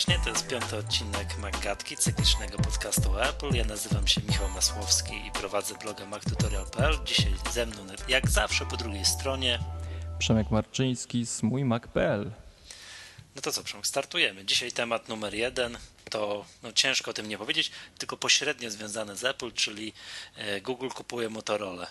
serdecznie. 0.00 0.24
To 0.24 0.30
jest 0.30 0.46
piąty 0.46 0.76
odcinek 0.76 1.38
Maggatki, 1.38 1.96
cyklicznego 1.96 2.58
podcastu 2.58 3.18
Apple. 3.18 3.54
Ja 3.54 3.64
nazywam 3.64 4.06
się 4.06 4.20
Michał 4.28 4.48
Masłowski 4.48 5.26
i 5.26 5.30
prowadzę 5.30 5.74
bloga 5.74 6.06
mactutorial.pl. 6.06 6.98
Dzisiaj 7.04 7.32
ze 7.52 7.66
mną, 7.66 7.86
jak 8.08 8.30
zawsze, 8.30 8.66
po 8.66 8.76
drugiej 8.76 9.04
stronie 9.04 9.58
Przemek 10.18 10.50
Marczyński 10.50 11.26
z 11.26 11.42
mójmac.pl. 11.42 12.30
No 13.36 13.42
to 13.42 13.52
co, 13.52 13.62
Przemek, 13.62 13.86
startujemy. 13.86 14.44
Dzisiaj 14.44 14.72
temat 14.72 15.08
numer 15.08 15.34
jeden 15.34 15.78
to 16.10 16.44
no, 16.62 16.72
ciężko 16.72 17.10
o 17.10 17.14
tym 17.14 17.28
nie 17.28 17.38
powiedzieć, 17.38 17.70
tylko 17.98 18.16
pośrednio 18.16 18.70
związane 18.70 19.16
z 19.16 19.24
Apple, 19.24 19.52
czyli 19.52 19.92
e, 20.36 20.60
Google 20.60 20.88
kupuje 20.88 21.28
Motorola. 21.28 21.86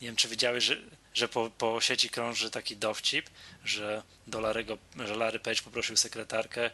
Nie 0.00 0.08
wiem, 0.08 0.16
czy 0.16 0.28
wiedziałeś, 0.28 0.64
że, 0.64 0.76
że 1.14 1.28
po, 1.28 1.50
po 1.58 1.80
sieci 1.80 2.10
krąży 2.10 2.50
taki 2.50 2.76
dowcip, 2.76 3.30
że, 3.64 4.02
do 4.26 4.40
Larego, 4.40 4.78
że 5.06 5.16
Larry 5.16 5.38
Page 5.38 5.62
poprosił 5.62 5.96
sekretarkę 5.96 6.70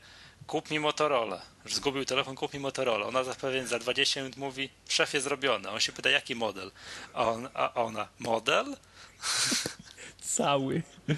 kup 0.47 0.71
mi 0.71 0.81
Motorola. 0.81 1.43
Zgubił 1.67 2.05
telefon, 2.05 2.35
kup 2.35 2.55
mi 2.55 2.61
Motorola. 2.61 3.07
Ona 3.07 3.25
za 3.25 3.35
pewien 3.35 3.67
za 3.67 3.79
20 3.79 4.21
minut 4.21 4.37
mówi, 4.37 4.71
szefie 4.89 5.21
zrobione. 5.21 5.71
On 5.71 5.81
się 5.81 5.93
pyta, 5.93 6.11
jaki 6.11 6.35
model? 6.35 6.71
A, 7.15 7.25
on, 7.25 7.49
a 7.55 7.75
ona, 7.75 8.09
model? 8.19 8.77
Cały. 10.37 10.83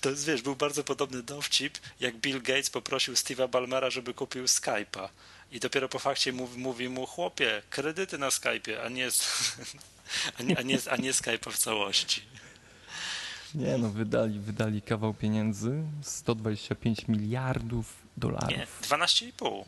To 0.00 0.10
jest, 0.10 0.26
wiesz, 0.26 0.42
był 0.42 0.56
bardzo 0.56 0.84
podobny 0.84 1.22
dowcip, 1.22 1.78
jak 2.00 2.16
Bill 2.16 2.42
Gates 2.42 2.70
poprosił 2.70 3.14
Steve'a 3.14 3.48
Ballmera, 3.48 3.90
żeby 3.90 4.14
kupił 4.14 4.44
Skype'a. 4.44 5.08
I 5.52 5.60
dopiero 5.60 5.88
po 5.88 5.98
fakcie 5.98 6.32
mówi, 6.32 6.58
mówi 6.58 6.88
mu, 6.88 7.06
chłopie, 7.06 7.62
kredyty 7.70 8.18
na 8.18 8.28
Skype'ie, 8.28 8.80
a 8.84 8.88
nie, 8.88 9.08
a 10.38 10.42
nie, 10.42 10.58
a 10.58 10.62
nie, 10.62 10.78
a 10.90 10.96
nie 10.96 11.12
Skype'a 11.12 11.52
w 11.52 11.58
całości. 11.58 12.22
Nie 13.54 13.78
no, 13.78 13.90
wydali, 13.90 14.40
wydali 14.40 14.82
kawał 14.82 15.14
pieniędzy, 15.14 15.82
125 16.02 17.08
miliardów 17.08 17.94
dolarów. 18.16 18.50
Nie, 18.50 18.66
12,5. 18.82 19.64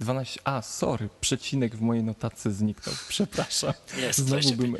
12, 0.00 0.40
a 0.44 0.62
sorry, 0.62 1.08
przecinek 1.20 1.76
w 1.76 1.80
mojej 1.80 2.04
notacji 2.04 2.52
zniknął, 2.52 2.94
przepraszam. 3.08 3.72
Nie, 4.00 4.12
Znowu 4.12 4.52
bym 4.52 4.76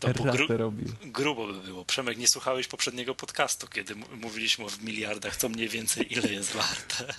to 0.00 0.12
gru, 0.12 0.46
robił. 0.56 0.88
Grubo 1.04 1.46
by 1.46 1.60
było. 1.60 1.84
Przemek, 1.84 2.18
nie 2.18 2.28
słuchałeś 2.28 2.68
poprzedniego 2.68 3.14
podcastu, 3.14 3.66
kiedy 3.66 3.94
mówiliśmy 3.94 4.64
o 4.64 4.68
miliardach, 4.82 5.36
co 5.36 5.48
mniej 5.48 5.68
więcej 5.68 6.12
ile 6.12 6.32
jest 6.32 6.52
warte. 6.52 7.14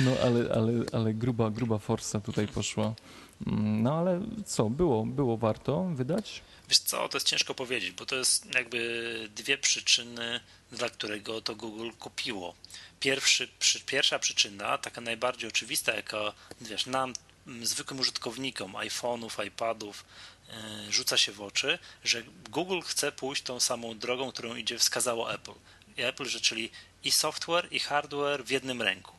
No 0.00 0.10
ale, 0.24 0.54
ale, 0.54 0.72
ale 0.92 1.14
gruba, 1.14 1.50
gruba 1.50 1.78
forsa 1.78 2.20
tutaj 2.20 2.48
poszła. 2.48 2.94
Mm, 3.46 3.82
no 3.82 3.98
ale 3.98 4.20
co, 4.46 4.70
było, 4.70 5.06
było 5.06 5.36
warto 5.36 5.84
wydać? 5.84 6.42
Wiesz 6.68 6.78
co, 6.78 7.08
to 7.08 7.16
jest 7.16 7.26
ciężko 7.26 7.54
powiedzieć, 7.54 7.90
bo 7.90 8.06
to 8.06 8.16
jest 8.16 8.54
jakby 8.54 9.28
dwie 9.34 9.58
przyczyny, 9.58 10.40
dla 10.72 10.88
którego 10.90 11.40
to 11.40 11.54
Google 11.54 11.90
kupiło. 11.98 12.54
Pierwszy, 13.00 13.48
przy, 13.58 13.80
pierwsza 13.80 14.18
przyczyna, 14.18 14.78
taka 14.78 15.00
najbardziej 15.00 15.48
oczywista, 15.48 15.94
jaka 15.94 16.32
wiesz, 16.60 16.86
nam, 16.86 17.12
zwykłym 17.62 18.00
użytkownikom 18.00 18.72
iPhone'ów, 18.72 19.46
iPadów 19.46 20.04
yy, 20.48 20.92
rzuca 20.92 21.16
się 21.16 21.32
w 21.32 21.42
oczy, 21.42 21.78
że 22.04 22.22
Google 22.50 22.80
chce 22.80 23.12
pójść 23.12 23.42
tą 23.42 23.60
samą 23.60 23.98
drogą, 23.98 24.32
którą 24.32 24.54
idzie 24.54 24.78
wskazało 24.78 25.34
Apple. 25.34 25.54
Apple, 25.96 26.24
że 26.24 26.40
czyli 26.40 26.70
i 27.04 27.12
software, 27.12 27.68
i 27.70 27.78
hardware 27.78 28.44
w 28.44 28.50
jednym 28.50 28.82
ręku. 28.82 29.17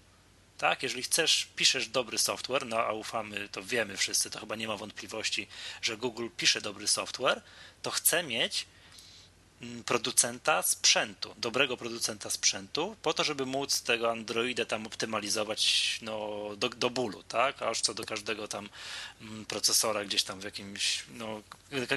Tak, 0.59 0.83
jeżeli 0.83 1.03
chcesz, 1.03 1.47
piszesz 1.55 1.88
dobry 1.88 2.17
software, 2.17 2.65
no 2.65 2.77
a 2.77 2.91
ufamy, 2.91 3.49
to 3.52 3.63
wiemy 3.63 3.97
wszyscy, 3.97 4.29
to 4.29 4.39
chyba 4.39 4.55
nie 4.55 4.67
ma 4.67 4.77
wątpliwości, 4.77 5.47
że 5.81 5.97
Google 5.97 6.27
pisze 6.38 6.61
dobry 6.61 6.88
software, 6.88 7.41
to 7.81 7.91
chce 7.91 8.23
mieć 8.23 8.65
mm, 9.61 9.83
producenta 9.83 10.61
sprzętu, 10.61 11.35
dobrego 11.37 11.77
producenta 11.77 12.30
sprzętu, 12.30 12.95
po 13.02 13.13
to, 13.13 13.23
żeby 13.23 13.45
móc 13.45 13.81
tego 13.81 14.11
Androida 14.11 14.65
tam 14.65 14.87
optymalizować 14.87 15.99
no, 16.02 16.39
do, 16.58 16.69
do 16.69 16.89
bólu, 16.89 17.23
tak? 17.23 17.61
Aż 17.61 17.81
co 17.81 17.93
do 17.93 18.03
każdego 18.03 18.48
tam 18.48 18.69
mm, 19.21 19.45
procesora 19.45 20.05
gdzieś 20.05 20.23
tam 20.23 20.39
w 20.39 20.43
jakimś, 20.43 21.03
no, 21.14 21.42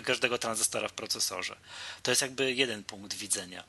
każdego 0.04 0.38
tranzystora 0.38 0.88
w 0.88 0.92
procesorze. 0.92 1.56
To 2.02 2.10
jest 2.10 2.22
jakby 2.22 2.52
jeden 2.52 2.84
punkt 2.84 3.14
widzenia 3.14 3.64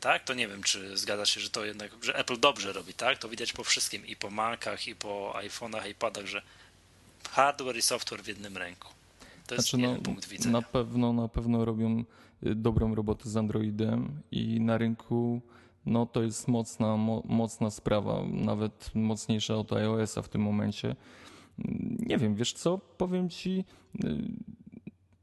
tak? 0.00 0.24
To 0.24 0.34
nie 0.34 0.48
wiem, 0.48 0.62
czy 0.62 0.96
zgadza 0.96 1.26
się, 1.26 1.40
że 1.40 1.50
to 1.50 1.64
jednak, 1.64 1.90
że 2.02 2.16
Apple 2.16 2.40
dobrze 2.40 2.72
robi, 2.72 2.94
tak? 2.94 3.18
To 3.18 3.28
widać 3.28 3.52
po 3.52 3.64
wszystkim 3.64 4.06
i 4.06 4.16
po 4.16 4.30
Macach, 4.30 4.88
i 4.88 4.94
po 4.94 5.34
iPhone'ach, 5.36 5.88
iPadach, 5.90 6.26
że 6.26 6.42
hardware 7.30 7.76
i 7.76 7.82
software 7.82 8.22
w 8.22 8.26
jednym 8.26 8.56
ręku. 8.56 8.88
To 9.46 9.54
jest 9.54 9.70
znaczy, 9.70 9.86
no, 9.86 9.96
punkt 10.02 10.28
widzenia. 10.28 10.52
Na 10.52 10.62
pewno, 10.62 11.12
na 11.12 11.28
pewno 11.28 11.64
robią 11.64 12.04
y, 12.46 12.54
dobrą 12.54 12.94
robotę 12.94 13.28
z 13.28 13.36
Androidem 13.36 14.22
i 14.30 14.60
na 14.60 14.78
rynku 14.78 15.42
no 15.86 16.06
to 16.06 16.22
jest 16.22 16.48
mocna, 16.48 16.96
mo, 16.96 17.22
mocna 17.24 17.70
sprawa, 17.70 18.22
nawet 18.32 18.90
mocniejsza 18.94 19.54
od 19.54 19.72
iOS-a 19.72 20.22
w 20.22 20.28
tym 20.28 20.42
momencie. 20.42 20.96
Nie 21.98 22.18
wiem, 22.18 22.34
wiesz 22.34 22.52
co, 22.52 22.78
powiem 22.78 23.28
ci, 23.28 23.64
y, 24.04 24.08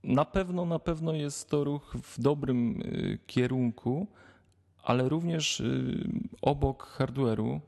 na 0.04 0.26
pewno, 0.26 0.66
na 0.66 0.80
pewno 0.80 1.14
jest 1.14 1.50
to 1.50 1.64
ruch 1.64 1.96
w 2.04 2.22
dobrym 2.22 2.82
y, 2.82 3.20
kierunku, 3.28 4.08
ale 4.86 5.10
również 5.10 5.60
y, 5.60 6.08
obok 6.42 6.98
hardware'u 6.98 7.60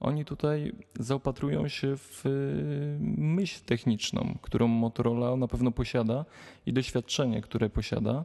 oni 0.00 0.24
tutaj 0.24 0.72
zaopatrują 0.98 1.68
się 1.68 1.96
w 1.96 2.26
y, 2.26 2.98
myśl 3.20 3.60
techniczną, 3.66 4.38
którą 4.42 4.68
Motorola 4.68 5.36
na 5.36 5.48
pewno 5.48 5.70
posiada 5.70 6.24
i 6.66 6.72
doświadczenie, 6.72 7.42
które 7.42 7.70
posiada. 7.70 8.24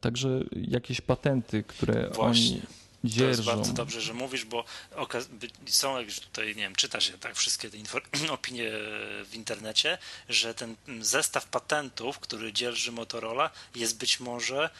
Także 0.00 0.44
jakieś 0.54 1.00
patenty, 1.00 1.62
które 1.62 2.10
Właśnie. 2.14 2.56
oni 2.56 2.62
dzierżą. 3.04 3.24
To 3.24 3.28
jest 3.28 3.44
bardzo 3.44 3.72
dobrze, 3.72 4.00
że 4.00 4.14
mówisz, 4.14 4.44
bo 4.44 4.64
są, 5.66 6.00
jak 6.00 6.10
tutaj, 6.10 6.46
nie 6.46 6.54
wiem, 6.54 6.74
czyta 6.74 7.00
się 7.00 7.18
tak 7.18 7.34
wszystkie 7.34 7.70
te 7.70 7.78
opinie 8.32 8.70
w 9.24 9.30
internecie, 9.34 9.98
że 10.28 10.54
ten 10.54 10.76
zestaw 11.00 11.46
patentów, 11.46 12.18
który 12.18 12.52
dzierży 12.52 12.92
Motorola, 12.92 13.50
jest 13.74 13.98
być 13.98 14.20
może 14.20 14.70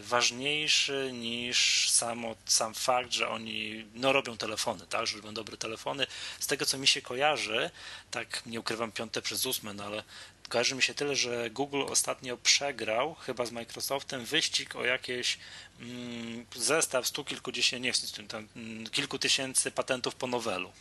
ważniejszy 0.00 1.10
niż 1.12 1.90
samo, 1.90 2.36
sam 2.46 2.74
fakt, 2.74 3.12
że 3.12 3.28
oni 3.28 3.86
no, 3.94 4.12
robią 4.12 4.36
telefony, 4.36 4.86
tak, 4.86 5.06
że 5.06 5.16
robią 5.16 5.34
dobre 5.34 5.56
telefony. 5.56 6.06
Z 6.40 6.46
tego, 6.46 6.66
co 6.66 6.78
mi 6.78 6.88
się 6.88 7.02
kojarzy, 7.02 7.70
tak 8.10 8.42
nie 8.46 8.60
ukrywam 8.60 8.92
piąte 8.92 9.22
przez 9.22 9.46
ósme, 9.46 9.74
no 9.74 9.84
ale 9.84 10.02
kojarzy 10.48 10.74
mi 10.74 10.82
się 10.82 10.94
tyle, 10.94 11.16
że 11.16 11.50
Google 11.50 11.82
ostatnio 11.82 12.36
przegrał 12.36 13.14
chyba 13.14 13.46
z 13.46 13.52
Microsoftem 13.52 14.24
wyścig 14.24 14.76
o 14.76 14.84
jakieś 14.84 15.38
mm, 15.80 16.46
zestaw 16.56 17.06
stu 17.06 17.24
kilkudziesięciu, 17.24 18.22
nie 18.22 18.28
tam, 18.28 18.48
mm, 18.56 18.86
kilku 18.86 19.18
tysięcy 19.18 19.70
patentów 19.70 20.14
po 20.14 20.26
nowelu. 20.26 20.72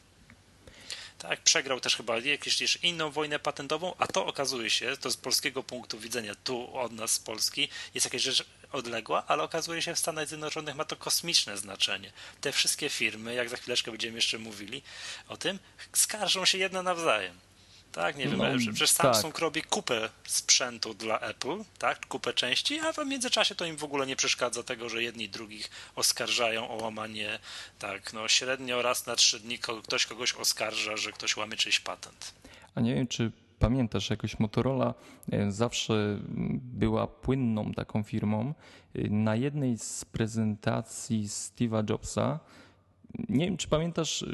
Tak, 1.19 1.41
przegrał 1.41 1.79
też 1.79 1.95
chyba 1.95 2.19
jakąś 2.19 2.75
inną 2.75 3.11
wojnę 3.11 3.39
patentową, 3.39 3.93
a 3.97 4.07
to 4.07 4.25
okazuje 4.25 4.69
się, 4.69 4.97
to 4.97 5.11
z 5.11 5.17
polskiego 5.17 5.63
punktu 5.63 5.99
widzenia, 5.99 6.35
tu 6.43 6.77
od 6.77 6.91
nas 6.91 7.11
z 7.11 7.19
Polski, 7.19 7.69
jest 7.93 8.05
jakaś 8.05 8.21
rzecz 8.21 8.45
odległa, 8.71 9.23
ale 9.27 9.43
okazuje 9.43 9.81
się 9.81 9.95
w 9.95 9.99
Stanach 9.99 10.27
Zjednoczonych 10.27 10.75
ma 10.75 10.85
to 10.85 10.95
kosmiczne 10.95 11.57
znaczenie. 11.57 12.11
Te 12.41 12.51
wszystkie 12.51 12.89
firmy, 12.89 13.33
jak 13.33 13.49
za 13.49 13.57
chwileczkę 13.57 13.91
będziemy 13.91 14.15
jeszcze 14.15 14.37
mówili 14.37 14.81
o 15.27 15.37
tym, 15.37 15.59
skarżą 15.93 16.45
się 16.45 16.57
jedno 16.57 16.83
nawzajem. 16.83 17.48
Tak, 17.91 18.17
nie 18.17 18.27
wiem, 18.27 18.37
no, 18.37 18.45
przecież 18.71 18.89
Samsung 18.89 19.33
tak. 19.33 19.41
robi 19.41 19.61
kupę 19.61 20.09
sprzętu 20.27 20.93
dla 20.93 21.19
Apple, 21.19 21.63
tak, 21.79 22.05
kupę 22.05 22.33
części, 22.33 22.79
a 22.79 22.93
w 22.93 22.97
międzyczasie 23.05 23.55
to 23.55 23.65
im 23.65 23.77
w 23.77 23.83
ogóle 23.83 24.07
nie 24.07 24.15
przeszkadza 24.15 24.63
tego, 24.63 24.89
że 24.89 25.03
jedni 25.03 25.29
drugich 25.29 25.69
oskarżają 25.95 26.69
o 26.69 26.75
łamanie, 26.75 27.39
tak, 27.79 28.13
no 28.13 28.27
średnio 28.27 28.81
raz 28.81 29.05
na 29.05 29.15
trzy 29.15 29.39
dni 29.39 29.59
ktoś 29.83 30.05
kogoś 30.05 30.33
oskarża, 30.33 30.97
że 30.97 31.11
ktoś 31.11 31.37
łamie 31.37 31.57
czyjś 31.57 31.79
patent. 31.79 32.33
A 32.75 32.81
nie 32.81 32.95
wiem, 32.95 33.07
czy 33.07 33.31
pamiętasz, 33.59 34.09
jakoś 34.09 34.39
Motorola 34.39 34.93
e, 35.31 35.51
zawsze 35.51 36.19
była 36.61 37.07
płynną 37.07 37.73
taką 37.73 38.03
firmą. 38.03 38.53
E, 38.95 39.09
na 39.09 39.35
jednej 39.35 39.77
z 39.77 40.05
prezentacji 40.05 41.27
Steve'a 41.27 41.89
Jobsa, 41.89 42.39
nie 43.29 43.45
wiem, 43.45 43.57
czy 43.57 43.67
pamiętasz, 43.67 44.23
e, 44.23 44.27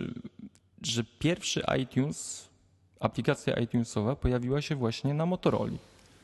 że 0.82 1.04
pierwszy 1.20 1.64
iTunes 1.82 2.50
aplikacja 3.06 3.54
iTunesowa 3.54 4.16
pojawiła 4.16 4.62
się 4.62 4.76
właśnie 4.76 5.14
na 5.14 5.26
Motorola. 5.26 5.78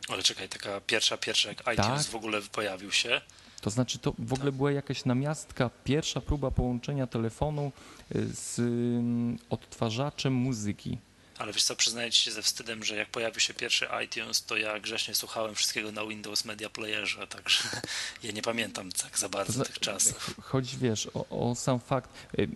Ale 0.10 0.24
czekaj, 0.24 0.50
taka 0.50 0.82
pierwsza, 0.82 1.18
pierwsza 1.18 1.50
jak 1.50 1.60
iTunes 1.60 2.04
tak. 2.04 2.12
w 2.12 2.16
ogóle 2.16 2.42
pojawił 2.42 2.92
się. 2.92 3.22
To 3.62 3.70
znaczy, 3.70 4.00
to 4.00 4.14
w 4.20 4.34
ogóle 4.34 4.52
tak. 4.52 4.58
była 4.58 4.72
jakaś 4.72 5.06
namiastka, 5.06 5.70
pierwsza 5.84 6.22
próba 6.22 6.52
połączenia 6.52 7.08
telefonu 7.08 7.72
y, 8.16 8.28
z 8.34 8.60
mm, 8.60 9.38
odtwarzaczem 9.50 10.34
muzyki. 10.34 10.98
Ale 11.38 11.54
wiesz 11.54 11.64
co, 11.64 11.76
przyznaję 11.76 12.12
ci 12.12 12.22
się 12.22 12.32
ze 12.32 12.42
wstydem, 12.42 12.84
że 12.84 12.96
jak 12.96 13.10
pojawił 13.10 13.40
się 13.40 13.54
pierwszy 13.54 13.88
iTunes, 14.06 14.46
to 14.46 14.58
ja 14.58 14.80
grzecznie 14.80 15.16
słuchałem 15.16 15.56
wszystkiego 15.56 15.92
na 15.92 16.06
Windows 16.06 16.46
Media 16.46 16.70
Playerze, 16.70 17.28
także 17.28 17.64
ja 18.24 18.32
nie 18.32 18.42
pamiętam 18.42 18.92
tak 18.92 19.20
za 19.20 19.30
bardzo 19.30 19.60
to, 19.60 19.66
tych 19.66 19.80
czasów. 19.80 20.36
Choć 20.42 20.76
wiesz, 20.76 21.10
o, 21.14 21.50
o 21.50 21.56
sam 21.56 21.80
fakt, 21.80 22.10
y, 22.40 22.50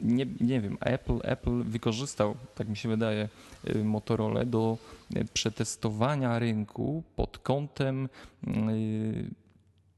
nie, 0.00 0.26
nie 0.40 0.60
wiem, 0.60 0.76
Apple, 0.80 1.18
Apple 1.22 1.62
wykorzystał, 1.62 2.36
tak 2.54 2.68
mi 2.68 2.76
się 2.76 2.88
wydaje, 2.88 3.28
y, 3.76 3.84
Motorola 3.84 4.44
do 4.44 4.78
y, 5.16 5.24
przetestowania 5.24 6.38
rynku 6.38 7.02
pod 7.16 7.38
kątem, 7.38 8.08
y, 8.48 9.30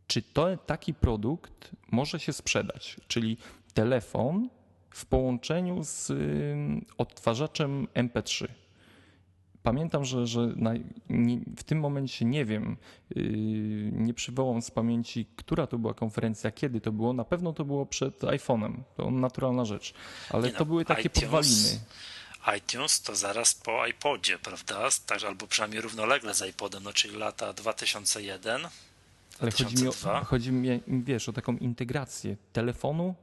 czy 0.06 0.22
to 0.22 0.56
taki 0.56 0.94
produkt 0.94 1.70
może 1.90 2.20
się 2.20 2.32
sprzedać, 2.32 3.00
czyli 3.08 3.36
telefon 3.74 4.48
w 4.90 5.06
połączeniu 5.06 5.84
z 5.84 6.12
odtwarzaczem 6.98 7.86
MP3. 7.94 8.48
Pamiętam, 9.62 10.04
że, 10.04 10.26
że 10.26 10.40
na, 10.56 10.70
nie, 11.10 11.38
w 11.56 11.62
tym 11.64 11.80
momencie 11.80 12.24
nie 12.24 12.44
wiem, 12.44 12.76
yy, 13.16 13.22
nie 13.92 14.14
przywołam 14.14 14.62
z 14.62 14.70
pamięci, 14.70 15.26
która 15.36 15.66
to 15.66 15.78
była 15.78 15.94
konferencja, 15.94 16.50
kiedy 16.50 16.80
to 16.80 16.92
było. 16.92 17.12
Na 17.12 17.24
pewno 17.24 17.52
to 17.52 17.64
było 17.64 17.86
przed 17.86 18.20
iPhone'em. 18.20 18.72
To 18.96 19.10
naturalna 19.10 19.64
rzecz. 19.64 19.94
Ale 20.30 20.46
Nie 20.46 20.52
to 20.52 20.58
no, 20.58 20.64
były 20.66 20.84
takie 20.84 21.08
iTunes- 21.08 21.20
podwaliny. 21.20 21.80
iTunes 22.58 23.02
to 23.02 23.14
zaraz 23.16 23.54
po 23.54 23.86
iPodzie, 23.86 24.38
prawda? 24.38 24.88
Tak, 25.06 25.24
albo 25.24 25.46
przynajmniej 25.46 25.80
równolegle 25.80 26.34
z 26.34 26.42
iPodem, 26.50 26.82
no 26.82 26.92
czyli 26.92 27.16
lata 27.16 27.52
2001, 27.52 28.60
Ale 29.40 29.50
chodzi 29.50 29.64
mi, 29.64 29.88
o, 29.88 29.90
2002. 29.92 30.24
chodzi 30.24 30.52
mi, 30.52 30.80
wiesz, 30.86 31.28
o 31.28 31.32
taką 31.32 31.56
integrację 31.56 32.36
telefonu 32.52 33.14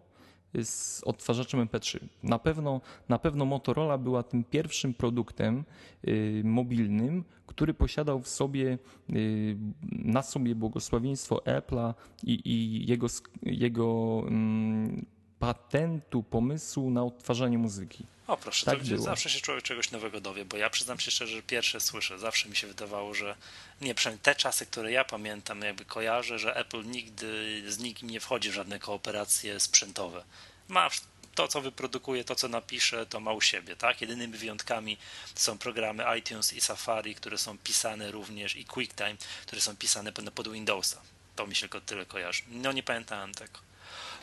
z 0.63 1.01
odtwarzaczem 1.03 1.67
MP3. 1.67 1.99
Na 2.23 2.39
pewno, 2.39 2.81
na 3.09 3.19
pewno 3.19 3.45
Motorola 3.45 3.97
była 3.97 4.23
tym 4.23 4.43
pierwszym 4.43 4.93
produktem 4.93 5.63
y, 6.07 6.41
mobilnym, 6.45 7.23
który 7.45 7.73
posiadał 7.73 8.19
w 8.19 8.27
sobie 8.27 8.77
y, 9.09 9.57
na 9.91 10.21
sobie 10.21 10.55
błogosławieństwo 10.55 11.41
Apple'a 11.45 11.93
i, 12.23 12.41
i 12.45 12.87
jego, 12.89 13.07
jego 13.43 14.21
mm, 14.27 15.05
patentu, 15.39 16.23
pomysłu 16.23 16.91
na 16.91 17.03
odtwarzanie 17.03 17.57
muzyki. 17.57 18.05
O 18.29 18.37
proszę, 18.37 18.65
Tak 18.65 18.79
to 18.79 18.97
zawsze 19.01 19.29
się 19.29 19.39
człowiek 19.41 19.63
czegoś 19.63 19.91
nowego 19.91 20.21
dowie, 20.21 20.45
bo 20.45 20.57
ja 20.57 20.69
przyznam 20.69 20.99
się 20.99 21.11
szczerze, 21.11 21.35
że 21.35 21.41
pierwsze 21.43 21.79
słyszę, 21.79 22.19
zawsze 22.19 22.49
mi 22.49 22.55
się 22.55 22.67
wydawało, 22.67 23.13
że 23.13 23.35
nie, 23.81 23.95
przynajmniej 23.95 24.23
te 24.23 24.35
czasy, 24.35 24.65
które 24.65 24.91
ja 24.91 25.03
pamiętam, 25.03 25.61
jakby 25.61 25.85
kojarzę, 25.85 26.39
że 26.39 26.55
Apple 26.55 26.85
nigdy 26.85 27.63
z 27.71 27.77
nikim 27.79 28.09
nie 28.09 28.19
wchodzi 28.19 28.49
w 28.49 28.53
żadne 28.53 28.79
kooperacje 28.79 29.59
sprzętowe. 29.59 30.23
Ma 30.67 30.89
to, 31.35 31.47
co 31.47 31.61
wyprodukuje, 31.61 32.23
to, 32.23 32.35
co 32.35 32.47
napisze, 32.47 33.05
to 33.05 33.19
ma 33.19 33.31
u 33.31 33.41
siebie, 33.41 33.75
tak? 33.75 34.01
Jedynymi 34.01 34.37
wyjątkami 34.37 34.97
są 35.35 35.57
programy 35.57 36.03
iTunes 36.19 36.53
i 36.53 36.61
Safari, 36.61 37.15
które 37.15 37.37
są 37.37 37.57
pisane 37.57 38.11
również 38.11 38.55
i 38.55 38.65
QuickTime, 38.65 39.15
które 39.45 39.61
są 39.61 39.75
pisane 39.77 40.11
pod- 40.11 40.51
Windowsa. 40.51 41.01
To 41.35 41.47
mi 41.47 41.55
się 41.55 41.59
tylko 41.61 41.81
tyle 41.81 42.05
kojarzy. 42.05 42.43
No 42.47 42.71
nie 42.71 42.83
pamiętałem 42.83 43.33
tego. 43.33 43.59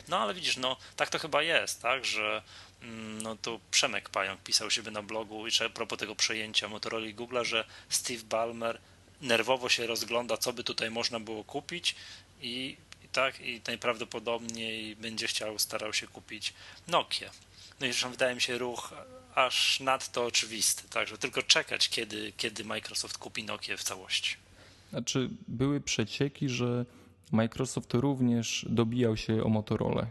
No 0.07 0.19
ale 0.19 0.33
widzisz, 0.33 0.57
no 0.57 0.77
tak 0.95 1.09
to 1.09 1.19
chyba 1.19 1.41
jest, 1.43 1.81
tak, 1.81 2.05
że 2.05 2.41
no 3.23 3.35
tu 3.35 3.59
Przemek 3.71 4.09
Pająk 4.09 4.41
pisał 4.41 4.71
siebie 4.71 4.91
na 4.91 5.03
blogu 5.03 5.47
i 5.47 5.51
a 5.65 5.69
propos 5.69 5.99
tego 5.99 6.15
przejęcia 6.15 6.67
Motorola 6.67 7.05
i 7.05 7.15
Google'a, 7.15 7.43
że 7.43 7.65
Steve 7.89 8.23
Ballmer 8.23 8.79
nerwowo 9.21 9.69
się 9.69 9.87
rozgląda, 9.87 10.37
co 10.37 10.53
by 10.53 10.63
tutaj 10.63 10.91
można 10.91 11.19
było 11.19 11.43
kupić 11.43 11.95
i, 12.41 12.77
i 13.05 13.07
tak, 13.07 13.39
i 13.39 13.61
najprawdopodobniej 13.67 14.95
będzie 14.95 15.27
chciał, 15.27 15.59
starał 15.59 15.93
się 15.93 16.07
kupić 16.07 16.53
Nokia. 16.87 17.29
No 17.79 17.87
i 17.87 17.91
zresztą 17.91 18.11
wydaje 18.11 18.35
mi 18.35 18.41
się 18.41 18.57
ruch 18.57 18.93
aż 19.35 19.79
nadto 19.79 20.25
oczywisty, 20.25 20.89
tak, 20.89 21.07
że 21.07 21.17
tylko 21.17 21.43
czekać, 21.43 21.89
kiedy, 21.89 22.33
kiedy 22.37 22.63
Microsoft 22.63 23.17
kupi 23.17 23.43
Nokia 23.43 23.77
w 23.77 23.83
całości. 23.83 24.35
Znaczy, 24.89 25.29
były 25.47 25.81
przecieki, 25.81 26.49
że 26.49 26.85
Microsoft 27.31 27.93
również 27.93 28.65
dobijał 28.69 29.17
się 29.17 29.43
o 29.43 29.49
Motorola. 29.49 30.07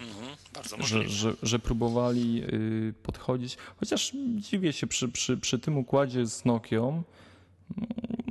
Mhm, 0.00 0.36
bardzo 0.54 0.76
że, 0.76 0.76
możliwe. 0.76 1.08
że, 1.08 1.34
że 1.42 1.58
próbowali 1.58 2.42
y, 2.44 2.94
podchodzić. 3.02 3.56
Chociaż 3.76 4.12
dziwię 4.36 4.72
się 4.72 4.86
przy, 4.86 5.08
przy, 5.08 5.36
przy 5.36 5.58
tym 5.58 5.78
układzie 5.78 6.26
z 6.26 6.44
Nokią. 6.44 7.02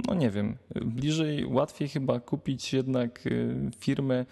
No 0.07 0.13
nie 0.13 0.29
wiem, 0.29 0.57
bliżej, 0.75 1.45
łatwiej 1.45 1.89
chyba 1.89 2.19
kupić 2.19 2.73
jednak 2.73 3.27
y, 3.27 3.71
firmę, 3.79 4.25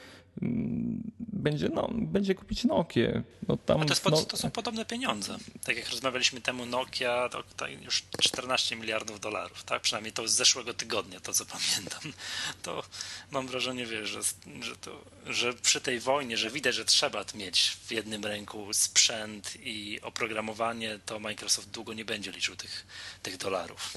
będzie, 1.20 1.70
no, 1.70 1.90
będzie 1.92 2.36
kupić 2.36 2.64
Nokię. 2.64 3.24
No 3.48 3.58
tam 3.58 3.82
A 3.82 3.86
to, 3.86 3.96
pod, 3.96 4.14
no, 4.14 4.22
to 4.22 4.38
są 4.38 4.52
podobne 4.52 4.86
pieniądze. 4.86 5.38
Tak 5.64 5.78
jak 5.78 5.90
rozmawialiśmy 5.90 6.42
temu 6.42 6.66
Nokia, 6.66 7.30
to, 7.30 7.44
to 7.58 7.68
już 7.68 8.04
14 8.22 8.76
miliardów 8.76 9.20
dolarów, 9.20 9.64
tak? 9.64 9.82
Przynajmniej 9.82 10.14
to 10.14 10.28
z 10.28 10.32
zeszłego 10.32 10.74
tygodnia, 10.74 11.20
to 11.20 11.34
co 11.34 11.46
pamiętam. 11.46 12.02
To 12.64 12.84
mam 13.32 13.48
wrażenie, 13.48 13.86
wiesz, 13.86 14.10
że, 14.10 14.22
że, 14.62 14.76
to, 14.76 15.04
że 15.26 15.54
przy 15.54 15.82
tej 15.82 16.00
wojnie, 16.00 16.38
że 16.38 16.50
widać, 16.50 16.76
że 16.76 16.86
trzeba 16.86 17.26
mieć 17.36 17.78
w 17.86 17.92
jednym 17.92 18.26
ręku 18.26 18.74
sprzęt 18.74 19.58
i 19.64 20.00
oprogramowanie, 20.02 21.00
to 21.06 21.20
Microsoft 21.20 21.70
długo 21.70 21.94
nie 21.94 22.06
będzie 22.06 22.32
liczył 22.32 22.56
tych, 22.56 22.86
tych 23.24 23.38
dolarów. 23.38 23.94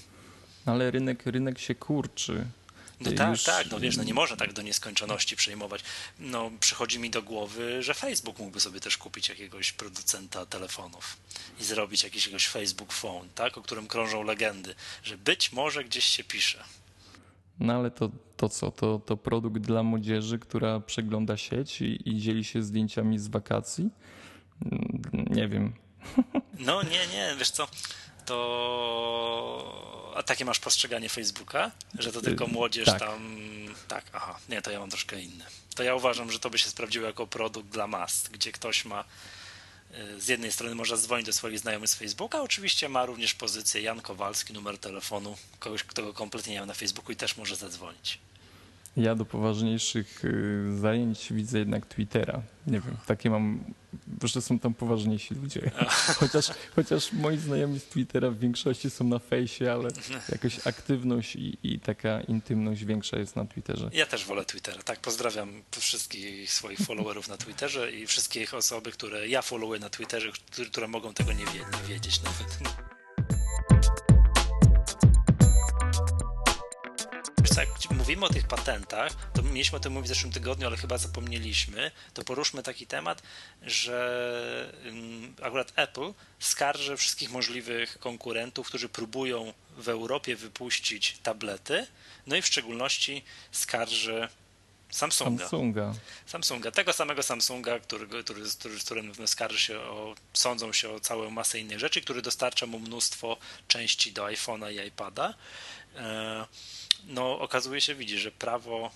ale 0.67 0.91
rynek, 0.91 1.27
rynek 1.27 1.59
się 1.59 1.75
kurczy. 1.75 2.47
No 3.01 3.11
Y, 3.11 3.15
tak, 3.15 3.31
już- 3.31 3.43
tak, 3.43 3.71
no 3.71 3.81
wiesz, 3.81 3.97
no 3.97 4.03
nie 4.05 4.15
można 4.15 4.37
tak 4.37 4.53
do 4.53 4.63
nieskończoności 4.63 5.37
przejmować. 5.37 5.83
No 6.19 6.51
przychodzi 6.61 6.99
mi 6.99 7.11
do 7.11 7.23
głowy, 7.23 7.83
że 7.83 7.95
Facebook 7.95 8.39
mógłby 8.39 8.61
sobie 8.61 8.81
też 8.81 8.97
kupić 8.99 9.29
jakiegoś 9.29 9.73
producenta 9.73 10.47
telefonów 10.47 11.17
i 11.61 11.65
zrobić 11.65 12.03
jakiegoś 12.05 12.49
Facebook 12.49 12.93
Phone, 12.93 13.29
tak, 13.35 13.59
o 13.59 13.63
którym 13.63 13.87
krążą 13.87 14.23
legendy, 14.23 14.75
że 15.03 15.19
być 15.19 15.53
może 15.53 15.85
gdzieś 15.85 16.05
się 16.05 16.25
pisze. 16.25 16.65
No 17.61 17.73
ale 17.75 17.91
to, 17.91 18.11
to 18.37 18.49
co? 18.49 18.71
To, 18.71 18.99
to 19.07 19.17
produkt 19.17 19.59
dla 19.61 19.83
młodzieży, 19.83 20.39
która 20.39 20.81
przegląda 20.81 21.37
sieć 21.37 21.81
i, 21.81 22.09
i 22.09 22.21
dzieli 22.21 22.45
się 22.45 22.63
zdjęciami 22.63 23.19
z 23.19 23.29
wakacji? 23.29 23.89
Mm, 24.65 25.03
Nie 25.31 25.49
wiem. 25.49 25.73
No 26.59 26.83
nie, 26.83 27.07
nie, 27.07 27.35
wiesz 27.39 27.51
co, 27.51 27.69
to... 28.31 30.13
A 30.17 30.23
takie 30.23 30.45
masz 30.45 30.59
postrzeganie 30.59 31.09
Facebooka? 31.09 31.71
Że 31.99 32.13
to 32.13 32.21
tylko 32.21 32.45
Y, 32.45 32.49
młodzież 32.49 32.87
tak. 32.87 32.99
tam... 32.99 33.21
Tak, 33.89 34.05
aha, 34.13 34.39
nie, 34.49 34.63
to 34.63 34.71
ja 34.71 34.79
mam 34.79 34.91
troszkę 34.91 35.21
inne. 35.21 35.47
To 35.75 35.83
ja 35.83 35.95
uważam, 35.95 36.33
że 36.33 36.39
to 36.39 36.51
by 36.51 36.59
się 36.59 36.71
sprawdziło 36.71 37.07
jako 37.07 37.27
produkt 37.27 37.69
dla 37.69 37.87
mas, 37.87 38.29
gdzie 38.29 38.53
ktoś 38.53 38.85
ma 38.85 39.05
y, 39.05 40.21
z 40.21 40.29
jednej 40.29 40.53
strony 40.53 40.75
można 40.75 40.97
dzwonić 40.97 41.27
do 41.27 41.33
swoich 41.33 41.59
znajomych 41.59 41.91
z 41.91 41.95
Facebooka, 41.95 42.43
oczywiście 42.43 42.89
ma 42.89 43.07
również 43.07 43.35
pozycję 43.35 43.83
Jan 43.83 44.01
Kowalski, 44.01 44.53
numer 44.53 44.79
telefonu, 44.79 45.37
kogoś, 45.59 45.85
kto 45.85 46.03
go 46.03 46.13
kompletnie 46.15 46.53
nie 46.53 46.61
ma 46.61 46.67
na 46.67 46.75
Facebooku 46.75 47.13
i 47.13 47.17
też 47.17 47.37
może 47.37 47.57
zadzwonić. 47.57 48.19
Ja 48.97 49.15
do 49.15 49.25
poważniejszych 49.25 50.25
y, 50.25 50.79
zajęć 50.81 51.33
widzę 51.33 51.59
jednak 51.59 51.87
Twittera. 51.87 52.43
Nie 52.67 52.81
wiem, 52.81 52.97
takie 53.07 53.31
mam, 53.31 53.65
że 54.25 54.43
są 54.43 54.59
tam 54.59 54.75
poważniejsi 54.75 55.35
ludzie. 55.35 55.71
Chociaż, 56.21 56.51
chociaż 56.77 57.13
moi 57.13 57.39
znajomi 57.39 57.81
z 57.81 57.85
Twittera 57.85 58.31
w 58.31 58.39
większości 58.39 58.91
są 58.91 59.05
na 59.05 59.19
fejsie, 59.19 59.73
ale 59.73 59.89
jakoś 60.29 60.67
aktywność 60.67 61.37
i, 61.37 61.59
i 61.63 61.81
taka 61.81 62.21
intymność 62.21 62.85
większa 62.85 63.19
jest 63.19 63.37
na 63.37 63.45
Twitterze. 63.45 63.91
Ja 63.93 64.07
też 64.07 64.25
wolę 64.25 64.45
Twittera. 64.45 64.83
Tak, 64.83 65.01
pozdrawiam 65.01 65.63
wszystkich 65.71 66.53
swoich 66.53 66.79
followerów 66.79 67.29
na 67.29 67.37
Twitterze 67.37 67.93
i 67.93 68.07
wszystkich 68.07 68.55
osoby, 68.55 68.93
które 68.93 69.29
ja 69.29 69.43
followuję 69.43 69.81
na 69.81 69.91
Twitterze, 69.91 70.33
które, 70.33 70.69
które 70.69 70.89
mogą 70.89 71.15
tego 71.15 71.33
nie, 71.33 71.45
wie, 71.45 71.61
nie 71.83 71.89
wiedzieć 71.89 72.21
nawet. 72.23 72.59
Jak 77.57 77.91
mówimy 77.91 78.27
o 78.27 78.29
tych 78.29 78.47
patentach, 78.47 79.33
to 79.33 79.43
mieliśmy 79.43 79.77
o 79.77 79.81
tym 79.81 79.93
mówić 79.93 80.07
w 80.11 80.15
zeszłym 80.15 80.33
tygodniu, 80.33 80.67
ale 80.67 80.77
chyba 80.77 80.99
zapomnieliśmy, 80.99 81.91
to 82.15 82.25
poruszmy 82.25 82.63
taki 82.63 82.87
temat, 82.87 83.23
że 83.63 84.73
ym, 84.87 85.35
akurat 85.43 85.73
Apple 85.77 86.13
skarży 86.39 86.97
wszystkich 86.97 87.31
możliwych 87.31 87.99
konkurentów, 87.99 88.69
którzy 88.69 88.89
próbują 88.89 89.53
w 89.77 89.89
Europie 89.89 90.37
wypuścić 90.37 91.19
tablety, 91.23 91.87
no 92.27 92.37
i 92.37 92.43
w 92.43 92.47
szczególności 92.47 93.25
skarży 93.53 94.29
Samsunga. 94.91 95.45
Samsunga. 95.45 95.95
Samsunga, 96.27 96.71
tego 96.71 96.93
samego 96.93 97.23
Samsunga, 97.23 97.79
który, 97.79 98.07
który, 98.07 98.43
który, 98.59 98.81
z 98.81 98.85
którym 98.85 99.27
skarży 99.27 99.59
się 99.59 99.81
o, 99.81 100.15
sądzą 100.33 100.73
się 100.73 100.91
o 100.91 101.01
całą 101.01 101.31
masę 101.31 101.59
innych 101.59 101.79
rzeczy, 101.79 102.01
który 102.01 102.23
dostarcza 102.23 102.67
mu 102.67 102.79
mnóstwo 102.79 103.37
części 103.69 104.13
do 104.13 104.25
iPhone'a 104.25 104.73
i 104.73 104.89
iPada. 104.89 105.35
E, 105.97 106.47
No, 107.07 107.39
okazuje 107.39 107.81
się, 107.81 107.95
widzi, 107.95 108.19
że 108.19 108.31
prawo 108.31 108.91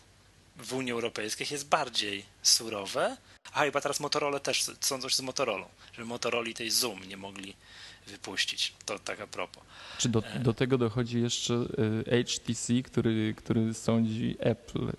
w 0.56 0.72
Unii 0.72 0.92
Europejskiej 0.92 1.46
jest 1.50 1.68
bardziej 1.68 2.24
surowe. 2.42 3.16
A 3.52 3.64
chyba 3.64 3.80
teraz 3.80 4.00
Motorola 4.00 4.38
też 4.38 4.64
sądzą 4.80 5.08
się 5.08 5.16
z 5.16 5.20
Motorolą, 5.20 5.66
że 5.92 6.04
Motorola 6.04 6.52
tej 6.54 6.70
Zoom 6.70 7.08
nie 7.08 7.16
mogli 7.16 7.54
wypuścić. 8.06 8.72
To 8.84 8.98
tak 8.98 9.20
a 9.20 9.26
propos. 9.26 9.62
Czy 9.98 10.08
do, 10.08 10.22
do 10.40 10.54
tego 10.54 10.78
dochodzi 10.78 11.22
jeszcze 11.22 11.54
y, 11.54 12.24
HTC, 12.24 12.82
który, 12.82 13.34
który 13.36 13.74
sądzi 13.74 14.36
Apple? 14.38 14.86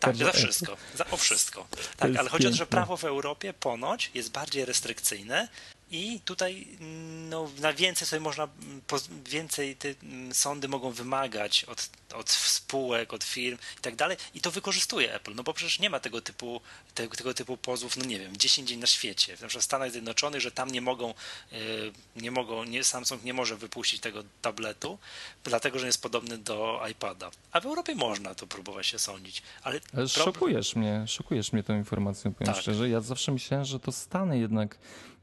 Tak, 0.00 0.16
za 0.16 0.28
Apple. 0.28 0.38
wszystko, 0.38 0.76
za, 0.94 1.06
o 1.10 1.16
wszystko. 1.16 1.66
Tak, 1.96 2.16
ale 2.16 2.28
chodzi 2.28 2.46
o 2.46 2.50
to, 2.50 2.56
że 2.56 2.64
piękne. 2.64 2.76
prawo 2.76 2.96
w 2.96 3.04
Europie 3.04 3.52
ponoć 3.52 4.10
jest 4.14 4.32
bardziej 4.32 4.64
restrykcyjne 4.64 5.48
I 5.90 6.20
tutaj 6.24 6.66
no, 7.30 7.50
na 7.60 7.72
więcej 7.72 8.08
sobie 8.08 8.20
można, 8.20 8.48
więcej 9.24 9.76
te 9.76 9.88
sądy 10.32 10.68
mogą 10.68 10.90
wymagać 10.90 11.64
od, 11.64 11.90
od 12.14 12.30
spółek, 12.30 13.12
od 13.12 13.24
firm 13.24 13.58
i 13.78 13.80
tak 13.80 13.96
dalej. 13.96 14.16
I 14.34 14.40
to 14.40 14.50
wykorzystuje 14.50 15.14
Apple, 15.14 15.34
no 15.34 15.42
bo 15.42 15.54
przecież 15.54 15.78
nie 15.78 15.90
ma 15.90 16.00
tego 16.00 16.20
typu, 16.20 16.60
tego, 16.94 17.16
tego 17.16 17.34
typu 17.34 17.56
pozwów, 17.56 17.96
no 17.96 18.04
nie 18.04 18.18
wiem, 18.18 18.36
10 18.36 18.68
dzień 18.68 18.80
na 18.80 18.86
świecie, 18.86 19.32
na 19.32 19.48
przykład 19.48 19.62
w 19.62 19.64
Stanach 19.64 19.90
Zjednoczonych, 19.90 20.40
że 20.40 20.50
tam 20.50 20.70
nie 20.70 20.80
mogą, 20.80 21.14
nie 22.16 22.30
mogą, 22.30 22.64
nie, 22.64 22.84
Samsung 22.84 23.24
nie 23.24 23.34
może 23.34 23.56
wypuścić 23.56 24.00
tego 24.00 24.22
tabletu, 24.42 24.98
dlatego, 25.44 25.78
że 25.78 25.86
jest 25.86 26.02
podobny 26.02 26.38
do 26.38 26.80
iPada. 26.90 27.30
A 27.52 27.60
w 27.60 27.66
Europie 27.66 27.94
można 27.94 28.34
to 28.34 28.46
próbować 28.46 28.86
się 28.86 28.98
sądzić. 28.98 29.42
Ale, 29.62 29.80
Ale 29.94 30.08
szokujesz 30.08 30.76
mnie, 30.76 31.04
szokujesz 31.06 31.52
mnie 31.52 31.62
tą 31.62 31.76
informacją, 31.76 32.34
powiem 32.34 32.54
tak. 32.54 32.62
szczerze. 32.62 32.88
Ja 32.88 33.00
zawsze 33.00 33.32
myślałem, 33.32 33.64
że 33.64 33.80
to 33.80 33.92
Stany 33.92 34.38
jednak 34.38 34.74
mm, 34.74 35.17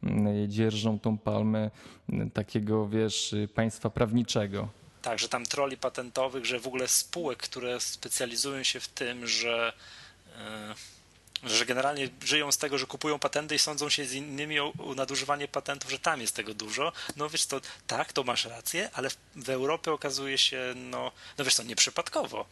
dzierżą 0.48 1.00
tą 1.00 1.18
palmę 1.18 1.72
mm, 2.10 2.32
takiego, 2.32 2.88
wiesz, 2.90 3.36
państwa 3.56 3.90
prawniczego. 3.90 4.68
Tak, 5.02 5.20
że 5.20 5.30
tam 5.30 5.46
troli 5.46 5.78
patentowych, 5.78 6.46
że 6.46 6.60
w 6.60 6.68
ogóle 6.68 6.88
spółek, 6.88 7.40
które 7.40 7.80
specjalizują 7.80 8.64
się 8.64 8.80
w 8.80 8.88
tym, 8.88 9.28
że 9.28 9.74
że 11.44 11.66
generalnie 11.66 12.10
żyją 12.24 12.52
z 12.52 12.58
tego, 12.58 12.78
że 12.78 12.88
kupują 12.88 13.20
patenty 13.20 13.56
i 13.56 13.60
sądzą 13.60 13.90
się 13.90 14.06
z 14.06 14.14
innymi 14.14 14.60
o, 14.60 14.74
nadużywanie 14.96 15.48
patentów, 15.48 15.92
że 15.92 16.00
tam 16.00 16.22
jest 16.22 16.36
tego 16.36 16.54
dużo. 16.54 16.92
No 17.16 17.30
wiesz 17.30 17.46
to, 17.46 17.62
tak, 17.88 18.14
to 18.14 18.24
masz 18.24 18.46
rację, 18.46 18.90
ale 18.94 19.10
w 19.36 19.50
Europie 19.50 19.92
okazuje 19.92 20.38
się, 20.38 20.74
no, 20.76 21.12
no 21.38 21.46
wiesz 21.46 21.56
to, 21.56 21.64
nieprzypadkowo 21.64 22.46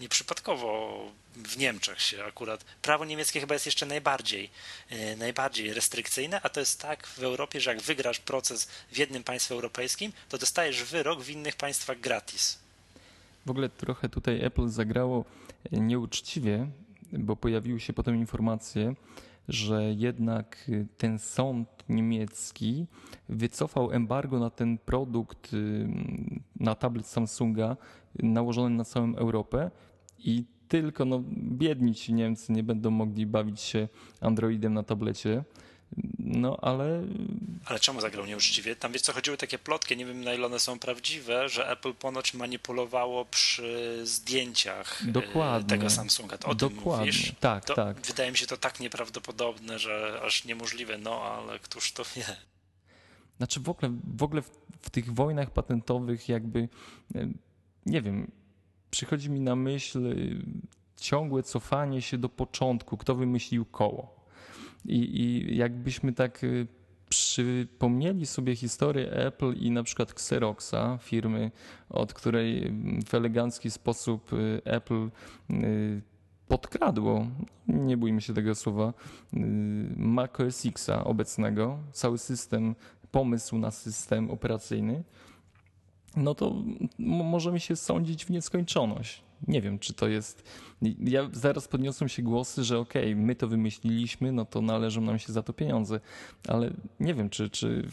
nieprzypadkowo 0.00 1.00
w 1.36 1.56
Niemczech 1.56 2.00
się 2.00 2.24
akurat. 2.24 2.64
Prawo 2.82 3.04
niemieckie 3.04 3.40
chyba 3.40 3.54
jest 3.54 3.66
jeszcze 3.66 3.86
najbardziej, 3.86 4.50
e, 4.90 5.16
najbardziej 5.16 5.74
restrykcyjne, 5.74 6.40
a 6.42 6.48
to 6.48 6.60
jest 6.60 6.80
tak 6.80 7.06
w 7.06 7.22
Europie, 7.22 7.60
że 7.60 7.70
jak 7.70 7.82
wygrasz 7.82 8.18
proces 8.18 8.68
w 8.92 8.98
jednym 8.98 9.24
państwie 9.24 9.54
europejskim, 9.54 10.12
to 10.28 10.38
dostajesz 10.38 10.84
wyrok 10.84 11.22
w 11.22 11.30
innych 11.30 11.56
państwach 11.56 12.00
gratis. 12.00 12.58
W 13.46 13.50
ogóle 13.50 13.68
trochę 13.68 14.08
tutaj 14.08 14.44
Apple 14.44 14.68
zagrało 14.68 15.24
nieuczciwie, 15.72 16.66
bo 17.12 17.36
pojawiły 17.36 17.80
się 17.80 17.92
potem 17.92 18.16
informacje, 18.16 18.94
że 19.48 19.92
jednak 19.92 20.70
ten 20.96 21.18
sąd 21.18 21.68
niemiecki 21.88 22.86
wycofał 23.28 23.92
embargo 23.92 24.38
na 24.38 24.50
ten 24.50 24.78
produkt, 24.78 25.52
y, 25.54 25.88
na 26.60 26.74
tablet 26.74 27.06
Samsunga 27.06 27.76
nałożony 28.18 28.76
na 28.76 28.84
całą 28.84 29.14
Europę 29.14 29.70
i 30.18 30.44
tylko 30.68 31.04
no, 31.04 31.22
biedni 31.36 31.94
ci 31.94 32.14
Niemcy 32.14 32.52
nie 32.52 32.62
będą 32.62 32.90
mogli 32.90 33.26
bawić 33.26 33.60
się 33.60 33.88
Androidem 34.20 34.74
na 34.74 34.82
tablecie. 34.82 35.44
No 36.18 36.56
ale. 36.62 37.02
Ale 37.64 37.80
czemu 37.80 38.00
zagrał 38.00 38.26
nieuczciwie? 38.26 38.76
Tam 38.76 38.92
wiesz 38.92 39.02
co, 39.02 39.12
chodziły 39.12 39.36
takie 39.36 39.58
plotki, 39.58 39.96
nie 39.96 40.06
wiem 40.06 40.24
na 40.24 40.34
ile 40.34 40.46
one 40.46 40.60
są 40.60 40.78
prawdziwe, 40.78 41.48
że 41.48 41.70
Apple 41.70 41.94
ponoć 41.94 42.34
manipulowało 42.34 43.24
przy 43.24 44.00
zdjęciach 44.04 45.02
e, 45.08 45.12
Dokładnie. 45.12 45.68
tego 45.68 45.90
Samsunga. 45.90 46.36
O 46.44 46.54
Dokładnie. 46.54 47.12
tym 47.12 47.14
mówisz? 47.14 47.32
Tak, 47.40 47.64
to 47.64 47.74
tak. 47.74 48.00
Wydaje 48.00 48.30
mi 48.30 48.38
się 48.38 48.46
to 48.46 48.56
tak 48.56 48.80
nieprawdopodobne, 48.80 49.78
że 49.78 50.20
aż 50.24 50.44
niemożliwe, 50.44 50.98
no 50.98 51.22
ale 51.22 51.58
któż 51.58 51.92
to 51.92 52.04
wie. 52.16 52.36
Znaczy 53.36 53.60
w 53.60 53.68
ogóle, 53.68 53.92
w, 54.16 54.22
ogóle 54.22 54.42
w, 54.42 54.50
w 54.82 54.90
tych 54.90 55.14
wojnach 55.14 55.50
patentowych 55.50 56.28
jakby 56.28 56.68
e, 57.14 57.28
nie 57.86 58.02
wiem, 58.02 58.30
przychodzi 58.90 59.30
mi 59.30 59.40
na 59.40 59.56
myśl 59.56 60.06
y, 60.06 60.42
ciągłe 60.96 61.42
cofanie 61.42 62.02
się 62.02 62.18
do 62.18 62.28
początku, 62.28 62.96
kto 62.96 63.14
wymyślił 63.14 63.64
koło. 63.64 64.15
I, 64.88 65.20
i 65.20 65.56
jakbyśmy 65.56 66.12
tak 66.12 66.44
y, 66.44 66.66
przypomnieli 67.08 68.26
sobie 68.26 68.56
historię 68.56 69.12
Apple 69.12 69.52
i 69.52 69.70
na 69.70 69.82
przykład 69.82 70.10
Xeroxa, 70.10 70.98
firmy, 71.02 71.50
od 71.90 72.14
której 72.14 72.72
w 73.06 73.14
elegancki 73.14 73.70
sposób 73.70 74.32
y, 74.32 74.60
Apple 74.64 75.10
podkradło, 76.48 77.26
nie 77.68 77.96
bójmy 77.96 78.20
się 78.20 78.34
tego 78.34 78.54
słowa, 78.54 78.94
Mac 79.96 80.40
OS 80.40 80.66
Xa 80.66 81.04
obecnego, 81.04 81.78
cały 81.92 82.18
system, 82.18 82.74
pomysł 83.10 83.58
na 83.58 83.70
system 83.70 84.30
operacyjny, 84.30 85.04
no 86.16 86.34
to 86.34 86.54
możemy 86.98 87.60
się 87.60 87.76
sądzić 87.76 88.24
w 88.24 88.30
nieskończoność. 88.30 89.25
Nie 89.48 89.62
wiem, 89.62 89.78
czy 89.78 89.94
to 89.94 90.08
jest. 90.08 90.42
Ja 91.00 91.28
zaraz 91.32 91.68
podniosą 91.68 92.08
się 92.08 92.22
głosy, 92.22 92.64
że 92.64 92.78
okej, 92.78 93.12
okay, 93.12 93.24
my 93.24 93.34
to 93.34 93.48
wymyśliliśmy, 93.48 94.32
no 94.32 94.44
to 94.44 94.62
należą 94.62 95.00
nam 95.00 95.18
się 95.18 95.32
za 95.32 95.42
to 95.42 95.52
pieniądze, 95.52 96.00
ale 96.48 96.70
nie 97.00 97.14
wiem, 97.14 97.30
czy, 97.30 97.50
czy 97.50 97.88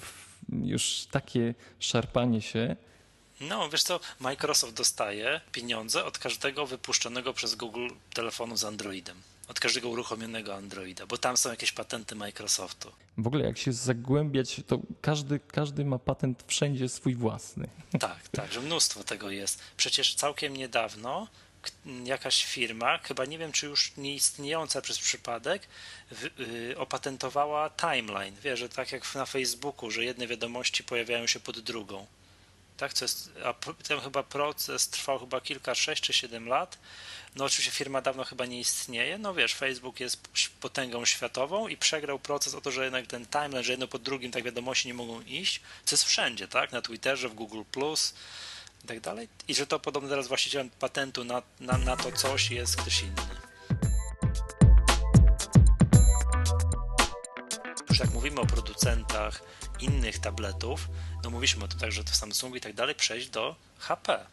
już 0.63 1.07
takie 1.11 1.55
szarpanie 1.79 2.41
się. 2.41 2.75
No, 3.41 3.69
wiesz 3.69 3.83
co, 3.83 3.99
Microsoft 4.19 4.73
dostaje 4.73 5.41
pieniądze 5.51 6.05
od 6.05 6.17
każdego 6.17 6.65
wypuszczonego 6.65 7.33
przez 7.33 7.55
Google 7.55 7.87
telefonu 8.13 8.57
z 8.57 8.63
Androidem 8.63 9.17
od 9.47 9.59
każdego 9.59 9.89
uruchomionego 9.89 10.55
Androida, 10.55 11.05
bo 11.05 11.17
tam 11.17 11.37
są 11.37 11.49
jakieś 11.49 11.71
patenty 11.71 12.15
Microsoftu. 12.15 12.91
W 13.17 13.27
ogóle 13.27 13.45
jak 13.45 13.57
się 13.57 13.73
zagłębiać, 13.73 14.61
to 14.67 14.79
każdy, 15.01 15.39
każdy 15.39 15.85
ma 15.85 15.99
patent 15.99 16.43
wszędzie 16.47 16.89
swój 16.89 17.15
własny. 17.15 17.67
Tak, 17.99 18.27
tak, 18.27 18.53
że 18.53 18.61
mnóstwo 18.61 19.03
tego 19.03 19.31
jest. 19.31 19.59
Przecież 19.77 20.15
całkiem 20.15 20.57
niedawno 20.57 21.27
jakaś 22.03 22.45
firma, 22.45 22.97
chyba 22.97 23.25
nie 23.25 23.37
wiem 23.37 23.51
czy 23.51 23.65
już 23.65 23.97
nieistniejąca 23.97 24.81
przez 24.81 24.99
przypadek, 24.99 25.67
y, 26.39 26.75
opatentowała 26.77 27.69
timeline. 27.69 28.35
Wiesz, 28.43 28.59
że 28.59 28.69
tak 28.69 28.91
jak 28.91 29.15
na 29.15 29.25
Facebooku, 29.25 29.91
że 29.91 30.03
jedne 30.03 30.27
wiadomości 30.27 30.83
pojawiają 30.83 31.27
się 31.27 31.39
pod 31.39 31.59
drugą. 31.59 32.07
Tak, 32.77 32.93
co 32.93 33.05
jest, 33.05 33.31
a 33.43 33.53
ten 33.87 33.99
chyba 33.99 34.23
proces 34.23 34.89
trwał 34.89 35.19
chyba 35.19 35.41
kilka, 35.41 35.75
sześć 35.75 36.03
czy 36.03 36.13
siedem 36.13 36.47
lat. 36.47 36.77
No 37.35 37.45
oczywiście 37.45 37.71
firma 37.71 38.01
dawno 38.01 38.23
chyba 38.23 38.45
nie 38.45 38.59
istnieje, 38.59 39.17
no 39.17 39.33
wiesz, 39.33 39.55
Facebook 39.55 39.99
jest 39.99 40.27
potęgą 40.59 41.05
światową 41.05 41.67
i 41.67 41.77
przegrał 41.77 42.19
proces 42.19 42.53
o 42.55 42.61
to, 42.61 42.71
że 42.71 42.83
jednak 42.83 43.07
ten 43.07 43.25
timeline, 43.25 43.63
że 43.63 43.71
jedno 43.71 43.87
po 43.87 43.99
drugim 43.99 44.31
tak 44.31 44.43
wiadomości 44.43 44.87
nie 44.87 44.93
mogą 44.93 45.21
iść, 45.21 45.61
co 45.85 45.93
jest 45.93 46.05
wszędzie, 46.05 46.47
tak, 46.47 46.71
na 46.71 46.81
Twitterze, 46.81 47.29
w 47.29 47.33
Google+, 47.33 47.61
i 48.83 48.87
tak 48.87 48.99
dalej, 48.99 49.27
i 49.47 49.55
że 49.55 49.67
to 49.67 49.79
podobno 49.79 50.09
teraz 50.09 50.27
właścicielem 50.27 50.69
patentu 50.69 51.23
na, 51.23 51.41
na, 51.59 51.77
na 51.77 51.97
to 51.97 52.11
coś 52.11 52.51
jest 52.51 52.77
ktoś 52.77 53.01
inny. 53.01 53.52
Producentach 58.83 59.41
innych 59.79 60.19
tabletów, 60.19 60.87
no 61.23 61.29
mówiliśmy 61.29 61.65
o 61.65 61.67
tym 61.67 61.79
tak, 61.79 61.91
że 61.91 62.03
to 62.03 62.15
Samsung 62.15 62.55
i 62.55 62.61
tak 62.61 62.73
dalej, 62.73 62.95
przejść 62.95 63.29
do 63.29 63.55
HP 63.77 64.25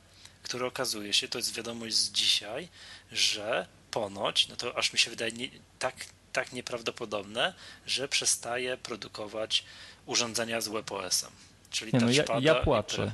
który 0.42 0.66
okazuje 0.66 1.12
się, 1.12 1.28
to 1.28 1.38
jest 1.38 1.54
wiadomość 1.54 1.96
z 1.96 2.12
dzisiaj, 2.12 2.68
że 3.12 3.66
ponoć, 3.90 4.48
no 4.48 4.56
to 4.56 4.78
aż 4.78 4.92
mi 4.92 4.98
się 4.98 5.10
wydaje 5.10 5.32
nie, 5.32 5.48
tak, 5.78 5.94
tak 6.32 6.52
nieprawdopodobne, 6.52 7.54
że 7.86 8.08
przestaje 8.08 8.76
produkować 8.76 9.64
urządzenia 10.06 10.60
z 10.60 10.68
WebOS-em. 10.68 11.30
Czyli 11.70 11.92
nie, 11.92 12.00
no 12.00 12.10
ja, 12.10 12.24
ja 12.40 12.54
płaczę. 12.54 13.12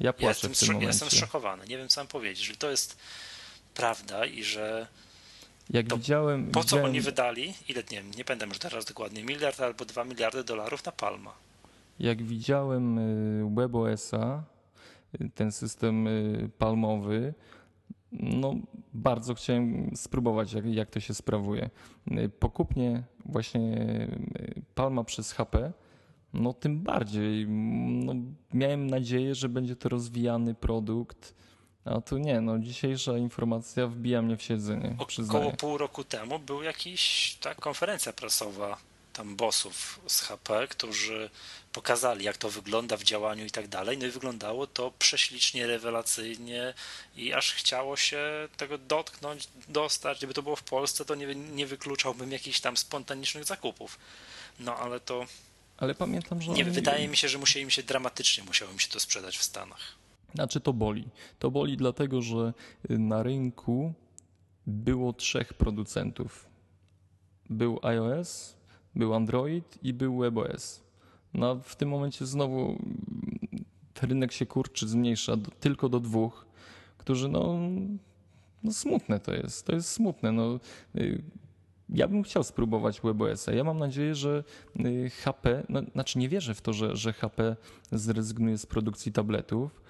Ja 0.00 0.12
płaczę 0.12 0.24
ja 0.24 0.28
jestem, 0.28 0.54
w 0.54 0.58
tym 0.58 0.68
momencie. 0.68 0.86
jestem 0.86 1.10
zszokowany. 1.10 1.66
Nie 1.66 1.78
wiem, 1.78 1.88
co 1.88 2.00
mam 2.00 2.08
powiedzieć. 2.08 2.44
Że 2.44 2.56
to 2.56 2.70
jest 2.70 2.96
prawda 3.74 4.26
i 4.26 4.44
że 4.44 4.86
jak 5.70 5.94
widziałem, 5.94 6.50
po 6.50 6.60
widziałem... 6.60 6.84
co 6.84 6.88
oni 6.88 7.00
wydali, 7.00 7.54
ile, 7.68 7.82
nie 7.90 7.96
wiem, 7.96 8.10
nie 8.16 8.24
pamiętam 8.24 8.48
już 8.48 8.58
teraz 8.58 8.84
dokładnie, 8.84 9.24
miliard 9.24 9.60
albo 9.60 9.84
dwa 9.84 10.04
miliardy 10.04 10.44
dolarów 10.44 10.84
na 10.84 10.92
Palma. 10.92 11.34
Jak 11.98 12.22
widziałem 12.22 12.98
y, 12.98 13.54
WebOS-a, 13.56 14.42
ten 15.34 15.52
system 15.52 16.06
y, 16.06 16.50
palmowy. 16.58 17.34
No, 18.12 18.54
bardzo 18.94 19.34
chciałem 19.34 19.90
spróbować, 19.96 20.52
jak, 20.52 20.66
jak 20.66 20.90
to 20.90 21.00
się 21.00 21.14
sprawuje. 21.14 21.70
Y, 22.12 22.28
Pokupnie 22.28 23.02
właśnie 23.24 23.78
y, 24.36 24.62
Palma 24.74 25.04
przez 25.04 25.32
HP, 25.32 25.72
no 26.32 26.52
tym 26.52 26.80
bardziej. 26.82 27.48
No, 27.48 28.14
miałem 28.54 28.86
nadzieję, 28.86 29.34
że 29.34 29.48
będzie 29.48 29.76
to 29.76 29.88
rozwijany 29.88 30.54
produkt. 30.54 31.34
A 31.84 32.00
tu 32.00 32.18
nie, 32.18 32.40
no 32.40 32.58
dzisiejsza 32.58 33.18
informacja 33.18 33.86
wbija 33.86 34.22
mnie 34.22 34.36
w 34.36 34.42
siedzenie. 34.42 34.96
Około 35.28 35.52
pół 35.52 35.78
roku 35.78 36.04
temu 36.04 36.38
był 36.38 36.62
jakiś 36.62 37.36
ta 37.40 37.54
konferencja 37.54 38.12
prasowa 38.12 38.78
tam 39.12 39.36
bossów 39.36 40.00
z 40.06 40.20
HP, 40.20 40.68
którzy 40.68 41.30
pokazali, 41.72 42.24
jak 42.24 42.36
to 42.36 42.50
wygląda 42.50 42.96
w 42.96 43.02
działaniu 43.02 43.44
i 43.46 43.50
tak 43.50 43.68
dalej. 43.68 43.98
No 43.98 44.06
i 44.06 44.10
wyglądało 44.10 44.66
to 44.66 44.92
prześlicznie, 44.98 45.66
rewelacyjnie 45.66 46.74
i 47.16 47.32
aż 47.32 47.54
chciało 47.54 47.96
się 47.96 48.48
tego 48.56 48.78
dotknąć, 48.78 49.48
dostać. 49.68 50.18
Gdyby 50.18 50.34
to 50.34 50.42
było 50.42 50.56
w 50.56 50.62
Polsce, 50.62 51.04
to 51.04 51.14
nie, 51.14 51.34
nie 51.34 51.66
wykluczałbym 51.66 52.32
jakichś 52.32 52.60
tam 52.60 52.76
spontanicznych 52.76 53.44
zakupów. 53.44 53.98
No 54.60 54.76
ale 54.76 55.00
to. 55.00 55.26
Ale 55.76 55.94
pamiętam, 55.94 56.42
że. 56.42 56.50
Nie, 56.50 56.62
oni... 56.64 56.72
wydaje 56.72 57.08
mi 57.08 57.16
się, 57.16 57.28
że 57.28 57.38
musieli 57.38 57.66
mi 57.66 57.72
się 57.72 57.82
dramatycznie 57.82 58.44
musiało 58.44 58.72
mi 58.72 58.80
się 58.80 58.88
to 58.88 59.00
sprzedać 59.00 59.38
w 59.38 59.42
Stanach. 59.42 59.99
Znaczy 60.34 60.60
to 60.60 60.72
boli. 60.72 61.08
To 61.38 61.50
boli 61.50 61.76
dlatego, 61.76 62.22
że 62.22 62.52
na 62.88 63.22
rynku 63.22 63.92
było 64.66 65.12
trzech 65.12 65.54
producentów. 65.54 66.48
Był 67.50 67.78
iOS, 67.82 68.56
był 68.94 69.14
Android 69.14 69.78
i 69.82 69.92
był 69.92 70.18
WebOS. 70.18 70.82
No 71.34 71.56
w 71.56 71.76
tym 71.76 71.88
momencie 71.88 72.26
znowu 72.26 72.78
rynek 74.02 74.32
się 74.32 74.46
kurczy, 74.46 74.88
zmniejsza 74.88 75.36
do, 75.36 75.50
tylko 75.50 75.88
do 75.88 76.00
dwóch, 76.00 76.46
którzy 76.98 77.28
no, 77.28 77.58
no 78.62 78.72
smutne 78.72 79.20
to 79.20 79.34
jest, 79.34 79.66
to 79.66 79.74
jest 79.74 79.88
smutne. 79.88 80.32
No, 80.32 80.60
y, 80.96 81.22
ja 81.88 82.08
bym 82.08 82.22
chciał 82.22 82.42
spróbować 82.42 83.00
WebOS-a. 83.00 83.52
Ja 83.52 83.64
mam 83.64 83.78
nadzieję, 83.78 84.14
że 84.14 84.44
y, 84.80 85.10
HP, 85.10 85.62
no, 85.68 85.80
znaczy 85.92 86.18
nie 86.18 86.28
wierzę 86.28 86.54
w 86.54 86.60
to, 86.60 86.72
że, 86.72 86.96
że 86.96 87.12
HP 87.12 87.56
zrezygnuje 87.92 88.58
z 88.58 88.66
produkcji 88.66 89.12
tabletów. 89.12 89.80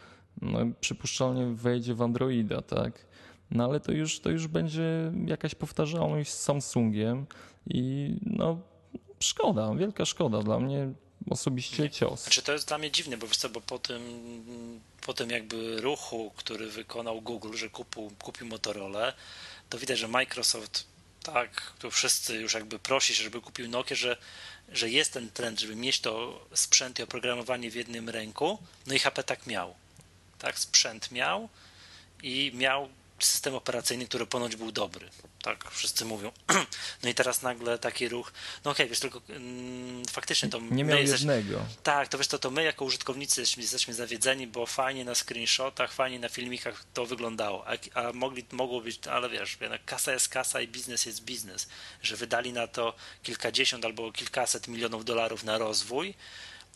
No, 0.43 0.59
przypuszczalnie 0.81 1.47
wejdzie 1.47 1.95
w 1.95 2.03
Androida, 2.03 2.63
tak? 2.63 3.07
No 3.51 3.65
ale 3.65 3.81
to 3.81 3.93
już, 3.93 4.21
to 4.21 4.31
już 4.31 4.47
będzie 4.47 5.13
jakaś 5.27 5.55
powtarzalność 5.55 6.31
z 6.31 6.41
Samsungiem 6.41 7.27
i 7.67 8.15
no 8.23 8.59
szkoda, 9.21 9.75
wielka 9.75 10.05
szkoda 10.05 10.43
dla 10.43 10.61
mnie 10.61 10.93
osobiście 11.31 11.91
cios. 11.91 12.23
Znaczy 12.23 12.43
to 12.43 12.53
jest 12.53 12.69
dla 12.69 12.79
mnie 12.79 12.91
dziwne, 12.91 13.17
bo 13.17 13.27
wiesz 13.27 13.37
co, 13.37 13.49
bo 13.49 13.61
po 13.61 13.79
tym, 13.79 14.03
po 15.07 15.15
tym 15.15 15.31
jakby 15.31 15.81
ruchu, 15.81 16.33
który 16.37 16.71
wykonał 16.71 17.21
Google, 17.21 17.57
że 17.57 17.71
kupił, 17.71 18.11
kupił 18.23 18.47
Motorola, 18.47 19.13
to 19.69 19.79
widać, 19.79 19.99
że 19.99 20.09
Microsoft 20.09 20.87
tak, 21.23 21.73
tu 21.79 21.91
wszyscy 21.91 22.37
już 22.37 22.55
jakby 22.55 22.79
prosi 22.79 23.15
żeby 23.15 23.41
kupił 23.41 23.69
Nokia, 23.69 23.97
że, 23.97 24.17
że 24.69 24.91
jest 24.91 25.13
ten 25.13 25.31
trend, 25.31 25.61
żeby 25.61 25.77
mieć 25.77 26.01
to 26.01 26.41
sprzęt 26.55 26.99
i 26.99 27.03
oprogramowanie 27.03 27.71
w 27.71 27.75
jednym 27.75 28.09
ręku. 28.09 28.59
No 28.87 28.95
i 28.95 28.99
HP 28.99 29.23
tak 29.23 29.47
miał. 29.47 29.75
Tak, 30.41 30.59
sprzęt 30.59 31.11
miał 31.11 31.49
i 32.23 32.53
miał 32.55 32.89
system 33.25 33.55
operacyjny, 33.55 34.07
który 34.07 34.27
ponoć 34.27 34.57
był 34.57 34.73
dobry. 34.73 35.11
Tak 35.43 35.71
wszyscy 35.71 36.05
mówią. 36.05 36.33
No 37.03 37.09
i 37.09 37.15
teraz 37.15 37.43
nagle 37.43 37.79
taki 37.79 38.09
ruch. 38.09 38.33
No 38.65 38.71
okej, 38.71 38.85
okay, 38.85 38.89
wiesz, 38.89 39.01
tylko 39.01 39.21
mm, 39.29 40.05
faktycznie 40.05 40.49
to 40.49 40.61
Nie 40.61 40.85
miał 40.85 40.99
jesteśmy. 40.99 41.45
Tak, 41.83 42.09
to 42.09 42.19
wiesz, 42.19 42.29
to, 42.29 42.39
to 42.39 42.51
my 42.51 42.65
jako 42.65 42.85
użytkownicy 42.85 43.41
jesteśmy, 43.41 43.63
jesteśmy 43.63 43.95
zawiedzeni, 43.95 44.47
bo 44.47 44.67
fajnie 44.67 45.05
na 45.05 45.15
screenshotach, 45.15 45.93
fajnie 45.93 46.19
na 46.19 46.29
filmikach 46.29 46.85
to 46.95 47.07
wyglądało. 47.07 47.67
A, 47.69 47.73
a 47.95 48.13
mogli, 48.13 48.45
mogło 48.53 48.81
być, 48.81 49.07
ale 49.07 49.29
wiesz, 49.29 49.59
kasa 49.87 50.13
jest 50.13 50.29
kasa 50.29 50.61
i 50.61 50.69
biznes 50.69 51.07
jest 51.07 51.25
biznes. 51.25 51.69
Że 52.03 52.17
wydali 52.17 52.53
na 52.53 52.67
to 52.67 52.95
kilkadziesiąt 53.23 53.85
albo 53.85 54.13
kilkaset 54.13 54.69
milionów 54.69 55.05
dolarów 55.05 55.45
na 55.45 55.59
rozwój 55.59 56.15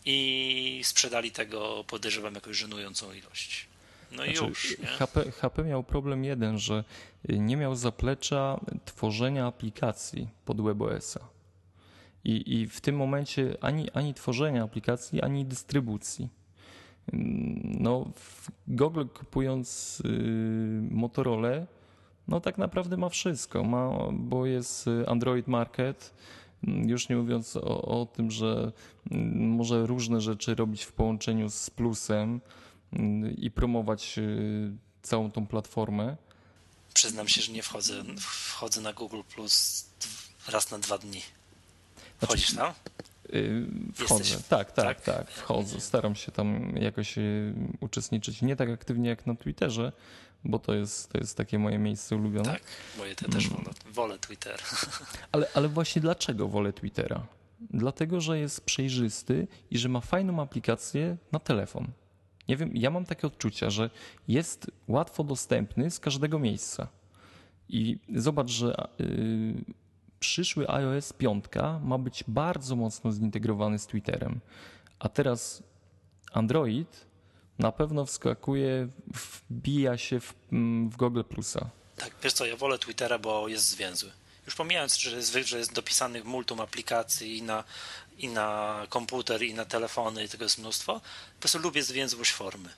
i 0.05 0.81
sprzedali 0.83 1.31
tego, 1.31 1.83
podejrzewam, 1.87 2.35
jakąś 2.35 2.57
żenującą 2.57 3.13
ilość. 3.13 3.67
No 4.11 4.23
znaczy, 4.23 4.43
i 4.45 4.47
już. 4.47 4.77
HP, 4.97 5.31
HP 5.31 5.63
miał 5.63 5.83
problem 5.83 6.23
jeden, 6.23 6.59
że 6.59 6.83
nie 7.29 7.57
miał 7.57 7.75
zaplecza 7.75 8.59
tworzenia 8.85 9.45
aplikacji 9.45 10.27
pod 10.45 10.61
WebOS-a. 10.61 11.19
I, 12.23 12.59
I 12.59 12.67
w 12.67 12.81
tym 12.81 12.95
momencie 12.95 13.57
ani, 13.61 13.91
ani 13.91 14.13
tworzenia 14.13 14.63
aplikacji, 14.63 15.21
ani 15.21 15.45
dystrybucji. 15.45 16.29
No, 17.63 18.11
Google 18.67 19.05
kupując 19.05 20.01
y, 20.05 20.09
Motorola, 20.91 21.49
no 22.27 22.39
tak 22.39 22.57
naprawdę 22.57 22.97
ma 22.97 23.09
wszystko, 23.09 23.63
ma, 23.63 23.89
bo 24.11 24.45
jest 24.45 24.89
Android 25.07 25.47
Market, 25.47 26.13
już 26.67 27.09
nie 27.09 27.15
mówiąc 27.15 27.55
o, 27.55 27.81
o 27.81 28.05
tym, 28.05 28.31
że 28.31 28.71
może 29.35 29.85
różne 29.85 30.21
rzeczy 30.21 30.55
robić 30.55 30.83
w 30.83 30.91
połączeniu 30.91 31.49
z 31.49 31.69
Plusem, 31.69 32.41
i 33.37 33.51
promować 33.51 34.17
y, 34.17 34.71
całą 35.01 35.31
tą 35.31 35.47
platformę. 35.47 36.17
Przyznam 36.93 37.27
się, 37.27 37.41
że 37.41 37.51
nie 37.51 37.63
wchodzę, 37.63 38.03
wchodzę 38.19 38.81
na 38.81 38.93
Google 38.93 39.21
Plus 39.35 39.85
raz 40.47 40.71
na 40.71 40.79
dwa 40.79 40.97
dni. 40.97 41.21
Wchodzisz 42.23 42.55
tam? 42.55 42.73
Y, 43.33 43.67
wchodzę, 43.93 44.23
Jesteś... 44.23 44.47
tak, 44.47 44.71
tak, 44.71 45.01
tak, 45.01 45.17
tak, 45.17 45.31
wchodzę. 45.31 45.81
Staram 45.81 46.15
się 46.15 46.31
tam 46.31 46.77
jakoś 46.77 47.17
y, 47.17 47.53
uczestniczyć. 47.79 48.41
Nie 48.41 48.55
tak 48.55 48.69
aktywnie 48.69 49.09
jak 49.09 49.25
na 49.25 49.35
Twitterze, 49.35 49.91
bo 50.45 50.59
to 50.59 50.73
jest, 50.73 51.11
to 51.11 51.17
jest 51.17 51.37
takie 51.37 51.59
moje 51.59 51.77
miejsce 51.77 52.15
ulubione. 52.15 52.51
Tak, 52.51 52.61
moje 52.97 53.15
te 53.15 53.29
też 53.29 53.49
wolę, 53.49 53.69
wolę 53.91 54.19
Twitter. 54.19 54.59
Ale, 55.31 55.47
ale 55.53 55.67
właśnie 55.67 56.01
dlaczego 56.01 56.47
wolę 56.47 56.73
Twittera? 56.73 57.27
Dlatego, 57.59 58.21
że 58.21 58.39
jest 58.39 58.65
przejrzysty 58.65 59.47
i 59.71 59.77
że 59.77 59.89
ma 59.89 60.01
fajną 60.01 60.41
aplikację 60.41 61.17
na 61.31 61.39
telefon. 61.39 61.87
Nie 62.47 62.57
wiem, 62.57 62.71
ja 62.73 62.89
mam 62.89 63.05
takie 63.05 63.27
odczucia, 63.27 63.69
że 63.69 63.89
jest 64.27 64.71
łatwo 64.87 65.23
dostępny 65.23 65.91
z 65.91 65.99
każdego 65.99 66.39
miejsca. 66.39 66.87
I 67.69 67.99
zobacz, 68.15 68.49
że 68.49 68.87
yy, 68.99 69.05
przyszły 70.19 70.69
iOS 70.69 71.13
5 71.13 71.45
ma 71.81 71.97
być 71.97 72.23
bardzo 72.27 72.75
mocno 72.75 73.11
zintegrowany 73.11 73.79
z 73.79 73.87
Twitterem. 73.87 74.39
A 74.99 75.09
teraz 75.09 75.63
Android 76.31 77.05
na 77.59 77.71
pewno 77.71 78.05
wskakuje, 78.05 78.87
wbija 79.49 79.97
się 79.97 80.19
w, 80.19 80.33
mm, 80.51 80.89
w 80.89 80.97
Google 80.97 81.23
Plusa. 81.23 81.69
Tak, 81.95 82.15
wiesz 82.23 82.33
co, 82.33 82.45
ja 82.45 82.55
wolę 82.55 82.79
Twittera, 82.79 83.19
bo 83.19 83.47
jest 83.47 83.69
zwięzły. 83.69 84.11
Już 84.45 84.55
pomijając, 84.55 84.97
że 84.97 85.17
jest, 85.17 85.33
że 85.33 85.57
jest 85.57 85.73
dopisanych 85.73 86.25
multum 86.25 86.61
aplikacji 86.61 87.37
i 87.37 87.41
na 87.41 87.63
i 88.17 88.27
na 88.27 88.81
komputer, 88.89 89.43
i 89.43 89.53
na 89.53 89.65
telefony, 89.65 90.23
i 90.23 90.29
tego 90.29 90.43
jest 90.43 90.57
mnóstwo. 90.57 90.93
Po 91.35 91.39
prostu 91.39 91.59
lubię 91.59 91.83
zwięzłość 91.83 92.31
formy. 92.31 92.69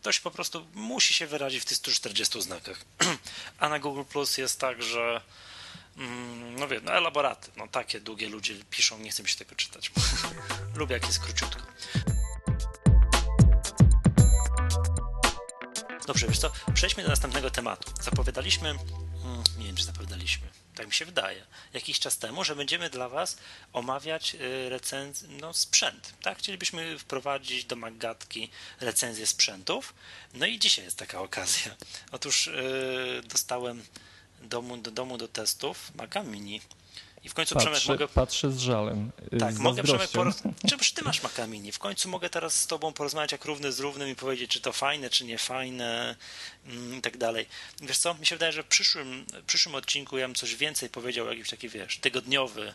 Ktoś 0.00 0.20
po 0.20 0.30
prostu 0.30 0.66
musi 0.74 1.14
się 1.14 1.26
wyrazić 1.26 1.62
w 1.62 1.64
tych 1.64 1.76
140 1.76 2.42
znakach. 2.42 2.84
A 3.58 3.68
na 3.68 3.78
Google 3.78 4.02
Plus 4.04 4.38
jest 4.38 4.60
tak, 4.60 4.82
że 4.82 5.20
mm, 5.96 6.56
no 6.56 6.68
wiem, 6.68 6.84
no 6.84 6.92
elaboraty, 6.92 7.50
no 7.56 7.68
takie 7.68 8.00
długie 8.00 8.28
ludzie 8.28 8.54
piszą, 8.70 8.98
nie 8.98 9.10
chcę 9.10 9.22
mi 9.22 9.28
się 9.28 9.36
tego 9.36 9.54
czytać. 9.54 9.92
Lubię 10.76 10.94
jak 10.94 11.06
jest 11.06 11.18
króciutko. 11.18 11.60
Dobrze, 16.06 16.26
wiesz 16.26 16.38
co, 16.38 16.52
przejdźmy 16.74 17.02
do 17.02 17.08
następnego 17.08 17.50
tematu. 17.50 17.92
Zapowiadaliśmy, 18.02 18.74
hmm, 19.22 19.44
nie 19.58 19.66
wiem 19.66 19.76
czy 19.76 19.84
zapowiadaliśmy, 19.84 20.46
tak 20.74 20.86
mi 20.86 20.92
się 20.92 21.04
wydaje, 21.04 21.46
jakiś 21.72 22.00
czas 22.00 22.18
temu, 22.18 22.44
że 22.44 22.56
będziemy 22.56 22.90
dla 22.90 23.08
Was 23.08 23.36
omawiać 23.72 24.34
y, 24.34 24.68
recenzję, 24.68 25.28
no, 25.28 25.54
sprzęt. 25.54 26.14
Tak? 26.22 26.38
Chcielibyśmy 26.38 26.98
wprowadzić 26.98 27.64
do 27.64 27.76
Maggatki 27.76 28.50
recenzję 28.80 29.26
sprzętów. 29.26 29.94
No 30.34 30.46
i 30.46 30.58
dzisiaj 30.58 30.84
jest 30.84 30.98
taka 30.98 31.20
okazja. 31.20 31.76
Otóż 32.12 32.46
yy, 32.46 33.22
dostałem 33.28 33.84
domu, 34.42 34.76
do 34.76 34.90
domu 34.90 35.18
do 35.18 35.28
testów 35.28 35.94
Maca 35.94 36.22
Mini 36.22 36.60
i 37.24 37.28
w 37.28 37.34
końcu 37.34 37.54
patrzę, 37.54 37.70
Przemek 37.70 37.88
mogę. 37.88 38.08
Patrzę 38.08 38.50
z 38.50 38.58
żalem. 38.58 39.10
Y, 39.32 39.38
tak, 39.38 39.54
z 39.54 39.58
mogę 39.58 39.82
Przemek 39.82 40.10
poroz... 40.10 40.42
Czymż 40.68 40.92
ty 40.92 41.04
masz 41.04 41.22
Makamini? 41.22 41.72
W 41.72 41.78
końcu 41.78 42.08
mogę 42.08 42.30
teraz 42.30 42.60
z 42.60 42.66
tobą 42.66 42.92
porozmawiać 42.92 43.32
jak 43.32 43.44
równy 43.44 43.72
z 43.72 43.80
równym 43.80 44.08
i 44.08 44.14
powiedzieć, 44.14 44.50
czy 44.50 44.60
to 44.60 44.72
fajne, 44.72 45.10
czy 45.10 45.24
nie 45.24 45.38
fajne 45.38 46.16
mm, 46.66 46.98
i 46.98 47.00
tak 47.00 47.16
dalej. 47.16 47.46
Wiesz 47.82 47.98
co, 47.98 48.14
mi 48.14 48.26
się 48.26 48.34
wydaje, 48.34 48.52
że 48.52 48.62
w 48.62 48.66
przyszłym, 48.66 49.26
przyszłym 49.46 49.74
odcinku 49.74 50.18
ja 50.18 50.26
bym 50.26 50.34
coś 50.34 50.56
więcej 50.56 50.88
powiedział, 50.88 51.26
jakiś 51.26 51.50
taki, 51.50 51.68
wiesz, 51.68 51.98
tygodniowy 51.98 52.74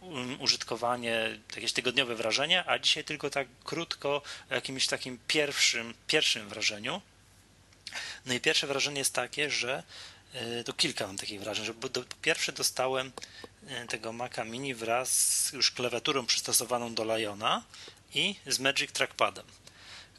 um, 0.00 0.40
użytkowanie, 0.40 1.38
jakieś 1.54 1.72
tygodniowe 1.72 2.14
wrażenie, 2.14 2.64
a 2.66 2.78
dzisiaj 2.78 3.04
tylko 3.04 3.30
tak 3.30 3.48
krótko 3.64 4.22
o 4.50 4.54
jakimś 4.54 4.86
takim 4.86 5.18
pierwszym, 5.28 5.94
pierwszym 6.06 6.48
wrażeniu. 6.48 7.02
No 8.26 8.34
i 8.34 8.40
pierwsze 8.40 8.66
wrażenie 8.66 8.98
jest 8.98 9.14
takie, 9.14 9.50
że 9.50 9.82
y, 10.60 10.64
to 10.64 10.72
kilka 10.72 11.06
mam 11.06 11.16
takich 11.16 11.40
wrażeń, 11.40 11.64
że 11.64 11.74
po 11.74 11.88
pierwsze 12.22 12.52
dostałem 12.52 13.12
tego 13.88 14.12
Maca 14.12 14.44
Mini 14.44 14.74
wraz 14.74 15.10
z 15.10 15.52
już 15.52 15.70
klawiaturą 15.70 16.26
przystosowaną 16.26 16.94
do 16.94 17.16
Liona 17.16 17.62
i 18.14 18.36
z 18.46 18.58
Magic 18.58 18.92
Trackpadem. 18.92 19.44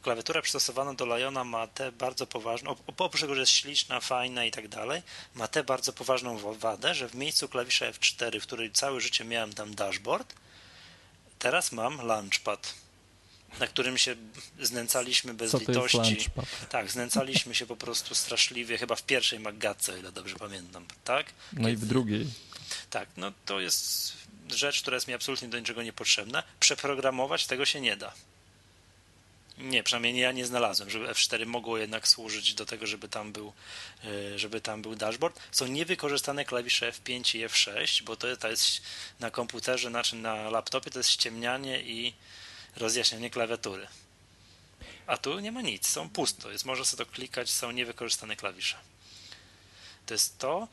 Klawiatura 0.01 0.41
przystosowana 0.41 0.93
do 0.93 1.05
Liona 1.05 1.43
ma 1.43 1.67
tę 1.67 1.91
bardzo 1.91 2.27
poważną, 2.27 2.75
oprócz 2.97 3.21
tego, 3.21 3.36
że 3.36 3.41
jest 3.41 3.51
śliczna, 3.51 3.99
fajna 3.99 4.45
i 4.45 4.51
tak 4.51 4.67
dalej, 4.67 5.01
ma 5.36 5.47
tę 5.47 5.63
bardzo 5.63 5.93
poważną 5.93 6.53
wadę, 6.53 6.95
że 6.95 7.10
w 7.10 7.15
miejscu 7.15 7.49
klawisza 7.49 7.91
F4, 7.91 8.39
w 8.39 8.43
której 8.43 8.71
całe 8.71 9.01
życie 9.01 9.25
miałem 9.25 9.53
tam 9.53 9.75
dashboard, 9.75 10.33
teraz 11.39 11.71
mam 11.71 12.07
launchpad 12.07 12.73
na 13.60 13.67
którym 13.67 13.97
się 13.97 14.15
znęcaliśmy 14.62 15.33
bez 15.33 15.51
Co 15.51 15.57
litości. 15.57 16.17
Tak, 16.69 16.91
znęcaliśmy 16.91 17.55
się 17.55 17.65
po 17.65 17.75
prostu 17.75 18.15
straszliwie, 18.15 18.77
chyba 18.77 18.95
w 18.95 19.03
pierwszej 19.03 19.39
Maggatce, 19.39 19.93
o 19.93 19.97
ile 19.97 20.12
dobrze 20.12 20.36
pamiętam, 20.36 20.86
tak? 21.03 21.25
No 21.53 21.60
Kiedy... 21.60 21.71
i 21.71 21.75
w 21.75 21.86
drugiej. 21.86 22.27
Tak, 22.89 23.10
no 23.17 23.32
to 23.45 23.60
jest 23.60 24.13
rzecz, 24.49 24.82
która 24.82 24.95
jest 24.95 25.08
mi 25.08 25.13
absolutnie 25.13 25.47
do 25.47 25.60
niczego 25.60 25.84
niepotrzebna. 25.84 26.43
Przeprogramować 26.60 27.47
tego 27.47 27.65
się 27.65 27.82
nie 27.82 27.97
da. 27.97 28.13
Nie, 29.58 29.84
przynajmniej 29.84 30.17
ja 30.17 30.32
nie 30.32 30.45
znalazłem, 30.45 30.89
żeby 30.89 31.08
F4 31.08 31.45
mogło 31.45 31.77
jednak 31.77 32.08
służyć 32.08 32.53
do 32.53 32.65
tego, 32.65 32.88
żeby 32.88 33.10
tam 33.10 33.32
był, 33.32 33.53
e, 34.03 34.39
żeby 34.39 34.62
tam 34.62 34.82
był 34.82 34.95
dashboard. 34.95 35.39
Są 35.51 35.67
niewykorzystane 35.67 36.45
klawisze 36.45 36.91
F5 36.91 37.38
i 37.38 37.47
F6, 37.47 38.03
bo 38.03 38.15
to 38.15 38.38
to 38.38 38.49
jest 38.49 38.82
na 39.19 39.32
komputerze, 39.32 39.89
znaczy 39.89 40.15
na 40.15 40.49
laptopie 40.49 40.91
to 40.91 40.99
jest 40.99 41.10
ściemnianie 41.10 41.82
i 41.82 42.13
rozjaśnianie 42.75 43.30
klawiatury. 43.30 43.88
A 45.08 45.17
tu 45.17 45.39
nie 45.39 45.51
ma 45.51 45.62
nic, 45.62 45.88
są 45.88 46.10
pusto, 46.10 46.51
jest 46.51 46.65
można 46.65 46.86
sobie 46.86 47.06
to 47.06 47.12
klikać, 47.12 47.49
są 47.49 47.71
niewykorzystane 47.71 48.36
klawisze. 48.36 48.77
To 50.06 50.13
jest 50.13 50.38
to. 50.38 50.67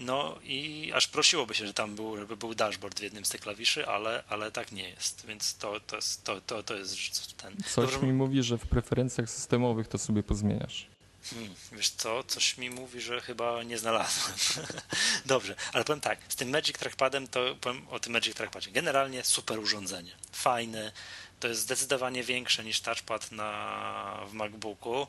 No 0.00 0.38
i 0.42 0.92
aż 0.94 1.06
prosiłoby 1.06 1.54
się, 1.54 1.66
że 1.66 1.74
tam 1.74 1.94
był, 1.94 2.16
żeby 2.16 2.36
był 2.36 2.54
dashboard 2.54 3.00
w 3.00 3.02
jednym 3.02 3.24
z 3.24 3.28
tych 3.28 3.40
klawiszy, 3.40 3.86
ale, 3.86 4.24
ale 4.28 4.52
tak 4.52 4.72
nie 4.72 4.88
jest, 4.88 5.26
więc 5.26 5.54
to, 5.56 5.80
to, 5.80 5.96
jest, 5.96 6.24
to, 6.24 6.40
to, 6.40 6.62
to 6.62 6.74
jest 6.74 7.36
ten... 7.36 7.56
Coś 7.62 7.90
Dobrze... 7.90 8.06
mi 8.06 8.12
mówi, 8.12 8.42
że 8.42 8.58
w 8.58 8.66
preferencjach 8.66 9.30
systemowych 9.30 9.88
to 9.88 9.98
sobie 9.98 10.22
pozmieniasz. 10.22 10.86
Hmm, 11.24 11.54
wiesz 11.72 11.88
co, 11.88 12.24
coś 12.24 12.58
mi 12.58 12.70
mówi, 12.70 13.00
że 13.00 13.20
chyba 13.20 13.62
nie 13.62 13.78
znalazłem. 13.78 14.36
Dobrze, 15.26 15.54
ale 15.72 15.84
powiem 15.84 16.00
tak, 16.00 16.18
z 16.28 16.36
tym 16.36 16.50
Magic 16.50 16.78
Trackpadem 16.78 17.28
to 17.28 17.56
powiem 17.60 17.88
o 17.88 18.00
tym 18.00 18.12
Magic 18.12 18.34
Trackpadzie. 18.34 18.70
Generalnie 18.70 19.24
super 19.24 19.58
urządzenie, 19.58 20.12
fajne, 20.32 20.92
to 21.40 21.48
jest 21.48 21.60
zdecydowanie 21.60 22.22
większe 22.22 22.64
niż 22.64 22.80
touchpad 22.80 23.32
na, 23.32 24.24
w 24.28 24.32
MacBooku, 24.32 25.06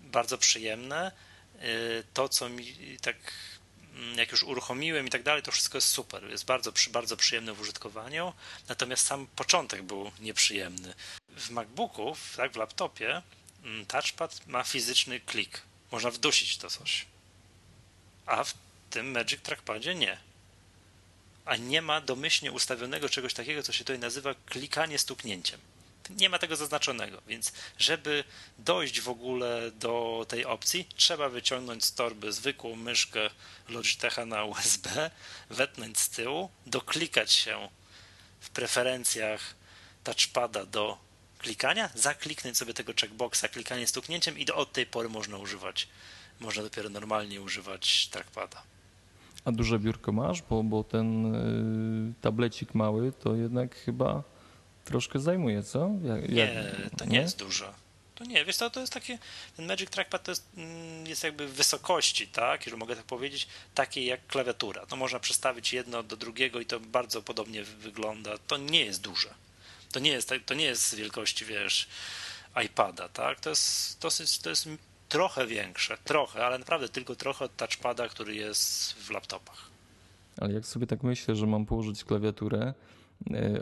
bardzo 0.00 0.38
przyjemne. 0.38 1.12
Y, 1.62 2.04
to, 2.14 2.28
co 2.28 2.48
mi 2.48 2.74
tak 3.02 3.16
jak 4.16 4.32
już 4.32 4.42
uruchomiłem 4.42 5.06
i 5.06 5.10
tak 5.10 5.22
dalej, 5.22 5.42
to 5.42 5.52
wszystko 5.52 5.78
jest 5.78 5.88
super. 5.88 6.30
Jest 6.30 6.44
bardzo, 6.44 6.72
bardzo 6.90 7.16
przyjemne 7.16 7.52
w 7.52 7.60
użytkowaniu, 7.60 8.32
natomiast 8.68 9.06
sam 9.06 9.26
początek 9.26 9.82
był 9.82 10.10
nieprzyjemny. 10.20 10.94
W 11.36 11.50
MacBooku, 11.50 12.16
tak, 12.36 12.52
w 12.52 12.56
laptopie, 12.56 13.22
Mm, 13.64 13.86
touchpad 13.86 14.46
ma 14.46 14.64
fizyczny 14.64 15.20
klik. 15.20 15.62
Można 15.90 16.10
wdusić 16.10 16.56
to 16.58 16.70
coś. 16.70 17.06
A 18.26 18.44
w 18.44 18.54
tym 18.90 19.10
Magic 19.10 19.42
Trackpadzie 19.42 19.94
nie. 19.94 20.18
A 21.44 21.56
nie 21.56 21.82
ma 21.82 22.00
domyślnie 22.00 22.52
ustawionego 22.52 23.08
czegoś 23.08 23.34
takiego, 23.34 23.62
co 23.62 23.72
się 23.72 23.84
tutaj 23.84 23.98
nazywa 23.98 24.34
klikanie 24.46 24.98
stuknięciem. 24.98 25.60
Nie 26.10 26.28
ma 26.28 26.38
tego 26.38 26.56
zaznaczonego, 26.56 27.22
więc 27.26 27.52
żeby 27.78 28.24
dojść 28.58 29.00
w 29.00 29.08
ogóle 29.08 29.70
do 29.70 30.26
tej 30.28 30.44
opcji, 30.44 30.88
trzeba 30.96 31.28
wyciągnąć 31.28 31.84
z 31.84 31.94
torby 31.94 32.32
zwykłą 32.32 32.76
myszkę 32.76 33.30
Logitecha 33.68 34.26
na 34.26 34.44
USB, 34.44 35.10
wetnąć 35.50 35.98
z 35.98 36.08
tyłu, 36.08 36.50
doklikać 36.66 37.32
się 37.32 37.68
w 38.40 38.50
preferencjach 38.50 39.54
touchpada 40.04 40.66
do 40.66 40.98
klikania, 41.38 41.90
zakliknąć 41.94 42.58
sobie 42.58 42.74
tego 42.74 42.92
checkboxa, 43.00 43.44
klikanie 43.52 43.86
stuknięciem 43.86 44.38
i 44.38 44.44
do, 44.44 44.54
od 44.54 44.72
tej 44.72 44.86
pory 44.86 45.08
można 45.08 45.38
używać, 45.38 45.88
można 46.40 46.62
dopiero 46.62 46.88
normalnie 46.88 47.40
używać 47.40 48.08
trackpada. 48.08 48.62
A 49.44 49.52
duże 49.52 49.78
biurko 49.78 50.12
masz? 50.12 50.42
Bo, 50.42 50.62
bo 50.62 50.84
ten 50.84 51.34
y, 52.10 52.14
tablecik 52.20 52.74
mały 52.74 53.12
to 53.12 53.34
jednak 53.34 53.76
chyba 53.76 54.22
troszkę 54.88 55.18
zajmuje, 55.18 55.62
co? 55.62 55.90
Jak, 56.04 56.28
nie, 56.28 56.64
to 56.98 57.04
nie, 57.04 57.10
nie, 57.10 57.18
jest 57.18 57.38
dużo. 57.38 57.74
To 58.14 58.24
nie, 58.24 58.44
wiesz 58.44 58.56
to, 58.56 58.70
to 58.70 58.80
jest 58.80 58.92
takie, 58.92 59.18
ten 59.56 59.66
Magic 59.66 59.90
Trackpad 59.90 60.22
to 60.22 60.30
jest, 60.30 60.46
mm, 60.56 61.06
jest 61.06 61.24
jakby 61.24 61.48
wysokości, 61.48 62.28
tak, 62.28 62.66
jeżeli 62.66 62.80
mogę 62.80 62.96
tak 62.96 63.04
powiedzieć, 63.04 63.48
takiej 63.74 64.06
jak 64.06 64.26
klawiatura. 64.26 64.86
To 64.86 64.96
można 64.96 65.20
przestawić 65.20 65.72
jedno 65.72 66.02
do 66.02 66.16
drugiego 66.16 66.60
i 66.60 66.66
to 66.66 66.80
bardzo 66.80 67.22
podobnie 67.22 67.64
wygląda. 67.64 68.38
To 68.38 68.56
nie 68.56 68.84
jest 68.84 69.00
duże. 69.00 69.34
To 69.92 70.00
nie 70.00 70.10
jest, 70.10 70.32
to 70.46 70.54
nie 70.54 70.64
jest 70.64 70.94
wielkości, 70.94 71.44
wiesz, 71.44 71.88
iPada, 72.64 73.08
tak? 73.08 73.40
To 73.40 73.50
jest 73.50 74.00
dosyć, 74.00 74.38
to 74.38 74.50
jest 74.50 74.68
trochę 75.08 75.46
większe, 75.46 75.98
trochę, 76.04 76.46
ale 76.46 76.58
naprawdę 76.58 76.88
tylko 76.88 77.16
trochę 77.16 77.44
od 77.44 77.56
touchpada, 77.56 78.08
który 78.08 78.34
jest 78.34 78.92
w 78.92 79.10
laptopach. 79.10 79.70
Ale 80.40 80.52
jak 80.52 80.66
sobie 80.66 80.86
tak 80.86 81.02
myślę, 81.02 81.36
że 81.36 81.46
mam 81.46 81.66
położyć 81.66 82.04
klawiaturę, 82.04 82.74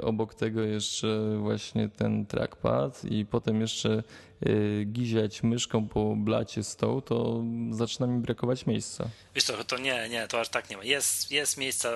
obok 0.03 0.35
tego 0.35 0.61
jeszcze 0.61 1.37
właśnie 1.39 1.89
ten 1.89 2.27
trackpad 2.27 3.05
i 3.05 3.27
potem 3.27 3.61
jeszcze 3.61 3.91
e, 3.91 4.85
giziać 4.85 5.43
myszką 5.43 5.89
po 5.89 6.17
blacie 6.17 6.65
stołu, 6.65 7.03
to 7.03 7.45
zaczyna 7.71 8.07
mi 8.07 8.21
brakować 8.21 8.67
miejsca. 8.67 9.09
Wiesz 9.35 9.45
to, 9.45 9.65
to 9.65 9.79
nie, 9.79 10.09
nie, 10.09 10.29
to 10.29 10.41
aż 10.41 10.49
tak 10.49 10.71
nie 10.71 10.77
ma. 10.77 10.85
Jest, 10.85 11.31
jest 11.31 11.57
miejsca, 11.57 11.93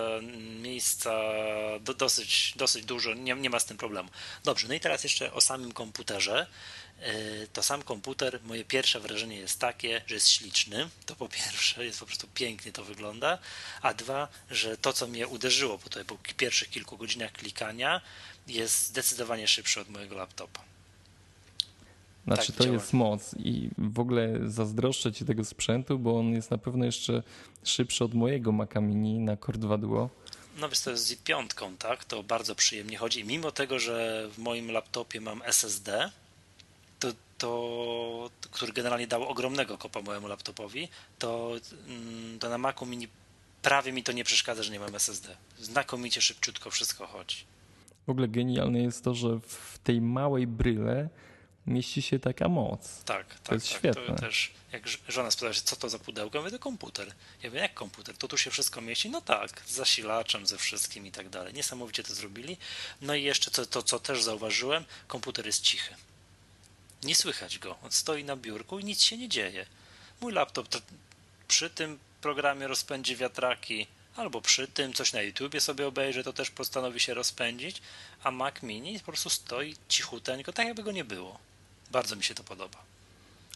miejsca 0.62 1.22
do, 1.80 1.94
dosyć, 1.94 2.54
dosyć 2.56 2.84
dużo, 2.84 3.14
nie, 3.14 3.34
nie 3.34 3.50
ma 3.50 3.60
z 3.60 3.64
tym 3.64 3.76
problemu. 3.76 4.08
Dobrze, 4.44 4.68
no 4.68 4.74
i 4.74 4.80
teraz 4.80 5.04
jeszcze 5.04 5.32
o 5.32 5.40
samym 5.40 5.72
komputerze. 5.72 6.46
E, 7.00 7.46
to 7.46 7.62
sam 7.62 7.82
komputer, 7.82 8.40
moje 8.44 8.64
pierwsze 8.64 9.00
wrażenie 9.00 9.36
jest 9.36 9.58
takie, 9.58 10.02
że 10.06 10.14
jest 10.14 10.28
śliczny. 10.28 10.88
To 11.06 11.16
po 11.16 11.28
pierwsze, 11.28 11.84
jest 11.84 12.00
po 12.00 12.06
prostu 12.06 12.26
pięknie 12.34 12.72
to 12.72 12.84
wygląda. 12.84 13.38
A 13.82 13.94
dwa, 13.94 14.28
że 14.50 14.76
to, 14.76 14.92
co 14.92 15.06
mnie 15.06 15.28
uderzyło 15.28 15.78
po, 15.78 15.88
tej, 15.88 16.04
po 16.04 16.16
pierwszych 16.36 16.70
kilku 16.70 16.96
godzinach 16.96 17.32
klikania, 17.32 18.00
jest 18.46 18.86
zdecydowanie 18.86 19.48
szybszy 19.48 19.80
od 19.80 19.88
mojego 19.88 20.16
laptopa. 20.16 20.60
Znaczy, 22.26 22.46
tak 22.46 22.56
to 22.56 22.64
działa. 22.64 22.76
jest 22.76 22.92
moc 22.92 23.34
i 23.38 23.70
w 23.78 24.00
ogóle 24.00 24.38
zazdroszczę 24.44 25.12
ci 25.12 25.24
tego 25.24 25.44
sprzętu, 25.44 25.98
bo 25.98 26.18
on 26.18 26.32
jest 26.32 26.50
na 26.50 26.58
pewno 26.58 26.84
jeszcze 26.84 27.22
szybszy 27.64 28.04
od 28.04 28.14
mojego 28.14 28.52
Maca 28.52 28.80
Mini 28.80 29.18
na 29.18 29.36
Core 29.36 29.58
2 29.58 29.78
Duo. 29.78 30.10
No 30.56 30.68
więc 30.68 30.82
to 30.82 30.90
jest 30.90 31.06
z 31.06 31.14
piątką, 31.14 31.76
tak? 31.76 32.04
To 32.04 32.22
bardzo 32.22 32.54
przyjemnie 32.54 32.98
chodzi. 32.98 33.20
I 33.20 33.24
mimo 33.24 33.52
tego, 33.52 33.78
że 33.78 34.28
w 34.32 34.38
moim 34.38 34.70
laptopie 34.70 35.20
mam 35.20 35.42
SSD, 35.42 36.10
to, 37.40 38.30
który 38.50 38.72
generalnie 38.72 39.06
dał 39.06 39.28
ogromnego 39.28 39.78
kopa 39.78 40.02
mojemu 40.02 40.28
laptopowi, 40.28 40.88
to, 41.18 41.52
mm, 41.86 42.38
to 42.38 42.48
na 42.48 42.58
Macu 42.58 42.86
Mini 42.86 43.08
prawie 43.62 43.92
mi 43.92 44.02
to 44.02 44.12
nie 44.12 44.24
przeszkadza, 44.24 44.62
że 44.62 44.72
nie 44.72 44.80
mam 44.80 44.94
SSD. 44.94 45.36
Znakomicie 45.58 46.20
szybciutko 46.20 46.70
wszystko 46.70 47.06
chodzi. 47.06 47.36
W 48.06 48.10
ogóle 48.10 48.28
genialne 48.28 48.82
jest 48.82 49.04
to, 49.04 49.14
że 49.14 49.40
w 49.40 49.78
tej 49.84 50.00
małej 50.00 50.46
bryle 50.46 51.08
mieści 51.66 52.02
się 52.02 52.18
taka 52.18 52.48
moc. 52.48 53.04
Tak, 53.04 53.28
tak. 53.28 53.40
To 53.40 53.54
jest 53.54 53.68
tak. 53.68 53.78
świetne. 53.78 54.06
To 54.06 54.14
też, 54.14 54.52
jak 54.72 54.82
żona 55.08 55.30
spytała 55.30 55.52
się, 55.52 55.62
co 55.62 55.76
to 55.76 55.88
za 55.88 55.98
pudełko, 55.98 56.38
ja 56.38 56.44
mówię, 56.44 56.50
to 56.50 56.58
komputer. 56.58 57.12
Ja 57.42 57.50
wiem, 57.50 57.62
jak 57.62 57.74
komputer? 57.74 58.16
To 58.16 58.28
tu 58.28 58.38
się 58.38 58.50
wszystko 58.50 58.80
mieści? 58.80 59.10
No 59.10 59.20
tak, 59.20 59.62
z 59.66 59.72
zasilaczem, 59.74 60.46
ze 60.46 60.56
wszystkim 60.58 61.06
i 61.06 61.12
tak 61.12 61.28
dalej. 61.28 61.54
Niesamowicie 61.54 62.02
to 62.02 62.14
zrobili. 62.14 62.56
No 63.00 63.14
i 63.14 63.22
jeszcze 63.22 63.50
to, 63.50 63.66
to 63.66 63.82
co 63.82 63.98
też 63.98 64.22
zauważyłem, 64.22 64.84
komputer 65.06 65.46
jest 65.46 65.62
cichy. 65.62 65.94
Nie 67.02 67.14
słychać 67.14 67.58
go. 67.58 67.76
On 67.82 67.92
stoi 67.92 68.24
na 68.24 68.36
biurku 68.36 68.78
i 68.78 68.84
nic 68.84 69.02
się 69.02 69.16
nie 69.16 69.28
dzieje. 69.28 69.66
Mój 70.20 70.32
laptop 70.32 70.68
przy 71.48 71.70
tym 71.70 71.98
programie 72.20 72.68
rozpędzi 72.68 73.16
wiatraki, 73.16 73.86
albo 74.16 74.40
przy 74.40 74.68
tym 74.68 74.92
coś 74.92 75.12
na 75.12 75.22
YouTubie 75.22 75.60
sobie 75.60 75.86
obejrzy, 75.86 76.24
to 76.24 76.32
też 76.32 76.50
postanowi 76.50 77.00
się 77.00 77.14
rozpędzić, 77.14 77.82
a 78.22 78.30
Mac 78.30 78.62
Mini 78.62 78.98
po 78.98 79.04
prostu 79.04 79.30
stoi 79.30 79.76
cichuteńko, 79.88 80.52
tak 80.52 80.66
jakby 80.66 80.82
go 80.82 80.92
nie 80.92 81.04
było. 81.04 81.38
Bardzo 81.90 82.16
mi 82.16 82.24
się 82.24 82.34
to 82.34 82.44
podoba. 82.44 82.78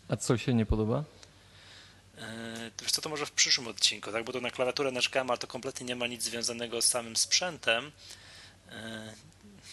A 0.08 0.16
co 0.16 0.38
się 0.38 0.54
nie 0.54 0.66
podoba? 0.66 1.04
Yy, 2.16 2.22
wiesz 2.82 2.92
co, 2.92 3.02
to 3.02 3.08
może 3.08 3.26
w 3.26 3.32
przyszłym 3.32 3.68
odcinku, 3.68 4.12
tak? 4.12 4.24
bo 4.24 4.32
to 4.32 4.40
na 4.40 4.50
klawiaturę 4.50 4.90
narzekałem, 4.90 5.30
ale 5.30 5.38
to 5.38 5.46
kompletnie 5.46 5.86
nie 5.86 5.96
ma 5.96 6.06
nic 6.06 6.22
związanego 6.22 6.82
z 6.82 6.86
samym 6.86 7.16
sprzętem. 7.16 7.92
Yy, 8.70 8.74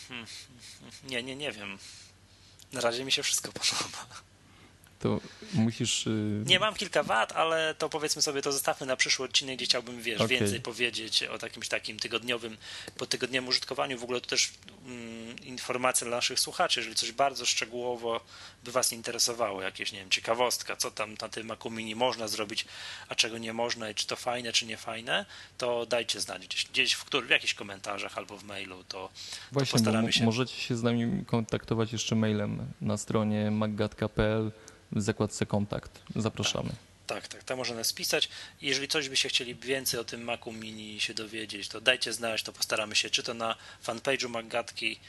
hmm, 0.07 0.27
nie, 1.03 1.23
nie, 1.23 1.35
nie 1.35 1.51
wiem. 1.51 1.77
Na 2.73 2.81
razie 2.81 3.05
mi 3.05 3.11
się 3.11 3.23
wszystko 3.23 3.51
podoba. 3.51 4.30
To 5.01 5.19
musisz. 5.53 6.07
Y, 6.07 6.43
Nie 6.45 6.59
mam 6.59 6.73
kilka 6.73 7.03
wad, 7.03 7.31
ale 7.31 7.75
to 7.75 7.89
powiedzmy 7.89 8.21
sobie, 8.21 8.41
to 8.41 8.51
zostawmy 8.51 8.87
na 8.87 8.95
przyszły 8.95 9.25
odcinek, 9.25 9.55
gdzie 9.55 9.65
chciałbym 9.65 10.01
wiesz, 10.01 10.21
okay. 10.21 10.27
więcej 10.27 10.61
powiedzieć 10.61 11.23
o 11.23 11.37
takimś 11.37 11.67
takim 11.67 11.99
tygodniowym, 11.99 12.57
po 12.97 13.05
tygodniowym 13.05 13.49
użytkowaniu. 13.49 13.97
W 13.99 14.03
ogóle 14.03 14.21
to 14.21 14.27
też 14.27 14.51
mm, 14.85 15.39
informacja 15.39 16.07
dla 16.07 16.17
naszych 16.17 16.39
słuchaczy, 16.39 16.79
jeżeli 16.79 16.95
coś 16.95 17.11
bardzo 17.11 17.45
szczegółowo 17.45 18.21
by 18.63 18.71
Was 18.71 18.93
interesowało, 18.93 19.61
jakieś, 19.61 19.91
nie 19.91 19.99
wiem, 19.99 20.09
ciekawostka, 20.09 20.75
co 20.75 20.91
tam 20.91 21.15
na 21.21 21.29
tym 21.29 21.47
Macu 21.47 21.69
Mini 21.69 21.95
można 21.95 22.27
zrobić, 22.27 22.65
a 23.09 23.15
czego 23.15 23.37
nie 23.37 23.53
można 23.53 23.89
i 23.89 23.95
czy 23.95 24.07
to 24.07 24.15
fajne, 24.15 24.53
czy 24.53 24.65
nie 24.65 24.77
fajne, 24.77 25.25
to 25.57 25.85
dajcie 25.85 26.21
znać 26.21 26.47
gdzieś, 26.47 26.65
gdzieś 26.65 26.93
w, 26.93 27.05
który, 27.05 27.27
w 27.27 27.29
jakichś 27.29 27.53
komentarzach 27.53 28.17
albo 28.17 28.37
w 28.37 28.43
mailu, 28.43 28.83
to, 28.83 29.09
Właśnie, 29.51 29.71
to 29.71 29.71
postaramy 29.71 30.13
się. 30.13 30.25
Możecie 30.25 30.55
się 30.55 30.75
z 30.75 30.83
nami 30.83 31.25
kontaktować 31.25 31.93
jeszcze 31.93 32.15
mailem 32.15 32.71
na 32.81 32.97
stronie 32.97 33.51
maggatka.pl 33.51 34.51
w 34.91 35.01
zakładce 35.01 35.45
kontakt. 35.45 36.01
Zapraszamy. 36.15 36.69
Tak, 37.07 37.27
tak, 37.27 37.43
tam 37.43 37.57
można 37.57 37.75
nas. 37.75 37.93
Jeżeli 38.61 38.87
coś 38.87 39.09
byście 39.09 39.29
chcieli 39.29 39.55
więcej 39.55 39.99
o 39.99 40.03
tym 40.03 40.23
Macu 40.23 40.51
Mini 40.51 40.99
się 40.99 41.13
dowiedzieć, 41.13 41.67
to 41.67 41.81
dajcie 41.81 42.13
znać, 42.13 42.43
to 42.43 42.53
postaramy 42.53 42.95
się, 42.95 43.09
czy 43.09 43.23
to 43.23 43.33
na 43.33 43.55
fanpage'u 43.85 44.29
Maggatki, 44.29 44.99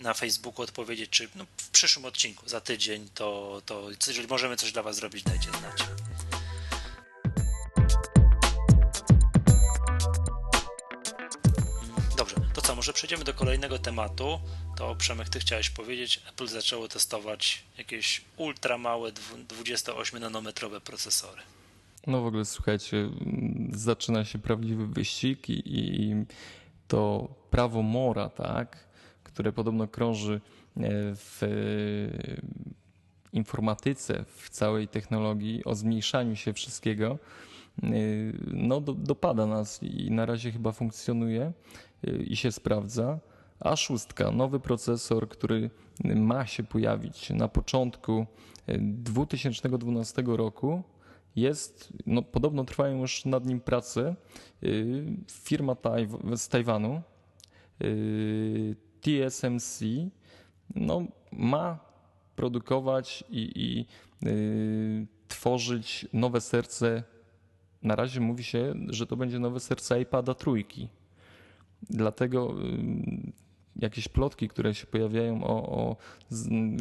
na 0.00 0.14
Facebooku 0.14 0.62
odpowiedzieć, 0.62 1.10
czy 1.10 1.28
no, 1.34 1.46
w 1.56 1.70
przyszłym 1.70 2.04
odcinku, 2.04 2.48
za 2.48 2.60
tydzień, 2.60 3.08
to, 3.14 3.62
to 3.66 3.88
jeżeli 4.06 4.28
możemy 4.28 4.56
coś 4.56 4.72
dla 4.72 4.82
Was 4.82 4.96
zrobić, 4.96 5.22
dajcie 5.22 5.50
znać. 5.50 5.82
Dobrze, 12.16 12.36
to 12.54 12.60
co, 12.60 12.74
może 12.74 12.92
przejdziemy 12.92 13.24
do 13.24 13.34
kolejnego 13.34 13.78
tematu. 13.78 14.40
To 14.78 14.94
Przemek, 14.94 15.28
ty 15.28 15.38
chciałeś 15.38 15.70
powiedzieć, 15.70 16.22
Apple 16.28 16.46
zaczęło 16.46 16.88
testować 16.88 17.64
jakieś 17.78 18.24
ultra 18.36 18.78
małe 18.78 19.12
28-nanometrowe 19.12 20.80
procesory. 20.80 21.42
No 22.06 22.22
w 22.22 22.26
ogóle 22.26 22.44
słuchajcie, 22.44 23.10
zaczyna 23.72 24.24
się 24.24 24.38
prawdziwy 24.38 24.86
wyścig 24.86 25.50
i, 25.50 25.62
i 25.66 26.14
to 26.88 27.28
prawo 27.50 27.82
Mora, 27.82 28.28
tak, 28.28 28.88
które 29.24 29.52
podobno 29.52 29.88
krąży 29.88 30.34
e, 30.34 30.80
w 31.14 31.42
informatyce, 33.32 34.24
w 34.36 34.50
całej 34.50 34.88
technologii 34.88 35.64
o 35.64 35.74
zmniejszaniu 35.74 36.36
się 36.36 36.52
wszystkiego, 36.52 37.18
no, 38.46 38.80
do, 38.80 38.94
dopada 38.94 39.46
nas 39.46 39.82
i 39.82 40.10
na 40.10 40.26
razie 40.26 40.52
chyba 40.52 40.72
funkcjonuje 40.72 41.52
i 42.26 42.36
się 42.36 42.52
sprawdza. 42.52 43.18
A 43.60 43.76
szóstka, 43.76 44.30
nowy 44.30 44.60
procesor, 44.60 45.28
który 45.28 45.70
ma 46.04 46.46
się 46.46 46.62
pojawić 46.62 47.30
na 47.30 47.48
początku 47.48 48.26
2012 48.78 50.22
roku, 50.26 50.82
jest, 51.36 51.92
no, 52.06 52.22
podobno 52.22 52.64
trwają 52.64 53.00
już 53.00 53.24
nad 53.24 53.46
nim 53.46 53.60
prace. 53.60 54.16
Firma 55.30 55.76
z 56.36 56.48
Tajwanu, 56.48 57.02
TSMC, 59.00 59.80
no, 60.74 61.02
ma 61.32 61.78
produkować 62.36 63.24
i, 63.30 63.52
i 63.56 63.86
tworzyć 65.28 66.06
nowe 66.12 66.40
serce. 66.40 67.02
Na 67.82 67.96
razie 67.96 68.20
mówi 68.20 68.44
się, 68.44 68.74
że 68.88 69.06
to 69.06 69.16
będzie 69.16 69.38
nowe 69.38 69.60
serce 69.60 70.00
iPada 70.00 70.34
trójki. 70.34 70.88
Dlatego 71.90 72.54
jakieś 73.78 74.08
plotki, 74.08 74.48
które 74.48 74.74
się 74.74 74.86
pojawiają 74.86 75.44
o, 75.44 75.78
o 75.78 75.96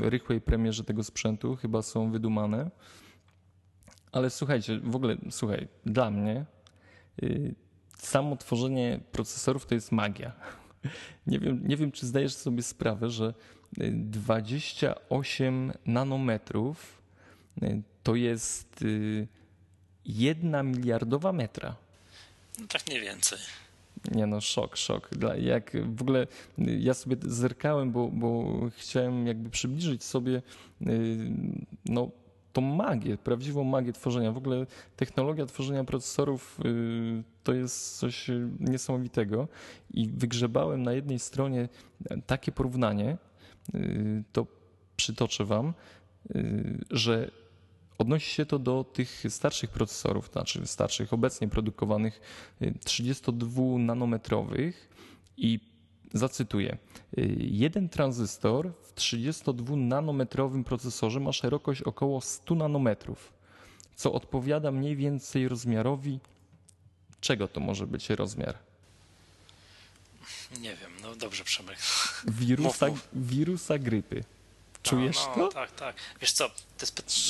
rychłej 0.02 0.42
premierze 0.42 0.84
tego 0.84 1.04
sprzętu, 1.04 1.56
chyba 1.56 1.82
są 1.82 2.12
wydumane. 2.12 2.72
Ale 4.12 4.30
słuchajcie, 4.30 4.80
w 4.80 4.96
ogóle, 4.96 5.18
słuchaj, 5.30 5.68
dla 5.86 6.12
mnie 6.12 6.46
yy, 7.22 7.56
samo 7.98 8.36
tworzenie 8.36 9.00
procesorów 9.12 9.66
to 9.66 9.76
jest 9.76 9.92
magia. 9.92 10.32
Nie 11.28 11.40
wiem, 11.40 11.68
nie 11.68 11.78
wiem, 11.78 11.92
czy 11.92 12.06
zdajesz 12.06 12.36
sobie 12.36 12.64
sprawę, 12.64 13.10
że 13.10 13.34
28 13.92 15.74
nanometrów 15.86 17.02
y, 17.64 17.82
to 18.04 18.16
jest 18.16 18.82
y, 18.82 19.28
jedna 20.06 20.64
miliardowa 20.64 21.34
metra. 21.34 21.76
No 22.60 22.68
tak 22.68 22.88
mniej 22.88 23.02
więcej. 23.02 23.40
Nie 24.12 24.28
no, 24.28 24.42
szok, 24.42 24.78
szok. 24.78 25.10
Jak 25.40 25.72
w 25.96 26.02
ogóle 26.02 26.28
ja 26.58 26.94
sobie 26.94 27.18
zerkałem, 27.22 27.92
bo, 27.92 28.08
bo 28.08 28.46
chciałem 28.78 29.28
jakby 29.28 29.50
przybliżyć 29.50 30.04
sobie 30.04 30.42
y, 30.82 31.32
no, 31.86 32.10
tą 32.54 32.62
magię, 32.62 33.18
prawdziwą 33.18 33.64
magię 33.64 33.94
tworzenia. 33.94 34.32
W 34.32 34.38
ogóle 34.38 34.66
technologia 34.96 35.46
tworzenia 35.46 35.84
procesorów 35.84 36.60
y, 36.66 37.24
to 37.44 37.54
jest 37.54 37.98
coś 37.98 38.28
niesamowitego 38.60 39.48
i 39.94 40.10
wygrzebałem 40.10 40.84
na 40.84 40.94
jednej 40.94 41.20
stronie 41.20 41.70
takie 42.26 42.52
porównanie, 42.52 43.18
y, 43.76 44.24
to 44.32 44.48
przytoczę 44.96 45.46
wam, 45.46 45.74
że 46.92 47.32
Odnosi 47.98 48.30
się 48.30 48.46
to 48.46 48.60
do 48.60 48.84
tych 48.84 49.24
starszych 49.30 49.70
procesorów, 49.70 50.30
znaczy 50.32 50.68
starszych, 50.68 51.14
obecnie 51.14 51.48
produkowanych 51.48 52.22
32-nanometrowych 52.62 54.74
i 55.38 55.60
zacytuję. 56.14 56.78
Jeden 57.38 57.90
tranzystor 57.90 58.72
w 58.82 58.96
32-nanometrowym 58.96 60.64
procesorze 60.64 61.20
ma 61.20 61.32
szerokość 61.32 61.82
około 61.82 62.22
100 62.22 62.56
nanometrów, 62.56 63.34
co 63.96 64.14
odpowiada 64.14 64.72
mniej 64.72 64.96
więcej 64.96 65.48
rozmiarowi. 65.48 66.20
Czego 67.22 67.48
to 67.48 67.60
może 67.60 67.88
być 67.88 68.10
rozmiar? 68.10 68.58
Nie 70.62 70.76
wiem, 70.76 70.92
no 71.02 71.16
dobrze, 71.16 71.44
Przemek. 71.44 71.78
Wirusa, 72.28 72.88
mów, 72.88 73.10
mów. 73.14 73.28
wirusa 73.30 73.78
grypy. 73.78 74.24
Czujesz 74.90 75.18
no, 75.18 75.34
no, 75.38 75.48
to? 75.48 75.54
Tak, 75.54 75.72
tak. 75.72 75.96
Wiesz 76.22 76.32
co, 76.32 76.52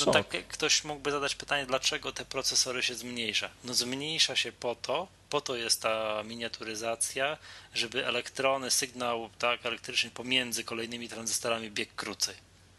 no 0.06 0.12
tak, 0.12 0.48
ktoś 0.48 0.84
mógłby 0.84 1.10
zadać 1.10 1.34
pytanie, 1.34 1.66
dlaczego 1.66 2.12
te 2.12 2.24
procesory 2.24 2.82
się 2.82 2.94
zmniejsza. 2.94 3.50
No 3.64 3.74
zmniejsza 3.74 4.36
się 4.36 4.52
po 4.52 4.74
to, 4.74 5.08
po 5.30 5.40
to 5.40 5.56
jest 5.56 5.82
ta 5.82 6.22
miniaturyzacja, 6.22 7.36
żeby 7.74 8.06
elektrony, 8.06 8.70
sygnał 8.70 9.30
tak, 9.38 9.66
elektryczny 9.66 10.10
pomiędzy 10.10 10.64
kolejnymi 10.64 11.08
tranzystorami 11.08 11.70
biegł 11.70 11.92
krócej. 11.96 12.34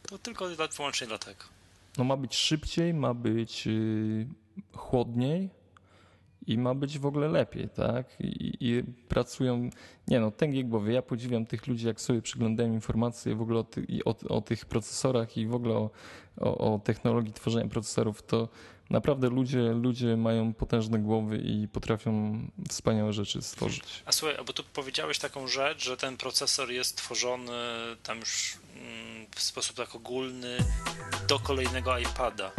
To 0.09 0.17
tylko 0.17 0.45
wyłącznie 0.77 1.07
dlatego. 1.07 1.43
No 1.97 2.03
ma 2.03 2.17
być 2.17 2.35
szybciej, 2.35 2.93
ma 2.93 3.13
być 3.13 3.65
yy, 3.65 4.27
chłodniej, 4.73 5.49
i 6.49 6.57
ma 6.57 6.75
być 6.75 6.99
w 6.99 7.05
ogóle 7.05 7.27
lepiej, 7.27 7.69
tak? 7.69 8.05
I, 8.19 8.57
i 8.59 8.83
pracują, 9.07 9.69
nie 10.07 10.19
no, 10.19 10.31
tęgie 10.31 10.63
głowy. 10.63 10.93
Ja 10.93 11.01
podziwiam 11.01 11.45
tych 11.45 11.67
ludzi, 11.67 11.87
jak 11.87 12.01
sobie 12.01 12.21
przyglądałem 12.21 12.73
informacje 12.73 13.35
w 13.35 13.41
ogóle 13.41 13.59
o, 13.59 13.63
ty, 13.63 13.85
o, 14.05 14.15
o 14.29 14.41
tych 14.41 14.65
procesorach 14.65 15.37
i 15.37 15.47
w 15.47 15.53
ogóle 15.53 15.75
o, 15.75 15.89
o, 16.39 16.73
o, 16.73 16.79
technologii 16.79 17.33
tworzenia 17.33 17.69
procesorów, 17.69 18.21
to 18.21 18.49
naprawdę 18.89 19.29
ludzie, 19.29 19.61
ludzie 19.61 20.17
mają 20.17 20.53
potężne 20.53 20.99
głowy 20.99 21.37
i 21.37 21.67
potrafią 21.67 22.39
wspaniałe 22.69 23.13
rzeczy 23.13 23.41
stworzyć. 23.41 24.03
A 24.05 24.11
słuchaj, 24.11 24.37
bo 24.47 24.53
tu 24.53 24.63
powiedziałeś 24.73 25.19
taką 25.19 25.47
rzecz, 25.47 25.83
że 25.83 25.97
ten 25.97 26.17
procesor 26.17 26.71
jest 26.71 26.97
tworzony 26.97 27.51
tam 28.03 28.19
już 28.19 28.57
mm, 28.75 29.25
w 29.35 29.41
sposób 29.41 29.75
tak 29.75 29.95
ogólny 29.95 30.57
do 31.27 31.39
kolejnego 31.39 31.99
iPada. 31.99 32.51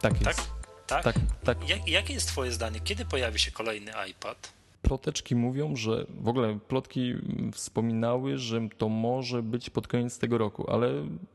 Tak 0.00 0.20
jest. 0.26 0.40
Tak? 0.86 1.04
Tak. 1.04 1.14
tak, 1.14 1.14
tak. 1.44 1.68
Jak, 1.68 1.88
jakie 1.88 2.14
jest 2.14 2.28
Twoje 2.28 2.52
zdanie? 2.52 2.80
Kiedy 2.80 3.04
pojawi 3.04 3.38
się 3.38 3.50
kolejny 3.50 3.92
iPad? 4.10 4.52
Ploteczki 4.82 5.36
mówią, 5.36 5.76
że 5.76 6.06
w 6.08 6.28
ogóle 6.28 6.58
plotki 6.68 7.14
wspominały, 7.52 8.38
że 8.38 8.68
to 8.78 8.88
może 8.88 9.42
być 9.42 9.70
pod 9.70 9.88
koniec 9.88 10.18
tego 10.18 10.38
roku, 10.38 10.70
ale 10.70 10.88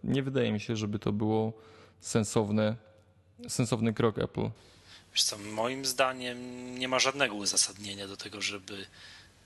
nie 0.03 0.23
wydaje 0.23 0.51
mi 0.51 0.59
się, 0.59 0.75
żeby 0.75 0.99
to 0.99 1.11
było 1.11 1.53
sensowne, 1.99 2.75
sensowny 3.47 3.93
krok 3.93 4.19
Apple. 4.19 4.49
Wiesz 5.13 5.23
co, 5.23 5.37
moim 5.37 5.85
zdaniem 5.85 6.37
nie 6.79 6.87
ma 6.87 6.99
żadnego 6.99 7.35
uzasadnienia 7.35 8.07
do 8.07 8.17
tego, 8.17 8.41
żeby 8.41 8.85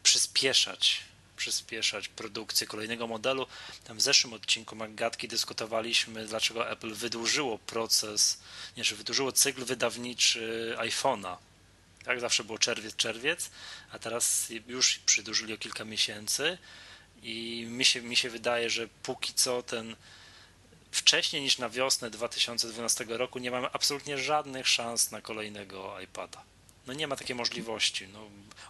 przyspieszać 0.04 1.04
przyspieszać 1.40 2.08
produkcję 2.08 2.68
kolejnego 2.68 3.08
modelu. 3.08 3.48
Tam 3.84 3.98
w 3.98 4.02
zeszłym 4.02 4.34
odcinku 4.34 4.76
Maggatki 4.76 5.28
dyskutowaliśmy, 5.28 6.26
dlaczego 6.26 6.70
Apple 6.72 6.94
wydłużyło 6.94 7.58
proces, 7.58 8.40
nie, 8.78 8.84
że 8.84 8.96
wydłużyło 8.96 9.32
cykl 9.32 9.66
wydawniczy 9.66 10.76
iPhone'a. 10.78 11.38
Tak, 12.04 12.20
zawsze 12.20 12.44
było 12.44 12.58
czerwiec, 12.58 12.96
czerwiec, 12.96 13.50
a 13.92 14.00
teraz 14.00 14.50
już 14.68 15.00
przydłużyli 15.00 15.54
o 15.54 15.58
kilka 15.58 15.86
miesięcy 15.86 16.58
i 17.24 17.66
mi 17.70 17.86
się, 17.86 18.02
mi 18.02 18.16
się 18.16 18.30
wydaje, 18.30 18.70
że 18.70 18.88
póki 19.04 19.34
co 19.34 19.64
ten 19.64 19.96
wcześniej 20.92 21.42
niż 21.42 21.58
na 21.58 21.70
wiosnę 21.70 22.10
2012 22.10 23.06
roku 23.08 23.40
nie 23.40 23.52
mamy 23.52 23.68
absolutnie 23.74 24.18
żadnych 24.18 24.68
szans 24.68 25.12
na 25.12 25.22
kolejnego 25.22 26.02
iPada. 26.02 26.44
No 26.88 26.94
nie 26.94 27.08
ma 27.08 27.16
takiej 27.16 27.36
możliwości. 27.36 28.08
No, 28.14 28.20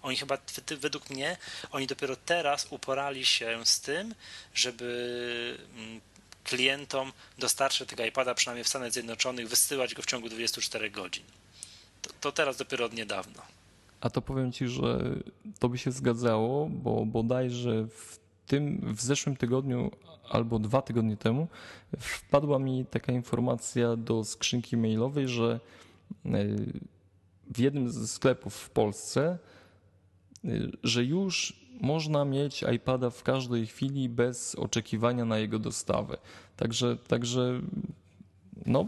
oni 0.02 0.17
chyba, 0.17 0.38
według 0.80 1.10
mnie, 1.10 1.38
oni 1.72 1.88
dopiero 1.88 2.15
teraz 2.15 2.67
uporali 2.69 3.26
się 3.26 3.65
z 3.65 3.82
tym, 3.82 4.15
żeby 4.54 5.58
mm, 5.76 6.02
klientom 6.43 7.12
dostarczyć 7.38 7.89
tego 7.89 8.06
iPada, 8.06 8.34
przynajmniej 8.34 8.63
w 8.63 8.67
Stanach 8.67 8.91
Zjednoczonych, 8.91 9.50
wysyłać 9.50 9.95
go 9.95 10.02
w 10.02 10.06
ciągu 10.06 10.30
24 10.30 10.91
godzin. 10.91 11.24
To, 12.02 12.10
to 12.22 12.32
teraz 12.32 12.58
dopiero 12.58 12.86
od 12.86 12.93
niedawna. 12.93 13.41
A 14.02 14.10
to 14.10 14.22
powiem 14.22 14.52
Ci, 14.52 14.67
że 14.67 15.00
to 15.60 15.69
by 15.69 15.78
się 15.78 15.91
zgadzało, 15.91 16.65
bo 16.69 17.06
bodajże 17.06 17.88
w 17.88 18.19
tym, 18.48 18.95
w 18.95 19.02
zeszłym 19.02 19.36
tygodniu 19.36 19.91
albo 20.30 20.60
dwa 20.60 20.82
tygodnie 20.82 21.17
temu 21.17 21.48
wpadła 22.00 22.60
mi 22.60 22.86
taka 22.86 23.12
informacja 23.12 23.95
do 23.95 24.24
skrzynki 24.24 24.78
mailowej, 24.78 25.28
że 25.28 25.60
e, 26.26 26.45
w 27.50 27.60
jednym 27.60 27.92
ze 27.92 28.08
sklepów 28.08 28.56
w 28.56 28.70
Polsce, 28.70 29.38
y, 30.46 30.72
że 30.84 31.04
już 31.04 31.60
można 31.82 32.26
mieć 32.26 32.64
iPada 32.76 33.10
w 33.10 33.24
każdej 33.24 33.68
chwili 33.68 34.10
bez 34.10 34.56
oczekiwania 34.56 35.26
na 35.26 35.38
jego 35.38 35.60
dostawę. 35.60 36.18
Także, 36.58 36.98
także 37.08 37.62
no, 38.66 38.86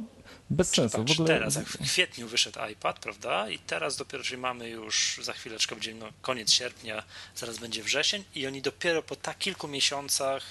bez 0.50 0.70
sensu. 0.70 1.06
w 1.06 1.12
ogóle... 1.12 1.28
Teraz, 1.28 1.56
jak 1.56 1.68
w 1.68 1.78
kwietniu 1.78 2.28
wyszedł 2.28 2.60
iPad, 2.72 3.00
prawda? 3.00 3.50
I 3.50 3.60
teraz 3.60 3.98
dopiero, 3.98 4.24
czyli 4.24 4.42
mamy 4.42 4.70
już 4.70 5.20
za 5.22 5.34
chwileczkę, 5.34 5.76
będzie 5.76 5.94
no, 5.94 6.06
koniec 6.22 6.52
sierpnia, 6.52 7.04
zaraz 7.36 7.58
będzie 7.58 7.84
wrzesień 7.84 8.24
i 8.36 8.48
oni 8.48 8.62
dopiero 8.62 9.04
po 9.04 9.16
tak 9.16 9.38
kilku 9.38 9.68
miesiącach 9.68 10.44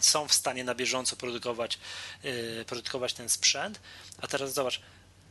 są 0.00 0.28
w 0.28 0.32
stanie 0.32 0.64
na 0.64 0.74
bieżąco 0.74 1.16
produkować, 1.16 1.78
yy, 2.24 2.64
produkować 2.66 3.12
ten 3.12 3.28
sprzęt. 3.28 3.80
A 4.18 4.26
teraz 4.26 4.54
zobacz, 4.54 4.80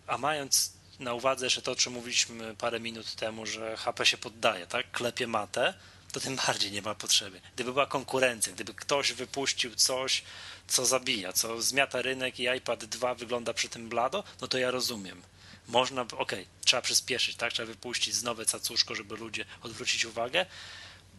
a 0.07 0.17
mając 0.17 0.73
na 1.01 1.13
uwadze 1.13 1.45
jeszcze 1.45 1.61
to, 1.61 1.71
o 1.71 1.75
czym 1.75 1.93
mówiliśmy 1.93 2.55
parę 2.55 2.79
minut 2.79 3.15
temu, 3.15 3.45
że 3.45 3.77
HP 3.77 4.05
się 4.05 4.17
poddaje, 4.17 4.67
tak? 4.67 4.91
Klepie 4.91 5.27
matę, 5.27 5.73
to 6.11 6.19
tym 6.19 6.35
bardziej 6.35 6.71
nie 6.71 6.81
ma 6.81 6.95
potrzeby. 6.95 7.41
Gdyby 7.55 7.73
była 7.73 7.85
konkurencja, 7.85 8.53
gdyby 8.53 8.73
ktoś 8.73 9.13
wypuścił 9.13 9.75
coś, 9.75 10.23
co 10.67 10.85
zabija, 10.85 11.33
co 11.33 11.61
zmiata 11.61 12.01
rynek 12.01 12.39
i 12.39 12.43
iPad 12.57 12.85
2 12.85 13.15
wygląda 13.15 13.53
przy 13.53 13.69
tym 13.69 13.89
blado, 13.89 14.23
no 14.41 14.47
to 14.47 14.57
ja 14.57 14.71
rozumiem. 14.71 15.21
Można, 15.67 16.01
okej, 16.01 16.17
okay, 16.17 16.45
trzeba 16.65 16.81
przyspieszyć, 16.81 17.35
tak? 17.35 17.53
Trzeba 17.53 17.67
wypuścić 17.67 18.21
nowe 18.21 18.45
cacuszko, 18.45 18.95
żeby 18.95 19.15
ludzie 19.15 19.45
odwrócić 19.63 20.05
uwagę. 20.05 20.45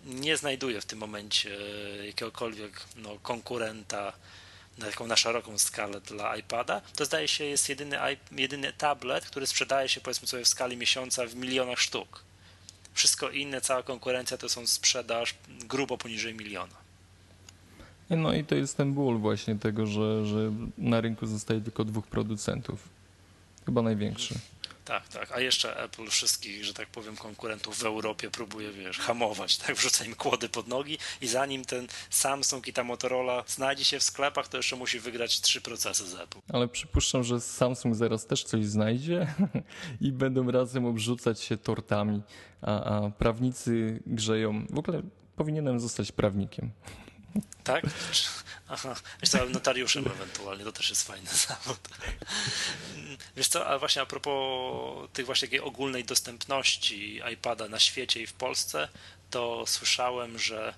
Nie 0.05 0.37
znajduję 0.37 0.81
w 0.81 0.85
tym 0.85 0.99
momencie 0.99 1.59
jakiegokolwiek 2.07 2.81
no, 2.97 3.19
konkurenta 3.23 4.13
na 4.79 4.87
taką 4.87 5.07
na 5.07 5.17
szeroką 5.17 5.59
skalę 5.59 6.01
dla 6.01 6.37
iPada, 6.37 6.81
to 6.97 7.05
zdaje 7.05 7.29
się 7.29 7.45
jest 7.45 7.69
jedyny, 7.69 7.97
jedyny 8.33 8.73
tablet, 8.73 9.27
który 9.27 9.47
sprzedaje 9.47 9.89
się 9.89 10.01
powiedzmy 10.01 10.29
sobie 10.29 10.45
w 10.45 10.49
skali 10.49 10.77
miesiąca 10.77 11.27
w 11.27 11.35
milionach 11.35 11.79
sztuk. 11.79 12.25
Wszystko 12.95 13.31
inne, 13.31 13.61
cała 13.61 13.83
konkurencja 13.83 14.37
to 14.37 14.49
są 14.49 14.67
sprzedaż 14.67 15.35
grubo 15.69 15.99
poniżej 15.99 16.35
miliona. 16.35 16.83
No 18.11 18.35
i 18.35 18.45
to 18.45 18.55
jest 18.55 18.77
ten 18.77 18.93
ból 18.93 19.19
właśnie 19.19 19.57
tego, 19.57 19.87
że, 19.87 20.27
że 20.27 20.53
na 20.79 21.01
rynku 21.01 21.27
zostaje 21.27 21.61
tylko 21.61 21.85
dwóch 21.85 22.07
producentów. 22.07 22.89
Chyba 23.67 23.83
największy. 23.83 24.35
Tak, 24.85 25.09
tak. 25.09 25.33
A 25.33 25.41
jeszcze 25.41 25.85
Apple 25.85 26.07
wszystkich, 26.07 26.65
że 26.65 26.75
tak 26.75 26.89
powiem, 26.89 27.17
konkurentów 27.17 27.79
w 27.79 27.85
Europie 27.85 28.31
próbuje, 28.31 28.73
wiesz, 28.73 28.99
hamować, 28.99 29.57
tak? 29.57 29.77
Wrzuca 29.77 30.05
im 30.05 30.15
kłody 30.15 30.49
pod 30.49 30.69
nogi 30.69 30.99
i 31.21 31.29
zanim 31.29 31.65
ten 31.65 31.87
Samsung 32.11 32.69
i 32.69 32.73
ta 32.73 32.85
Motorola 32.85 33.45
znajdzie 33.47 33.85
się 33.85 33.99
w 33.99 34.03
sklepach, 34.03 34.49
to 34.49 34.57
jeszcze 34.57 34.77
musi 34.77 35.01
wygrać 35.01 35.41
trzy 35.41 35.61
procesy 35.61 36.07
z 36.07 36.15
Apple. 36.15 36.39
Ale 36.53 36.69
przypuszczam, 36.69 37.25
że 37.25 37.41
Samsung 37.41 37.95
zaraz 37.95 38.27
też 38.27 38.45
coś 38.45 38.67
znajdzie 38.67 39.35
i 40.01 40.13
będą 40.13 40.51
razem 40.51 40.87
obrzucać 40.87 41.41
się 41.41 41.57
tortami, 41.57 42.23
a, 42.63 42.85
a 42.85 43.11
prawnicy 43.11 44.03
grzeją. 44.07 44.67
W 44.71 44.79
ogóle 44.79 45.03
powinienem 45.37 45.81
zostać 45.81 46.13
prawnikiem. 46.13 46.71
Tak? 47.65 47.85
Aha, 48.69 48.95
wiesz 49.21 49.31
co, 49.31 49.45
notariuszem 49.45 50.07
ewentualnie, 50.07 50.65
to 50.65 50.73
też 50.73 50.91
jest 50.91 51.07
fajny 51.07 51.31
zawód. 51.49 51.89
Wiesz 53.37 53.49
co, 53.49 53.67
a 53.67 53.79
właśnie 53.79 54.03
a 54.03 54.07
propos 54.07 55.11
tych 55.13 55.27
właśnie 55.27 55.49
takiej 55.49 55.61
ogólnej 55.61 56.05
dostępności 56.05 57.21
iPada 57.33 57.69
na 57.69 57.79
świecie 57.79 58.23
i 58.23 58.27
w 58.27 58.33
Polsce, 58.33 58.89
to 59.31 59.65
słyszałem, 59.67 60.39
że 60.39 60.75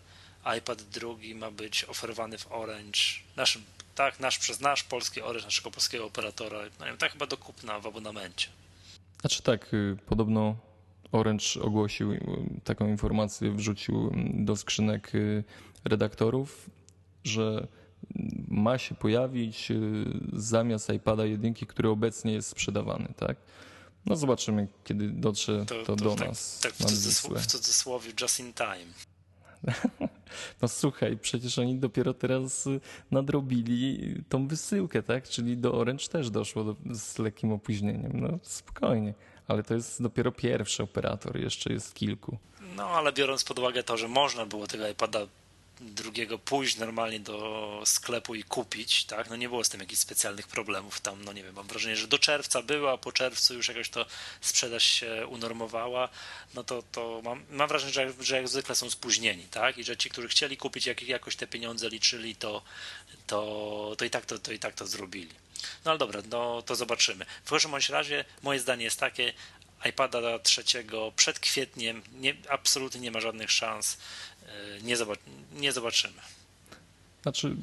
iPad 0.58 0.82
drugi 0.82 1.34
ma 1.34 1.50
być 1.50 1.84
oferowany 1.84 2.38
w 2.38 2.52
Orange, 2.52 3.00
naszym, 3.36 3.64
tak, 3.94 4.20
nasz, 4.20 4.38
przez 4.38 4.60
nasz 4.60 4.82
polski 4.82 5.22
Orange, 5.22 5.44
naszego 5.44 5.70
polskiego 5.70 6.04
operatora, 6.06 6.58
no 6.80 6.86
wiem, 6.86 6.96
tak 6.96 7.12
chyba 7.12 7.26
do 7.26 7.36
kupna 7.36 7.80
w 7.80 7.86
abonamencie. 7.86 8.48
Znaczy 9.20 9.42
tak, 9.42 9.74
y, 9.74 9.96
podobno 10.06 10.56
Orange 11.14 11.62
ogłosił 11.62 12.12
y, 12.12 12.20
taką 12.64 12.88
informację, 12.88 13.50
wrzucił 13.50 14.12
do 14.34 14.56
skrzynek 14.56 15.14
y, 15.14 15.44
redaktorów, 15.84 16.70
że 17.24 17.66
ma 18.48 18.78
się 18.78 18.94
pojawić 18.94 19.70
y, 19.70 20.04
zamiast 20.32 20.90
iPada 20.90 21.24
jedynki, 21.24 21.66
który 21.66 21.88
obecnie 21.88 22.32
jest 22.32 22.48
sprzedawany, 22.48 23.08
tak? 23.16 23.36
No 24.06 24.16
zobaczymy, 24.16 24.68
kiedy 24.84 25.08
dotrze 25.08 25.66
to, 25.66 25.74
to, 25.74 25.84
to 25.84 25.96
do 25.96 26.14
tak, 26.14 26.28
nas. 26.28 26.60
Tak, 26.60 26.72
w, 26.72 26.84
cudzysłowie, 26.84 27.40
w 27.40 27.46
cudzysłowie 27.46 28.12
just 28.20 28.40
in 28.40 28.52
time. 28.52 28.86
No 30.62 30.68
słuchaj, 30.68 31.18
przecież 31.18 31.58
oni 31.58 31.78
dopiero 31.78 32.14
teraz 32.14 32.66
y, 32.66 32.80
nadrobili 33.10 34.14
tą 34.28 34.48
wysyłkę, 34.48 35.02
tak? 35.02 35.28
Czyli 35.28 35.56
do 35.56 35.74
Orange 35.74 36.08
też 36.08 36.30
doszło 36.30 36.64
do, 36.64 36.76
z 36.90 37.18
lekkim 37.18 37.52
opóźnieniem. 37.52 38.20
No 38.20 38.38
spokojnie, 38.42 39.14
ale 39.48 39.62
to 39.62 39.74
jest 39.74 40.02
dopiero 40.02 40.32
pierwszy 40.32 40.82
operator, 40.82 41.40
jeszcze 41.40 41.72
jest 41.72 41.94
kilku. 41.94 42.38
No 42.76 42.88
ale 42.88 43.12
biorąc 43.12 43.44
pod 43.44 43.58
uwagę 43.58 43.82
to, 43.82 43.96
że 43.96 44.08
można 44.08 44.46
było 44.46 44.66
tego 44.66 44.88
iPada 44.88 45.26
drugiego 45.80 46.38
pójść 46.38 46.76
normalnie 46.76 47.20
do 47.20 47.82
sklepu 47.84 48.34
i 48.34 48.42
kupić, 48.42 49.04
tak? 49.04 49.30
No 49.30 49.36
nie 49.36 49.48
było 49.48 49.64
z 49.64 49.68
tym 49.68 49.80
jakichś 49.80 50.00
specjalnych 50.00 50.46
problemów 50.46 51.00
tam, 51.00 51.24
no 51.24 51.32
nie 51.32 51.42
wiem, 51.42 51.54
mam 51.54 51.66
wrażenie, 51.66 51.96
że 51.96 52.06
do 52.06 52.18
czerwca 52.18 52.62
była, 52.62 52.92
a 52.92 52.98
po 52.98 53.12
czerwcu 53.12 53.54
już 53.54 53.68
jakoś 53.68 53.90
to 53.90 54.06
sprzedaż 54.40 54.84
się 54.84 55.26
unormowała, 55.26 56.08
no 56.54 56.64
to, 56.64 56.82
to 56.92 57.20
mam, 57.24 57.44
mam 57.50 57.68
wrażenie, 57.68 57.92
że, 57.92 58.12
że 58.20 58.36
jak 58.36 58.48
zwykle 58.48 58.74
są 58.74 58.90
spóźnieni, 58.90 59.42
tak? 59.50 59.78
I 59.78 59.84
że 59.84 59.96
ci, 59.96 60.10
którzy 60.10 60.28
chcieli 60.28 60.56
kupić, 60.56 60.86
jak 60.86 61.02
jakoś 61.02 61.36
te 61.36 61.46
pieniądze 61.46 61.88
liczyli, 61.88 62.36
to, 62.36 62.62
to, 63.26 63.94
to, 63.98 64.04
i, 64.04 64.10
tak 64.10 64.26
to, 64.26 64.38
to 64.38 64.52
i 64.52 64.58
tak 64.58 64.74
to 64.74 64.86
zrobili. 64.86 65.43
No 65.84 65.90
ale 65.90 65.98
dobra, 65.98 66.22
no 66.30 66.62
to 66.62 66.74
zobaczymy. 66.74 67.26
W 67.44 67.50
każdym 67.50 67.70
bądź 67.70 67.88
razie 67.88 68.24
moje 68.42 68.60
zdanie 68.60 68.84
jest 68.84 69.00
takie, 69.00 69.32
iPada 69.88 70.38
trzeciego 70.38 71.12
przed 71.16 71.38
kwietniem 71.38 72.02
nie, 72.20 72.34
absolutnie 72.48 73.00
nie 73.00 73.10
ma 73.10 73.20
żadnych 73.20 73.50
szans 73.50 73.96
nie, 74.82 74.96
zobac 74.96 75.18
nie 75.52 75.72
zobaczymy. 75.72 76.20
Znaczy, 77.22 77.56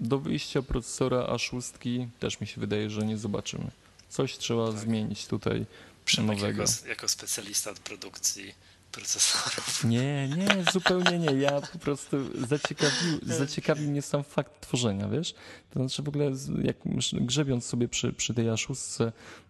do 0.00 0.18
wyjścia 0.18 0.62
procesora 0.62 1.18
A6 1.18 2.06
też 2.20 2.40
mi 2.40 2.46
się 2.46 2.60
wydaje, 2.60 2.90
że 2.90 3.00
nie 3.00 3.18
zobaczymy. 3.18 3.70
Coś 4.08 4.38
trzeba 4.38 4.72
tak. 4.72 4.80
zmienić 4.80 5.26
tutaj 5.26 5.66
Przemek 6.04 6.38
nowego. 6.38 6.62
Jako, 6.62 6.88
jako 6.88 7.08
specjalista 7.08 7.70
od 7.70 7.78
produkcji 7.78 8.54
procesorów. 8.92 9.84
Nie, 9.84 10.28
nie, 10.28 10.64
zupełnie 10.72 11.18
nie. 11.18 11.32
Ja 11.40 11.60
po 11.60 11.78
prostu 11.78 12.16
zaciekawił, 12.46 13.18
zaciekawił 13.22 13.90
mnie 13.90 14.02
sam 14.02 14.24
fakt 14.24 14.60
tworzenia, 14.60 15.08
wiesz? 15.08 15.34
To 15.70 15.80
znaczy 15.80 16.02
w 16.02 16.08
ogóle 16.08 16.30
jak 16.62 16.76
grzebiąc 17.12 17.64
sobie 17.64 17.88
przy, 17.88 18.12
przy 18.12 18.34
tej 18.34 18.46
A6 18.46 19.04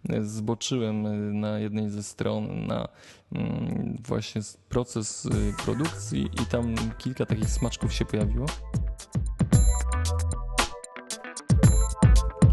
e, 0.09 0.24
zboczyłem 0.24 1.07
e, 1.07 1.11
na 1.16 1.59
jednej 1.59 1.90
ze 1.90 2.02
stron 2.02 2.66
na 2.66 2.88
mm, 3.33 4.02
właśnie 4.05 4.40
proces 4.68 5.26
e, 5.26 5.62
produkcji 5.64 6.31
i 6.42 6.46
tam 6.46 6.74
kilka 6.98 7.26
takich 7.26 7.50
smaczków 7.50 7.92
się 7.92 8.05
pojawiło. 8.05 8.46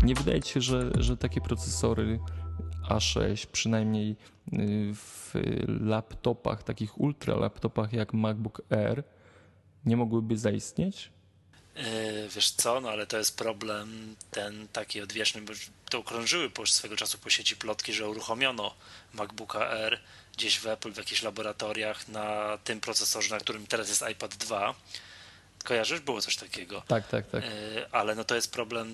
Nie 0.03 0.15
wydaje 0.15 0.41
ci 0.41 0.53
się, 0.53 0.61
że, 0.61 0.91
że 0.97 1.17
takie 1.17 1.41
procesory 1.41 2.19
A6, 2.89 3.45
przynajmniej 3.45 4.15
y, 4.53 4.93
w 4.93 5.33
laptopach, 5.81 6.63
takich 6.63 6.99
ultra 6.99 7.35
laptopach 7.35 7.93
jak 7.93 8.13
MacBook 8.13 8.61
Air, 8.69 9.03
nie 9.85 9.97
mogłyby 9.97 10.37
zaistnieć? 10.37 11.11
E, 11.75 12.27
wiesz 12.27 12.51
co, 12.51 12.81
no 12.81 12.89
ale 12.89 13.07
to 13.07 13.17
jest 13.17 13.37
problem 13.37 14.15
ten 14.31 14.67
taki 14.67 15.01
odwieczny, 15.01 15.41
bo 15.41 15.53
to 15.89 15.99
okrążyły 15.99 16.49
po 16.49 16.67
swego 16.67 16.95
czasu 16.95 17.17
po 17.17 17.29
sieci 17.29 17.55
plotki, 17.55 17.93
że 17.93 18.09
uruchomiono 18.09 18.75
MacBooka 19.13 19.69
Air 19.69 19.99
gdzieś 20.37 20.59
w 20.59 20.67
Apple 20.67 20.91
w 20.91 20.97
jakichś 20.97 21.23
laboratoriach 21.23 22.07
na 22.07 22.57
tym 22.63 22.81
procesorze, 22.81 23.35
na 23.35 23.39
którym 23.39 23.67
teraz 23.67 23.89
jest 23.89 24.03
iPad 24.11 24.35
2. 24.35 24.75
Kojarzysz? 25.63 25.99
Było 25.99 26.21
coś 26.21 26.35
takiego. 26.35 26.83
Tak, 26.87 27.07
tak, 27.07 27.29
tak. 27.29 27.43
E, 27.43 27.49
ale 27.91 28.15
no 28.15 28.23
to 28.23 28.35
jest 28.35 28.51
problem, 28.51 28.93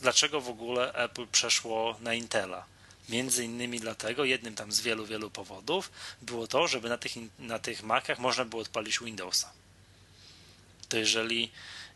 dlaczego 0.00 0.40
w 0.40 0.48
ogóle 0.48 0.92
Apple 0.92 1.26
przeszło 1.26 1.96
na 2.00 2.14
Intela? 2.14 2.64
Między 3.08 3.44
innymi 3.44 3.80
dlatego, 3.80 4.24
jednym 4.24 4.54
tam 4.54 4.72
z 4.72 4.80
wielu, 4.80 5.06
wielu 5.06 5.30
powodów, 5.30 5.90
było 6.22 6.46
to, 6.46 6.68
żeby 6.68 6.88
na 6.88 6.98
tych, 6.98 7.12
na 7.38 7.58
tych 7.58 7.82
Macach 7.82 8.18
można 8.18 8.44
było 8.44 8.62
odpalić 8.62 8.98
Windowsa. 8.98 9.52
To 10.88 10.96
jeżeli, 10.96 11.50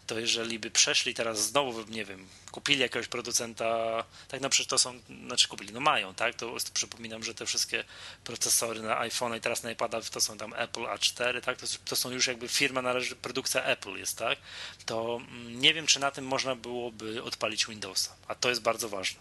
to 0.07 0.19
jeżeli 0.19 0.59
by 0.59 0.71
przeszli 0.71 1.15
teraz 1.15 1.43
znowu, 1.43 1.85
nie 1.89 2.05
wiem, 2.05 2.29
kupili 2.51 2.81
jakiegoś 2.81 3.09
producenta, 3.09 4.05
tak 4.29 4.41
no 4.41 4.49
przecież 4.49 4.67
to 4.67 4.79
są, 4.79 5.01
znaczy 5.27 5.49
kupili, 5.49 5.73
no 5.73 5.81
mają, 5.81 6.15
tak, 6.15 6.35
to, 6.35 6.47
to 6.47 6.73
przypominam, 6.75 7.25
że 7.25 7.35
te 7.35 7.47
wszystkie 7.47 7.85
procesory 8.25 8.83
na 8.83 8.99
iPhone 8.99 9.37
i 9.37 9.41
teraz 9.41 9.63
na 9.63 9.71
iPada 9.71 10.01
to 10.01 10.21
są 10.21 10.39
tam 10.39 10.55
Apple 10.55 10.81
A4, 10.81 11.41
tak, 11.41 11.59
to, 11.59 11.67
to 11.85 11.97
są 11.97 12.11
już 12.11 12.27
jakby 12.27 12.49
firma 12.49 12.83
należy, 12.83 13.17
produkcja 13.17 13.65
Apple 13.65 13.97
jest, 13.97 14.19
tak, 14.19 14.39
to 14.87 15.21
mm, 15.29 15.61
nie 15.61 15.75
wiem, 15.75 15.87
czy 15.87 16.01
na 16.01 16.11
tym 16.11 16.27
można 16.27 16.55
byłoby 16.57 17.23
odpalić 17.23 17.67
Windowsa, 17.67 18.15
a 18.29 18.35
to 18.35 18.49
jest 18.49 18.63
bardzo 18.63 18.89
ważne. 18.89 19.21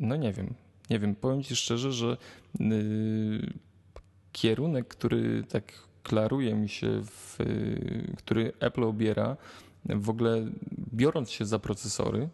No 0.00 0.16
nie 0.16 0.32
wiem, 0.32 0.54
nie 0.90 0.98
wiem, 0.98 1.14
powiem 1.14 1.42
Ci 1.42 1.56
szczerze, 1.56 1.92
że 1.92 2.16
yy, 2.60 3.52
kierunek, 4.32 4.88
który 4.88 5.44
tak 5.48 5.72
klaruje 6.02 6.54
mi 6.54 6.68
się, 6.68 7.02
w, 7.04 7.36
yy, 7.38 8.14
który 8.16 8.52
Apple 8.60 8.84
obiera, 8.84 9.36
w 9.84 10.10
ogóle 10.10 10.46
biorąc 10.92 11.30
się 11.30 11.44
za 11.44 11.58
procesory, 11.58 12.28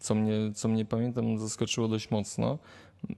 co 0.00 0.14
mnie, 0.14 0.52
co 0.54 0.68
mnie 0.68 0.84
pamiętam 0.84 1.38
zaskoczyło 1.38 1.88
dość 1.88 2.10
mocno, 2.10 2.58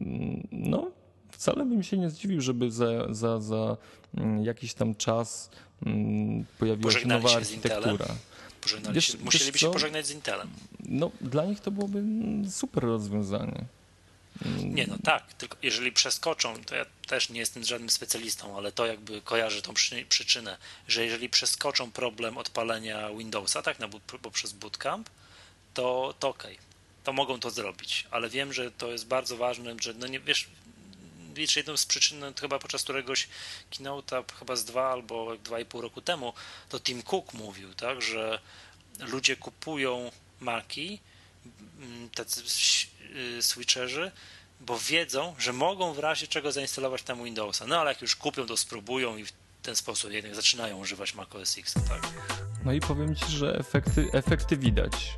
mm, 0.01 0.49
no 0.53 0.91
wcale 1.31 1.65
bym 1.65 1.83
się 1.83 1.99
nie 1.99 2.11
zdziwił, 2.11 2.41
żeby 2.41 2.71
za, 2.71 3.15
za, 3.15 3.41
za 3.41 3.77
mm, 4.15 4.45
jakiś 4.45 4.75
tam 4.75 4.95
czas 4.95 5.51
mm, 5.87 6.45
pojawiła 6.59 6.93
się 6.93 7.09
nowa 7.09 7.37
architektura. 7.37 8.07
Wiesz, 8.93 9.17
musieliby 9.25 9.59
się 9.59 9.71
pożegnać 9.71 10.07
z 10.07 10.11
Intelem. 10.11 10.49
No, 10.85 11.11
dla 11.21 11.45
nich 11.45 11.61
to 11.61 11.71
byłoby 11.71 12.05
super 12.51 12.85
rozwiązanie. 12.85 13.65
Nie, 14.64 14.87
no 14.87 14.96
tak, 15.05 15.35
tylko 15.35 15.57
jeżeli 15.62 15.92
przeskoczą, 15.92 16.64
to 16.64 16.75
ja 16.75 16.87
też 17.07 17.29
nie 17.29 17.40
jestem 17.40 17.64
żadnym 17.64 17.90
specjalistą, 17.90 18.57
ale 18.57 18.72
to 18.72 18.87
jakby 18.87 19.20
kojarzę 19.20 19.62
tą 19.62 19.75
przyczynę, 20.09 20.59
że 20.88 21.05
jeżeli 21.05 21.29
przeskoczą 21.29 21.92
problem 21.92 22.38
odpalenia 22.38 23.11
Windowsa, 23.11 23.62
tak, 23.62 23.79
no, 23.79 23.88
bo 24.22 24.31
przez 24.31 24.53
bootcamp, 24.53 25.11
to, 25.75 26.14
to 26.20 26.29
okej, 26.29 26.55
okay, 26.55 26.64
to 27.05 27.12
mogą 27.12 27.40
to 27.40 27.51
zrobić, 27.51 28.07
ale 28.11 28.29
wiem, 28.29 28.53
że 28.53 28.70
to 28.70 28.92
jest 28.92 29.07
bardzo 29.07 29.37
ważne, 29.37 29.77
że 29.81 29.94
no 29.94 30.07
nie, 30.07 30.20
wiesz, 30.20 30.49
wiesz, 31.35 31.57
jedną 31.57 31.77
z 31.77 31.87
przyczyn, 31.87 32.18
no, 32.18 32.33
chyba 32.40 32.59
podczas 32.59 32.83
któregoś 32.83 33.29
keynote'a, 33.70 34.25
chyba 34.38 34.57
z 34.57 34.64
dwa 34.64 34.92
albo 34.92 35.37
dwa 35.37 35.61
i 35.61 35.64
pół 35.64 35.81
roku 35.81 36.01
temu, 36.01 36.33
to 36.68 36.81
Tim 36.81 37.03
Cook 37.03 37.35
mówił, 37.35 37.75
tak, 37.75 38.03
że 38.03 38.41
ludzie 38.99 39.37
kupują 39.37 40.11
Maki, 40.41 41.01
Y, 41.80 42.09
switcherzy, 43.40 44.11
bo 44.61 44.78
wiedzą, 44.78 45.34
że 45.38 45.52
mogą 45.52 45.92
w 45.92 45.98
razie 45.98 46.26
czego 46.26 46.52
zainstalować 46.52 47.02
tam 47.02 47.24
Windowsa. 47.24 47.66
No 47.66 47.80
ale 47.80 47.90
jak 47.90 48.02
już 48.02 48.16
kupią, 48.16 48.46
to 48.46 48.57
spróbują 48.57 49.16
i 49.16 49.24
w 49.24 49.32
ten 49.62 49.76
sposób 49.76 50.12
jednak 50.12 50.34
zaczynają 50.34 50.78
używać 50.78 51.14
Mac 51.14 51.34
OS 51.34 51.59
X, 51.59 51.74
tak? 51.74 52.12
No 52.64 52.72
i 52.72 52.80
powiem 52.80 53.14
Ci, 53.14 53.26
że 53.26 53.59
efekty, 53.59 54.09
efekty 54.12 54.57
widać. 54.57 55.16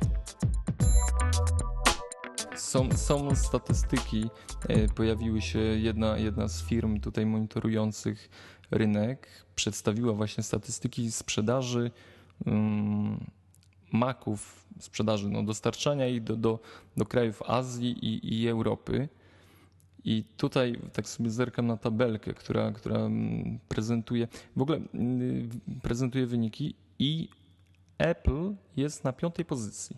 są, 2.69 2.97
są 2.97 3.35
statystyki, 3.35 4.29
e, 4.67 4.87
pojawiły 4.87 5.41
się 5.41 5.59
jedna, 5.59 6.17
jedna 6.17 6.47
z 6.47 6.63
firm 6.63 6.99
tutaj 6.99 7.25
monitorujących 7.25 8.29
rynek, 8.71 9.27
przedstawiła 9.55 10.13
właśnie 10.13 10.43
statystyki 10.43 11.11
sprzedaży 11.11 11.91
um, 12.45 13.25
maków, 13.91 14.65
sprzedaży, 14.79 15.29
no, 15.29 15.43
dostarczania 15.43 16.07
ich 16.07 16.23
do, 16.23 16.35
do, 16.35 16.59
do 16.97 17.05
krajów 17.05 17.41
Azji 17.41 18.05
i, 18.05 18.41
i 18.41 18.47
Europy. 18.47 19.09
I 20.03 20.23
tutaj 20.37 20.79
tak 20.93 21.07
sobie 21.07 21.29
zerkam 21.29 21.67
na 21.67 21.77
tabelkę, 21.77 22.33
która, 22.33 22.71
która 22.71 22.97
mm, 22.97 23.59
prezentuje, 23.67 24.27
w 24.55 24.61
ogóle 24.61 24.79
mm, 24.93 25.49
prezentuje 25.81 26.25
wyniki 26.25 26.75
i 26.99 27.29
Apple 27.97 28.55
jest 28.77 29.03
na 29.03 29.13
piątej 29.13 29.45
pozycji. 29.45 29.97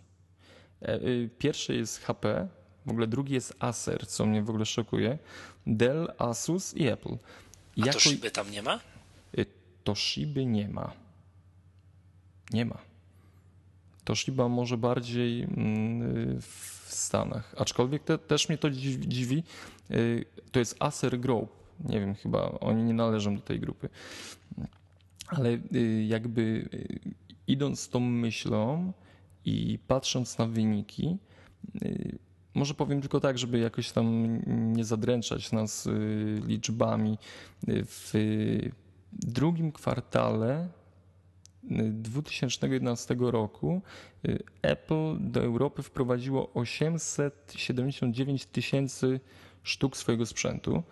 E, 0.82 0.96
y, 1.02 1.30
pierwszy 1.38 1.76
jest 1.76 2.00
HP, 2.00 2.48
w 2.86 2.90
ogóle 2.90 3.08
drugi 3.08 3.34
jest 3.34 3.56
Acer, 3.60 4.08
co 4.08 4.26
mnie 4.26 4.44
w 4.44 4.50
ogóle 4.50 4.66
szokuje. 4.66 5.18
Dell, 5.68 6.12
Asus 6.18 6.74
i 6.74 6.88
Apple. 6.88 7.14
A 7.14 7.18
jako... 7.76 7.92
Toshiby 7.92 8.32
tam 8.32 8.52
nie 8.52 8.62
ma? 8.62 8.80
Y, 9.38 9.46
Toshiby 9.84 10.46
nie 10.46 10.70
ma. 10.70 10.94
Nie 12.52 12.66
ma. 12.66 12.91
Toshiba 14.04 14.50
może 14.50 14.78
bardziej 14.78 15.44
mm, 15.44 16.42
w 16.42 16.86
Stanach. 16.88 17.56
Aczkolwiek 17.58 18.04
te, 18.04 18.18
też 18.18 18.50
mnie 18.50 18.58
to 18.58 18.70
dziwi. 19.00 19.44
Y, 19.92 20.26
to 20.52 20.60
jest 20.60 20.76
Acer 20.80 21.20
Group. 21.20 21.50
Nie 21.80 22.00
wiem, 22.00 22.16
chyba 22.16 22.52
oni 22.60 22.84
nie 22.84 22.94
należą 22.94 23.36
do 23.36 23.42
tej 23.42 23.60
grupy. 23.60 23.90
Ale 25.28 25.58
jakby 26.08 26.70
idąc 27.48 27.90
tą 27.90 28.00
myślą 28.00 28.94
i 29.46 29.80
patrząc 29.88 30.38
na 30.38 30.46
wyniki, 30.46 31.18
y, 31.84 32.18
może 32.54 32.74
powiem 32.74 33.02
tylko 33.02 33.20
tak, 33.20 33.38
żeby 33.38 33.60
jakoś 33.60 33.92
tam 33.92 34.40
nie 34.74 34.86
zadręczać 34.86 35.52
nas 35.52 35.88
y, 35.88 36.42
liczbami. 36.46 37.18
Y, 37.70 37.86
w 37.86 38.14
drugim 39.14 39.72
kwartale 39.72 40.68
2011 41.64 43.16
roku 43.20 43.82
Apple 44.62 45.18
do 45.20 45.44
Europy 45.44 45.84
wprowadziło 45.84 46.54
879 46.54 48.46
tysięcy 48.46 49.20
sztuk 49.64 49.98
swojego 49.98 50.26
sprzętu, 50.26 50.84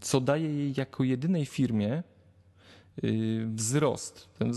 co 0.00 0.20
daje 0.20 0.54
jej 0.54 0.74
jako 0.76 1.04
jedynej 1.04 1.46
firmie 1.46 2.02
wzrost. 3.54 4.28
Ten 4.38 4.52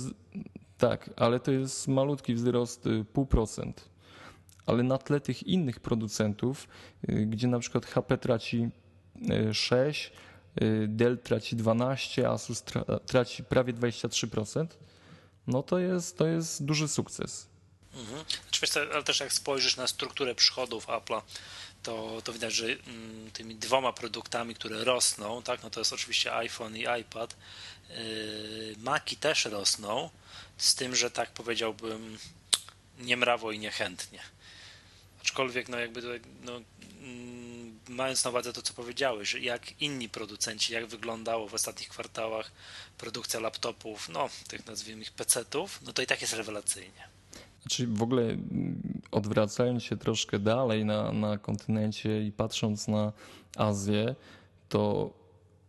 tak, 0.80 1.10
ale 1.16 1.40
to 1.40 1.52
jest 1.52 1.88
malutki 1.88 2.34
wzrost 2.34 2.86
0,5%. 2.86 3.70
Y, 3.70 3.74
ale 4.66 4.84
na 4.84 4.98
tle 4.98 5.20
tych 5.20 5.44
innych 5.44 5.80
producentów, 5.80 6.68
y, 7.10 7.26
gdzie 7.26 7.48
na 7.48 7.60
przykład 7.60 7.86
HP 7.86 8.18
traci 8.18 8.70
6, 9.54 10.12
y, 10.62 10.88
Dell 10.88 11.18
traci 11.18 11.56
12, 11.56 12.30
Asus 12.30 12.64
traci 13.06 13.44
prawie 13.44 13.74
23%, 13.74 14.68
no 15.50 15.64
to 15.64 15.80
jest, 15.80 16.18
to 16.18 16.28
jest 16.28 16.66
duży 16.66 16.88
sukces. 16.88 17.48
Mhm. 17.94 18.26
Znaczy, 18.42 18.94
ale 18.94 19.04
też 19.04 19.20
jak 19.20 19.34
spojrzysz 19.34 19.76
na 19.78 19.88
strukturę 19.88 20.36
przychodów 20.36 20.88
Apple'a, 20.88 21.22
to, 21.84 22.22
to 22.24 22.34
widać, 22.34 22.54
że 22.54 22.66
mm, 22.66 23.32
tymi 23.32 23.56
dwoma 23.56 23.94
produktami, 23.94 24.56
które 24.56 24.84
rosną, 24.84 25.44
tak, 25.44 25.64
no 25.64 25.70
to 25.70 25.80
jest 25.80 25.94
oczywiście 25.94 26.36
iPhone 26.36 26.78
i 26.78 26.86
iPad. 27.02 27.36
Yy, 27.90 28.76
Maki 28.78 29.18
też 29.18 29.46
rosną, 29.46 30.10
z 30.58 30.76
tym, 30.76 30.96
że 30.96 31.12
tak 31.12 31.32
powiedziałbym 31.32 32.18
niemrawo 32.98 33.52
i 33.52 33.60
niechętnie. 33.60 34.20
Aczkolwiek, 35.22 35.70
no 35.70 35.80
jakby 35.80 36.02
to, 36.02 36.08
no, 36.42 36.62
mm, 37.02 37.59
mając 37.90 38.24
na 38.24 38.30
uwadze 38.30 38.54
to, 38.54 38.62
co 38.62 38.74
powiedziałeś, 38.74 39.34
jak 39.34 39.82
inni 39.82 40.10
producenci, 40.10 40.74
jak 40.74 40.86
wyglądało 40.86 41.48
w 41.48 41.54
ostatnich 41.54 41.90
kwartałach 41.90 42.52
produkcja 42.98 43.40
laptopów, 43.40 44.10
no 44.10 44.30
tych 44.48 44.66
nazwijmy 44.66 45.02
ich 45.02 45.12
PC-ów, 45.12 45.80
no 45.86 45.94
to 45.94 46.02
i 46.02 46.06
tak 46.06 46.22
jest 46.22 46.34
rewelacyjnie. 46.34 47.10
Znaczy 47.62 47.88
w 47.88 48.02
ogóle 48.02 48.24
mm, 48.24 49.02
odwracając 49.12 49.84
się 49.84 49.98
troszkę 49.98 50.40
dalej 50.40 50.86
na, 50.86 51.12
na 51.12 51.38
kontynencie 51.38 52.24
i 52.24 52.32
patrząc 52.32 52.88
na 52.88 53.14
Azję, 53.56 54.16
to 54.70 55.14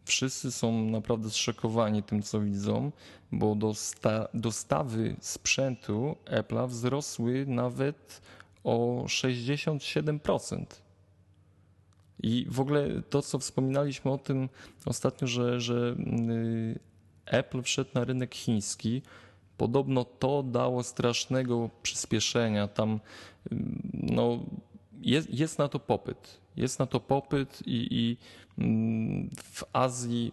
wszyscy 0.04 0.52
są 0.52 0.84
naprawdę 0.84 1.30
zszokowani 1.30 2.02
tym, 2.02 2.22
co 2.22 2.40
widzą, 2.40 2.92
bo 3.32 3.54
dosta 3.54 4.28
dostawy 4.34 5.16
sprzętu 5.20 6.16
Apple'a 6.26 6.68
wzrosły 6.68 7.46
nawet 7.46 8.20
o 8.64 9.04
67%. 9.06 10.64
I 12.22 12.46
w 12.48 12.60
ogóle 12.60 13.02
to, 13.10 13.22
co 13.22 13.38
wspominaliśmy 13.38 14.10
o 14.10 14.18
tym 14.18 14.48
ostatnio, 14.86 15.28
że, 15.28 15.60
że 15.60 15.96
y, 15.98 16.78
Apple 17.26 17.62
wszedł 17.62 17.90
na 17.94 18.04
rynek 18.04 18.34
chiński, 18.34 19.02
podobno 19.56 20.04
to 20.04 20.42
dało 20.42 20.82
strasznego 20.82 21.70
przyspieszenia. 21.82 22.68
Tam 22.68 23.00
y, 23.52 23.56
no, 23.92 24.38
jest, 25.00 25.30
jest 25.34 25.58
na 25.58 25.68
to 25.68 25.78
popyt. 25.78 26.40
Jest 26.56 26.78
na 26.78 26.86
to 26.86 27.00
popyt 27.00 27.62
i, 27.66 27.88
i 27.90 28.16
mm, 28.58 29.30
w 29.36 29.64
Azji 29.72 30.32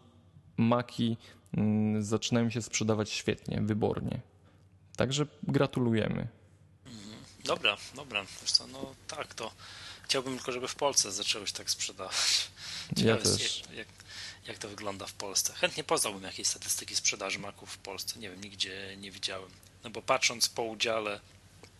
maki 0.57 1.17
mm, 1.57 2.03
zaczynają 2.03 2.49
się 2.49 2.61
sprzedawać 2.61 3.09
świetnie, 3.09 3.61
wybornie. 3.61 4.19
Także 4.97 5.27
gratulujemy. 5.43 6.27
Dobra, 7.45 7.77
dobra. 7.95 8.25
Co, 8.45 8.67
no 8.67 8.95
tak, 9.07 9.33
to 9.33 9.51
chciałbym 10.07 10.35
tylko, 10.35 10.51
żeby 10.51 10.67
w 10.67 10.75
Polsce 10.75 11.11
zaczęły 11.11 11.47
się 11.47 11.53
tak 11.53 11.69
sprzedawać. 11.69 12.47
Ciekawe 12.97 13.17
ja 13.17 13.37
też. 13.37 13.63
Jak, 13.75 13.87
jak 14.47 14.57
to 14.57 14.69
wygląda 14.69 15.05
w 15.05 15.13
Polsce. 15.13 15.53
Chętnie 15.53 15.83
poznałbym 15.83 16.23
jakieś 16.23 16.47
statystyki 16.47 16.95
sprzedaży 16.95 17.39
maków 17.39 17.71
w 17.71 17.77
Polsce. 17.77 18.19
Nie 18.19 18.29
wiem, 18.29 18.41
nigdzie 18.41 18.97
nie 18.97 19.11
widziałem. 19.11 19.49
No 19.83 19.89
bo 19.89 20.01
patrząc 20.01 20.49
po 20.49 20.63
udziale, 20.63 21.19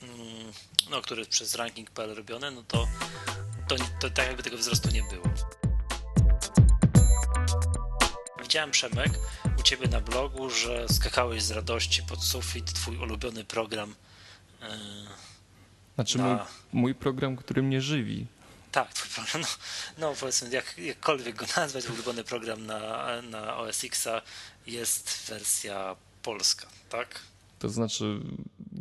mm, 0.01 0.51
no, 0.89 1.01
który 1.01 1.21
jest 1.21 1.32
przez 1.32 1.55
ranking.pl 1.55 2.15
robiony, 2.15 2.51
no 2.51 2.63
to, 2.67 2.88
to, 3.67 3.75
to 3.99 4.09
tak 4.09 4.28
jakby 4.28 4.43
tego 4.43 4.57
wzrostu 4.57 4.89
nie 4.89 5.03
było. 5.03 5.25
Widziałem, 8.41 8.71
Przemek, 8.71 9.11
u 9.59 9.63
Ciebie 9.63 9.88
na 9.88 10.01
blogu, 10.01 10.49
że 10.49 10.89
skakałeś 10.89 11.43
z 11.43 11.51
radości 11.51 12.03
pod 12.03 12.23
sufit, 12.23 12.73
Twój 12.73 12.97
ulubiony 12.97 13.43
program. 13.43 13.95
Yy, 14.61 14.67
znaczy 15.97 16.17
na... 16.17 16.23
mój, 16.23 16.37
mój 16.81 16.95
program, 16.95 17.35
który 17.35 17.63
mnie 17.63 17.81
żywi. 17.81 18.27
Tak, 18.71 18.93
twój 18.93 19.09
program, 19.15 19.41
no, 19.41 20.09
no 20.09 20.15
powiedzmy, 20.19 20.49
jak, 20.49 20.77
jakkolwiek 20.77 21.35
go 21.35 21.45
nazwać, 21.57 21.89
ulubiony 21.89 22.23
program 22.23 22.65
na, 22.65 23.07
na 23.21 23.57
OS 23.57 23.83
Xa 23.83 24.21
jest 24.67 25.25
wersja 25.29 25.95
polska, 26.23 26.67
tak? 26.89 27.19
To 27.59 27.69
znaczy, 27.69 28.19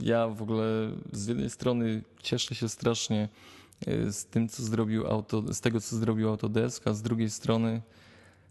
ja 0.02 0.28
w 0.28 0.42
ogóle 0.42 0.90
z 1.12 1.26
jednej 1.26 1.50
strony 1.50 2.02
cieszę 2.22 2.54
się 2.54 2.68
strasznie 2.68 3.28
e, 3.86 4.12
z 4.12 4.26
tym, 4.26 4.48
co 4.48 4.62
zrobił 4.62 5.06
auto, 5.06 5.54
z 5.54 5.60
tego, 5.60 5.80
co 5.80 5.96
zrobił 5.96 6.28
Autodesk, 6.28 6.86
a 6.86 6.94
z 6.94 7.02
drugiej 7.02 7.30
strony 7.30 7.82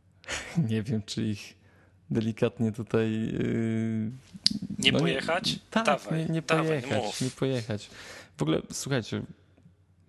nie 0.70 0.84
wiem, 0.84 1.04
czy 1.06 1.24
ich 1.24 1.65
delikatnie 2.10 2.72
tutaj. 2.72 3.12
Yy, 3.12 4.12
nie 4.80 4.92
no, 4.92 5.00
pojechać? 5.00 5.60
Tak, 5.72 5.86
dawaj, 5.86 6.20
nie, 6.20 6.34
nie 6.34 6.42
dawaj, 6.42 6.82
pojechać. 6.82 7.22
Nie 7.22 7.30
pojechać. 7.30 7.90
W 8.38 8.42
ogóle 8.42 8.62
słuchajcie, 8.72 9.22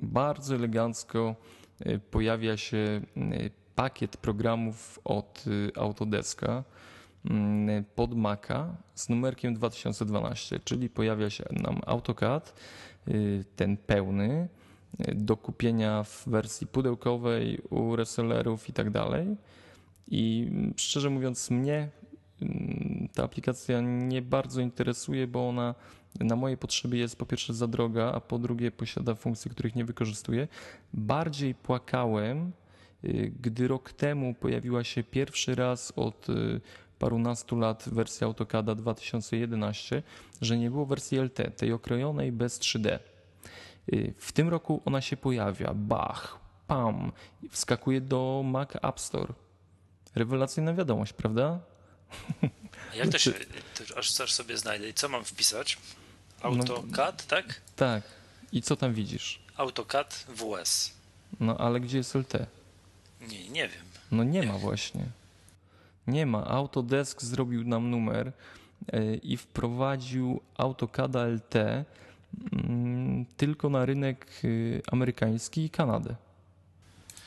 bardzo 0.00 0.54
elegancko 0.54 1.36
y, 1.86 2.00
pojawia 2.10 2.56
się 2.56 2.76
y, 3.16 3.50
pakiet 3.74 4.16
programów 4.16 5.00
od 5.04 5.44
y, 5.46 5.70
Autodeska 5.76 6.64
pod 7.94 8.16
Maca 8.16 8.76
z 8.94 9.08
numerkiem 9.08 9.54
2012, 9.54 10.60
czyli 10.64 10.88
pojawia 10.88 11.30
się 11.30 11.44
nam 11.50 11.80
AutoCAD, 11.86 12.54
ten 13.56 13.76
pełny, 13.76 14.48
do 15.14 15.36
kupienia 15.36 16.02
w 16.02 16.28
wersji 16.28 16.66
pudełkowej 16.66 17.58
u 17.70 17.96
resellerów 17.96 18.68
i 18.68 18.72
tak 18.72 18.90
dalej. 18.90 19.36
I 20.08 20.50
szczerze 20.76 21.10
mówiąc, 21.10 21.50
mnie 21.50 21.88
ta 23.14 23.24
aplikacja 23.24 23.80
nie 23.80 24.22
bardzo 24.22 24.60
interesuje, 24.60 25.26
bo 25.26 25.48
ona 25.48 25.74
na 26.20 26.36
moje 26.36 26.56
potrzeby 26.56 26.96
jest 26.96 27.16
po 27.16 27.26
pierwsze 27.26 27.54
za 27.54 27.66
droga, 27.66 28.12
a 28.12 28.20
po 28.20 28.38
drugie 28.38 28.70
posiada 28.70 29.14
funkcje, 29.14 29.50
których 29.50 29.74
nie 29.74 29.84
wykorzystuję. 29.84 30.48
Bardziej 30.94 31.54
płakałem, 31.54 32.52
y, 33.04 33.32
gdy 33.40 33.68
rok 33.68 33.92
temu 33.92 34.34
pojawiła 34.34 34.84
się 34.84 35.04
pierwszy 35.04 35.54
raz 35.54 35.92
od 35.96 36.28
y, 36.28 36.60
parunastu 36.98 37.58
lat 37.58 37.88
wersja 37.92 38.26
AutoCADa 38.26 38.74
2011, 38.74 40.02
że 40.40 40.58
nie 40.58 40.70
było 40.70 40.86
wersji 40.86 41.18
LT, 41.18 41.56
tej 41.56 41.72
okrojonej 41.72 42.32
bez 42.32 42.60
3D. 42.60 42.98
Y, 43.92 44.14
w 44.18 44.32
tym 44.32 44.48
roku 44.48 44.82
ona 44.84 45.00
się 45.00 45.16
pojawia, 45.16 45.74
bach, 45.74 46.38
pam, 46.66 47.12
wskakuje 47.50 48.00
do 48.00 48.42
Mac 48.44 48.70
App 48.82 49.00
Store. 49.00 49.45
Rewelacyjna 50.16 50.74
wiadomość, 50.74 51.12
prawda? 51.12 51.58
A 52.92 52.94
jak 52.94 53.08
to 53.08 53.18
się, 53.18 53.32
to 53.32 53.98
aż, 53.98 54.20
aż 54.20 54.32
sobie 54.32 54.56
znajdę 54.56 54.88
i 54.88 54.94
co 54.94 55.08
mam 55.08 55.24
wpisać? 55.24 55.78
AutoCAD, 56.42 57.18
no, 57.18 57.28
tak? 57.28 57.60
Tak. 57.76 58.02
I 58.52 58.62
co 58.62 58.76
tam 58.76 58.94
widzisz? 58.94 59.40
AutoCAD 59.56 60.26
WS. 60.28 60.92
No 61.40 61.58
ale 61.58 61.80
gdzie 61.80 61.98
jest 61.98 62.14
LT? 62.14 62.32
Nie, 63.20 63.48
nie 63.48 63.68
wiem. 63.68 63.84
No 64.10 64.24
nie 64.24 64.42
ma 64.42 64.58
właśnie. 64.58 65.06
Nie 66.06 66.26
ma. 66.26 66.46
Autodesk 66.46 67.22
zrobił 67.22 67.64
nam 67.64 67.90
numer 67.90 68.32
e, 68.92 69.14
i 69.14 69.36
wprowadził 69.36 70.40
AutoCAD 70.56 71.14
LT 71.14 71.54
mm, 72.52 73.26
tylko 73.36 73.68
na 73.68 73.84
rynek 73.84 74.26
y, 74.44 74.82
amerykański 74.92 75.64
i 75.64 75.70
Kanadę. 75.70 76.14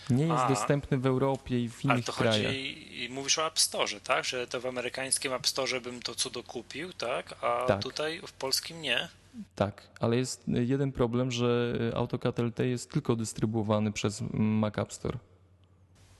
Nie 0.09 0.23
jest 0.27 0.43
A. 0.43 0.49
dostępny 0.49 0.97
w 0.97 1.05
Europie 1.05 1.59
i 1.63 1.69
w 1.69 1.79
Ale 1.85 1.93
innych 1.93 2.05
to 2.05 2.13
krajach. 2.13 2.45
chodzi, 2.47 3.03
i 3.05 3.09
mówisz 3.09 3.37
o 3.39 3.45
App 3.47 3.59
Store, 3.59 3.99
tak? 4.03 4.25
Że 4.25 4.47
to 4.47 4.61
w 4.61 4.65
amerykańskim 4.65 5.33
App 5.33 5.47
Store 5.47 5.81
bym 5.81 6.01
to 6.01 6.15
cudo 6.15 6.43
kupił, 6.43 6.93
tak? 6.93 7.35
A 7.43 7.65
Tak. 7.67 7.83
tutaj 7.83 8.21
w 8.27 8.31
polskim 8.33 8.81
nie. 8.81 9.07
Tak, 9.55 9.87
ale 9.99 10.17
jest 10.17 10.43
jeden 10.47 10.91
problem, 10.91 11.31
że 11.31 11.75
AutoCAD 11.95 12.39
LT 12.39 12.59
jest 12.59 12.91
tylko 12.91 13.15
dystrybuowany 13.15 13.91
przez 13.91 14.23
Mac 14.33 14.77
App 14.77 14.93
Store. 14.93 15.17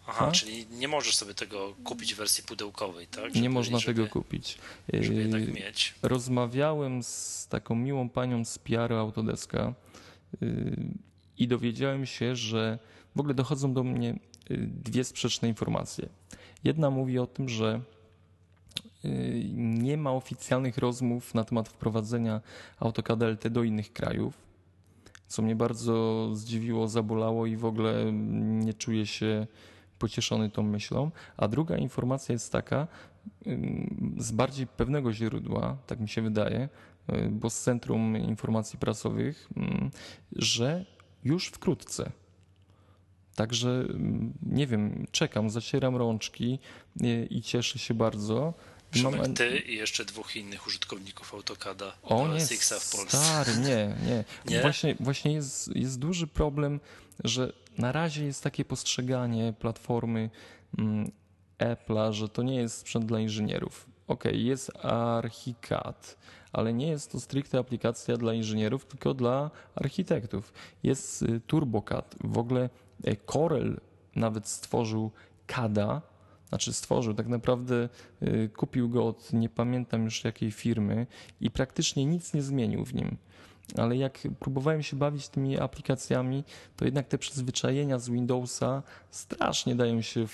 Aha, 0.08 0.28
A? 0.28 0.32
czyli 0.32 0.68
nie 0.68 0.88
możesz 0.88 1.16
sobie 1.16 1.34
tego 1.34 1.74
kupić 1.84 2.14
w 2.14 2.18
wersji 2.18 2.44
pudełkowej, 2.44 3.08
tak? 3.08 3.26
Nie 3.26 3.42
Żeby- 3.42 3.50
można 3.50 3.80
żeby, 3.80 3.94
tego 4.02 4.14
kupić. 4.14 4.58
Żeby 4.94 5.14
Yy, 5.16 5.22
jednak 5.22 5.48
mieć. 5.54 5.94
Rozmawiałem 6.02 7.04
z 7.04 7.48
taką 7.50 7.76
miłą 7.76 8.10
panią 8.10 8.46
z 8.46 8.60
PR 8.60 8.94
Autodeska 8.94 9.74
yy, 10.42 10.78
i 11.38 11.48
dowiedziałem 11.48 12.06
się, 12.06 12.36
że 12.36 12.80
w 13.20 13.22
ogóle 13.22 13.34
dochodzą 13.34 13.74
do 13.74 13.84
mnie 13.84 14.20
yy, 14.50 14.58
dwie 14.68 15.04
sprzeczne 15.04 15.48
informacje. 15.48 16.10
Jedna 16.64 16.90
mówi 16.90 17.20
o 17.20 17.28
tym, 17.28 17.50
że 17.50 17.82
yy, 19.04 19.12
nie 19.56 19.98
ma 19.98 20.12
oficjalnych 20.12 20.78
rozmów 20.78 21.36
na 21.36 21.44
temat 21.44 21.70
wprowadzenia 21.70 22.42
AutoCAD 22.80 23.22
LT 23.22 23.50
do 23.50 23.64
innych 23.64 23.94
krajów, 23.94 24.34
co 25.28 25.42
mnie 25.42 25.56
bardzo 25.56 26.30
zdziwiło, 26.36 26.88
zabolało 26.88 27.46
i 27.46 27.56
w 27.56 27.66
ogóle 27.66 28.12
nie 28.66 28.74
czuję 28.74 29.06
się 29.06 29.48
pocieszony 30.00 30.50
tą 30.50 30.64
myślą. 30.64 31.12
A 31.38 31.48
druga 31.48 31.78
informacja 31.78 32.34
jest 32.34 32.52
taka, 32.52 32.88
ym, 33.48 34.16
z 34.20 34.32
bardziej 34.32 34.68
pewnego 34.68 35.14
źródła, 35.14 35.78
tak 35.88 36.00
mi 36.00 36.10
się 36.10 36.22
wydaje, 36.22 36.70
y, 37.10 37.30
bo 37.32 37.50
z 37.50 37.62
Centrum 37.62 38.18
Informacji 38.18 38.80
Prasowych, 38.80 39.50
że 40.36 40.86
już 41.24 41.48
wkrótce. 41.48 42.12
Także 43.40 43.70
ym, 43.70 44.34
nie 44.42 44.68
wiem, 44.68 45.08
czekam, 45.12 45.50
zacieram 45.50 45.96
rączki 45.96 46.60
i 47.30 47.42
cieszę 47.42 47.80
się 47.80 47.94
bardzo. 47.94 48.54
Szymek, 48.92 49.22
Mam- 49.22 49.34
ty 49.34 49.60
i 49.60 49.76
jeszcze 49.76 50.06
dwóch 50.06 50.36
innych 50.36 50.68
użytkowników 50.68 51.34
AutoCADa 51.34 51.94
o 52.04 52.28
nie, 52.28 52.34
PSX-a 52.34 52.80
w 52.80 52.92
Polsce. 52.92 53.18
stary, 53.18 53.58
nie, 53.58 53.96
nie. 54.08 54.24
Nie? 54.56 54.62
Właśnie, 54.62 54.96
właśnie 55.00 55.34
jest, 55.34 55.76
jest 55.76 56.00
duży 56.00 56.28
problem, 56.28 56.80
że 57.24 57.54
na 57.78 57.92
razie 57.92 58.26
jest 58.26 58.44
takie 58.44 58.66
postrzeganie 58.66 59.54
platformy 59.60 60.30
mm, 60.78 61.12
Apple'a, 61.60 62.14
że 62.14 62.30
to 62.30 62.44
nie 62.44 62.56
jest 62.56 62.78
sprzęt 62.78 63.06
dla 63.06 63.20
inżynierów. 63.20 63.86
Okej, 64.08 64.46
jest 64.46 64.72
ArchiCAD, 64.86 66.18
ale 66.54 66.74
nie 66.74 66.88
jest 66.88 67.12
to 67.12 67.20
stricte 67.20 67.60
aplikacja 67.60 68.18
dla 68.18 68.34
inżynierów, 68.34 68.86
tylko 68.86 69.14
dla 69.14 69.52
architektów. 69.76 70.54
Jest 70.84 71.22
y, 71.22 71.42
TurboCAD. 71.48 72.16
W 72.24 72.38
ogóle 72.38 72.70
Corel 73.26 73.80
nawet 74.16 74.48
stworzył 74.48 75.12
CADa, 75.48 76.02
znaczy 76.50 76.74
stworzył, 76.74 77.14
tak 77.14 77.28
naprawdę 77.28 77.90
y, 78.24 78.50
kupił 78.58 78.90
go 78.90 79.08
od 79.08 79.34
nie 79.34 79.50
pamiętam 79.50 80.04
już 80.04 80.24
jakiej 80.24 80.52
firmy 80.52 81.08
i 81.42 81.52
praktycznie 81.52 82.06
nic 82.06 82.34
nie 82.34 82.42
zmienił 82.42 82.86
w 82.86 82.94
nim. 82.94 83.18
Ale 83.78 83.98
jak 83.98 84.20
próbowałem 84.40 84.84
się 84.84 84.98
bawić 84.98 85.30
tymi 85.30 85.60
aplikacjami, 85.60 86.44
to 86.76 86.86
jednak 86.86 87.08
te 87.08 87.18
przyzwyczajenia 87.18 88.00
z 88.00 88.10
Windowsa 88.10 88.84
strasznie 89.12 89.76
dają 89.76 90.02
się 90.02 90.26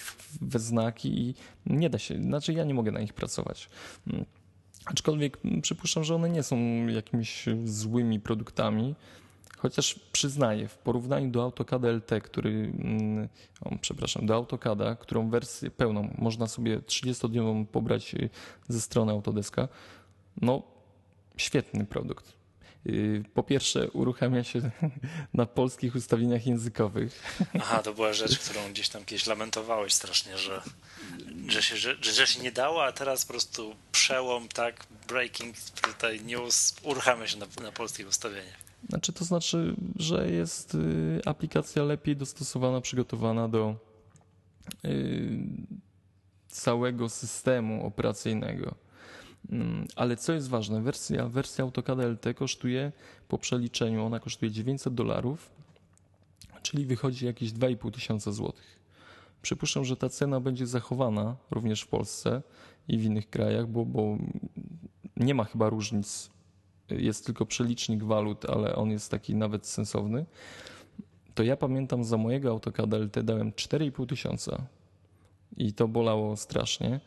we 0.42 0.60
znaki 0.60 1.22
i 1.22 1.36
nie 1.66 1.90
da 1.90 2.00
się, 2.00 2.22
znaczy 2.22 2.54
ja 2.54 2.64
nie 2.64 2.74
mogę 2.74 2.92
na 2.92 3.00
nich 3.00 3.14
pracować. 3.14 3.70
Mm. 4.08 4.26
Aczkolwiek 4.86 5.38
przypuszczam, 5.62 6.04
że 6.04 6.16
one 6.16 6.30
nie 6.30 6.44
są 6.44 6.58
jakimiś 6.88 7.46
złymi 7.64 8.20
produktami, 8.20 8.96
chociaż 9.58 10.00
przyznaję, 10.12 10.68
w 10.68 10.78
porównaniu 10.78 11.32
do 11.32 11.44
AutoCAD 11.44 11.84
LT, 11.84 12.22
który, 12.24 12.50
mm, 12.50 13.30
o, 13.62 13.70
przepraszam, 13.82 14.26
do 14.26 14.36
AutoCADa, 14.36 14.96
którą 14.96 15.30
wersję 15.30 15.72
pełną 15.72 16.16
można 16.18 16.48
sobie 16.48 16.80
30-dniową 16.80 17.66
pobrać 17.66 18.16
y, 18.16 18.30
ze 18.68 18.82
strony 18.82 19.12
Autodeska, 19.12 19.68
no 20.42 20.64
świetny 21.38 21.86
produkt. 21.86 22.34
Y, 22.88 23.24
Po 23.34 23.44
pierwsze, 23.44 23.92
uruchamia 23.92 24.44
się 24.44 24.72
na 25.34 25.46
polskich 25.46 25.96
ustawieniach 25.96 26.48
językowych. 26.48 27.40
Aha, 27.60 27.84
to 27.84 27.94
była 27.94 28.14
rzecz, 28.14 28.40
którą 28.44 28.70
gdzieś 28.70 28.90
tam 28.90 29.06
kiedyś 29.06 29.28
lamentowałeś 29.28 29.94
strasznie, 29.94 30.38
że, 30.38 30.62
że, 31.48 31.64
się, 31.64 31.78
że, 31.78 31.96
że 32.02 32.28
się 32.28 32.42
nie 32.42 32.52
dało, 32.52 32.86
a 32.86 32.92
teraz 32.92 33.26
po 33.26 33.34
prostu 33.34 33.76
przełom, 33.92 34.48
tak, 34.48 34.86
breaking 35.08 35.56
tutaj 35.82 36.22
news 36.22 36.76
uruchamia 36.84 37.28
się 37.28 37.38
na, 37.38 37.46
na 37.62 37.72
polskich 37.72 38.08
ustawieniach. 38.08 38.65
Znaczy, 38.90 39.14
to 39.14 39.26
znaczy, 39.26 39.76
że 39.96 40.32
jest 40.32 40.76
y, 40.76 41.22
aplikacja 41.26 41.84
lepiej 41.84 42.16
dostosowana, 42.16 42.82
przygotowana 42.82 43.48
do 43.48 43.76
y, 44.86 45.40
całego 46.48 47.10
systemu 47.10 47.86
operacyjnego. 47.86 48.76
Mm, 49.50 49.88
Ale 49.96 50.18
co 50.18 50.34
jest 50.34 50.50
ważne, 50.50 50.82
wersja, 50.82 51.28
wersja 51.30 51.64
AutoCAD 51.64 52.00
LT 52.00 52.34
kosztuje 52.36 52.92
po 53.28 53.38
przeliczeniu, 53.38 54.06
ona 54.06 54.20
kosztuje 54.20 54.52
900 54.52 54.94
dolarów, 54.94 55.50
czyli 56.62 56.86
wychodzi 56.86 57.26
jakieś 57.26 57.52
2,5 57.52 57.92
tysiąca 57.92 58.32
złotych. 58.32 58.80
Przypuszczam, 59.42 59.86
że 59.86 59.98
ta 59.98 60.10
cena 60.10 60.40
będzie 60.40 60.68
zachowana 60.68 61.36
również 61.52 61.82
w 61.82 61.88
Polsce 61.88 62.42
i 62.88 62.98
w 62.98 63.04
innych 63.04 63.30
krajach, 63.30 63.68
bo, 63.68 63.86
bo 63.86 64.18
nie 65.18 65.34
ma 65.34 65.44
chyba 65.44 65.70
różnic 65.70 66.30
jest 66.90 67.26
tylko 67.26 67.46
przelicznik 67.46 68.04
walut, 68.04 68.46
ale 68.46 68.76
on 68.76 68.92
jest 68.92 69.12
taki 69.12 69.36
nawet 69.36 69.68
sensowny, 69.68 70.26
to 71.36 71.44
ja 71.44 71.58
pamiętam 71.58 72.04
za 72.04 72.18
mojego 72.18 72.50
AutoCAD 72.50 72.94
LT 72.94 73.20
dałem 73.24 73.52
4,5 73.52 74.08
tysiąca 74.08 74.62
i 75.58 75.74
to 75.74 75.88
bolało 75.88 76.38
strasznie. 76.38 77.00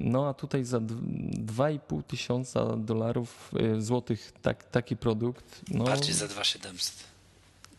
No 0.00 0.28
a 0.28 0.34
tutaj 0.34 0.64
za 0.64 0.80
d- 0.80 0.94
2,5 0.94 2.02
tysiąca 2.02 2.76
dolarów, 2.76 3.50
y, 3.76 3.82
złotych 3.82 4.32
tak, 4.42 4.64
taki 4.64 4.96
produkt, 4.96 5.60
no 5.70 5.84
Bardziej 5.84 6.14
za 6.14 6.28
2700. 6.28 7.04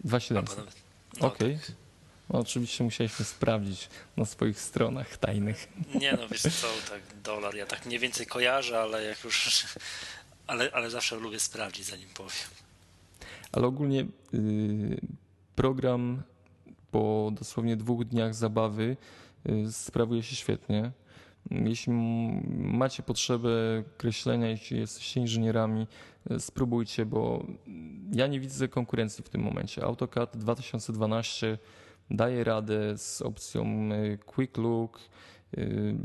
Albo 0.04 0.10
2,700. 0.10 0.58
nawet, 0.58 0.76
no, 1.22 1.28
Okej. 1.28 1.60
No, 2.30 2.40
oczywiście 2.40 2.84
musieliśmy 2.84 3.26
sprawdzić 3.26 3.90
na 4.18 4.26
swoich 4.26 4.62
stronach 4.62 5.18
tajnych. 5.18 5.68
tak. 5.94 6.02
Nie 6.02 6.12
no, 6.14 6.28
wiesz 6.28 6.42
co, 6.42 6.68
tak 6.90 7.02
dolar, 7.24 7.56
ja 7.56 7.66
tak 7.66 7.86
mniej 7.86 8.00
więcej 8.00 8.26
kojarzę, 8.26 8.80
ale 8.82 9.04
jak 9.04 9.24
już... 9.24 9.66
Ale, 10.48 10.72
ale 10.74 10.90
zawsze 10.90 11.16
lubię 11.16 11.40
sprawdzić, 11.40 11.86
zanim 11.86 12.10
powiem. 12.14 12.50
Ale 13.52 13.68
ogólnie 13.68 14.06
y, 14.34 15.02
program 15.56 16.24
po 16.92 17.32
dosłownie 17.34 17.78
dwóch 17.78 18.06
dniach 18.06 18.36
zabawy 18.36 18.98
y, 19.50 19.72
sprawuje 19.72 20.24
się 20.24 20.36
świetnie. 20.36 20.92
Jeśli 21.52 21.94
macie 22.58 23.04
potrzebę 23.04 23.50
kreślenia, 23.98 24.48
jeśli 24.48 24.80
jesteście 24.80 25.20
inżynierami, 25.20 25.88
y, 26.32 26.40
spróbujcie, 26.40 27.06
bo 27.06 27.46
ja 28.14 28.28
nie 28.28 28.40
widzę 28.40 28.68
konkurencji 28.68 29.24
w 29.24 29.30
tym 29.30 29.42
momencie. 29.42 29.84
AutoCAD 29.84 30.38
2012 30.38 31.58
daje 32.12 32.44
radę 32.44 32.98
z 32.98 33.22
opcją 33.22 33.90
Quick 34.26 34.58
Look. 34.58 35.00
Y, 35.58 35.96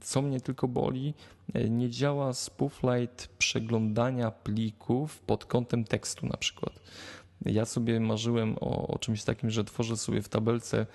Co 0.00 0.22
mnie 0.22 0.40
tylko 0.40 0.68
boli, 0.68 1.14
y, 1.56 1.70
nie 1.70 1.90
działa 1.90 2.32
Spooflight 2.32 3.28
przeglądania 3.38 4.30
plików 4.30 5.18
pod 5.18 5.44
kątem 5.44 5.84
tekstu 5.84 6.26
na 6.26 6.36
przykład. 6.36 6.80
Ja 7.46 7.64
sobie 7.64 8.00
marzyłem 8.00 8.56
o, 8.60 8.88
o 8.88 8.98
czymś 8.98 9.24
takim, 9.24 9.50
że 9.50 9.64
tworzę 9.64 9.96
sobie 9.96 10.22
w 10.22 10.28
tabelce 10.28 10.86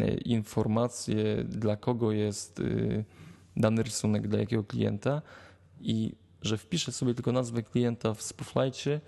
y, 0.00 0.04
informacje, 0.24 1.44
dla 1.44 1.76
kogo 1.76 2.12
jest 2.12 2.62
dany 3.56 3.82
rysunek, 3.82 4.28
dla 4.28 4.38
jakiego 4.38 4.64
klienta 4.64 5.22
i 5.80 6.12
że 6.42 6.58
wpiszę 6.58 6.92
sobie 6.92 7.14
tylko 7.14 7.32
nazwę 7.32 7.62
klienta 7.62 8.14
w 8.14 8.22
Spooflightie 8.22 9.00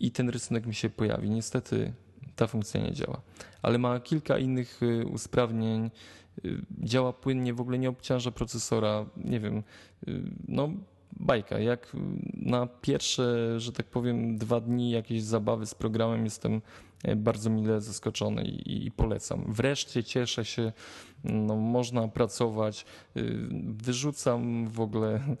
i 0.00 0.10
ten 0.10 0.28
rysunek 0.28 0.66
mi 0.66 0.74
się 0.74 0.90
pojawi. 0.90 1.30
Niestety 1.30 1.92
ta 2.36 2.46
funkcja 2.46 2.80
nie 2.80 2.92
działa, 2.92 3.20
ale 3.62 3.78
ma 3.78 4.00
kilka 4.00 4.38
innych 4.38 4.80
usprawnień. 5.12 5.90
Y, 6.44 6.62
Działa 6.82 7.12
płynnie, 7.12 7.54
w 7.54 7.60
ogóle 7.60 7.78
nie 7.78 7.88
obciąża 7.88 8.30
procesora. 8.30 9.06
Nie 9.16 9.40
wiem, 9.40 9.62
y, 10.08 10.22
no 10.48 10.70
bajka. 11.12 11.58
Jak 11.58 11.92
na 12.34 12.66
pierwsze, 12.66 13.60
że 13.60 13.72
tak 13.72 13.86
powiem, 13.86 14.38
dwa 14.38 14.60
dni 14.60 14.90
jakiejś 14.90 15.22
zabawy 15.22 15.66
z 15.66 15.74
programem 15.74 16.24
jestem 16.24 16.62
e, 17.04 17.16
bardzo 17.16 17.50
mile 17.50 17.80
zaskoczony 17.80 18.44
i, 18.44 18.86
i 18.86 18.90
polecam. 18.90 19.44
Wreszcie 19.48 20.04
cieszę 20.04 20.44
się, 20.44 20.72
no, 21.24 21.56
można 21.56 22.08
pracować. 22.08 22.86
Y, 23.16 23.48
Wyrzucam 23.64 24.68
w 24.68 24.80
ogóle 24.80 25.36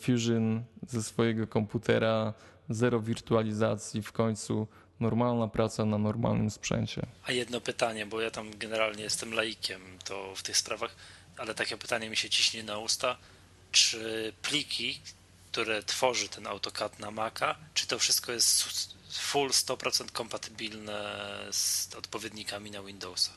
Fusion 0.00 0.62
ze 0.86 1.02
swojego 1.02 1.46
komputera, 1.46 2.34
zero 2.68 3.00
wirtualizacji 3.00 4.02
w 4.02 4.12
końcu. 4.12 4.66
Normalna 5.00 5.48
praca 5.48 5.84
na 5.84 5.98
normalnym 5.98 6.50
sprzęcie. 6.50 7.06
A 7.24 7.32
jedno 7.32 7.60
pytanie, 7.60 8.06
bo 8.06 8.20
ja 8.20 8.30
tam 8.30 8.58
generalnie 8.58 9.02
jestem 9.02 9.34
laikiem 9.34 9.80
to 10.04 10.34
w 10.34 10.42
tych 10.42 10.56
sprawach, 10.56 10.96
ale 11.36 11.54
takie 11.54 11.76
pytanie 11.76 12.10
mi 12.10 12.16
się 12.16 12.30
ciśnie 12.30 12.62
na 12.62 12.78
usta. 12.78 13.16
Czy 13.72 14.32
pliki, 14.42 15.00
które 15.52 15.82
tworzy 15.82 16.28
ten 16.28 16.46
AutoCAD 16.46 16.98
na 16.98 17.10
Maca, 17.10 17.56
czy 17.74 17.86
to 17.86 17.98
wszystko 17.98 18.32
jest 18.32 18.64
full 19.12 19.48
100% 19.48 20.12
kompatybilne 20.12 21.20
z 21.50 21.94
odpowiednikami 21.94 22.70
na 22.70 22.82
Windowsa? 22.82 23.30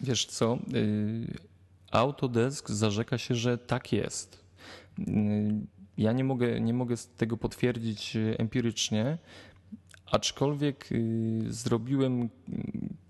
Wiesz 0.00 0.26
co, 0.26 0.58
y, 0.74 1.38
Autodesk 1.90 2.70
zarzeka 2.70 3.18
się, 3.18 3.34
że 3.34 3.58
tak 3.58 3.92
jest. 3.92 4.44
Y, 4.98 5.02
ja 5.98 6.12
nie 6.12 6.24
mogę, 6.24 6.60
nie 6.60 6.74
mogę 6.74 6.94
tego 7.16 7.36
potwierdzić 7.36 8.16
empirycznie, 8.38 9.18
aczkolwiek 10.10 10.92
y, 10.92 11.42
zrobiłem 11.48 12.28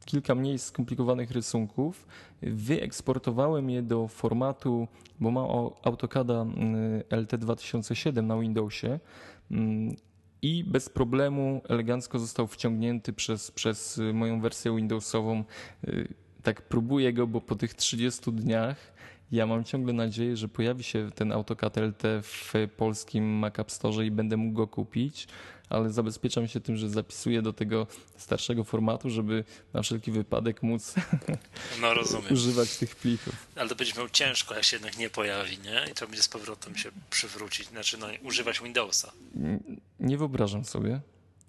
kilka 0.04 0.34
mniej 0.34 0.58
skomplikowanych 0.58 1.30
rysunków, 1.30 2.06
wyeksportowałem 2.42 3.70
je 3.70 3.82
do 3.82 4.08
formatu, 4.08 4.88
bo 5.20 5.30
mam 5.30 5.46
AutoCADa 5.82 6.46
LT2007 7.10 8.24
na 8.24 8.38
Windowsie 8.38 8.98
i 10.42 10.64
bez 10.64 10.88
problemu 10.88 11.62
elegancko 11.68 12.18
został 12.18 12.46
wciągnięty 12.46 13.12
przez, 13.12 13.50
przez 13.50 14.00
moją 14.14 14.40
wersję 14.40 14.76
Windowsową. 14.76 15.44
Tak 16.42 16.62
próbuję 16.62 17.12
go, 17.12 17.26
bo 17.26 17.40
po 17.40 17.54
tych 17.56 17.74
30 17.74 18.32
dniach 18.32 18.92
ja 19.32 19.46
mam 19.46 19.64
ciągle 19.64 19.92
nadzieję, 19.92 20.36
że 20.36 20.48
pojawi 20.48 20.84
się 20.84 21.10
ten 21.14 21.32
AutoCAD 21.32 21.76
LT 21.76 22.02
w 22.22 22.52
polskim 22.76 23.24
Mac 23.38 23.58
App 23.58 23.70
Store 23.70 24.06
i 24.06 24.10
będę 24.10 24.36
mógł 24.36 24.56
go 24.56 24.66
kupić, 24.66 25.28
ale 25.70 25.90
zabezpieczam 25.90 26.48
się 26.48 26.60
tym, 26.60 26.76
że 26.76 26.88
zapisuję 26.88 27.42
do 27.42 27.52
tego 27.52 27.86
starszego 28.16 28.64
formatu, 28.64 29.10
żeby 29.10 29.44
na 29.72 29.82
wszelki 29.82 30.12
wypadek 30.12 30.62
móc 30.62 30.94
no, 31.80 31.88
używać 32.34 32.76
tych 32.76 32.96
plików. 32.96 33.46
Ale 33.56 33.68
to 33.68 33.74
będzie 33.74 33.94
miał 33.98 34.08
ciężko, 34.08 34.54
jak 34.54 34.64
się 34.64 34.76
jednak 34.76 34.98
nie 34.98 35.10
pojawi, 35.10 35.58
nie? 35.58 35.90
I 35.90 35.94
to 35.94 36.06
będzie 36.06 36.22
z 36.22 36.28
powrotem 36.28 36.76
się 36.76 36.90
przywrócić, 37.10 37.68
znaczy 37.68 37.98
no, 37.98 38.06
używać 38.22 38.60
Windowsa. 38.60 39.12
Nie, 40.00 40.18
wyobrażam 40.18 40.64
sobie. 40.64 41.00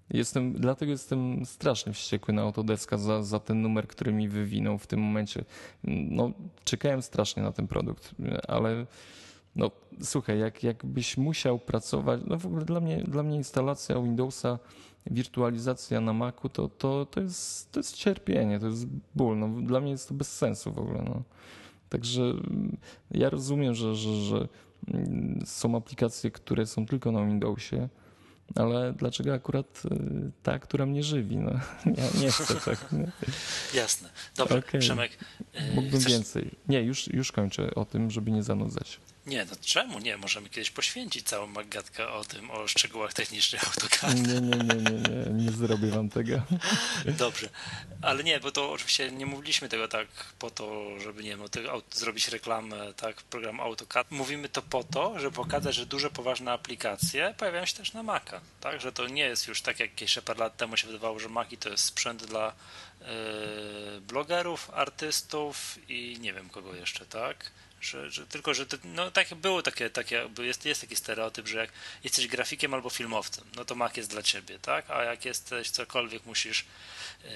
Jestem, 0.10 0.54
dlatego 0.54 0.92
jestem 0.92 1.46
strasznie 1.46 1.94
wściekły 1.94 2.34
na 2.34 2.42
Autodeska 2.42 2.98
za, 2.98 3.24
za 3.24 3.40
ten 3.40 3.62
numer, 3.62 3.88
który 3.88 4.14
mi 4.14 4.30
wywinął 4.30 4.78
w 4.78 4.88
tym 4.88 5.00
momencie. 5.00 5.46
No, 5.84 6.32
czekałem 6.64 7.02
strasznie 7.02 7.44
na 7.44 7.52
ten 7.52 7.68
produkt, 7.68 8.16
ale 8.48 8.86
no, 9.56 9.72
słuchaj, 10.02 10.40
jak, 10.40 10.64
jakbyś 10.64 11.18
musiał 11.18 11.60
pracować, 11.60 12.22
no 12.28 12.38
w 12.38 12.46
ogóle 12.46 12.66
dla 12.66 12.80
mnie, 12.80 13.04
dla 13.04 13.24
mnie 13.24 13.36
instalacja 13.36 14.02
Windowsa, 14.02 14.60
wirtualizacja 15.06 16.02
na 16.02 16.14
Macu 16.14 16.50
to, 16.50 16.70
to, 16.70 17.06
to, 17.06 17.22
jest, 17.22 17.72
to 17.72 17.80
jest 17.80 17.96
cierpienie, 17.96 18.60
to 18.60 18.66
jest 18.66 18.86
ból. 19.16 19.40
No, 19.40 19.62
dla 19.62 19.80
mnie 19.80 19.92
jest 19.92 20.08
to 20.08 20.14
bez 20.14 20.38
sensu 20.38 20.74
w 20.74 20.80
ogóle. 20.80 21.04
No. 21.06 21.24
Także 21.90 22.22
mm, 22.22 22.78
ja 23.12 23.30
rozumiem, 23.30 23.76
że, 23.76 23.96
że, 23.96 24.16
że 24.16 24.48
mm, 24.88 25.40
są 25.46 25.78
aplikacje, 25.78 26.32
które 26.32 26.66
są 26.66 26.86
tylko 26.86 27.12
na 27.12 27.26
Windowsie, 27.26 27.90
ale 28.56 28.94
dlaczego 28.94 29.34
akurat 29.34 29.84
y, 29.86 30.32
ta, 30.44 30.60
która 30.60 30.86
mnie 30.86 31.04
żywi? 31.04 31.38
No, 31.38 31.52
ja 31.98 32.22
nie 32.22 32.32
chcę 32.32 32.56
tak. 32.56 32.92
Nie? 32.92 33.12
Jasne. 33.74 34.10
Dobrze, 34.38 34.58
okay. 34.58 34.82
Przemek. 34.82 35.18
Mógłbym 35.76 36.00
chcesz... 36.00 36.12
więcej. 36.12 36.52
Nie, 36.68 36.82
już, 36.82 37.08
już 37.08 37.32
kończę 37.32 37.76
o 37.76 37.86
tym, 37.86 38.12
żeby 38.12 38.32
nie 38.32 38.44
zanudzać. 38.44 39.00
Nie, 39.32 39.46
no 39.46 39.56
czemu 39.62 40.00
nie? 40.00 40.18
Możemy 40.18 40.50
kiedyś 40.50 40.72
poświęcić 40.72 41.28
całą 41.28 41.48
magatkę 41.48 42.10
o 42.10 42.24
tym, 42.24 42.52
o 42.52 42.68
szczegółach 42.68 43.14
technicznych 43.14 43.68
AutoCAD. 43.68 44.16
Nie, 44.16 44.42
nie, 44.42 44.58
nie, 44.58 44.76
nie, 44.76 45.00
nie, 45.00 45.44
nie 45.44 45.52
zrobię 45.52 45.88
wam 45.88 46.10
tego. 46.10 46.42
Dobrze, 47.06 47.50
ale 48.02 48.24
nie, 48.24 48.40
bo 48.40 48.52
to 48.52 48.72
oczywiście 48.72 49.12
nie 49.12 49.26
mówiliśmy 49.26 49.70
tego 49.70 49.88
tak 49.88 50.08
po 50.40 50.50
to, 50.50 51.00
żeby, 51.00 51.24
nie 51.24 51.30
wiem, 51.30 51.42
zrobić 51.92 52.28
reklamę, 52.28 52.94
tak, 52.94 53.22
program 53.22 53.60
AutoCAD. 53.60 54.12
Mówimy 54.12 54.50
to 54.50 54.62
po 54.62 54.84
to, 54.84 55.20
żeby 55.20 55.36
pokazać, 55.36 55.76
że 55.76 55.86
duże, 55.86 56.10
poważne 56.10 56.52
aplikacje 56.52 57.34
pojawiają 57.38 57.66
się 57.66 57.78
też 57.78 57.94
na 57.94 58.04
Maca, 58.04 58.42
tak, 58.62 58.82
że 58.82 58.92
to 58.92 59.08
nie 59.08 59.24
jest 59.24 59.48
już 59.48 59.62
tak, 59.62 59.80
jak 59.80 59.90
jakieś 59.90 60.20
parę 60.20 60.40
lat 60.40 60.58
temu 60.58 60.78
się 60.78 60.88
wydawało, 60.88 61.20
że 61.20 61.30
Maci 61.30 61.58
to 61.58 61.70
jest 61.70 61.84
sprzęt 61.84 62.26
dla 62.26 62.54
yy, 63.02 63.08
blogerów, 64.02 64.70
artystów 64.74 65.78
i 65.90 66.18
nie 66.22 66.34
wiem 66.34 66.50
kogo 66.50 66.76
jeszcze, 66.76 67.06
tak, 67.06 67.52
że, 67.82 68.12
że, 68.12 68.28
tylko, 68.28 68.54
że 68.54 68.66
no, 68.84 69.12
tak 69.12 69.36
było 69.36 69.62
takie, 69.62 69.90
takie 69.90 70.30
jest, 70.40 70.66
jest 70.66 70.82
taki 70.82 70.96
stereotyp, 70.96 71.48
że 71.48 71.58
jak 71.58 71.70
jesteś 72.04 72.28
grafikiem 72.28 72.74
albo 72.74 72.90
filmowcem, 72.90 73.44
no 73.56 73.66
to 73.66 73.76
Mac 73.76 73.98
jest 73.98 74.10
dla 74.10 74.24
ciebie, 74.24 74.60
tak? 74.60 74.90
A 74.90 75.04
jak 75.04 75.26
jesteś 75.26 75.70
cokolwiek 75.70 76.26
musisz, 76.26 76.66
yy, 77.24 77.30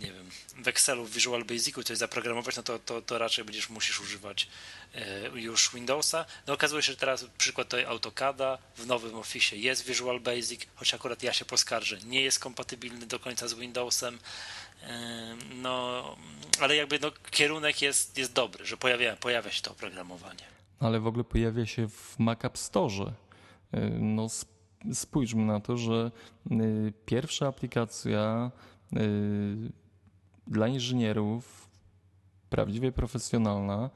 nie 0.00 0.12
wiem, 0.12 0.30
w 0.56 0.68
Excelu, 0.68 1.04
w 1.04 1.12
Visual 1.12 1.44
Basicu 1.44 1.82
coś 1.82 1.98
zaprogramować, 1.98 2.56
no 2.56 2.62
to, 2.62 2.78
to, 2.78 3.02
to 3.02 3.18
raczej 3.18 3.44
będziesz 3.44 3.68
musisz 3.68 4.00
używać 4.00 4.48
yy, 4.94 5.40
już 5.40 5.70
Windowsa. 5.74 6.24
No 6.46 6.54
okazuje 6.54 6.82
się, 6.82 6.92
że 6.92 6.98
teraz 6.98 7.24
przykład 7.38 7.68
tutaj 7.68 7.84
AutoCADa 7.84 8.58
w 8.76 8.86
nowym 8.86 9.14
Office 9.14 9.56
jest 9.56 9.86
Visual 9.86 10.20
Basic, 10.20 10.60
choć 10.74 10.94
akurat 10.94 11.22
ja 11.22 11.32
się 11.32 11.44
poskarżę, 11.44 11.98
nie 12.04 12.22
jest 12.22 12.38
kompatybilny 12.38 13.06
do 13.06 13.18
końca 13.18 13.48
z 13.48 13.54
Windowsem. 13.54 14.18
No, 15.62 16.02
ale 16.60 16.76
jakby 16.76 16.98
no, 16.98 17.10
kierunek 17.30 17.82
jest, 17.82 18.18
jest 18.18 18.32
dobry, 18.32 18.64
że 18.64 18.76
pojawia, 18.76 19.16
pojawia 19.16 19.50
się 19.50 19.62
to 19.62 19.70
oprogramowanie. 19.70 20.44
Ale 20.80 21.00
w 21.00 21.06
ogóle 21.06 21.24
pojawia 21.24 21.66
się 21.66 21.88
w 21.88 22.18
Mac 22.18 22.44
App 22.44 22.58
Store. 22.58 23.12
No, 24.00 24.26
spójrzmy 24.92 25.44
na 25.44 25.60
to, 25.60 25.76
że 25.76 26.10
y, 26.50 26.92
pierwsza 27.06 27.48
aplikacja 27.48 28.50
y, 28.92 29.72
dla 30.46 30.68
inżynierów, 30.68 31.68
prawdziwie 32.50 32.92
profesjonalna, 32.92 33.90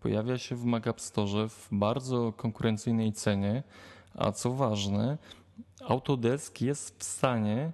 pojawia 0.00 0.38
się 0.38 0.56
w 0.56 0.64
Mac 0.64 0.86
App 0.86 1.00
Store 1.00 1.48
w 1.48 1.68
bardzo 1.72 2.32
konkurencyjnej 2.32 3.12
cenie, 3.12 3.62
a 4.14 4.32
co 4.32 4.50
ważne, 4.50 5.18
Autodesk 5.88 6.60
jest 6.60 6.98
w 6.98 7.04
stanie 7.04 7.72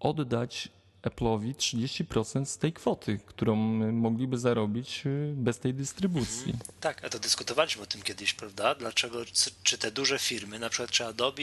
oddać 0.00 0.68
Apple'owi 1.02 1.54
30% 1.54 2.44
z 2.44 2.58
tej 2.58 2.72
kwoty, 2.72 3.20
którą 3.26 3.56
mogliby 3.92 4.38
zarobić 4.38 5.02
y, 5.06 5.32
bez 5.36 5.58
tej 5.58 5.74
dystrybucji. 5.74 6.52
Mhm. 6.52 6.70
Tak, 6.80 7.04
a 7.04 7.08
to 7.08 7.18
dyskutowaliśmy 7.18 7.82
o 7.82 7.86
tym 7.86 8.02
kiedyś, 8.02 8.32
prawda? 8.34 8.74
Dlaczego, 8.74 9.24
czy 9.62 9.78
te 9.78 9.90
duże 9.90 10.18
firmy, 10.18 10.58
na 10.58 10.68
przykład 10.70 10.90
czy 10.90 11.06
Adobe, 11.06 11.42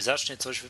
zacznie 0.00 0.36
coś, 0.36 0.64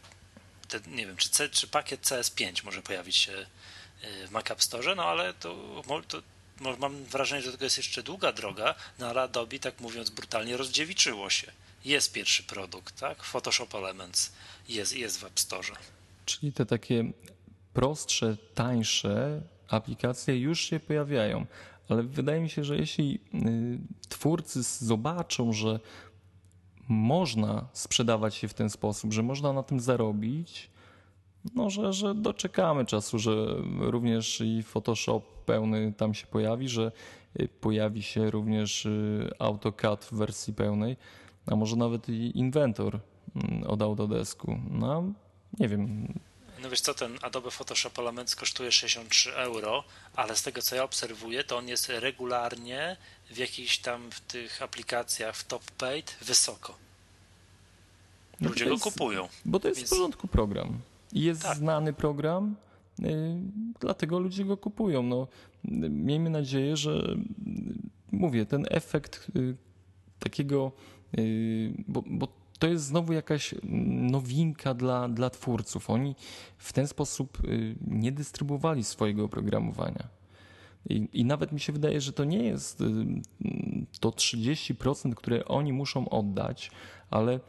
te, 0.68 0.81
nie 0.87 1.07
wiem, 1.07 1.16
czy, 1.16 1.29
C, 1.29 1.49
czy 1.49 1.66
pakiet 1.66 2.03
CS5 2.03 2.64
może 2.64 2.83
pojawić 2.83 3.16
się 3.16 3.33
y, 3.33 4.27
w 4.27 4.31
Mac 4.31 4.51
App 4.51 4.62
Store, 4.62 4.95
no 4.95 5.05
ale 5.05 5.35
to, 5.35 5.83
to 6.09 6.22
mam 6.79 7.05
wrażenie, 7.05 7.43
że 7.43 7.59
to 7.59 7.64
jest 7.64 7.77
jeszcze 7.77 8.03
długa 8.03 8.33
droga, 8.33 8.74
no 8.99 9.07
ale 9.09 9.22
Adobe, 9.22 9.59
tak 9.59 9.81
mówiąc 9.81 10.11
brutalnie, 10.11 10.57
rozdziewiczyło 10.57 11.31
się. 11.31 11.53
Jest 11.85 12.12
pierwszy 12.12 12.43
produkt, 12.43 13.01
tak? 13.01 13.22
Photoshop 13.22 13.74
Elements 13.74 14.33
jest, 14.68 14.97
jest 14.97 15.20
w 15.20 15.24
App 15.24 15.41
Store. 15.41 15.77
Czyli 16.27 16.53
te 16.53 16.66
takie 16.66 17.12
prostsze, 17.77 18.37
tańsze 18.55 19.43
aplikacje 19.68 20.41
już 20.41 20.61
się 20.61 20.81
pojawiają, 20.81 21.47
ale 21.89 22.03
wydaje 22.03 22.41
mi 22.41 22.51
się, 22.51 22.64
że 22.64 22.77
jeśli 22.77 23.20
y, 23.35 23.79
twórcy 24.09 24.62
zobaczą, 24.62 25.53
że 25.53 25.81
można 26.89 27.68
sprzedawać 27.72 28.35
się 28.35 28.49
w 28.49 28.55
ten 28.55 28.70
sposób, 28.70 29.12
że 29.12 29.22
można 29.22 29.53
na 29.53 29.62
tym 29.62 29.81
zarobić, 29.81 30.70
no, 31.55 31.70
że, 31.70 31.93
że 31.93 32.14
doczekamy 32.14 32.85
czasu, 32.85 33.18
że 33.18 33.47
również 33.79 34.41
i 34.41 34.62
Photoshop 34.62 35.22
pełny 35.47 35.93
tam 35.97 36.14
się 36.14 36.27
pojawi, 36.27 36.68
że 36.68 36.93
y, 37.41 37.49
pojawi 37.49 38.03
się 38.03 38.31
również 38.31 38.87
y, 38.87 39.31
AutoCAD 39.39 40.05
w 40.05 40.12
wersji 40.12 40.55
pełnej, 40.55 40.97
a 41.47 41.57
może 41.57 41.77
nawet 41.77 42.09
i 42.09 42.39
Inventor 42.39 43.01
mm, 43.37 43.62
od 43.66 43.83
Autodesku. 43.83 44.59
No, 44.70 45.05
nie 45.59 45.68
wiem, 45.68 46.09
no 46.66 46.70
wiesz 46.70 46.80
co, 46.80 46.94
ten 46.94 47.18
Adobe 47.22 47.50
Photoshop 47.50 47.98
Elements 47.98 48.36
kosztuje 48.36 48.72
63 48.72 49.34
euro, 49.34 49.84
ale 50.16 50.36
z 50.36 50.42
tego 50.42 50.62
co 50.62 50.76
ja 50.76 50.84
obserwuję, 50.84 51.44
to 51.44 51.56
on 51.56 51.68
jest 51.68 51.88
regularnie 51.88 52.96
w 53.30 53.36
jakichś 53.36 53.78
tam 53.78 54.10
w 54.10 54.20
tych 54.20 54.62
aplikacjach 54.62 55.36
w 55.36 55.44
top 55.44 55.70
paid 55.70 56.16
wysoko. 56.22 56.74
No 58.40 58.48
Ludzie 58.48 58.64
jest, 58.64 58.84
go 58.84 58.90
kupują. 58.90 59.28
Bo 59.44 59.60
to 59.60 59.68
jest 59.68 59.80
więc... 59.80 59.90
w 59.90 59.92
porządku 59.92 60.28
program. 60.28 60.80
Jest 61.12 61.42
tak. 61.42 61.58
znany 61.58 61.92
program, 61.92 62.56
yy, 62.98 63.08
dlatego 63.80 64.18
ludzie 64.18 64.44
go 64.44 64.56
kupują. 64.56 65.02
No, 65.02 65.26
miejmy 65.90 66.30
nadzieję, 66.30 66.76
że 66.76 67.16
mówię, 68.12 68.46
ten 68.46 68.66
efekt 68.70 69.26
yy, 69.34 69.56
takiego, 70.18 70.72
bo, 71.88 72.02
bo 72.06 72.28
to 72.59 72.66
jest 72.66 72.84
znowu 72.84 73.12
jakaś 73.12 73.54
nowinka 74.11 74.74
dla, 74.74 75.09
dla 75.09 75.30
twórców. 75.30 75.90
Oni 75.90 76.14
w 76.59 76.72
ten 76.72 76.86
sposób 76.86 77.44
y, 77.44 77.76
nie 77.86 78.12
dystrybuowali 78.12 78.84
swojego 78.84 79.24
oprogramowania. 79.24 80.09
I, 80.88 81.09
I, 81.12 81.24
nawet 81.24 81.52
mi 81.52 81.61
się 81.61 81.72
wydaje, 81.72 82.00
że 82.00 82.12
to 82.12 82.24
nie 82.24 82.42
jest 82.42 82.80
y, 82.80 82.84
to 84.00 84.11
30%, 84.11 85.14
które 85.14 85.44
oni 85.44 85.72
muszą 85.72 86.09
oddać, 86.09 86.70
ale 87.11 87.40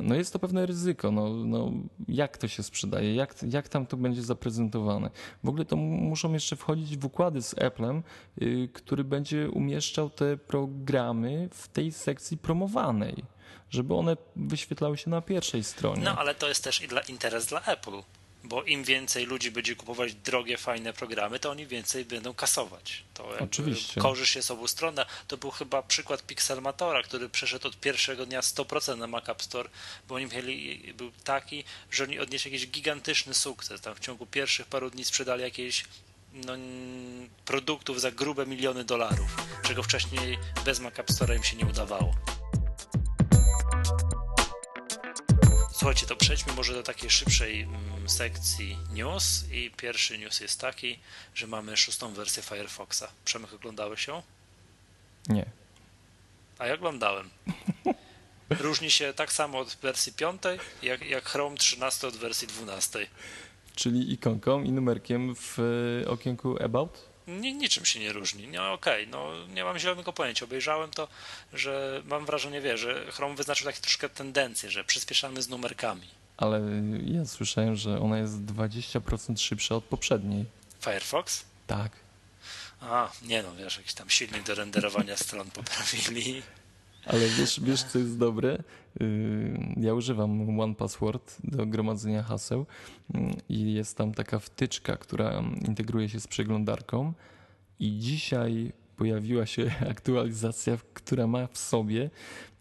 no 0.00 0.14
jest 0.14 0.32
to 0.32 0.38
pewne 0.38 0.66
ryzyko. 0.66 1.10
No, 1.10 1.28
no, 1.28 1.72
jak 2.08 2.38
to 2.38 2.48
się 2.48 2.62
sprzedaje, 2.62 3.14
jak, 3.14 3.34
jak 3.52 3.68
tam 3.68 3.86
to 3.86 3.96
będzie 3.96 4.22
zaprezentowane. 4.22 5.10
W 5.44 5.48
ogóle 5.48 5.64
to 5.64 5.76
muszą 5.76 6.32
jeszcze 6.32 6.56
wchodzić 6.56 6.96
w 6.96 7.04
układy 7.04 7.42
z 7.42 7.62
Applem, 7.62 8.02
yy, 8.36 8.68
który 8.68 9.04
będzie 9.04 9.50
umieszczał 9.50 10.10
te 10.10 10.36
programy 10.36 11.48
w 11.52 11.68
tej 11.68 11.92
sekcji 11.92 12.38
promowanej, 12.38 13.24
żeby 13.70 13.94
one 13.94 14.16
wyświetlały 14.36 14.98
się 14.98 15.10
na 15.10 15.20
pierwszej 15.20 15.64
stronie. 15.64 16.02
No 16.02 16.18
ale 16.18 16.34
to 16.34 16.48
jest 16.48 16.64
też 16.64 16.80
i 16.80 16.88
dla 16.88 17.00
interes 17.00 17.46
dla 17.46 17.64
Apple 17.64 18.02
bo 18.44 18.62
im 18.62 18.84
więcej 18.84 19.26
ludzi 19.26 19.50
będzie 19.50 19.76
kupować 19.76 20.14
drogie, 20.14 20.58
fajne 20.58 20.92
programy, 20.92 21.38
to 21.38 21.50
oni 21.50 21.66
więcej 21.66 22.04
będą 22.04 22.34
kasować. 22.34 23.04
To 23.14 23.28
Oczywiście. 23.40 24.00
Korzyść 24.00 24.36
jest 24.36 24.50
obustronna. 24.50 25.06
To 25.28 25.36
był 25.36 25.50
chyba 25.50 25.82
przykład 25.82 26.22
Pixelmatora, 26.22 27.02
który 27.02 27.28
przeszedł 27.28 27.68
od 27.68 27.80
pierwszego 27.80 28.26
dnia 28.26 28.40
100% 28.40 28.98
na 28.98 29.06
Mac 29.06 29.28
App 29.28 29.42
Store, 29.42 29.68
bo 30.08 30.14
oni 30.14 30.26
mieli, 30.26 30.94
był 30.94 31.10
taki, 31.24 31.64
że 31.90 32.04
oni 32.04 32.18
odnieśli 32.18 32.52
jakiś 32.52 32.68
gigantyczny 32.68 33.34
sukces. 33.34 33.80
Tam 33.80 33.94
w 33.94 34.00
ciągu 34.00 34.26
pierwszych 34.26 34.66
paru 34.66 34.90
dni 34.90 35.04
sprzedali 35.04 35.42
jakieś 35.42 35.84
no, 36.32 36.52
produktów 37.44 38.00
za 38.00 38.10
grube 38.10 38.46
miliony 38.46 38.84
dolarów, 38.84 39.36
czego 39.62 39.82
wcześniej 39.82 40.38
bez 40.64 40.80
Mac 40.80 40.98
App 40.98 41.10
Store 41.10 41.36
im 41.36 41.44
się 41.44 41.56
nie 41.56 41.66
udawało. 41.66 42.14
Słuchajcie, 45.82 46.06
to 46.06 46.16
przejdźmy 46.16 46.52
może 46.52 46.74
do 46.74 46.82
takiej 46.82 47.10
szybszej 47.10 47.60
mm, 47.60 48.08
sekcji 48.08 48.78
news 48.94 49.44
i 49.52 49.70
pierwszy 49.76 50.18
news 50.18 50.40
jest 50.40 50.60
taki, 50.60 50.98
że 51.34 51.46
mamy 51.46 51.76
szóstą 51.76 52.12
wersję 52.12 52.42
Firefoxa. 52.42 53.02
Przemek, 53.24 53.52
oglądałeś 53.52 54.06
ją? 54.06 54.22
Nie. 55.28 55.46
A 56.58 56.66
ja 56.66 56.74
oglądałem. 56.74 57.30
Różni 58.60 58.90
się 58.90 59.12
tak 59.12 59.32
samo 59.32 59.58
od 59.58 59.76
wersji 59.82 60.12
piątej, 60.12 60.58
jak, 60.82 61.06
jak 61.06 61.24
Chrome 61.24 61.56
13 61.56 62.06
od 62.06 62.16
wersji 62.16 62.48
12. 62.48 63.06
Czyli 63.74 64.12
ikonką 64.12 64.62
i 64.62 64.72
numerkiem 64.72 65.34
w 65.34 65.58
e, 66.04 66.08
okienku 66.08 66.62
About? 66.64 67.11
Ni, 67.26 67.54
niczym 67.54 67.84
się 67.84 68.00
nie 68.00 68.12
różni. 68.12 68.48
No 68.48 68.72
okej, 68.72 69.02
okay, 69.02 69.06
no 69.06 69.46
nie 69.54 69.64
mam 69.64 69.78
zielonego 69.78 70.12
pojęcia. 70.12 70.44
Obejrzałem 70.44 70.90
to, 70.90 71.08
że 71.52 72.02
mam 72.04 72.26
wrażenie, 72.26 72.60
wie, 72.60 72.78
że 72.78 73.12
Chrome 73.12 73.34
wyznaczył 73.34 73.66
takie 73.66 73.80
troszkę 73.80 74.08
tendencję, 74.08 74.70
że 74.70 74.84
przyspieszamy 74.84 75.42
z 75.42 75.48
numerkami. 75.48 76.08
Ale 76.36 76.60
ja 77.04 77.24
słyszałem, 77.24 77.76
że 77.76 78.00
ona 78.00 78.18
jest 78.18 78.34
20% 78.34 79.38
szybsza 79.38 79.74
od 79.74 79.84
poprzedniej. 79.84 80.44
Firefox? 80.80 81.44
Tak. 81.66 81.92
A, 82.80 83.10
nie 83.22 83.42
no, 83.42 83.54
wiesz, 83.54 83.76
jakiś 83.76 83.94
tam 83.94 84.10
silnik 84.10 84.42
do 84.42 84.54
renderowania 84.54 85.16
stron 85.16 85.50
poprawili. 85.50 86.42
Ale 87.06 87.28
wiesz, 87.28 87.60
wiesz, 87.60 87.82
co 87.82 87.98
jest 87.98 88.18
dobre? 88.18 88.58
Y, 89.00 89.74
ja 89.76 89.94
używam 89.94 90.60
One 90.60 90.74
Password 90.74 91.36
do 91.44 91.66
gromadzenia 91.66 92.22
haseł 92.22 92.66
y, 93.14 93.18
i 93.48 93.72
jest 93.72 93.96
tam 93.96 94.14
taka 94.14 94.38
wtyczka, 94.38 94.96
która 94.96 95.42
integruje 95.68 96.08
się 96.08 96.20
z 96.20 96.26
przeglądarką 96.26 97.12
i 97.80 97.98
dzisiaj 97.98 98.72
pojawiła 98.96 99.46
się 99.46 99.74
aktualizacja, 99.90 100.78
która 100.94 101.26
ma 101.26 101.46
w 101.46 101.58
sobie 101.58 102.10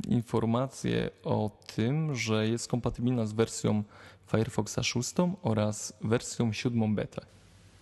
informację 0.07 1.09
o 1.23 1.51
tym, 1.75 2.15
że 2.15 2.47
jest 2.47 2.67
kompatybilna 2.67 3.25
z 3.25 3.33
wersją 3.33 3.83
Firefoxa 4.31 4.83
6 4.83 5.13
oraz 5.41 5.93
wersją 6.01 6.53
7 6.53 6.95
beta. 6.95 7.21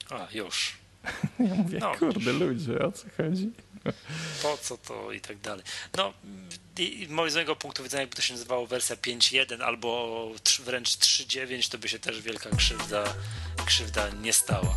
A, 0.10 0.28
już. 0.34 0.78
Ja 1.40 1.56
mówię, 1.56 1.80
no, 1.80 1.96
kurde 1.96 2.34
ludzie, 2.34 2.80
o 2.80 2.92
co 2.92 3.08
chodzi? 3.18 3.52
Po 4.44 4.58
co 4.58 4.78
to 4.78 5.12
i 5.12 5.22
tak 5.22 5.38
dalej. 5.38 5.64
No, 5.98 6.14
i, 6.78 7.06
z 7.06 7.10
mojego 7.10 7.56
punktu 7.56 7.84
widzenia, 7.84 8.02
jakby 8.02 8.16
to 8.16 8.22
się 8.22 8.34
nazywało 8.34 8.68
wersja 8.68 8.96
5.1 8.96 9.64
albo 9.64 10.32
wręcz 10.60 10.90
3.9, 10.90 11.72
to 11.72 11.78
by 11.78 11.90
się 11.90 12.00
też 12.00 12.22
wielka 12.22 12.50
krzywda, 12.50 13.04
krzywda 13.66 14.10
nie 14.10 14.34
stała. 14.34 14.76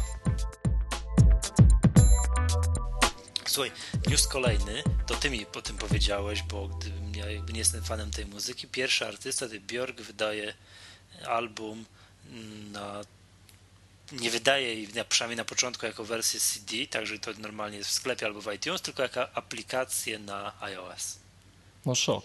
Słuchaj, 3.46 3.72
news 4.06 4.26
kolejny, 4.26 4.82
to 5.06 5.14
ty 5.14 5.30
mi 5.30 5.46
po 5.46 5.62
tym 5.62 5.78
powiedziałeś, 5.78 6.42
bo 6.42 6.68
gdybym 6.68 7.14
ja 7.14 7.30
jakby 7.30 7.52
nie 7.52 7.58
jestem 7.58 7.82
fanem 7.82 8.10
tej 8.10 8.26
muzyki, 8.26 8.68
pierwszy 8.68 9.06
artysta, 9.06 9.48
ty 9.48 9.60
Björk 9.60 10.00
wydaje 10.00 10.54
album 11.26 11.84
na 12.72 13.00
nie 14.12 14.30
wydaje 14.30 14.74
jej 14.74 14.88
przynajmniej 15.08 15.36
na 15.36 15.44
początku 15.44 15.86
jako 15.86 16.04
wersję 16.04 16.40
CD, 16.40 16.86
także 16.86 17.18
to 17.18 17.30
normalnie 17.38 17.78
jest 17.78 17.90
w 17.90 17.92
sklepie 17.92 18.26
albo 18.26 18.40
w 18.40 18.54
iTunes, 18.54 18.82
tylko 18.82 19.02
jako 19.02 19.34
aplikację 19.34 20.18
na 20.18 20.52
iOS. 20.60 21.18
No 21.86 21.94
szok. 21.94 22.24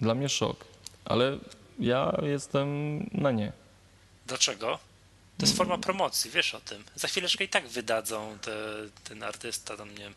Dla 0.00 0.14
mnie 0.14 0.28
szok. 0.28 0.64
Ale 1.04 1.38
ja 1.78 2.18
jestem 2.22 2.98
na 3.12 3.30
nie. 3.30 3.52
Dlaczego? 4.26 4.78
To 5.38 5.46
jest 5.46 5.56
forma 5.56 5.78
promocji, 5.78 6.30
wiesz 6.30 6.54
o 6.54 6.60
tym. 6.60 6.84
Za 6.94 7.08
chwileczkę 7.08 7.44
i 7.44 7.48
tak 7.48 7.68
wydadzą 7.68 8.38
te, 8.42 8.52
ten 9.04 9.22
artysta, 9.22 9.76
tam 9.76 9.90
nie 9.90 10.04
wiem, 10.04 10.14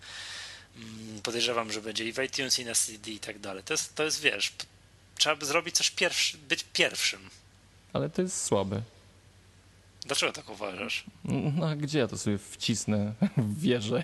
mm, 0.76 1.22
podejrzewam, 1.22 1.72
że 1.72 1.82
będzie 1.82 2.06
i 2.06 2.14
w 2.14 2.24
iTunes, 2.24 2.60
i 2.60 2.66
na 2.66 2.76
CD 2.76 3.12
i 3.12 3.20
tak 3.20 3.40
dalej. 3.40 3.64
To 3.64 3.74
jest, 3.74 3.96
to 3.96 4.04
jest 4.04 4.22
wiesz, 4.22 4.54
trzeba 5.18 5.36
by 5.36 5.46
zrobić 5.46 5.76
coś 5.76 5.92
pierwszy, 5.92 6.38
być 6.38 6.66
pierwszym. 6.74 7.30
Ale 7.94 8.10
to 8.10 8.22
jest 8.22 8.44
słabe. 8.46 8.82
Dlaczego 10.10 10.32
tak 10.34 10.50
uważasz? 10.50 11.04
No 11.24 11.68
a 11.68 11.76
gdzie 11.76 12.00
ja 12.00 12.08
to 12.08 12.18
sobie 12.18 12.38
wcisnę 12.38 13.14
w 13.38 13.62
wieżę? 13.62 14.04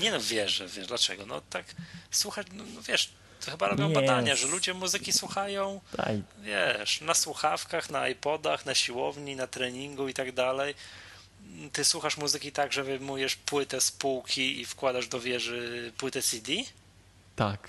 Nie 0.00 0.10
no, 0.10 0.20
wierzę, 0.20 0.68
wiesz, 0.68 0.86
dlaczego? 0.86 1.26
No 1.26 1.40
tak, 1.50 1.64
słuchać, 2.10 2.46
no, 2.52 2.64
no 2.74 2.82
wiesz, 2.82 3.10
to 3.44 3.50
chyba 3.50 3.68
robią 3.68 3.92
badania, 3.92 4.36
że 4.36 4.46
ludzie 4.46 4.74
muzyki 4.74 5.12
słuchają, 5.12 5.80
Daj. 5.96 6.22
wiesz, 6.42 7.00
na 7.00 7.14
słuchawkach, 7.14 7.90
na 7.90 8.08
iPodach, 8.08 8.66
na 8.66 8.74
siłowni, 8.74 9.36
na 9.36 9.46
treningu 9.46 10.08
i 10.08 10.14
tak 10.14 10.32
dalej. 10.32 10.74
Ty 11.72 11.84
słuchasz 11.84 12.16
muzyki 12.16 12.52
tak, 12.52 12.72
że 12.72 12.84
wyjmujesz 12.84 13.36
płytę 13.36 13.80
z 13.80 13.92
półki 13.92 14.60
i 14.60 14.64
wkładasz 14.64 15.08
do 15.08 15.20
wieży 15.20 15.92
płytę 15.98 16.22
CD? 16.22 16.52
Tak. 17.36 17.68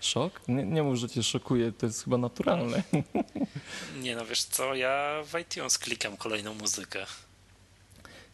Szok? 0.00 0.40
Nie, 0.48 0.64
nie 0.64 0.82
mów, 0.82 0.96
że 0.96 1.08
cię 1.08 1.22
szokuje, 1.22 1.72
to 1.72 1.86
jest 1.86 2.04
chyba 2.04 2.18
naturalne. 2.18 2.82
Nie 4.02 4.16
no, 4.16 4.26
wiesz 4.26 4.42
co, 4.42 4.74
ja 4.74 5.22
w 5.24 5.38
iTunes 5.40 5.78
klikam 5.78 6.16
kolejną 6.16 6.54
muzykę. 6.54 7.06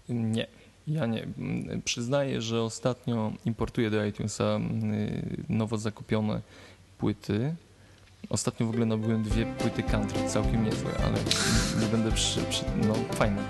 Nie, 0.08 0.46
ja 0.86 1.06
nie. 1.06 1.26
Przyznaję, 1.84 2.42
że 2.42 2.62
ostatnio 2.62 3.32
importuję 3.44 3.90
do 3.90 4.04
iTunesa 4.04 4.60
nowo 5.48 5.78
zakupione 5.78 6.40
płyty. 6.98 7.54
Ostatnio 8.28 8.66
w 8.66 8.68
ogóle 8.68 8.86
nabyłem 8.86 9.22
dwie 9.22 9.46
płyty 9.46 9.82
country, 9.82 10.28
całkiem 10.28 10.64
niezłe, 10.64 10.90
ale 11.04 11.18
nie 11.80 11.86
będę 11.86 12.12
przy, 12.12 12.42
przy 12.42 12.64
no 12.76 12.94
fajne. 12.94 13.48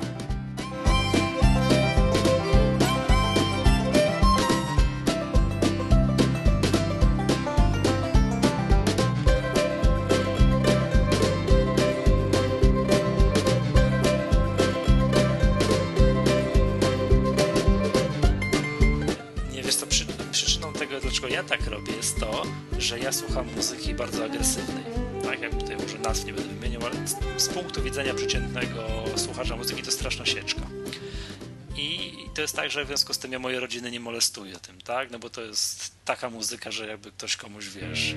Że 22.86 22.98
ja 22.98 23.12
słucham 23.12 23.46
muzyki 23.56 23.94
bardzo 23.94 24.24
agresywnej. 24.24 24.84
Tak, 25.22 25.40
jak 25.40 25.54
tutaj 25.54 25.76
może 25.76 25.98
nazw 25.98 26.24
nie 26.24 26.32
będę 26.32 26.54
wymieniał, 26.54 26.82
ale 26.86 26.94
z 27.36 27.48
punktu 27.48 27.82
widzenia 27.82 28.14
przeciętnego 28.14 29.04
słuchacza 29.16 29.56
muzyki 29.56 29.82
to 29.82 29.90
straszna 29.90 30.26
sieczka. 30.26 30.60
I 31.76 32.12
to 32.34 32.42
jest 32.42 32.56
tak, 32.56 32.70
że 32.70 32.84
w 32.84 32.86
związku 32.86 33.14
z 33.14 33.18
tym 33.18 33.32
ja 33.32 33.38
mojej 33.38 33.60
rodziny 33.60 33.90
nie 33.90 34.00
molestuję 34.00 34.56
tym, 34.56 34.80
tak? 34.80 35.10
No 35.10 35.18
bo 35.18 35.30
to 35.30 35.42
jest 35.42 35.90
taka 36.04 36.30
muzyka, 36.30 36.70
że 36.70 36.86
jakby 36.86 37.12
ktoś 37.12 37.36
komuś, 37.36 37.68
wiesz, 37.68 38.14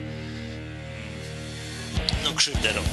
no 2.24 2.34
krzywdę 2.34 2.74
robi. 2.74 2.90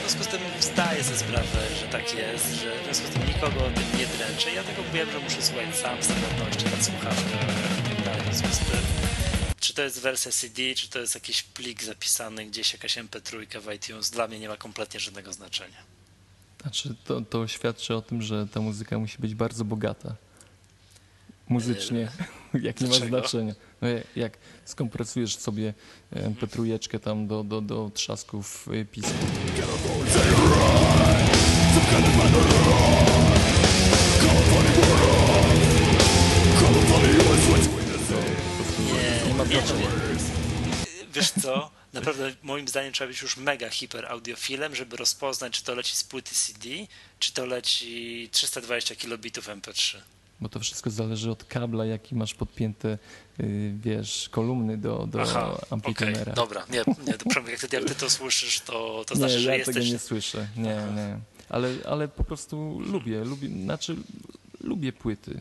w 0.00 0.12
związku 0.12 0.24
z 0.24 0.26
tym 0.26 0.40
zdaję 0.60 1.04
sobie 1.04 1.18
sprawę, 1.18 1.58
tak 1.90 2.14
jest, 2.14 2.54
że 2.54 2.80
w 2.80 2.84
związku 2.84 3.06
z 3.06 3.10
tym 3.10 3.26
nikogo 3.26 3.66
o 3.66 3.70
tym 3.70 3.98
nie 3.98 4.06
dręczę. 4.06 4.52
Ja 4.52 4.62
tego 4.62 4.82
wiem, 4.94 5.10
że 5.10 5.18
muszę 5.18 5.42
słuchać 5.42 5.76
sam 5.76 6.02
z 6.02 6.06
samotności 6.06 6.64
na 6.64 6.82
słuchawkach 6.84 7.46
tak. 8.04 8.22
W 8.22 8.36
związku 8.36 8.56
z 8.56 8.58
tym, 8.58 8.80
czy 9.60 9.74
to 9.74 9.82
jest 9.82 10.00
wersja 10.00 10.32
CD, 10.32 10.74
czy 10.74 10.90
to 10.90 10.98
jest 10.98 11.14
jakiś 11.14 11.42
plik 11.42 11.82
zapisany 11.82 12.46
gdzieś, 12.46 12.72
jakaś 12.72 12.98
MP3 12.98 13.60
w 13.60 13.72
iTunes, 13.72 14.10
dla 14.10 14.28
mnie 14.28 14.38
nie 14.38 14.48
ma 14.48 14.56
kompletnie 14.56 15.00
żadnego 15.00 15.32
znaczenia. 15.32 15.76
Znaczy, 16.62 16.94
to, 17.04 17.20
to 17.20 17.48
świadczy 17.48 17.94
o 17.94 18.02
tym, 18.02 18.22
że 18.22 18.46
ta 18.46 18.60
muzyka 18.60 18.98
musi 18.98 19.18
być 19.18 19.34
bardzo 19.34 19.64
bogata. 19.64 20.14
Muzycznie, 21.48 22.08
jak 22.62 22.80
nie 22.80 22.88
ma 22.88 22.94
znaczenia. 22.94 23.54
No 23.82 23.88
jak 24.16 24.38
skompresujesz 24.64 25.36
sobie 25.36 25.74
petrujeczkę 26.40 26.98
tam 26.98 27.26
do, 27.26 27.44
do, 27.44 27.60
do 27.60 27.90
trzasków 27.94 28.68
pisma. 28.92 29.18
California 30.10 31.29
wiesz 41.14 41.30
co, 41.42 41.70
naprawdę 41.92 42.32
moim 42.42 42.68
zdaniem 42.68 42.92
trzeba 42.92 43.08
być 43.08 43.22
już 43.22 43.36
mega 43.36 43.70
hiperaudiofilem, 43.70 44.74
żeby 44.74 44.96
rozpoznać, 44.96 45.52
czy 45.52 45.64
to 45.64 45.74
leci 45.74 45.96
z 45.96 46.04
płyty 46.04 46.34
CD, 46.34 46.68
czy 47.18 47.32
to 47.32 47.46
leci 47.46 48.28
320 48.32 48.96
kilobitów 48.96 49.48
MP3. 49.48 49.96
Bo 50.40 50.48
to 50.48 50.60
wszystko 50.60 50.90
zależy 50.90 51.30
od 51.30 51.44
kabla, 51.44 51.84
jaki 51.84 52.14
masz 52.14 52.34
podpięte, 52.34 52.98
y, 53.40 53.72
wiesz, 53.82 54.28
kolumny 54.30 54.78
do, 54.78 55.06
do 55.06 55.22
Aha, 55.22 55.60
amplitonera. 55.70 56.22
Okay, 56.22 56.34
dobra, 56.34 56.66
nie, 56.70 56.78
nie, 57.06 57.12
jak 57.50 57.60
ty, 57.60 57.76
jak 57.76 57.84
ty 57.84 57.94
to 57.94 58.10
słyszysz, 58.10 58.60
to, 58.60 59.04
to 59.06 59.16
znaczy, 59.16 59.34
nie, 59.34 59.40
że 59.40 59.50
ja 59.50 59.56
jesteś... 59.56 59.74
tego 59.74 59.86
nie 59.86 59.98
słyszę, 59.98 60.48
nie, 60.56 60.78
Aha. 60.78 60.92
nie. 60.96 61.39
Ale, 61.50 61.74
ale 61.88 62.08
po 62.08 62.24
prostu 62.24 62.80
lubię, 62.80 63.24
lubię, 63.24 63.48
znaczy 63.48 63.96
lubię 64.60 64.92
płyty, 64.92 65.40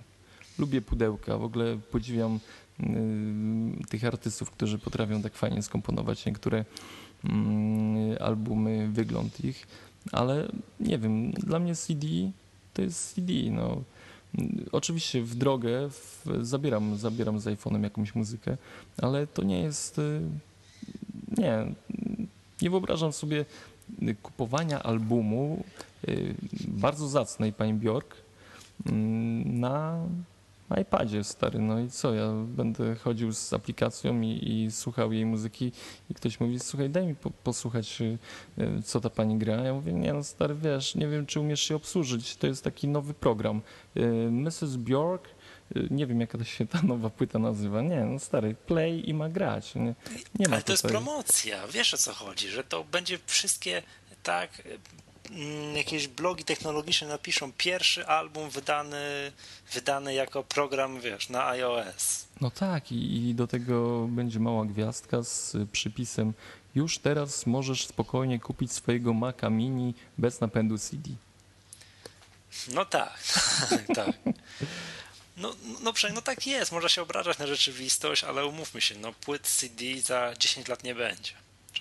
lubię 0.60 0.82
pudełka, 0.82 1.38
w 1.38 1.44
ogóle 1.44 1.78
podziwiam 1.92 2.40
y, 2.80 3.88
tych 3.90 4.06
artystów, 4.06 4.52
którzy 4.52 4.80
potrafią 4.80 5.22
tak 5.22 5.34
fajnie 5.34 5.62
skomponować 5.62 6.26
niektóre 6.26 6.66
y, 8.16 8.22
albumy, 8.22 8.90
wygląd 8.92 9.46
ich, 9.46 9.68
ale 10.12 10.52
nie 10.80 10.98
wiem, 10.98 11.32
dla 11.32 11.60
mnie 11.60 11.76
CD 11.76 12.08
to 12.74 12.82
jest 12.82 13.16
CD, 13.16 13.34
no. 13.52 13.84
Oczywiście 14.72 15.22
w 15.22 15.36
drogę 15.36 15.90
w, 15.90 16.26
zabieram, 16.42 16.98
zabieram 16.98 17.40
z 17.40 17.46
iPhone'em 17.46 17.84
jakąś 17.84 18.16
muzykę, 18.16 18.58
ale 19.02 19.28
to 19.28 19.44
nie 19.44 19.62
jest, 19.62 20.00
y, 20.00 20.22
nie, 21.38 21.66
nie 22.62 22.70
wyobrażam 22.70 23.14
sobie 23.14 23.46
kupowania 24.22 24.84
albumu 24.84 25.64
bardzo 26.68 27.08
zacnej 27.08 27.54
pani 27.54 27.74
Bjork 27.74 28.16
mm, 28.86 29.60
na 29.60 30.00
iPadzie 30.82 31.24
stary, 31.24 31.60
no 31.60 31.80
i 31.80 31.90
co, 31.90 32.14
ja 32.14 32.32
będę 32.48 32.96
chodził 32.96 33.34
z 33.34 33.54
aplikacją 33.54 34.22
i, 34.22 34.50
i 34.52 34.72
słuchał 34.72 35.14
jej 35.14 35.26
muzyki 35.26 35.72
i 36.10 36.14
ktoś 36.14 36.40
mówi, 36.40 36.60
słuchaj, 36.60 36.90
daj 36.90 37.08
mi 37.08 37.16
po, 37.16 37.32
posłuchać, 37.32 38.02
y, 38.02 38.18
y, 38.60 38.82
co 38.84 39.02
ta 39.02 39.10
pani 39.10 39.38
gra. 39.38 39.56
Ja 39.56 39.74
mówię, 39.74 39.94
nie 39.94 40.14
no 40.14 40.24
stary, 40.24 40.56
wiesz, 40.56 40.96
nie 40.96 41.08
wiem, 41.08 41.26
czy 41.26 41.40
umiesz 41.40 41.62
się 41.62 41.76
obsłużyć, 41.76 42.36
to 42.36 42.48
jest 42.48 42.64
taki 42.64 42.88
nowy 42.88 43.14
program. 43.14 43.62
Mrs. 44.32 44.76
Bjork, 44.76 45.30
nie 45.92 46.08
wiem, 46.08 46.22
jaka 46.22 46.38
to 46.38 46.44
się 46.44 46.68
ta 46.68 46.82
nowa 46.82 47.10
płyta 47.10 47.40
nazywa. 47.40 47.82
Nie, 47.82 48.06
no 48.06 48.20
stary, 48.20 48.56
play 48.56 49.10
i 49.10 49.14
ma 49.14 49.30
grać. 49.30 49.76
Nie, 49.76 49.96
nie 50.40 50.48
ma 50.48 50.54
Ale 50.56 50.64
to 50.64 50.74
jest 50.74 50.84
tutaj- 50.84 50.92
promocja, 50.98 51.68
wiesz 51.68 51.94
o 51.94 51.98
co 51.98 52.14
chodzi, 52.14 52.48
że 52.50 52.64
to 52.64 52.84
będzie 52.84 53.20
wszystkie 53.26 53.84
tak 54.24 54.62
jakieś 55.76 56.08
blogi 56.08 56.44
technologiczne 56.44 57.08
napiszą 57.08 57.52
pierwszy 57.52 58.08
album 58.08 58.50
wydany, 58.50 59.32
wydany 59.74 60.14
jako 60.14 60.44
program, 60.44 61.02
wiesz, 61.02 61.30
na 61.30 61.48
iOS. 61.48 62.26
No 62.42 62.52
tak, 62.52 62.92
i, 62.92 63.30
i 63.30 63.36
do 63.36 63.48
tego 63.48 64.08
będzie 64.08 64.40
mała 64.40 64.66
gwiazdka 64.66 65.24
z 65.24 65.56
przypisem 65.72 66.34
już 66.76 66.98
teraz 66.98 67.46
możesz 67.46 67.88
spokojnie 67.88 68.40
kupić 68.40 68.72
swojego 68.72 69.14
Maca 69.14 69.50
Mini 69.50 69.94
bez 70.18 70.42
napędu 70.42 70.78
CD. 70.78 71.10
No 72.74 72.86
tak, 72.86 73.24
tak. 73.96 74.16
No, 75.38 75.56
no, 75.84 75.94
no 76.14 76.22
tak 76.22 76.48
jest, 76.48 76.72
można 76.72 76.90
się 76.90 77.02
obrażać 77.02 77.38
na 77.38 77.48
rzeczywistość, 77.48 78.24
ale 78.24 78.46
umówmy 78.46 78.82
się, 78.82 78.96
no 78.96 79.14
płyt 79.14 79.48
CD 79.48 80.02
za 80.02 80.34
10 80.40 80.68
lat 80.68 80.84
nie 80.84 80.96
będzie. 80.96 81.34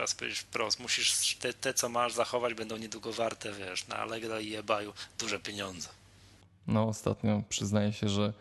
Trzeba 0.06 0.18
powiedzieć 0.18 0.38
wprost, 0.38 0.80
musisz 0.80 1.36
te, 1.36 1.52
te, 1.52 1.74
co 1.74 1.88
masz 1.88 2.12
zachować, 2.12 2.54
będą 2.54 2.76
niedługo 2.76 3.12
warte, 3.12 3.52
wiesz, 3.52 3.88
na 3.88 3.96
Allegro 3.96 4.40
i 4.40 4.54
eBayu 4.54 4.92
duże 5.18 5.38
pieniądze. 5.40 5.88
No 6.66 6.88
ostatnio 6.88 7.42
przyznaję 7.48 7.92
się, 7.92 8.08
że 8.08 8.32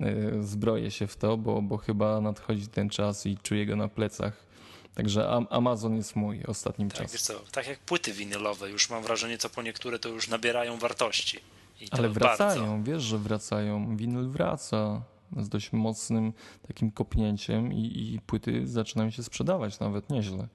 y, 0.00 0.42
zbroję 0.42 0.90
się 0.90 1.06
w 1.06 1.16
to, 1.16 1.36
bo, 1.36 1.62
bo 1.62 1.76
chyba 1.76 2.20
nadchodzi 2.20 2.66
ten 2.66 2.90
czas 2.90 3.26
i 3.26 3.38
czuję 3.42 3.66
go 3.66 3.76
na 3.76 3.88
plecach. 3.88 4.32
Także 4.94 5.28
Am- 5.28 5.46
Amazon 5.50 5.96
jest 5.96 6.16
mój 6.16 6.44
ostatnim 6.46 6.90
Tak, 6.90 7.00
czasem. 7.00 7.18
co, 7.18 7.44
tak 7.52 7.66
jak 7.66 7.78
płyty 7.78 8.12
winylowe, 8.12 8.70
już 8.70 8.90
mam 8.90 9.02
wrażenie, 9.02 9.38
co 9.38 9.50
po 9.50 9.62
niektóre 9.62 9.98
to 9.98 10.08
już 10.08 10.28
nabierają 10.28 10.78
wartości. 10.78 11.40
Ale 11.90 12.08
bardzo. 12.08 12.20
wracają, 12.20 12.84
wiesz, 12.84 13.02
że 13.02 13.18
wracają. 13.18 13.96
Winyl 13.96 14.28
wraca 14.28 15.02
z 15.42 15.48
dość 15.48 15.72
mocnym 15.72 16.32
takim 16.68 16.90
kopnięciem 16.90 17.72
i, 17.72 18.12
i 18.14 18.20
płyty 18.26 18.66
zaczynają 18.66 19.10
się 19.10 19.22
sprzedawać 19.22 19.80
nawet 19.80 20.10
nieźle. 20.10 20.48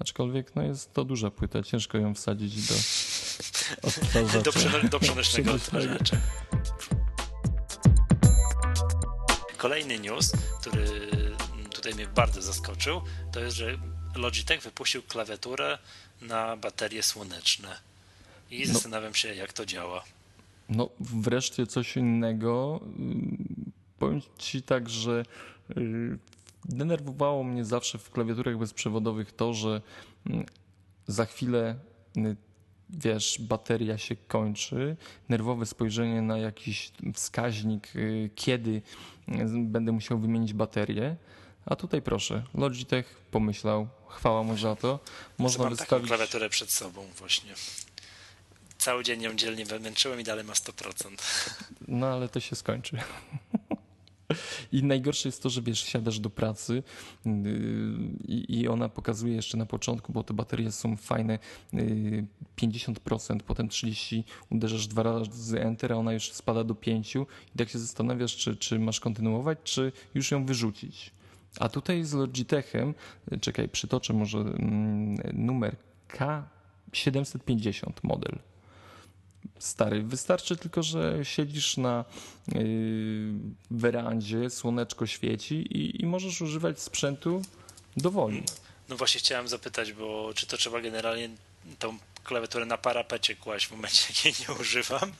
Aczkolwiek 0.00 0.54
no 0.56 0.62
jest 0.62 0.92
to 0.92 1.04
duża 1.04 1.30
płyta, 1.30 1.62
ciężko 1.62 1.98
ją 1.98 2.14
wsadzić 2.14 2.68
do 2.68 2.74
odtwarzacza. 3.82 4.42
Do, 4.42 4.50
przeno- 4.50 4.88
do 4.88 5.00
przenośnego 5.00 5.52
odtwarzacza. 5.52 6.16
Kolejny 9.56 9.98
news, 9.98 10.32
który 10.60 10.86
tutaj 11.70 11.94
mnie 11.94 12.06
bardzo 12.06 12.42
zaskoczył, 12.42 13.00
to 13.32 13.40
jest, 13.40 13.56
że 13.56 13.78
Logitech 14.16 14.62
wypuścił 14.62 15.02
klawiaturę 15.02 15.78
na 16.22 16.56
baterie 16.56 17.02
słoneczne. 17.02 17.76
I 18.50 18.64
No. 18.66 18.72
zastanawiam 18.74 19.14
się, 19.14 19.34
jak 19.34 19.52
to 19.52 19.66
działa. 19.66 20.04
No 20.68 20.88
wreszcie 21.00 21.66
coś 21.66 21.96
innego. 21.96 22.80
Powiem 23.98 24.20
ci 24.38 24.62
tak, 24.62 24.88
że 24.88 25.22
y, 25.76 26.18
denerwowało 26.64 27.44
mnie 27.44 27.64
zawsze 27.64 27.98
w 27.98 28.10
klawiaturach 28.10 28.58
bezprzewodowych 28.58 29.32
to, 29.32 29.54
że 29.54 29.80
mm, 30.26 30.46
za 31.06 31.24
chwilę 31.24 31.78
y, 32.16 32.36
wiesz, 32.90 33.36
bateria 33.40 33.98
się 33.98 34.16
kończy, 34.16 34.96
nerwowe 35.28 35.66
spojrzenie 35.66 36.22
na 36.22 36.38
jakiś 36.38 36.92
wskaźnik, 37.14 37.96
y, 37.96 38.30
kiedy 38.34 38.82
będę 39.54 39.92
musiał 39.92 40.18
wymienić 40.18 40.52
baterię. 40.52 41.16
A 41.66 41.76
tutaj 41.76 42.02
proszę, 42.02 42.42
Logitech 42.54 43.20
pomyślał, 43.30 43.88
chwała 44.08 44.42
mu 44.42 44.56
za 44.58 44.76
to. 44.76 45.00
Można 45.38 45.64
Mam 45.64 45.72
taką 45.72 45.80
wystawić. 45.82 46.08
klawiaturę 46.08 46.48
przed 46.48 46.70
sobą 46.70 47.06
właśnie. 47.18 47.54
Cały 48.78 49.04
dzień 49.04 49.22
ją 49.22 49.34
dzielnie 49.34 49.64
wymęczyłem 49.66 50.20
i 50.20 50.24
dalej 50.24 50.44
ma 50.44 50.52
100%. 50.52 51.08
No 51.88 52.06
ale 52.06 52.28
to 52.28 52.40
się 52.40 52.56
skończy. 52.56 52.96
I 54.72 54.82
najgorsze 54.82 55.28
jest 55.28 55.42
to, 55.42 55.50
że 55.50 55.62
wiesz, 55.62 55.82
siadasz 55.82 56.18
do 56.18 56.30
pracy 56.30 56.82
yy, 57.26 57.32
i, 58.28 58.68
ona 58.68 58.88
pokazuje 58.88 59.34
jeszcze 59.34 59.56
na 59.56 59.66
początku, 59.66 60.12
bo 60.12 60.24
te 60.24 60.34
baterie 60.34 60.72
są 60.72 60.96
fajne, 60.96 61.38
yy, 61.72 62.26
50%, 62.56 63.38
potem 63.46 63.68
30%, 63.68 64.22
uderzasz 64.50 64.86
dwa 64.86 65.02
razy 65.02 65.60
Enter, 65.60 65.92
a 65.92 65.96
ona 65.96 66.12
już 66.12 66.32
spada 66.32 66.64
do 66.64 66.74
5% 66.74 67.26
i 67.54 67.58
tak 67.58 67.68
się 67.68 67.78
zastanawiasz, 67.78 68.36
czy, 68.36 68.56
czy 68.56 68.78
masz 68.78 69.00
kontynuować, 69.00 69.58
czy 69.64 69.92
już 70.14 70.30
ją 70.30 70.46
wyrzucić. 70.46 71.10
A 71.60 71.68
tutaj 71.68 72.04
z 72.04 72.12
Logitechem, 72.12 72.94
yy, 73.30 73.38
czekaj, 73.38 73.68
przytoczę 73.68 74.12
może 74.12 74.38
mm, 74.38 75.16
numer 75.32 75.76
K750 76.08 77.92
model 78.02 78.38
stary. 79.58 80.02
Wystarczy 80.02 80.56
tylko, 80.56 80.82
że 80.82 81.24
siedzisz 81.24 81.76
na 81.76 82.04
yy, 82.48 82.62
werandzie, 83.70 84.50
słoneczko 84.50 85.06
świeci 85.06 85.54
i, 85.54 86.02
i 86.02 86.06
możesz 86.06 86.40
używać 86.40 86.80
sprzętu 86.80 87.42
dowolnie. 87.96 88.42
No 88.88 88.96
właśnie 88.96 89.20
chciałem 89.20 89.48
zapytać, 89.48 89.92
bo 89.92 90.32
czy 90.34 90.46
to 90.46 90.56
trzeba 90.56 90.80
generalnie 90.80 91.30
tą 91.78 91.98
klawiaturę 92.24 92.66
na 92.66 92.78
parapecie 92.78 93.36
kłaść 93.36 93.66
w 93.66 93.70
momencie, 93.70 94.04
jak 94.08 94.24
jej 94.24 94.34
nie 94.48 94.54
używam? 94.60 95.12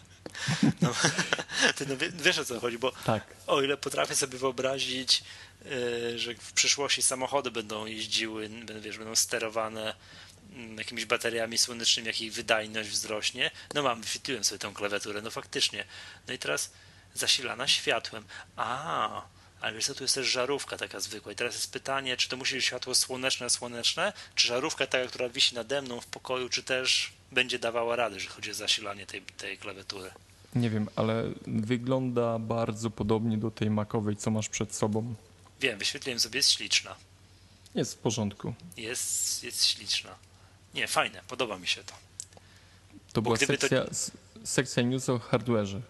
No, 0.81 0.95
ty 1.77 1.87
no 1.87 1.97
wie- 1.97 2.11
wiesz 2.13 2.39
o 2.39 2.45
co 2.45 2.61
chodzi, 2.61 2.79
bo 2.79 2.93
Tak. 3.05 3.27
o 3.47 3.63
ile 3.63 3.77
potrafię 3.77 4.17
sobie 4.17 4.39
wyobrazić, 4.39 5.25
yy, 5.65 6.19
że 6.19 6.35
w 6.35 6.53
przyszłości 6.53 7.03
samochody 7.03 7.51
będą 7.51 7.87
jeździły, 7.87 8.49
będą, 8.49 8.81
wiesz, 8.81 8.99
będą 8.99 9.17
sterowane 9.17 9.95
jakimiś 10.79 11.07
bateriami 11.07 11.59
słonecznymi, 11.59 12.07
jak 12.07 12.21
ich 12.21 12.33
wydajność 12.33 12.91
wzrośnie. 12.91 13.51
No 13.75 13.83
mam, 13.83 14.03
wyświetliłem 14.03 14.45
sobie 14.45 14.59
tą 14.59 14.75
klawiaturę, 14.75 15.23
no 15.23 15.31
faktycznie. 15.31 15.85
No 16.29 16.35
i 16.35 16.39
teraz 16.39 16.71
zasilana 17.15 17.69
światłem. 17.69 18.25
A, 18.57 19.23
ale 19.61 19.75
wiesz 19.75 19.87
co, 19.87 19.95
tu 19.95 20.05
jest 20.05 20.15
też 20.15 20.27
żarówka 20.27 20.77
taka 20.77 21.01
zwykła. 21.01 21.33
I 21.33 21.35
teraz 21.35 21.55
jest 21.55 21.73
pytanie, 21.73 22.17
czy 22.17 22.29
to 22.29 22.37
musi 22.37 22.55
być 22.55 22.65
światło 22.65 22.95
słoneczne, 22.95 23.51
słoneczne, 23.51 24.13
czy 24.35 24.47
żarówka 24.49 24.87
taka, 24.87 25.09
która 25.09 25.29
wisi 25.29 25.55
nade 25.55 25.83
mną 25.83 26.01
w 26.01 26.07
pokoju, 26.07 26.49
czy 26.49 26.63
też 26.63 27.13
będzie 27.33 27.59
dawała 27.59 27.97
radę, 27.97 28.15
jeżeli 28.17 28.35
chodzi 28.35 28.51
o 28.51 28.55
zasilanie 28.55 29.07
tej, 29.07 29.23
tej 29.23 29.59
klawiatury. 29.59 30.11
Nie 30.55 30.71
wiem, 30.71 30.89
ale 30.97 31.25
wygląda 31.47 32.39
bardzo 32.39 32.91
podobnie 32.91 33.39
do 33.39 33.51
tej 33.51 33.71
makowej, 33.71 34.17
co 34.17 34.31
masz 34.31 34.49
przed 34.49 34.75
sobą. 34.75 35.15
Wiem, 35.61 35.79
wyświetliłem 35.79 36.21
sobie, 36.21 36.37
jest 36.37 36.51
śliczna. 36.51 36.97
Jest 37.75 37.95
w 37.95 37.99
porządku. 37.99 38.55
Jest, 38.77 39.45
jest 39.45 39.67
śliczna. 39.67 40.15
Nie, 40.75 40.89
fajne, 40.89 41.23
podoba 41.29 41.59
mi 41.59 41.67
się 41.67 41.85
to. 41.85 41.95
To 43.13 43.23
była 43.23 43.37
gdyby 43.37 43.59
to- 43.59 43.69
sekcja, 43.69 43.85
sekcja 44.45 44.83
news 44.83 45.09
o 45.09 45.19
hardware'ze. 45.19 45.81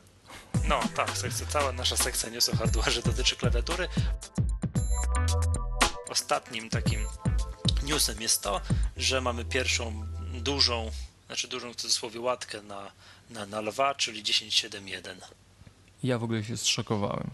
No 0.68 0.80
tak, 0.96 1.10
sekcja, 1.18 1.46
cała 1.46 1.72
nasza 1.72 1.96
sekcja 1.96 2.30
news 2.30 2.48
o 2.48 2.56
hardware 2.56 3.02
dotyczy 3.02 3.36
klawiatury. 3.36 3.88
Ostatnim 6.08 6.70
takim 6.70 7.06
newsem 7.82 8.20
jest 8.20 8.42
to, 8.42 8.60
że 8.96 9.20
mamy 9.20 9.44
pierwszą 9.44 10.06
dużą, 10.34 10.90
znaczy 11.26 11.48
dużą 11.48 11.72
w 11.72 11.76
cudzysłowie 11.76 12.20
łatkę 12.20 12.62
na, 12.62 12.92
na, 13.30 13.46
na 13.46 13.60
lwa, 13.60 13.94
czyli 13.94 14.22
10.7.1. 14.22 15.16
Ja 16.02 16.18
w 16.18 16.22
ogóle 16.24 16.44
się 16.44 16.56
zszokowałem. 16.56 17.30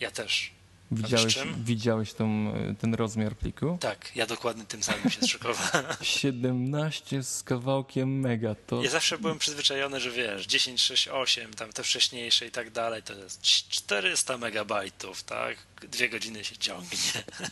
Ja 0.00 0.10
też. 0.10 0.52
Widziałeś, 0.92 1.38
widziałeś 1.64 2.12
tą, 2.12 2.54
y, 2.70 2.74
ten 2.74 2.94
rozmiar 2.94 3.36
pliku? 3.36 3.78
Tak, 3.80 4.16
ja 4.16 4.26
dokładnie 4.26 4.64
tym 4.64 4.82
samym 4.82 5.10
się 5.10 5.22
zszokowałem. 5.22 5.84
17 6.02 7.22
z 7.22 7.42
kawałkiem 7.42 8.20
mega. 8.20 8.54
To 8.66 8.82
Ja 8.82 8.90
zawsze 8.90 9.18
byłem 9.18 9.38
przyzwyczajony, 9.38 10.00
że 10.00 10.10
wiesz, 10.10 10.46
10, 10.46 10.80
6, 10.82 11.08
8, 11.08 11.54
tam 11.54 11.72
te 11.72 11.82
wcześniejsze 11.82 12.46
i 12.46 12.50
tak 12.50 12.70
dalej, 12.70 13.02
to 13.02 13.14
jest 13.14 13.42
400 13.42 14.38
megabajtów, 14.38 15.22
tak? 15.22 15.56
Dwie 15.90 16.08
godziny 16.08 16.44
się 16.44 16.56
ciągnie. 16.56 16.98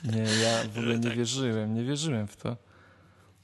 nie, 0.05 0.22
ja 0.43 0.64
w 0.64 0.70
ogóle 0.78 0.99
nie 0.99 1.09
Tak. 1.09 1.16
wierzyłem, 1.16 1.74
nie 1.74 1.84
wierzyłem 1.84 2.28
w 2.28 2.36
to. 2.36 2.57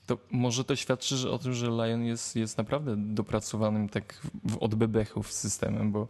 To 0.07 0.19
może 0.31 0.65
to 0.65 0.77
świadczy 0.77 1.17
że 1.17 1.31
o 1.31 1.39
tym, 1.39 1.55
że 1.55 1.67
Lion 1.67 2.05
jest, 2.05 2.37
jest 2.37 2.59
naprawdę 2.59 2.95
dopracowanym 2.97 3.89
tak 3.89 4.21
od 4.61 4.75
bebechów 4.75 5.33
systemem, 5.33 5.93
bo 5.93 6.09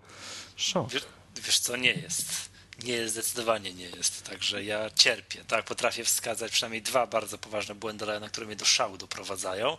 szok. 0.56 0.90
Wiesz, 0.92 1.04
wiesz 1.44 1.58
co, 1.58 1.76
nie 1.76 1.92
jest. 1.92 2.53
Nie 2.84 2.92
jest, 2.92 3.14
zdecydowanie 3.14 3.74
nie 3.74 3.84
jest. 3.84 4.22
Także 4.24 4.64
ja 4.64 4.90
cierpię, 4.90 5.44
tak? 5.44 5.64
Potrafię 5.64 6.04
wskazać 6.04 6.52
przynajmniej 6.52 6.82
dwa 6.82 7.06
bardzo 7.06 7.38
poważne 7.38 7.74
błędy, 7.74 8.04
Liona, 8.06 8.28
które 8.28 8.46
mnie 8.46 8.56
do 8.56 8.64
szału 8.64 8.96
doprowadzają. 8.98 9.76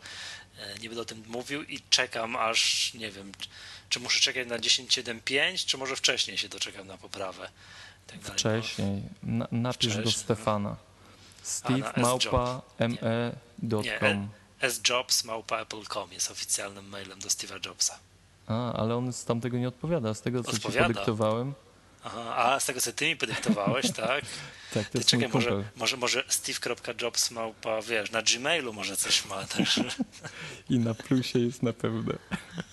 E, 0.60 0.80
Nie 0.80 0.90
będę 0.90 1.02
o 1.02 1.06
tym 1.06 1.24
mówił 1.28 1.64
i 1.64 1.80
czekam 1.90 2.36
aż, 2.36 2.94
nie 2.94 3.12
wiem, 3.12 3.32
czy- 3.90 4.00
muszę 4.00 4.20
czekać 4.20 4.48
na 4.48 4.60
10.7.5, 4.60 5.66
czy 5.66 5.78
może 5.78 5.96
wcześniej 5.96 6.38
się 6.38 6.50
doczekam 6.50 6.88
na 6.88 6.98
poprawę. 6.98 7.50
Tak 8.08 8.20
dalej. 8.20 8.38
Wcześniej. 8.40 9.02
Na, 9.24 9.48
napisz 9.52 9.96
do 9.96 10.02
Wcześniej, 10.02 10.24
Stefana. 10.24 10.76
Steve 11.44 11.78
na 11.98 12.02
małpa 12.02 12.62
Nie, 12.80 12.88
me.com. 12.88 14.30
sjobs.apple.com 14.70 16.12
jest 16.12 16.32
oficjalnym 16.32 16.90
mailem 16.90 17.20
do 17.20 17.28
Steve'a 17.30 17.66
Jobsa. 17.66 18.00
A, 18.48 18.74
ale 18.74 18.96
on 18.96 19.14
z 19.14 19.26
tamtego 19.26 19.58
nie 19.58 19.68
odpowiada. 19.68 20.14
Z 20.14 20.22
tego, 20.22 20.44
co 20.44 20.52
ci 20.52 20.58
Odpowiada. 20.58 20.88
podyktowałem. 20.88 21.54
Aha, 22.06 22.36
a 22.36 22.60
z 22.60 22.66
tego, 22.66 22.82
co 22.82 22.94
ty 22.94 23.06
mi 23.06 23.16
podyktowałeś, 23.16 23.92
tak? 23.92 24.26
Tak, 24.76 24.90
to 24.90 24.98
jest 24.98 25.10
czekaj, 25.10 25.30
może, 25.30 25.64
może, 25.76 25.98
może 25.98 26.24
steve.jobs 26.28 27.32
małpa, 27.32 27.82
wiesz, 27.82 28.12
na 28.12 28.22
Gmailu 28.22 28.74
może 28.74 28.98
coś 28.98 29.26
ma. 29.26 29.46
Także, 29.46 29.84
I 30.70 30.80
na 30.80 30.94
plusie 30.94 31.40
jest 31.40 31.64
na 31.64 31.74
pewno. 31.74 32.14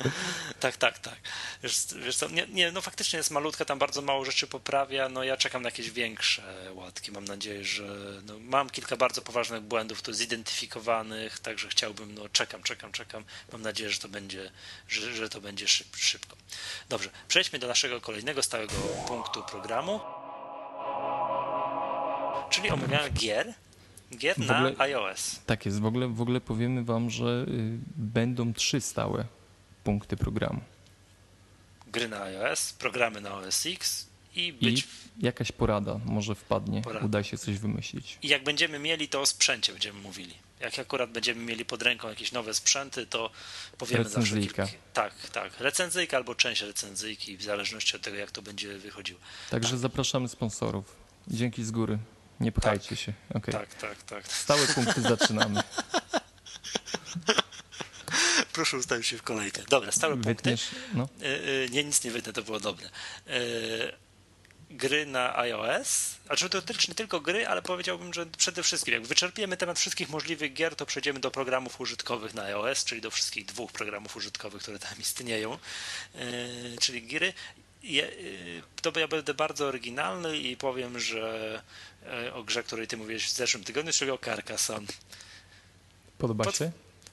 tak, 0.61 0.77
tak, 0.77 0.99
tak. 0.99 1.17
Wiesz, 1.63 1.87
wiesz 2.05 2.17
co, 2.17 2.29
nie, 2.29 2.47
nie, 2.47 2.73
no 2.73 2.81
faktycznie 2.81 3.17
jest 3.17 3.31
malutka, 3.31 3.65
tam 3.65 3.79
bardzo 3.79 4.03
mało 4.03 4.25
rzeczy 4.25 4.47
poprawia, 4.47 5.09
no 5.09 5.25
ja 5.25 5.37
czekam 5.37 5.63
na 5.63 5.69
jakieś 5.69 5.91
większe 5.91 6.73
łatki, 6.75 7.13
mam 7.13 7.25
nadzieję, 7.25 7.65
że 7.65 8.23
no, 8.27 8.39
mam 8.39 8.71
kilka 8.71 8.97
bardzo 8.97 9.23
poważnych 9.23 9.63
błędów 9.63 10.03
tu 10.03 10.13
zidentyfikowanych, 10.13 11.39
także 11.39 11.69
chciałbym, 11.69 12.15
no 12.15 12.29
czekam, 12.29 12.63
czekam, 12.63 12.93
czekam, 12.93 13.25
mam 13.53 13.63
nadzieję, 13.63 13.91
że 13.91 13.99
to 13.99 14.09
będzie, 14.09 14.51
że, 14.89 15.15
że 15.15 15.29
to 15.29 15.41
będzie 15.41 15.69
szyb, 15.69 15.97
szybko. 15.97 16.37
Dobrze, 16.89 17.11
przejdźmy 17.29 17.59
do 17.59 17.69
naszego 17.69 18.01
kolejnego 18.01 18.43
stałego 18.43 18.75
punktu 19.09 19.43
programu, 19.43 20.01
czyli 22.53 22.71
omawiania 22.71 23.09
gier, 23.11 23.55
gier 24.19 24.39
na 24.39 24.57
ogóle- 24.57 24.75
iOS. 24.79 25.41
Tak 25.47 25.67
jest. 25.67 25.81
W 25.81 25.87
ogóle, 25.87 26.09
w 26.09 26.21
ogóle 26.21 26.41
powiemy 26.41 26.85
wam, 26.85 27.11
że 27.11 27.45
y, 27.49 27.79
będą 27.97 28.53
trzy 28.55 28.81
stałe 28.81 29.25
punkty 29.85 30.17
programu. 30.17 30.61
gry 31.87 32.09
na 32.09 32.23
iOS, 32.23 32.73
programy 32.73 33.21
na 33.21 33.35
OS 33.35 33.67
X 33.67 34.07
i 34.37 34.47
I 34.47 34.53
być. 34.53 34.89
jakaś 35.19 35.53
porada 35.53 36.01
może 36.05 36.35
wpadnie. 36.35 36.83
Porada. 36.83 37.07
Uda 37.07 37.23
się 37.23 37.39
coś 37.39 37.59
wymyślić. 37.59 38.19
I 38.23 38.29
jak 38.29 38.45
będziemy 38.45 38.79
mieli, 38.79 39.09
to 39.09 39.21
o 39.21 39.27
sprzęcie 39.27 39.73
będziemy 39.73 40.01
mówili. 40.01 40.35
Jak 40.61 40.79
akurat 40.79 41.11
będziemy 41.11 41.45
mieli 41.45 41.65
pod 41.65 41.83
ręką 41.83 42.09
jakieś 42.09 42.33
nowe 42.33 42.55
sprzęty, 42.55 43.07
to 43.07 43.31
powiemy 43.79 44.05
zawsze 44.05 44.19
Recenzyjka. 44.21 44.67
kilka. 44.67 44.79
Tak, 44.93 45.15
tak. 45.33 45.61
Recenzyjka 45.61 46.17
albo 46.17 46.35
część 46.35 46.63
recenzyjki, 46.63 47.37
w 47.37 47.43
zależności 47.43 47.97
od 47.97 48.03
tego, 48.03 48.17
jak 48.17 48.31
to 48.31 48.43
będzie 48.43 48.79
wychodziło. 48.79 49.21
Także 49.51 49.79
zapraszamy 49.79 50.29
sponsorów. 50.29 50.97
Dzięki 51.29 51.65
z 51.65 51.71
góry. 51.71 51.99
Nie 52.43 52.53
pchajcie 52.53 52.97
się. 52.97 53.13
Okay. 53.35 53.53
Tak, 53.53 53.75
tak, 53.75 54.03
tak. 54.03 54.29
Stałe 54.29 54.67
punkty 54.67 55.01
zaczynamy. 55.17 55.63
Proszę 58.53 58.77
ustawić 58.77 59.07
się 59.07 59.19
w 59.19 59.23
kolejkę. 59.23 59.63
Dobra, 59.69 59.93
stałe 59.93 60.15
punkty. 60.15 60.35
Wytniesz, 60.35 60.69
no. 60.95 61.09
Y, 61.23 61.27
y, 61.27 61.69
Nie, 61.71 61.85
nic 61.85 62.05
nie 62.05 62.11
wytnę, 62.11 62.33
to 62.33 62.43
było 62.43 62.61
dobre. 62.61 62.87
Y, 63.29 63.93
Gry 64.71 65.07
na 65.07 65.37
iOS, 65.39 66.15
a 66.29 66.37
czy 66.37 66.49
to 66.49 66.61
dotyczy 66.61 66.95
tylko 66.95 67.21
gry, 67.21 67.49
ale 67.49 67.63
powiedziałbym, 67.63 68.15
że 68.15 68.27
przede 68.27 68.63
wszystkim, 68.63 68.95
jak 68.95 69.07
wyczerpiemy 69.07 69.57
temat 69.57 69.79
wszystkich 69.79 70.09
możliwych 70.09 70.53
gier, 70.53 70.77
to 70.77 70.87
przejdziemy 70.87 71.21
do 71.21 71.31
programów 71.31 71.81
użytkowych 71.81 72.35
na 72.35 72.43
iOS, 72.43 72.85
czyli 72.85 73.01
do 73.01 73.11
wszystkich 73.11 73.47
dwóch 73.47 73.73
programów 73.73 74.17
użytkowych, 74.17 74.63
które 74.63 74.79
tam 74.79 74.99
istnieją, 74.99 75.59
czyli 76.81 77.03
gry. 77.03 77.33
To 78.83 79.01
ja 79.01 79.09
będę 79.09 79.35
bardzo 79.35 79.67
oryginalny 79.67 80.39
i 80.39 80.57
powiem, 80.57 81.01
że 81.01 81.63
o 82.35 82.43
grze, 82.43 82.63
której 82.63 82.87
ty 82.87 82.97
mówiłeś 82.97 83.27
w 83.27 83.31
zeszłym 83.31 83.65
tygodniu, 83.65 83.93
czyli 83.93 84.11
o 84.11 84.19
Carcassonne. 84.19 84.89
Podoba 86.19 86.45
Pod- 86.45 86.57
się? 86.57 86.71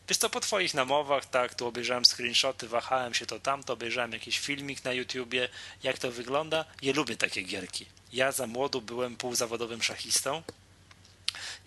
Wiesz 0.09 0.17
co, 0.17 0.29
po 0.29 0.39
twoich 0.39 0.73
namowach, 0.73 1.25
tak, 1.25 1.55
tu 1.55 1.67
obejrzałem 1.67 2.05
screenshoty, 2.05 2.67
wahałem 2.67 3.13
się 3.13 3.25
to 3.25 3.39
tamto, 3.39 3.73
obejrzałem 3.73 4.11
jakiś 4.13 4.39
filmik 4.39 4.83
na 4.83 4.93
YouTubie, 4.93 5.49
jak 5.83 5.97
to 5.97 6.11
wygląda. 6.11 6.65
Ja 6.81 6.93
lubię 6.93 7.17
takie 7.17 7.41
gierki. 7.41 7.85
Ja 8.13 8.31
za 8.31 8.47
młodu 8.47 8.81
byłem 8.81 9.15
półzawodowym 9.15 9.83
szachistą 9.83 10.43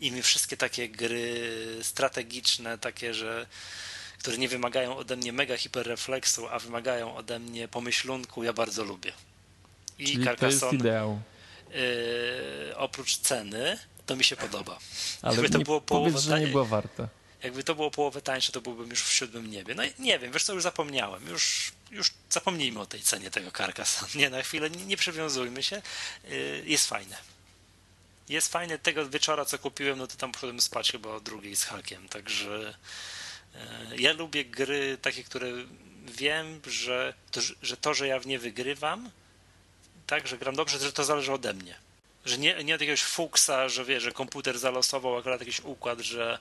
i 0.00 0.12
mi 0.12 0.22
wszystkie 0.22 0.56
takie 0.56 0.88
gry 0.88 1.50
strategiczne, 1.82 2.78
takie, 2.78 3.14
że 3.14 3.46
które 4.18 4.38
nie 4.38 4.48
wymagają 4.48 4.96
ode 4.96 5.16
mnie 5.16 5.32
mega 5.32 5.56
hiperrefleksu, 5.56 6.48
a 6.48 6.58
wymagają 6.58 7.16
ode 7.16 7.38
mnie 7.38 7.68
pomyślunku, 7.68 8.44
ja 8.44 8.52
bardzo 8.52 8.84
lubię. 8.84 9.12
I 9.98 10.06
Czyli 10.06 10.26
to 10.38 10.46
jest 10.46 10.72
ideał. 10.72 11.20
Yy, 11.72 12.76
oprócz 12.76 13.16
ceny, 13.16 13.78
to 14.06 14.16
mi 14.16 14.24
się 14.24 14.36
podoba. 14.36 14.78
Ale 15.22 15.34
Jakby 15.34 15.50
to 15.50 15.58
było 15.58 15.80
połowę 15.80 16.10
powiedz, 16.10 16.24
że 16.24 16.40
nie 16.40 16.46
była 16.46 16.64
warta. 16.64 17.08
Jakby 17.42 17.64
to 17.64 17.74
było 17.74 17.90
połowę 17.90 18.22
tańsze, 18.22 18.52
to 18.52 18.60
byłbym 18.60 18.90
już 18.90 19.02
w 19.02 19.12
siódmym 19.12 19.50
niebie. 19.50 19.74
No 19.74 19.84
i 19.84 19.92
nie 19.98 20.18
wiem, 20.18 20.32
wiesz 20.32 20.44
co, 20.44 20.52
już 20.52 20.62
zapomniałem. 20.62 21.28
Już, 21.28 21.72
już 21.90 22.10
zapomnijmy 22.30 22.80
o 22.80 22.86
tej 22.86 23.00
cenie 23.00 23.30
tego 23.30 23.50
Carcassonne. 23.50 24.14
Nie, 24.20 24.30
na 24.30 24.42
chwilę 24.42 24.70
nie, 24.70 24.86
nie 24.86 24.96
przywiązujmy 24.96 25.62
się. 25.62 25.82
Yy, 26.24 26.62
Jest 26.66 26.88
fajne. 26.88 27.16
Jest 28.28 28.52
fajne. 28.52 28.78
Tego 28.78 29.08
wieczora, 29.08 29.44
co 29.44 29.58
kupiłem, 29.58 29.98
no 29.98 30.06
to 30.06 30.16
tam 30.16 30.32
poszedłem 30.32 30.60
spać 30.60 30.92
chyba 30.92 31.10
o 31.10 31.20
drugiej 31.20 31.56
z 31.56 31.64
hakiem. 31.64 32.08
Także 32.08 32.74
yy, 33.54 34.00
ja 34.00 34.12
lubię 34.12 34.44
gry 34.44 34.98
takie, 35.02 35.24
które 35.24 35.48
wiem, 36.06 36.60
że 36.66 37.14
to, 37.30 37.40
że 37.62 37.76
to, 37.76 37.94
że 37.94 38.06
ja 38.06 38.20
w 38.20 38.26
nie 38.26 38.38
wygrywam, 38.38 39.10
tak, 40.06 40.28
że 40.28 40.38
gram 40.38 40.56
dobrze, 40.56 40.78
że 40.78 40.92
to 40.92 41.04
zależy 41.04 41.32
ode 41.32 41.54
mnie. 41.54 41.74
Że 42.24 42.38
nie, 42.38 42.64
nie 42.64 42.74
od 42.74 42.80
jakiegoś 42.80 43.02
fuksa, 43.02 43.68
że 43.68 43.84
wie, 43.84 44.00
że 44.00 44.12
komputer 44.12 44.58
zalosował 44.58 45.16
akurat 45.16 45.40
jakiś 45.40 45.60
układ, 45.60 46.00
że 46.00 46.38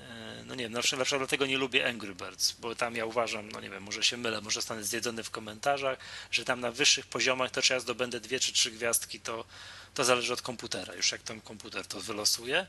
e, 0.00 0.42
no 0.46 0.54
nie 0.54 0.64
wiem, 0.64 0.72
na 0.72 0.82
przykład, 0.82 0.98
na 0.98 1.04
przykład 1.04 1.20
dlatego 1.20 1.46
nie 1.46 1.58
lubię 1.58 1.88
Angry 1.88 2.14
Birds, 2.14 2.52
bo 2.52 2.74
tam 2.74 2.96
ja 2.96 3.06
uważam, 3.06 3.50
no 3.50 3.60
nie 3.60 3.70
wiem, 3.70 3.82
może 3.82 4.02
się 4.04 4.16
mylę, 4.16 4.40
może 4.40 4.54
zostanę 4.54 4.84
zjedzony 4.84 5.22
w 5.22 5.30
komentarzach, 5.30 5.98
że 6.30 6.44
tam 6.44 6.60
na 6.60 6.72
wyższych 6.72 7.06
poziomach 7.06 7.50
to 7.50 7.62
czy 7.62 7.72
ja 7.72 7.80
zdobędę 7.80 8.20
dwie 8.20 8.40
czy 8.40 8.52
trzy 8.52 8.70
gwiazdki, 8.70 9.20
to, 9.20 9.44
to 9.94 10.04
zależy 10.04 10.32
od 10.32 10.42
komputera. 10.42 10.94
Już 10.94 11.12
jak 11.12 11.22
ten 11.22 11.40
komputer 11.40 11.86
to 11.86 12.00
wylosuje, 12.00 12.66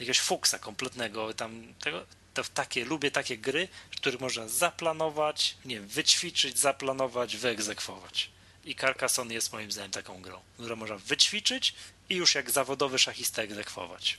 jakiegoś 0.00 0.20
fuksa 0.20 0.58
kompletnego 0.58 1.34
tam 1.34 1.74
tego, 1.80 2.06
to 2.34 2.44
w 2.44 2.48
takie, 2.48 2.84
lubię 2.84 3.10
takie 3.10 3.38
gry, 3.38 3.68
w 3.90 3.96
których 3.96 4.20
można 4.20 4.48
zaplanować, 4.48 5.56
nie 5.64 5.74
wiem, 5.76 5.88
wyćwiczyć, 5.88 6.58
zaplanować, 6.58 7.36
wyegzekwować. 7.36 8.30
I 8.64 8.74
Carcassonne 8.74 9.34
jest 9.34 9.52
moim 9.52 9.72
zdaniem 9.72 9.90
taką 9.90 10.22
grą, 10.22 10.40
którą 10.58 10.76
można 10.76 10.98
wyćwiczyć 10.98 11.74
i 12.10 12.14
już 12.14 12.34
jak 12.34 12.50
zawodowy 12.50 12.98
szachista 12.98 13.42
egzekwować. 13.42 14.18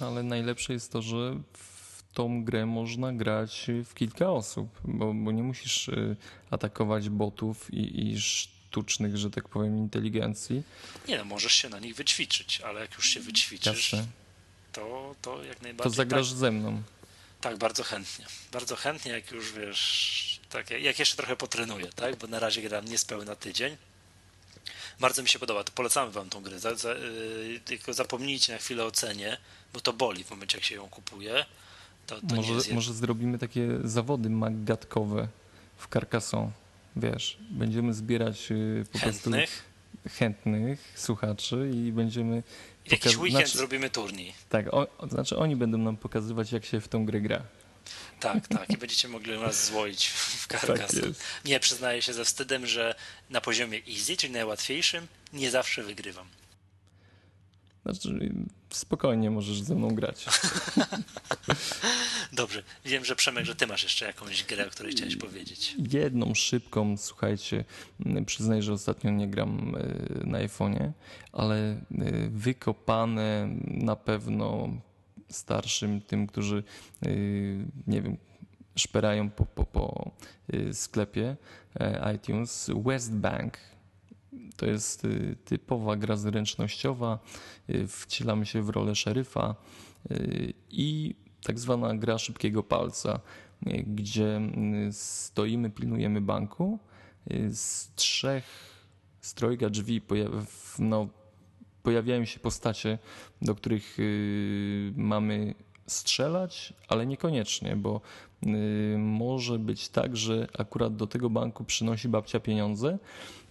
Ale 0.00 0.22
najlepsze 0.22 0.72
jest 0.72 0.92
to, 0.92 1.02
że 1.02 1.16
w 1.52 2.02
tą 2.14 2.44
grę 2.44 2.66
można 2.66 3.12
grać 3.12 3.66
w 3.84 3.94
kilka 3.94 4.30
osób, 4.30 4.68
bo, 4.84 5.14
bo 5.14 5.32
nie 5.32 5.42
musisz 5.42 5.88
y, 5.88 6.16
atakować 6.50 7.08
botów 7.08 7.74
i, 7.74 8.08
i 8.12 8.20
sztucznych, 8.20 9.16
że 9.16 9.30
tak 9.30 9.48
powiem, 9.48 9.78
inteligencji. 9.78 10.62
Nie 11.08 11.18
no, 11.18 11.24
możesz 11.24 11.52
się 11.54 11.68
na 11.68 11.78
nich 11.78 11.94
wyćwiczyć, 11.94 12.60
ale 12.60 12.80
jak 12.80 12.94
już 12.94 13.06
się 13.08 13.20
wyćwiczysz, 13.20 13.92
Jasne. 13.92 14.06
to, 14.72 15.14
to 15.22 15.44
jak 15.44 15.56
To 15.58 15.62
najbardziej. 15.62 15.96
zagrasz 15.96 16.28
tak, 16.28 16.38
ze 16.38 16.50
mną. 16.50 16.82
tak, 17.40 17.56
bardzo 17.58 17.82
chętnie. 17.82 18.26
Bardzo 18.52 18.76
chętnie, 18.76 19.12
jak 19.12 19.30
już 19.30 19.52
wiesz, 19.52 20.33
tak, 20.54 20.70
jak 20.70 20.98
jeszcze 20.98 21.16
trochę 21.16 21.36
potrenuję, 21.36 21.86
tak? 21.96 22.16
Bo 22.16 22.26
na 22.26 22.38
razie 22.38 22.62
gram 22.62 22.84
niespełna 22.84 23.36
tydzień. 23.36 23.76
Bardzo 25.00 25.22
mi 25.22 25.28
się 25.28 25.38
podoba, 25.38 25.64
to 25.64 25.72
polecamy 25.72 26.12
wam 26.12 26.30
tą 26.30 26.42
grę. 26.42 26.58
Za, 26.58 26.74
za, 26.74 26.92
yy, 26.92 27.60
tylko 27.64 27.92
zapomnijcie 27.92 28.52
na 28.52 28.58
chwilę 28.58 28.84
o 28.84 28.90
cenie, 28.90 29.36
bo 29.72 29.80
to 29.80 29.92
boli 29.92 30.24
w 30.24 30.30
momencie, 30.30 30.58
jak 30.58 30.64
się 30.64 30.74
ją 30.74 30.88
kupuje. 30.88 31.44
To, 32.06 32.20
to 32.20 32.34
Może, 32.34 32.52
jest 32.52 32.72
może 32.72 32.94
zrobimy 32.94 33.38
takie 33.38 33.68
zawody 33.84 34.30
maggatkowe 34.30 35.28
w 35.76 35.88
Carcassonne. 35.88 36.50
Wiesz, 36.96 37.38
będziemy 37.50 37.94
zbierać 37.94 38.50
y, 38.52 38.84
po 38.92 38.98
prostu 38.98 39.30
chętnych. 39.30 39.64
chętnych 40.18 40.92
słuchaczy 40.96 41.70
i 41.74 41.92
będziemy. 41.92 42.42
Jakiś 42.90 43.16
weekend 43.16 43.46
znaczy- 43.46 43.58
zrobimy 43.58 43.90
turniej. 43.90 44.34
Tak, 44.48 44.74
o, 44.74 44.86
znaczy 45.08 45.36
oni 45.36 45.56
będą 45.56 45.78
nam 45.78 45.96
pokazywać, 45.96 46.52
jak 46.52 46.64
się 46.64 46.80
w 46.80 46.88
tą 46.88 47.04
grę 47.06 47.20
gra. 47.20 47.42
Tak, 48.20 48.48
tak. 48.48 48.70
I 48.70 48.76
będziecie 48.76 49.08
mogli 49.08 49.38
nas 49.38 49.66
złoić 49.66 50.06
w 50.06 50.48
Tak 50.48 50.60
Carcassonne. 50.60 51.08
jest. 51.08 51.22
Nie, 51.44 51.60
przyznaję 51.60 52.02
się 52.02 52.12
ze 52.12 52.24
wstydem, 52.24 52.66
że 52.66 52.94
na 53.30 53.40
poziomie 53.40 53.80
easy, 53.88 54.16
czyli 54.16 54.32
najłatwiejszym, 54.32 55.06
nie 55.32 55.50
zawsze 55.50 55.82
wygrywam. 55.82 56.26
Znaczy, 57.84 58.32
spokojnie 58.70 59.30
możesz 59.30 59.60
ze 59.60 59.74
mną 59.74 59.94
grać. 59.94 60.24
Dobrze. 62.32 62.62
Wiem, 62.84 63.04
że 63.04 63.16
Przemek, 63.16 63.44
że 63.44 63.54
ty 63.54 63.66
masz 63.66 63.82
jeszcze 63.82 64.06
jakąś 64.06 64.44
grę, 64.44 64.66
o 64.66 64.70
której 64.70 64.92
chciałeś 64.92 65.16
powiedzieć. 65.16 65.76
Jedną 65.92 66.34
szybką, 66.34 66.96
słuchajcie, 66.96 67.64
przyznaję, 68.26 68.62
że 68.62 68.72
ostatnio 68.72 69.10
nie 69.10 69.28
gram 69.28 69.74
e, 69.76 70.26
na 70.26 70.38
iPhone'ie, 70.38 70.90
ale 71.32 71.56
e, 71.56 71.78
wykopane 72.30 73.48
na 73.64 73.96
pewno 73.96 74.68
starszym, 75.28 76.00
tym, 76.00 76.26
którzy, 76.26 76.64
e, 77.02 77.08
nie 77.86 78.02
wiem, 78.02 78.16
szperają 78.76 79.30
po, 79.30 79.44
po, 79.44 79.64
po 79.64 80.10
sklepie 80.72 81.36
iTunes, 82.14 82.70
West 82.84 83.14
Bank. 83.14 83.58
To 84.56 84.66
jest 84.66 85.04
y, 85.04 85.36
typowa 85.44 85.96
gra 85.96 86.16
zręcznościowa, 86.16 87.18
y, 87.70 87.86
wcielamy 87.88 88.46
się 88.46 88.62
w 88.62 88.68
rolę 88.68 88.94
szeryfa 88.94 89.54
y, 90.10 90.52
i 90.70 91.14
tak 91.42 91.58
zwana 91.58 91.94
gra 91.94 92.18
szybkiego 92.18 92.62
palca, 92.62 93.20
gdzie 93.86 94.40
stoimy, 94.90 95.70
pilnujemy 95.70 96.20
banku. 96.20 96.78
Z 97.50 97.94
trzech, 97.94 98.44
z 99.20 99.34
trojga 99.34 99.70
drzwi 99.70 100.02
no, 100.78 101.08
pojawiają 101.84 102.24
się 102.24 102.40
postacie, 102.40 102.98
do 103.42 103.54
których 103.54 103.96
mamy 104.96 105.54
strzelać, 105.86 106.72
ale 106.88 107.06
niekoniecznie, 107.06 107.76
bo 107.76 108.00
Y, 108.46 108.98
może 108.98 109.58
być 109.58 109.88
tak, 109.88 110.16
że 110.16 110.48
akurat 110.58 110.96
do 110.96 111.06
tego 111.06 111.30
banku 111.30 111.64
przynosi 111.64 112.08
babcia 112.08 112.40
pieniądze, 112.40 112.98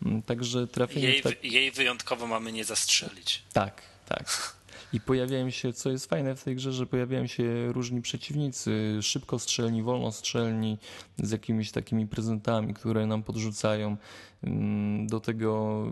mm, 0.06 0.22
także 0.22 0.68
trafienie... 0.68 1.08
Jej, 1.08 1.22
tak... 1.22 1.44
jej 1.44 1.72
wyjątkowo 1.72 2.28
mamy 2.28 2.52
nie 2.52 2.66
zastrzelić. 2.66 3.44
Tak, 3.54 3.82
tak. 4.06 4.56
I 4.94 5.02
pojawiają 5.02 5.50
się, 5.50 5.74
co 5.74 5.90
jest 5.92 6.10
fajne 6.10 6.36
w 6.36 6.44
tej 6.44 6.56
grze, 6.56 6.74
że 6.74 6.86
pojawiają 6.86 7.28
się 7.28 7.74
różni 7.74 8.02
przeciwnicy, 8.02 9.00
szybko 9.02 9.40
strzelni, 9.40 9.84
wolno 9.84 10.12
strzelni, 10.12 10.78
z 11.18 11.32
jakimiś 11.32 11.72
takimi 11.72 12.08
prezentami, 12.08 12.74
które 12.74 13.08
nam 13.08 13.24
podrzucają. 13.24 13.98
Mm, 14.44 15.08
do 15.08 15.20
tego 15.20 15.84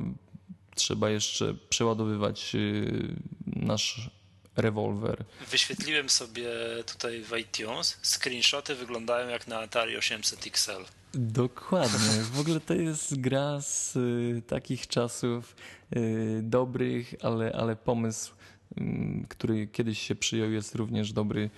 trzeba 0.81 1.09
jeszcze 1.09 1.53
przeładowywać 1.69 2.55
y, 2.55 3.15
nasz 3.47 4.09
rewolwer. 4.55 5.25
Wyświetliłem 5.51 6.09
sobie 6.09 6.49
tutaj 6.85 7.21
w 7.21 7.37
iTunes, 7.37 7.97
screenshoty 8.03 8.75
wyglądają 8.75 9.29
jak 9.29 9.47
na 9.47 9.59
Atari 9.59 9.97
800 9.97 10.47
XL. 10.47 10.85
Dokładnie. 11.13 12.23
W 12.33 12.39
ogóle 12.39 12.59
to 12.59 12.73
jest 12.73 13.19
gra 13.19 13.61
z 13.61 13.95
y, 13.95 14.41
takich 14.47 14.87
czasów 14.87 15.55
y, 15.95 16.39
dobrych, 16.43 17.15
ale, 17.21 17.51
ale 17.51 17.75
pomysł, 17.75 18.33
y, 18.77 18.83
który 19.29 19.67
kiedyś 19.67 19.99
się 19.99 20.15
przyjął, 20.15 20.51
jest 20.51 20.75
również 20.75 21.13
dobry. 21.13 21.49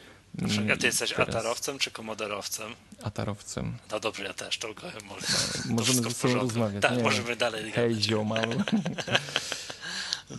Mm, 0.42 0.72
a 0.72 0.78
ty 0.78 0.86
jesteś 0.88 1.10
teraz. 1.12 1.30
atarowcem 1.30 1.80
czy 1.80 1.92
komodorowcem? 1.92 2.76
Atarowcem. 3.04 3.78
No 3.92 4.00
dobrze, 4.00 4.24
ja 4.24 4.34
też, 4.34 4.58
to 4.58 4.68
może. 5.06 5.28
No, 5.70 5.76
możemy 5.76 6.02
ze 6.02 6.12
sobą 6.12 6.34
rozmawiać. 6.34 6.82
Tak, 6.82 6.98
Nie, 6.98 7.04
możemy 7.04 7.36
dalej. 7.36 7.72
Hej, 7.72 7.96
ziomalu. 7.96 8.52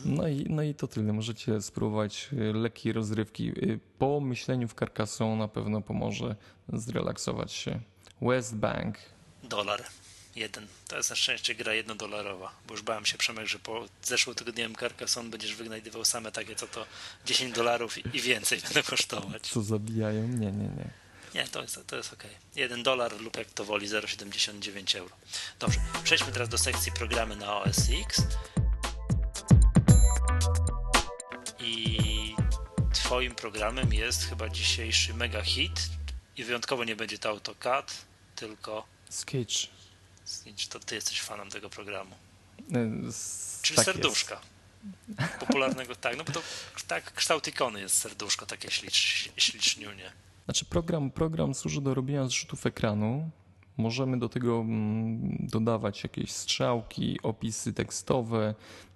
No 0.04 0.28
i, 0.28 0.46
no 0.50 0.62
i 0.62 0.74
to 0.74 0.88
tyle. 0.88 1.12
Możecie 1.12 1.62
spróbować 1.62 2.28
y, 2.32 2.52
lekkiej 2.52 2.92
rozrywki. 2.92 3.48
Y, 3.48 3.80
po 3.98 4.20
myśleniu 4.20 4.68
w 4.68 4.74
Carcassonne 4.74 5.36
na 5.36 5.48
pewno 5.48 5.80
pomoże 5.80 6.36
zrelaksować 6.72 7.52
się. 7.52 7.80
West 8.22 8.56
Bank. 8.56 8.98
Dolar. 9.42 9.82
Jeden. 10.36 10.66
To 10.88 10.96
jest 10.96 11.10
na 11.10 11.16
szczęście 11.16 11.54
gra 11.54 11.74
jednodolarowa, 11.74 12.52
bo 12.66 12.74
już 12.74 12.82
bałem 12.82 13.06
się, 13.06 13.18
Przemek, 13.18 13.46
że 13.46 13.58
po 13.58 13.88
zeszłotygodniowym 14.02 14.76
Carcassonne 14.76 15.30
będziesz 15.30 15.54
wynajdywał 15.54 16.04
same 16.04 16.32
takie, 16.32 16.56
co 16.56 16.66
to 16.66 16.86
10 17.26 17.54
dolarów 17.54 18.14
i 18.14 18.20
więcej 18.20 18.60
będą 18.60 18.82
kosztować. 18.82 19.42
Co 19.42 19.62
zabijają? 19.62 20.28
Nie, 20.28 20.52
nie, 20.52 20.68
nie. 20.68 20.90
Nie, 21.34 21.48
to 21.48 21.62
jest, 21.62 21.78
to 21.86 21.96
jest 21.96 22.12
ok. 22.12 22.24
1 22.56 22.82
dolar 22.82 23.20
lub 23.20 23.36
jak 23.36 23.50
to 23.50 23.64
woli 23.64 23.88
0,79 23.88 24.98
euro. 24.98 25.16
Dobrze, 25.58 25.80
przejdźmy 26.04 26.32
teraz 26.32 26.48
do 26.48 26.58
sekcji 26.58 26.92
programy 26.92 27.36
na 27.36 27.56
OS 27.56 27.78
X. 28.04 28.22
I 31.60 32.34
twoim 32.92 33.34
programem 33.34 33.92
jest 33.92 34.24
chyba 34.24 34.48
dzisiejszy 34.48 35.14
mega 35.14 35.42
hit 35.42 35.80
i 36.36 36.44
wyjątkowo 36.44 36.84
nie 36.84 36.96
będzie 36.96 37.18
to 37.18 37.28
AutoCAD, 37.28 38.04
tylko 38.36 38.86
Sketch. 39.10 39.54
Sketch. 40.24 40.68
To 40.68 40.80
ty 40.80 40.94
jesteś 40.94 41.20
fanem 41.20 41.50
tego 41.50 41.70
programu. 41.70 42.14
Z... 43.10 43.62
Czyli 43.62 43.76
tak 43.76 43.84
serduszka. 43.84 44.34
Jest. 44.34 45.32
Popularnego, 45.40 45.96
tak, 45.96 46.16
no 46.16 46.24
bo 46.24 46.32
to 46.32 46.42
tak 46.88 47.12
kształt 47.12 47.48
ikony 47.48 47.80
jest 47.80 47.96
serduszko, 47.96 48.46
takie 48.46 48.70
ślicz, 48.70 49.30
śliczniunie. 49.36 50.12
Znaczy 50.44 50.64
program, 50.64 51.10
program 51.10 51.54
służy 51.54 51.80
do 51.80 51.94
robienia 51.94 52.26
zrzutów 52.26 52.66
ekranu, 52.66 53.30
Możemy 53.76 54.18
do 54.18 54.28
tego 54.28 54.60
mm, 54.60 55.36
dodawać 55.40 56.02
jakieś 56.02 56.32
strzałki, 56.32 57.18
opisy 57.22 57.72
tekstowe, 57.72 58.54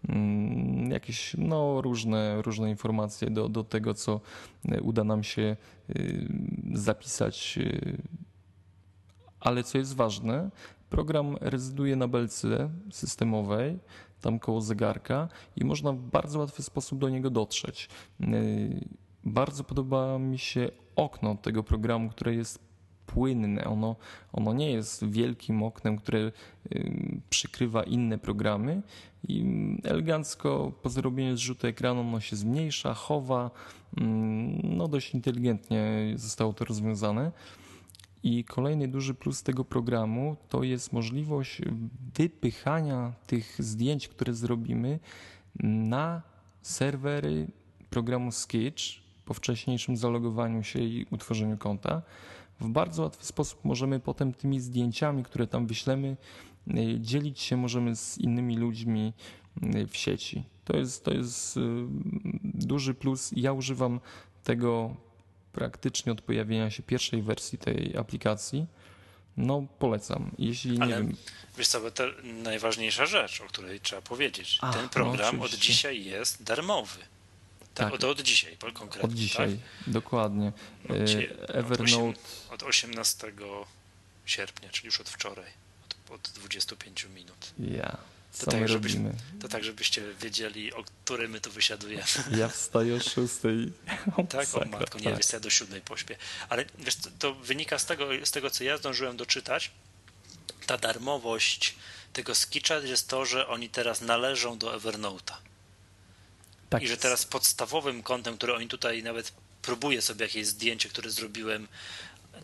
mm, 0.09 0.91
jakieś 0.91 1.35
no, 1.39 1.81
różne, 1.81 2.43
różne 2.43 2.71
informacje 2.71 3.31
do, 3.31 3.49
do 3.49 3.65
tego, 3.65 3.95
co 3.95 4.21
y, 4.73 4.83
uda 4.83 5.05
nam 5.05 5.25
się 5.25 5.57
y, 5.91 6.29
zapisać. 6.75 7.59
Ale 9.41 9.65
co 9.65 9.79
jest 9.79 9.95
ważne, 9.95 10.51
program 10.91 11.37
rezyduje 11.41 11.97
na 11.97 12.09
belce 12.09 12.71
systemowej, 12.91 13.79
tam 14.21 14.39
koło 14.39 14.61
zegarka 14.61 15.29
i 15.57 15.65
można 15.65 15.93
w 15.93 16.01
bardzo 16.01 16.39
łatwy 16.39 16.63
sposób 16.63 16.99
do 16.99 17.09
niego 17.09 17.31
dotrzeć. 17.31 17.89
Bardzo 19.25 19.65
podoba 19.65 20.19
mi 20.19 20.39
się 20.39 20.71
okno 20.97 21.35
tego 21.35 21.63
programu, 21.63 22.11
które 22.11 22.35
jest 22.35 22.69
płynne. 23.07 23.65
Ono, 23.65 23.97
ono 24.33 24.53
nie 24.53 24.73
jest 24.73 25.11
wielkim 25.11 25.63
oknem, 25.63 25.97
które 25.97 26.33
przykrywa 27.31 27.83
inne 27.83 28.19
programy 28.19 28.83
i 29.29 29.45
elegancko 29.85 30.73
po 30.83 30.89
zrobieniu 30.89 31.37
zrzutu 31.37 31.67
ekranu 31.67 32.01
ono 32.01 32.21
się 32.21 32.37
zmniejsza, 32.37 32.95
chowa. 32.95 33.51
No 34.63 34.89
dość 34.89 35.15
inteligentnie 35.15 36.13
zostało 36.17 36.53
to 36.53 36.65
rozwiązane. 36.65 37.33
I 38.23 38.45
kolejny 38.45 38.89
duży 38.89 39.15
plus 39.15 39.43
tego 39.43 39.65
programu 39.65 40.37
to 40.49 40.63
jest 40.63 40.93
możliwość 40.93 41.63
wypychania 42.15 43.13
tych 43.27 43.57
zdjęć, 43.59 44.09
które 44.09 44.35
zrobimy 44.35 44.99
na 45.63 46.23
serwery 46.63 47.47
programu 47.91 48.33
Sketch 48.33 48.83
po 49.25 49.35
wcześniejszym 49.35 49.97
zalogowaniu 49.97 50.63
się 50.63 50.79
i 50.79 51.07
utworzeniu 51.11 51.57
konta 51.57 52.03
w 52.61 52.69
bardzo 52.69 53.03
łatwy 53.03 53.25
sposób 53.25 53.65
możemy 53.65 54.01
potem 54.01 54.33
tymi 54.33 54.61
zdjęciami, 54.61 55.23
które 55.23 55.47
tam 55.47 55.67
wyślemy, 55.67 56.17
y, 56.69 57.01
dzielić 57.01 57.41
się 57.41 57.57
możemy 57.57 57.97
z 57.97 58.19
innymi 58.19 58.57
ludźmi 58.57 59.13
y, 59.63 59.87
w 59.87 59.97
sieci. 59.97 60.45
To 60.65 60.77
jest, 60.77 61.05
to 61.05 61.11
jest 61.15 61.57
y, 61.57 61.61
duży 62.45 62.95
plus. 62.95 63.33
Ja 63.37 63.53
używam 63.53 64.01
tego 64.45 64.97
praktycznie 65.59 66.13
od 66.13 66.21
pojawienia 66.21 66.71
się 66.71 66.83
pierwszej 66.83 67.23
wersji 67.23 67.59
tej 67.59 67.97
aplikacji. 67.97 68.67
No, 69.37 69.67
polecam. 69.79 70.31
Jeśli 70.39 70.81
Ale, 70.81 70.87
nie 70.87 70.93
wiem. 70.93 71.17
Wiesz 71.59 71.69
co, 71.69 71.91
to 71.91 72.05
najważniejsza 72.25 73.07
rzecz, 73.07 73.41
o 73.41 73.45
której 73.45 73.81
trzeba 73.81 74.03
powiedzieć. 74.03 74.59
Ten 74.73 74.83
no, 74.83 74.89
program 74.89 75.37
no, 75.37 75.45
od 75.45 75.55
dzisiaj 75.55 76.05
jest 76.05 76.43
darmowy. 76.43 76.99
Tak, 77.75 77.95
od, 77.95 78.05
od 78.05 78.21
dzisiaj 78.21 78.57
konkretnie. 78.75 79.03
Od 79.03 79.15
dzisiaj, 79.15 79.59
tak? 79.85 79.93
dokładnie. 79.95 80.53
E, 80.91 81.55
Evernote. 81.55 82.21
Od, 82.51 82.63
18 82.63 83.33
sierpnia, 84.27 84.69
czyli 84.69 84.87
już 84.87 85.01
od 85.01 85.09
wczoraj, 85.09 85.51
od, 85.87 86.13
od 86.15 86.29
25 86.29 87.07
minut. 87.15 87.53
Ja. 87.59 87.97
To 88.39 88.51
tak, 88.51 88.69
robimy? 88.69 89.15
to 89.41 89.49
tak, 89.49 89.65
żebyście 89.65 90.15
wiedzieli, 90.15 90.73
o 90.73 90.85
której 90.85 91.29
my 91.29 91.41
tu 91.41 91.51
wysiadujemy. 91.51 92.05
Ja 92.37 92.49
wstaję 92.49 92.95
o 92.95 93.01
6. 93.01 93.17
tak, 94.29 94.55
o 94.55 94.65
matko, 94.65 94.99
nie, 94.99 95.05
tak. 95.05 95.17
wiesz, 95.17 95.33
ja 95.33 95.41
do 95.41 95.51
7 95.51 95.81
pośpię. 95.81 96.17
Ale 96.49 96.65
wiesz, 96.79 96.97
to, 96.97 97.11
to 97.19 97.35
wynika 97.35 97.79
z 97.79 97.87
tego, 97.87 98.09
z 98.25 98.31
tego, 98.31 98.51
co 98.51 98.65
ja 98.65 98.79
zdążyłem 98.79 99.17
doczytać, 99.17 99.71
ta 100.67 100.79
darmowość 100.79 101.75
tego 102.13 102.35
skicza 102.35 102.79
jest 102.79 103.09
to, 103.09 103.25
że 103.25 103.49
oni 103.49 103.69
teraz 103.69 104.01
należą 104.01 104.59
do 104.59 104.79
Evernote'a. 104.79 105.35
Tak 106.71 106.83
I 106.83 106.89
że 106.89 106.97
teraz 106.97 107.25
podstawowym 107.25 108.03
kątem, 108.03 108.37
który 108.37 108.55
oni 108.55 108.69
tutaj 108.69 109.03
nawet 109.03 109.33
próbuję 109.63 110.03
sobie 110.03 110.27
jakieś 110.27 110.47
zdjęcie, 110.47 110.89
które 110.89 111.11
zrobiłem, 111.11 111.69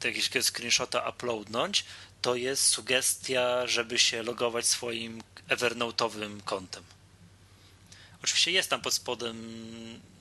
jakieś 0.05 0.31
screenshota 0.43 1.09
uploadnąć, 1.09 1.85
to 2.23 2.35
jest 2.35 2.65
sugestia, 2.65 3.67
żeby 3.67 3.99
się 3.99 4.23
logować 4.23 4.67
swoim 4.67 5.23
Evernote'owym 5.49 6.43
kontem. 6.45 6.85
Oczywiście 8.23 8.51
jest 8.51 8.71
tam 8.71 8.81
pod 8.81 8.95
spodem 8.95 9.37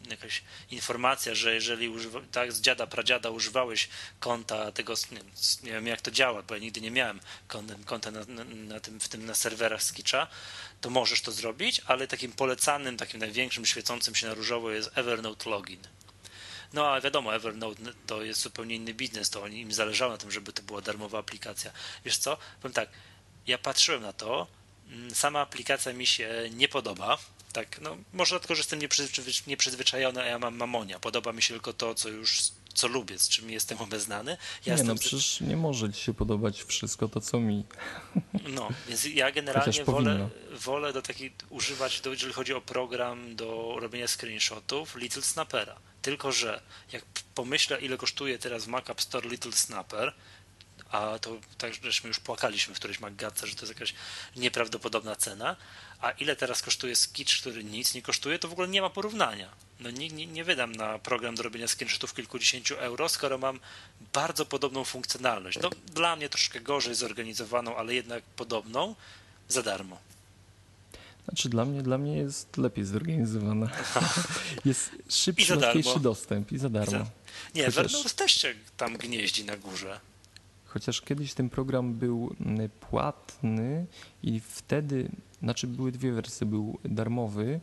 jakaś 0.09 0.43
informacja, 0.71 1.35
że 1.35 1.53
jeżeli 1.53 1.89
używa, 1.89 2.19
tak 2.31 2.53
z 2.53 2.61
dziada, 2.61 2.87
pradziada 2.87 3.29
używałeś 3.29 3.89
konta 4.19 4.71
tego, 4.71 4.93
nie, 5.11 5.19
nie 5.63 5.71
wiem 5.71 5.87
jak 5.87 6.01
to 6.01 6.11
działa, 6.11 6.41
bo 6.41 6.53
ja 6.53 6.61
nigdy 6.61 6.81
nie 6.81 6.91
miałem 6.91 7.19
konta, 7.85 8.11
na, 8.11 8.25
na, 8.25 8.43
na, 8.43 8.79
tym, 8.79 8.99
w 8.99 9.09
tym 9.09 9.25
na 9.25 9.35
serwerach 9.35 9.83
Skitcha, 9.83 10.27
to 10.81 10.89
możesz 10.89 11.21
to 11.21 11.31
zrobić, 11.31 11.81
ale 11.85 12.07
takim 12.07 12.31
polecanym, 12.31 12.97
takim 12.97 13.19
największym 13.19 13.65
świecącym 13.65 14.15
się 14.15 14.27
na 14.27 14.33
różowo 14.33 14.71
jest 14.71 14.97
Evernote 14.97 15.49
Login. 15.49 15.79
No 16.73 16.87
a 16.87 17.01
wiadomo, 17.01 17.35
Evernote 17.35 17.81
to 18.07 18.23
jest 18.23 18.41
zupełnie 18.41 18.75
inny 18.75 18.93
biznes, 18.93 19.29
to 19.29 19.47
im 19.47 19.73
zależało 19.73 20.11
na 20.11 20.17
tym, 20.17 20.31
żeby 20.31 20.53
to 20.53 20.61
była 20.61 20.81
darmowa 20.81 21.19
aplikacja. 21.19 21.71
Wiesz 22.05 22.17
co, 22.17 22.37
powiem 22.61 22.73
tak, 22.73 22.89
ja 23.47 23.57
patrzyłem 23.57 24.01
na 24.01 24.13
to, 24.13 24.47
mm, 24.89 25.15
sama 25.15 25.39
aplikacja 25.39 25.93
mi 25.93 26.07
się 26.07 26.49
nie 26.51 26.67
podoba, 26.67 27.17
tak, 27.53 27.81
no 27.81 27.97
może 28.13 28.35
dlatego, 28.35 28.55
że 28.55 28.59
jestem 28.59 28.79
nieprzyzwyczajony, 29.47 30.21
a 30.21 30.25
ja 30.25 30.39
mam 30.39 30.55
mamonia. 30.55 30.99
Podoba 30.99 31.33
mi 31.33 31.41
się 31.41 31.53
tylko 31.53 31.73
to, 31.73 31.95
co 31.95 32.09
już 32.09 32.39
co 32.73 32.87
lubię, 32.87 33.19
z 33.19 33.29
czym 33.29 33.49
jestem 33.49 33.77
obeznany. 33.77 34.37
Ja 34.65 34.75
nie, 34.75 34.83
no 34.83 34.95
przecież 34.95 35.41
nie 35.41 35.57
może 35.57 35.93
ci 35.93 36.01
się 36.01 36.13
podobać 36.13 36.63
wszystko 36.63 37.07
to, 37.07 37.21
co 37.21 37.39
mi. 37.39 37.65
No, 38.47 38.69
więc 38.87 39.05
ja 39.05 39.31
generalnie 39.31 39.83
wolę, 39.83 40.29
wolę 40.51 40.93
do 40.93 41.01
takiej 41.01 41.33
używać, 41.49 42.01
do, 42.01 42.09
jeżeli 42.09 42.33
chodzi 42.33 42.53
o 42.53 42.61
program 42.61 43.35
do 43.35 43.75
robienia 43.79 44.07
screenshotów, 44.07 44.95
Little 44.95 45.21
Snappera. 45.21 45.79
Tylko, 46.01 46.31
że 46.31 46.61
jak 46.91 47.05
pomyślę, 47.35 47.81
ile 47.81 47.97
kosztuje 47.97 48.39
teraz 48.39 48.65
w 48.65 48.67
Mac 48.67 48.89
App 48.89 49.01
Store 49.01 49.29
Little 49.29 49.51
Snapper, 49.51 50.13
a 50.91 51.19
to 51.19 51.37
tak 51.57 51.73
żeśmy 51.83 52.07
już 52.07 52.19
płakaliśmy 52.19 52.75
w 52.75 52.77
którejś 52.77 52.99
MacGatce, 52.99 53.47
że 53.47 53.55
to 53.55 53.61
jest 53.61 53.73
jakaś 53.73 53.93
nieprawdopodobna 54.35 55.15
cena, 55.15 55.55
a 56.01 56.11
ile 56.11 56.35
teraz 56.35 56.61
kosztuje 56.61 56.95
Skitch, 56.95 57.39
który 57.39 57.63
nic 57.63 57.93
nie 57.93 58.01
kosztuje, 58.01 58.39
to 58.39 58.47
w 58.47 58.51
ogóle 58.51 58.67
nie 58.67 58.81
ma 58.81 58.89
porównania. 58.89 59.49
No 59.83 59.91
nie, 59.91 60.09
nie, 60.09 60.25
nie 60.25 60.43
wydam 60.43 60.71
na 60.71 60.99
program 60.99 61.35
do 61.35 61.43
robienia 61.43 61.67
screenshotów 61.67 62.13
kilkudziesięciu 62.13 62.75
euro, 62.75 63.09
skoro 63.09 63.37
mam 63.37 63.59
bardzo 64.13 64.45
podobną 64.45 64.83
funkcjonalność. 64.83 65.59
No, 65.61 65.69
dla 65.93 66.15
mnie 66.15 66.29
troszkę 66.29 66.61
gorzej 66.61 66.95
zorganizowaną, 66.95 67.75
ale 67.75 67.93
jednak 67.93 68.23
podobną, 68.23 68.95
za 69.47 69.63
darmo. 69.63 69.97
Znaczy 71.25 71.49
dla 71.49 71.65
mnie, 71.65 71.81
dla 71.81 71.97
mnie 71.97 72.17
jest 72.17 72.57
lepiej 72.57 72.85
zorganizowana. 72.85 73.69
jest 74.65 74.91
szybszy, 75.09 75.57
łatwiejszy 75.57 75.99
dostęp 75.99 76.51
i 76.51 76.57
za 76.57 76.69
darmo. 76.69 76.97
I 76.97 76.99
za... 76.99 77.05
Nie, 77.55 77.65
Chociaż... 77.71 78.13
też 78.13 78.31
się 78.31 78.53
tam 78.77 78.97
gnieździ 78.97 79.45
na 79.45 79.57
górze. 79.57 79.99
Chociaż 80.65 81.01
kiedyś 81.01 81.33
ten 81.33 81.49
program 81.49 81.93
był 81.93 82.35
mm, 82.41 82.69
płatny 82.69 83.85
i 84.23 84.39
wtedy, 84.39 85.09
znaczy 85.41 85.67
były 85.67 85.91
dwie 85.91 86.11
wersje, 86.11 86.47
był 86.47 86.79
darmowy 86.85 87.59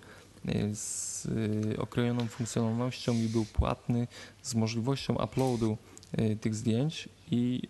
z 0.74 1.26
y, 1.74 1.78
okrojoną 1.78 2.28
funkcjonalnością 2.28 3.14
i 3.14 3.28
był 3.28 3.44
płatny 3.44 4.08
z 4.42 4.54
możliwością 4.54 5.14
uploadu 5.24 5.78
y, 6.18 6.36
tych 6.36 6.54
zdjęć 6.54 7.08
i 7.30 7.68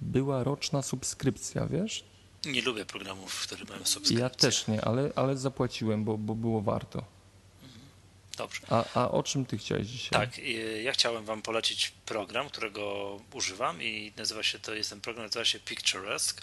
była 0.00 0.44
roczna 0.44 0.82
subskrypcja, 0.82 1.66
wiesz? 1.66 2.04
Nie 2.44 2.62
lubię 2.62 2.84
programów, 2.84 3.42
które 3.42 3.64
mają 3.64 3.84
subskrypcję. 3.84 4.18
Ja 4.18 4.30
też 4.30 4.68
nie, 4.68 4.84
ale, 4.84 5.12
ale 5.16 5.36
zapłaciłem, 5.36 6.04
bo, 6.04 6.18
bo 6.18 6.34
było 6.34 6.60
warto. 6.60 7.04
Dobrze. 8.36 8.60
A, 8.70 8.84
a 8.94 9.10
o 9.10 9.22
czym 9.22 9.46
ty 9.46 9.58
chciałeś 9.58 9.86
dzisiaj? 9.86 10.10
Tak, 10.10 10.40
ja 10.82 10.92
chciałem 10.92 11.24
wam 11.24 11.42
polecić 11.42 11.92
program, 12.06 12.48
którego 12.48 13.16
używam 13.32 13.82
i 13.82 14.12
nazywa 14.16 14.42
się 14.42 14.58
to, 14.58 14.74
jest 14.74 14.90
ten 14.90 15.00
program 15.00 15.26
nazywa 15.26 15.44
się 15.44 15.60
Picturesque. 15.60 16.42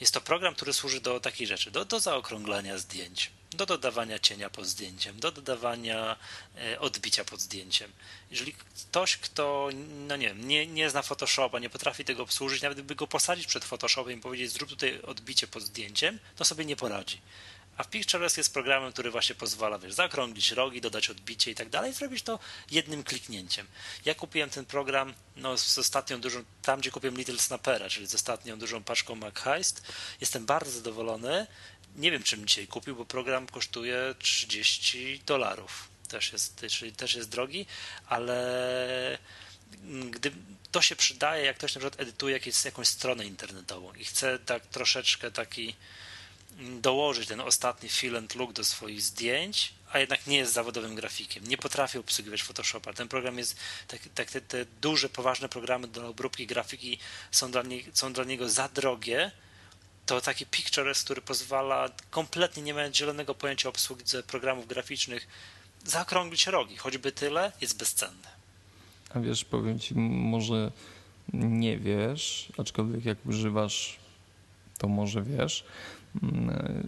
Jest 0.00 0.14
to 0.14 0.20
program, 0.20 0.54
który 0.54 0.72
służy 0.72 1.00
do 1.00 1.20
takich 1.20 1.48
rzeczy, 1.48 1.70
do, 1.70 1.84
do 1.84 2.00
zaokrąglania 2.00 2.78
zdjęć, 2.78 3.30
do 3.54 3.66
dodawania 3.66 4.18
cienia 4.18 4.50
pod 4.50 4.66
zdjęciem, 4.66 5.20
do 5.20 5.32
dodawania 5.32 6.16
e, 6.56 6.80
odbicia 6.80 7.24
pod 7.24 7.40
zdjęciem. 7.40 7.92
Jeżeli 8.30 8.52
ktoś, 8.52 9.16
kto 9.16 9.68
no 10.08 10.16
nie, 10.16 10.34
nie, 10.34 10.66
nie 10.66 10.90
zna 10.90 11.02
Photoshopa, 11.02 11.58
nie 11.58 11.70
potrafi 11.70 12.04
tego 12.04 12.22
obsłużyć, 12.22 12.62
nawet 12.62 12.80
by 12.80 12.94
go 12.94 13.06
posadzić 13.06 13.46
przed 13.46 13.64
Photoshopem 13.64 14.18
i 14.18 14.20
powiedzieć 14.20 14.52
zrób 14.52 14.68
tutaj 14.68 15.02
odbicie 15.02 15.46
pod 15.46 15.62
zdjęciem, 15.62 16.18
to 16.36 16.44
sobie 16.44 16.64
nie 16.64 16.76
poradzi. 16.76 17.20
A 17.76 17.84
Pictures 17.84 18.36
jest 18.36 18.52
programem, 18.52 18.92
który 18.92 19.10
właśnie 19.10 19.34
pozwala, 19.34 19.78
wiesz, 19.78 19.94
zakrąglić 19.94 20.50
rogi, 20.50 20.80
dodać 20.80 21.10
odbicie 21.10 21.50
i 21.50 21.54
tak 21.54 21.68
dalej, 21.68 21.92
zrobić 21.92 22.22
to 22.22 22.38
jednym 22.70 23.04
kliknięciem. 23.04 23.66
Ja 24.04 24.14
kupiłem 24.14 24.50
ten 24.50 24.64
program 24.64 25.14
no, 25.36 25.58
z 25.58 25.78
ostatnią 25.78 26.20
dużą, 26.20 26.44
tam 26.62 26.80
gdzie 26.80 26.90
kupiłem 26.90 27.16
Little 27.16 27.38
Snappera, 27.38 27.88
czyli 27.88 28.06
z 28.06 28.14
ostatnią 28.14 28.58
dużą 28.58 28.84
paczką 28.84 29.14
MacHeist. 29.14 29.82
Jestem 30.20 30.46
bardzo 30.46 30.70
zadowolony. 30.70 31.46
Nie 31.96 32.10
wiem, 32.10 32.22
czym 32.22 32.46
dzisiaj 32.46 32.66
kupił, 32.66 32.96
bo 32.96 33.04
program 33.04 33.46
kosztuje 33.46 34.14
30 34.18 35.20
dolarów. 35.26 35.88
Też 36.08 36.32
jest, 36.32 36.66
czyli 36.70 36.92
też 36.92 37.14
jest 37.14 37.28
drogi, 37.28 37.66
ale 38.06 39.18
gdy 40.10 40.32
to 40.72 40.82
się 40.82 40.96
przydaje, 40.96 41.44
jak 41.44 41.56
ktoś 41.56 41.74
na 41.74 41.78
przykład 41.78 42.00
edytuje 42.00 42.32
jakieś, 42.32 42.64
jakąś 42.64 42.88
stronę 42.88 43.26
internetową 43.26 43.94
i 43.94 44.04
chce 44.04 44.38
tak 44.38 44.66
troszeczkę 44.66 45.30
taki 45.30 45.74
dołożyć 46.58 47.28
ten 47.28 47.40
ostatni 47.40 47.88
fill 47.88 48.16
and 48.16 48.34
look 48.34 48.52
do 48.52 48.64
swoich 48.64 49.02
zdjęć, 49.02 49.72
a 49.92 49.98
jednak 49.98 50.26
nie 50.26 50.36
jest 50.36 50.52
zawodowym 50.52 50.94
grafikiem. 50.94 51.46
Nie 51.46 51.58
potrafi 51.58 51.98
obsługiwać 51.98 52.42
Photoshopa. 52.42 52.92
Ten 52.92 53.08
program 53.08 53.38
jest, 53.38 53.56
tak, 53.88 54.00
tak 54.14 54.30
te, 54.30 54.40
te, 54.40 54.64
duże, 54.80 55.08
poważne 55.08 55.48
programy 55.48 55.88
do 55.88 56.08
obróbki 56.08 56.46
grafiki 56.46 56.98
są 57.30 57.50
dla, 57.50 57.62
nie, 57.62 57.80
są 57.92 58.12
dla 58.12 58.24
niego 58.24 58.48
za 58.48 58.68
drogie. 58.68 59.30
To 60.06 60.20
taki 60.20 60.46
Pictures, 60.46 61.04
który 61.04 61.22
pozwala 61.22 61.88
kompletnie 62.10 62.62
nie 62.62 62.74
mając 62.74 62.96
zielonego 62.96 63.34
pojęcia 63.34 63.68
obsługi 63.68 64.04
programów 64.26 64.66
graficznych 64.66 65.28
zaokrąglić 65.84 66.46
rogi. 66.46 66.76
Choćby 66.76 67.12
tyle, 67.12 67.52
jest 67.60 67.78
bezcenne. 67.78 68.28
A 69.14 69.20
wiesz, 69.20 69.44
powiem 69.44 69.78
ci, 69.78 69.94
może 69.94 70.72
nie 71.32 71.78
wiesz, 71.78 72.52
aczkolwiek 72.58 73.04
jak 73.04 73.26
używasz, 73.26 73.98
to 74.78 74.88
może 74.88 75.22
wiesz, 75.22 75.64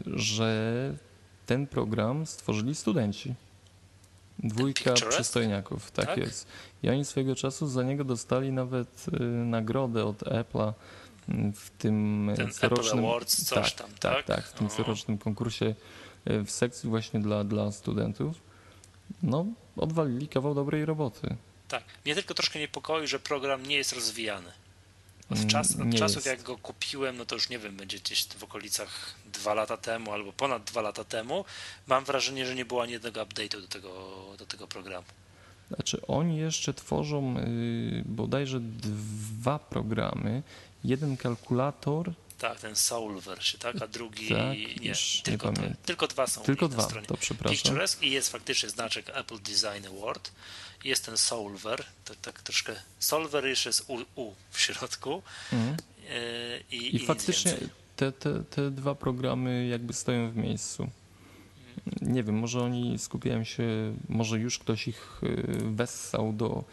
że 0.07 0.95
ten 1.47 1.67
program 1.67 2.27
stworzyli 2.27 2.75
studenci. 2.75 3.35
Dwójka 4.39 4.93
przystojniaków, 4.93 5.91
tak, 5.91 6.07
tak, 6.07 6.17
jest. 6.17 6.47
I 6.83 6.91
oni 6.91 7.05
swojego 7.05 7.37
czasu 7.37 7.67
za 7.67 7.83
niego 7.83 8.05
dostali 8.05 8.53
nawet 8.53 9.07
y, 9.09 9.21
nagrodę 9.27 10.05
od 10.05 10.23
Apple'a 10.23 10.73
w 11.55 11.71
tym 11.79 12.31
Ten 12.37 12.53
corocznym. 12.53 12.99
Apple 12.99 13.07
Awards, 13.07 13.45
coś 13.45 13.73
tak, 13.73 13.87
tam, 13.87 13.99
tak? 13.99 14.27
Tak, 14.27 14.37
tak, 14.37 14.47
w 14.47 14.53
tym 14.53 14.69
corocznym 14.69 15.19
konkursie 15.19 15.75
y, 16.31 16.45
w 16.45 16.51
sekcji 16.51 16.89
właśnie 16.89 17.21
dla, 17.21 17.45
dla 17.45 17.73
studentów. 17.73 18.37
No, 19.23 19.47
odwalili 19.77 20.29
kawał 20.29 20.55
dobrej 20.55 20.85
roboty. 20.85 21.37
Tak. 21.69 21.85
Mnie 22.05 22.15
tylko 22.15 22.35
troszkę 22.35 22.59
niepokoi, 22.59 23.07
że 23.07 23.19
program 23.19 23.67
nie 23.67 23.77
jest 23.77 23.93
rozwijany. 23.93 24.53
Od, 25.31 25.47
czas, 25.47 25.77
od 25.81 25.99
czasów, 25.99 26.27
jak 26.27 26.43
go 26.43 26.59
kupiłem, 26.59 27.17
no 27.17 27.27
to 27.27 27.35
już 27.35 27.49
nie 27.49 27.59
wiem, 27.59 27.77
będzie 27.77 27.99
gdzieś 27.99 28.27
w 28.27 28.45
okolicach 28.45 29.15
dwa 29.33 29.55
lata 29.55 29.77
temu 29.77 30.13
albo 30.13 30.33
ponad 30.33 30.65
dwa 30.65 30.81
lata 30.81 31.05
temu, 31.05 31.45
mam 31.87 32.05
wrażenie, 32.05 32.47
że 32.47 32.55
nie 32.55 32.65
było 32.65 32.83
ani 32.83 32.93
jednego 32.93 33.21
update'u 33.21 33.61
do 33.61 33.69
tego, 33.69 33.91
do 34.39 34.47
tego 34.47 34.67
programu. 34.67 35.07
Znaczy, 35.69 36.07
oni 36.07 36.37
jeszcze 36.37 36.75
tworzą 36.75 37.35
yy, 37.35 38.03
bodajże 38.07 38.61
dwa 38.61 39.59
programy. 39.59 40.43
Jeden 40.85 41.17
kalkulator. 41.17 42.13
Tak, 42.39 42.61
ten 42.61 42.77
Solver 42.77 43.45
się, 43.45 43.59
tak, 43.59 43.83
a 43.83 43.87
drugi 43.87 44.29
tak, 44.29 44.59
nie, 44.81 44.93
tylko, 45.23 45.53
nie 45.53 45.75
tylko 45.87 46.07
dwa 46.07 46.27
są. 46.27 46.41
Tylko 46.41 46.69
dwa, 46.69 46.83
stronie. 46.83 47.07
to 47.07 47.17
przepraszam. 47.17 47.57
Picturesque 47.57 48.03
i 48.03 48.11
jest 48.11 48.33
faktycznie 48.33 48.69
znaczek 48.71 49.11
Apple 49.15 49.39
Design 49.39 49.87
Award 49.87 50.31
jest 50.85 51.07
ten 51.07 51.17
Solver, 51.17 51.85
tak, 52.05 52.17
tak 52.17 52.43
troszkę, 52.43 52.75
Solver 52.99 53.47
jeszcze 53.47 53.69
jest 53.69 53.85
U, 53.89 53.99
U 54.15 54.33
w 54.51 54.61
środku. 54.61 55.23
Mhm. 55.53 55.77
E, 56.11 56.61
I, 56.71 56.97
I, 56.97 57.07
faktycznie 57.07 57.57
te, 57.97 58.13
te, 58.13 58.45
te 58.45 58.71
dwa 58.71 58.95
programy 58.95 59.67
jakby 59.67 59.93
stoją 59.93 60.31
w 60.31 60.37
miejscu. 60.37 60.91
Nie 62.01 62.23
wiem, 62.23 62.39
może 62.39 62.61
oni 62.61 62.99
skupiają 62.99 63.45
się, 63.45 63.95
może 64.09 64.39
już 64.39 64.59
ktoś 64.59 64.89
ich 64.89 65.21
e, 65.23 65.29
wessał 65.71 66.33
do 66.33 66.65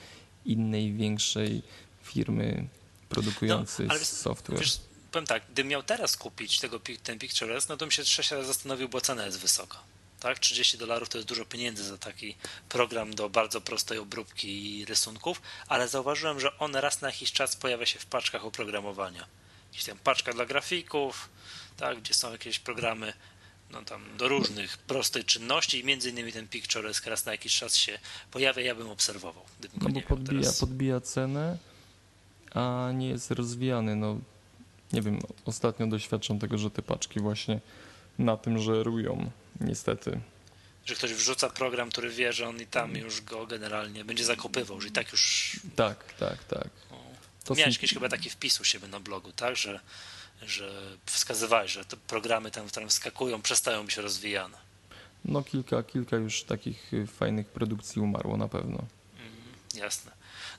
innej, 0.46 0.94
większej 0.94 1.62
firmy 2.04 2.68
produkującej 3.12 3.88
no, 3.88 3.96
software. 4.00 4.60
Wiesz, 4.60 4.80
powiem 5.12 5.28
tak, 5.28 5.44
gdybym 5.52 5.70
miał 5.70 5.84
teraz 5.84 6.18
kupić 6.18 6.60
tego, 6.60 6.80
ten 7.04 7.20
Pictures, 7.20 7.68
no 7.68 7.78
to 7.78 7.86
bym 7.86 7.92
się 7.92 8.06
sześć 8.06 8.32
razy 8.32 8.48
zastanowił, 8.48 8.90
bo 8.90 9.02
cena 9.02 9.26
jest 9.26 9.40
wysoka 9.40 9.78
tak? 10.22 10.40
30 10.40 10.78
dolarów 10.78 11.10
to 11.10 11.18
jest 11.18 11.28
dużo 11.28 11.46
pieniędzy 11.46 11.84
za 11.84 11.98
taki 11.98 12.36
program 12.70 13.16
do 13.16 13.30
bardzo 13.30 13.62
prostej 13.62 13.98
obróbki 13.98 14.86
rysunków, 14.86 15.42
ale 15.68 15.88
zauważyłem, 15.88 16.40
że 16.40 16.58
on 16.58 16.76
raz 16.76 17.02
na 17.02 17.08
jakiś 17.08 17.32
czas 17.32 17.56
pojawia 17.56 17.86
się 17.86 18.00
w 18.00 18.06
paczkach 18.06 18.46
oprogramowania. 18.46 19.26
Gdzieś 19.72 19.84
tam 19.84 19.98
paczka 19.98 20.34
dla 20.34 20.46
grafików, 20.46 21.30
tak? 21.78 22.00
gdzie 22.00 22.14
są 22.14 22.32
jakieś 22.32 22.60
programy 22.60 23.14
no 23.72 23.82
tam 23.82 24.18
do 24.18 24.28
różnych 24.28 24.78
prostej 24.78 25.24
czynności 25.24 25.80
i 25.80 25.84
między 25.84 26.10
innymi 26.10 26.34
ten 26.34 26.48
Picturesque 26.48 27.10
raz 27.10 27.26
na 27.26 27.32
jakiś 27.32 27.56
czas 27.56 27.76
się 27.76 28.00
pojawia, 28.32 28.62
ja 28.62 28.76
bym 28.76 28.90
obserwował. 28.90 29.44
No 29.82 29.90
bo 29.90 30.02
podbija, 30.02 30.52
podbija 30.60 31.02
cenę, 31.02 31.58
a 32.54 32.90
nie 32.94 33.10
jest 33.10 33.32
rozwijany. 33.32 33.96
No 33.96 34.18
nie 34.94 35.02
wiem, 35.02 35.20
ostatnio 35.46 35.88
doświadczam 35.88 36.40
tego, 36.40 36.58
że 36.58 36.72
te 36.72 36.82
paczki 36.82 37.20
właśnie 37.20 37.60
na 38.20 38.38
tym 38.38 38.60
żerują, 38.60 39.32
niestety. 39.62 40.20
Że 40.86 40.96
ktoś 40.96 41.14
wrzuca 41.14 41.50
program, 41.50 41.90
który 41.90 42.10
wie, 42.10 42.34
że 42.34 42.48
on 42.48 42.62
i 42.62 42.66
tam 42.66 42.96
już 42.96 43.22
go 43.22 43.48
generalnie 43.48 44.06
będzie 44.06 44.26
zakopywał, 44.26 44.82
że 44.82 44.88
i 44.88 44.92
tak 44.92 45.12
już. 45.12 45.60
Tak, 45.76 46.14
tak, 46.14 46.44
tak. 46.44 46.70
To 47.44 47.56
Miałeś 47.56 47.80
są... 47.80 47.88
chyba 47.88 48.10
taki 48.10 48.30
wpis 48.30 48.62
u 48.62 48.64
siebie 48.64 48.88
na 48.88 49.00
blogu, 49.00 49.32
tak? 49.32 49.56
Że, 49.56 49.80
że 50.42 50.98
wskazywałeś, 51.06 51.72
że 51.72 51.86
te 51.86 51.98
programy 51.98 52.52
tam, 52.52 52.68
które 52.68 52.88
wskakują, 52.88 53.42
przestają 53.42 53.86
być 53.86 53.98
rozwijane. 53.98 54.58
No 55.26 55.44
kilka, 55.44 55.84
kilka 55.84 56.16
już 56.16 56.44
takich 56.44 56.94
y, 56.94 57.08
fajnych 57.08 57.48
produkcji 57.48 58.02
umarło 58.02 58.38
na 58.38 58.48
pewno. 58.48 58.78
Mm, 58.78 59.32
jasne. 59.76 60.12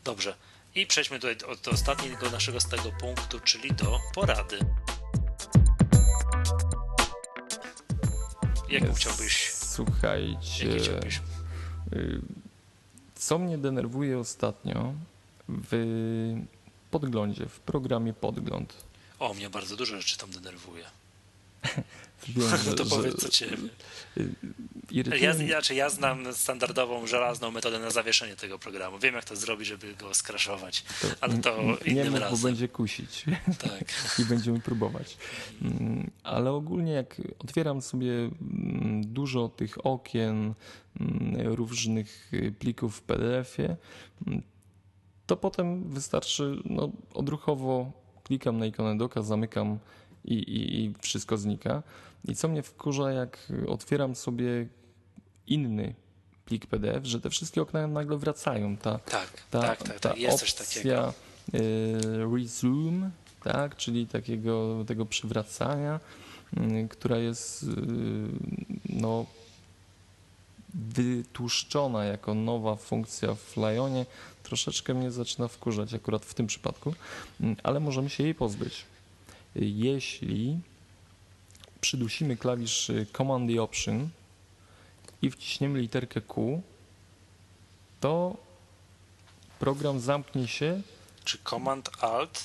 Dobrze. 0.05 0.35
I 0.75 0.87
przejdźmy 0.87 1.19
tutaj 1.19 1.37
do, 1.37 1.57
do 1.57 1.71
ostatniego 1.71 2.31
naszego 2.31 2.61
z 2.61 2.69
tego 2.69 2.93
punktu, 3.01 3.41
czyli 3.41 3.73
do 3.73 3.99
porady. 4.15 4.59
Jaką 8.69 8.95
chciałbyś? 8.95 9.51
Słuchajcie. 9.53 10.67
Jakie 10.67 10.79
chciałbyś? 10.81 11.21
Y, 11.93 12.21
co 13.15 13.39
mnie 13.39 13.59
denerwuje 13.59 14.19
ostatnio 14.19 14.95
w 15.49 16.35
podglądzie, 16.91 17.47
w 17.47 17.61
programie 17.61 18.13
Podgląd. 18.13 18.75
O, 19.19 19.35
mnie 19.35 19.51
bardzo 19.51 19.77
dużo 19.77 19.97
rzeczy 19.97 20.19
tam 20.19 20.31
denerwuje. 20.31 20.85
Wiem, 22.29 22.51
no 22.67 22.75
to 22.75 22.85
że, 22.85 22.91
powiedz, 22.91 23.17
co 23.17 23.29
cię... 23.29 23.47
Ja, 25.21 25.35
znaczy 25.35 25.75
ja 25.75 25.91
znam 25.91 26.35
standardową, 26.35 27.07
żelazną 27.07 27.51
metodę 27.51 27.79
na 27.79 27.91
zawieszenie 27.91 28.37
tego 28.37 28.59
programu. 28.59 28.99
Wiem, 28.99 29.15
jak 29.15 29.25
to 29.25 29.37
zrobić, 29.37 29.69
żeby 29.69 29.95
go 29.95 30.15
skraszować, 30.15 30.83
to 30.83 31.09
ale 31.21 31.39
to 31.39 31.57
innym 31.85 32.13
nie 32.13 32.21
razem. 32.21 32.39
bo 32.39 32.49
będzie 32.49 32.69
kusić. 32.69 33.25
Tak. 33.59 33.95
I 34.21 34.25
będziemy 34.25 34.61
próbować. 34.61 35.17
Mm, 35.63 36.11
ale 36.23 36.53
ogólnie 36.53 36.93
jak 36.93 37.23
otwieram 37.39 37.83
sobie 37.83 38.13
mm, 38.13 39.03
dużo 39.07 39.49
tych 39.49 39.87
okien, 39.87 40.55
mm, 41.01 41.55
różnych 41.55 42.33
plików 42.59 42.97
w 42.97 43.03
PDF-ie, 43.03 43.77
to 45.27 45.37
potem 45.37 45.91
wystarczy 45.91 46.57
no, 46.65 46.93
odruchowo 47.15 47.93
klikam 48.25 48.59
na 48.59 48.67
ikonę 48.67 48.99
doka, 48.99 49.23
zamykam 49.23 49.79
i, 50.25 50.35
i, 50.35 50.85
i 50.85 50.95
wszystko 51.01 51.37
znika. 51.37 51.83
I 52.29 52.35
co 52.35 52.49
mnie 52.49 52.63
wkurza, 52.63 53.13
jak 53.13 53.53
otwieram 53.67 54.15
sobie 54.15 54.67
inny 55.47 55.95
plik 56.45 56.67
PDF, 56.67 57.05
że 57.05 57.21
te 57.21 57.31
wszystkie 57.31 57.63
okna 57.63 57.87
nagle 57.87 58.19
wracają. 58.19 58.77
Ta, 58.77 58.99
tak, 58.99 59.29
ta, 59.51 59.61
tak, 59.61 59.83
tak, 59.83 60.01
ta 60.01 60.09
tak. 60.09 60.19
jest 60.19 60.39
coś 60.39 60.55
takiego. 60.55 61.15
Y, 61.55 62.37
resume, 62.37 63.11
tak, 63.45 63.77
czyli 63.77 64.07
takiego 64.07 64.85
tego 64.87 65.07
przywracania, 65.07 66.01
y, 66.57 66.89
która 66.89 67.17
jest 67.17 67.63
y, 67.63 67.67
no, 68.89 69.27
wytłuszczona 70.75 72.05
jako 72.05 72.35
nowa 72.35 72.77
funkcja 72.77 73.35
w 73.35 73.57
Lionie, 73.57 74.07
troszeczkę 74.43 74.95
mnie 74.95 75.11
zaczyna 75.11 75.49
wkurzać 75.49 75.95
akurat 75.95 76.25
w 76.25 76.35
tym 76.35 76.47
przypadku, 76.47 76.95
ale 77.63 77.81
możemy 77.81 78.11
się 78.11 78.25
jej 78.25 78.35
pozbyć. 78.35 78.85
Jeśli 79.55 80.59
przydusimy 81.81 82.37
klawisz 82.37 82.91
y, 82.91 83.07
Command 83.17 83.51
i 83.51 83.59
Option 83.59 84.09
i 85.23 85.31
wciśniemy 85.31 85.79
literkę 85.81 86.21
Q, 86.21 86.63
to 88.01 88.37
program 89.59 90.01
zamknie 90.01 90.49
się. 90.49 90.83
Czy 91.25 91.39
Command 91.39 91.91
Alt, 92.05 92.45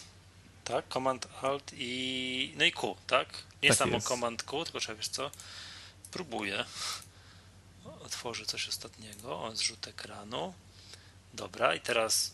tak? 0.64 0.86
Command 0.94 1.28
Alt 1.42 1.72
i. 1.78 2.54
No 2.58 2.66
i 2.66 2.72
Q, 2.72 2.96
tak? 3.08 3.44
Nie 3.64 3.70
tak 3.70 3.78
samo 3.78 3.94
jest. 3.94 4.08
Command 4.08 4.44
Q, 4.44 4.64
tylko 4.64 4.80
czekaj, 4.80 4.96
wiesz 4.96 5.08
co? 5.08 5.32
Próbuję. 6.12 6.66
Otworzę 8.06 8.46
coś 8.46 8.70
ostatniego. 8.70 9.44
O, 9.44 9.56
zrzut 9.56 9.88
ekranu. 9.88 10.54
Dobra, 11.34 11.76
i 11.76 11.80
teraz 11.80 12.34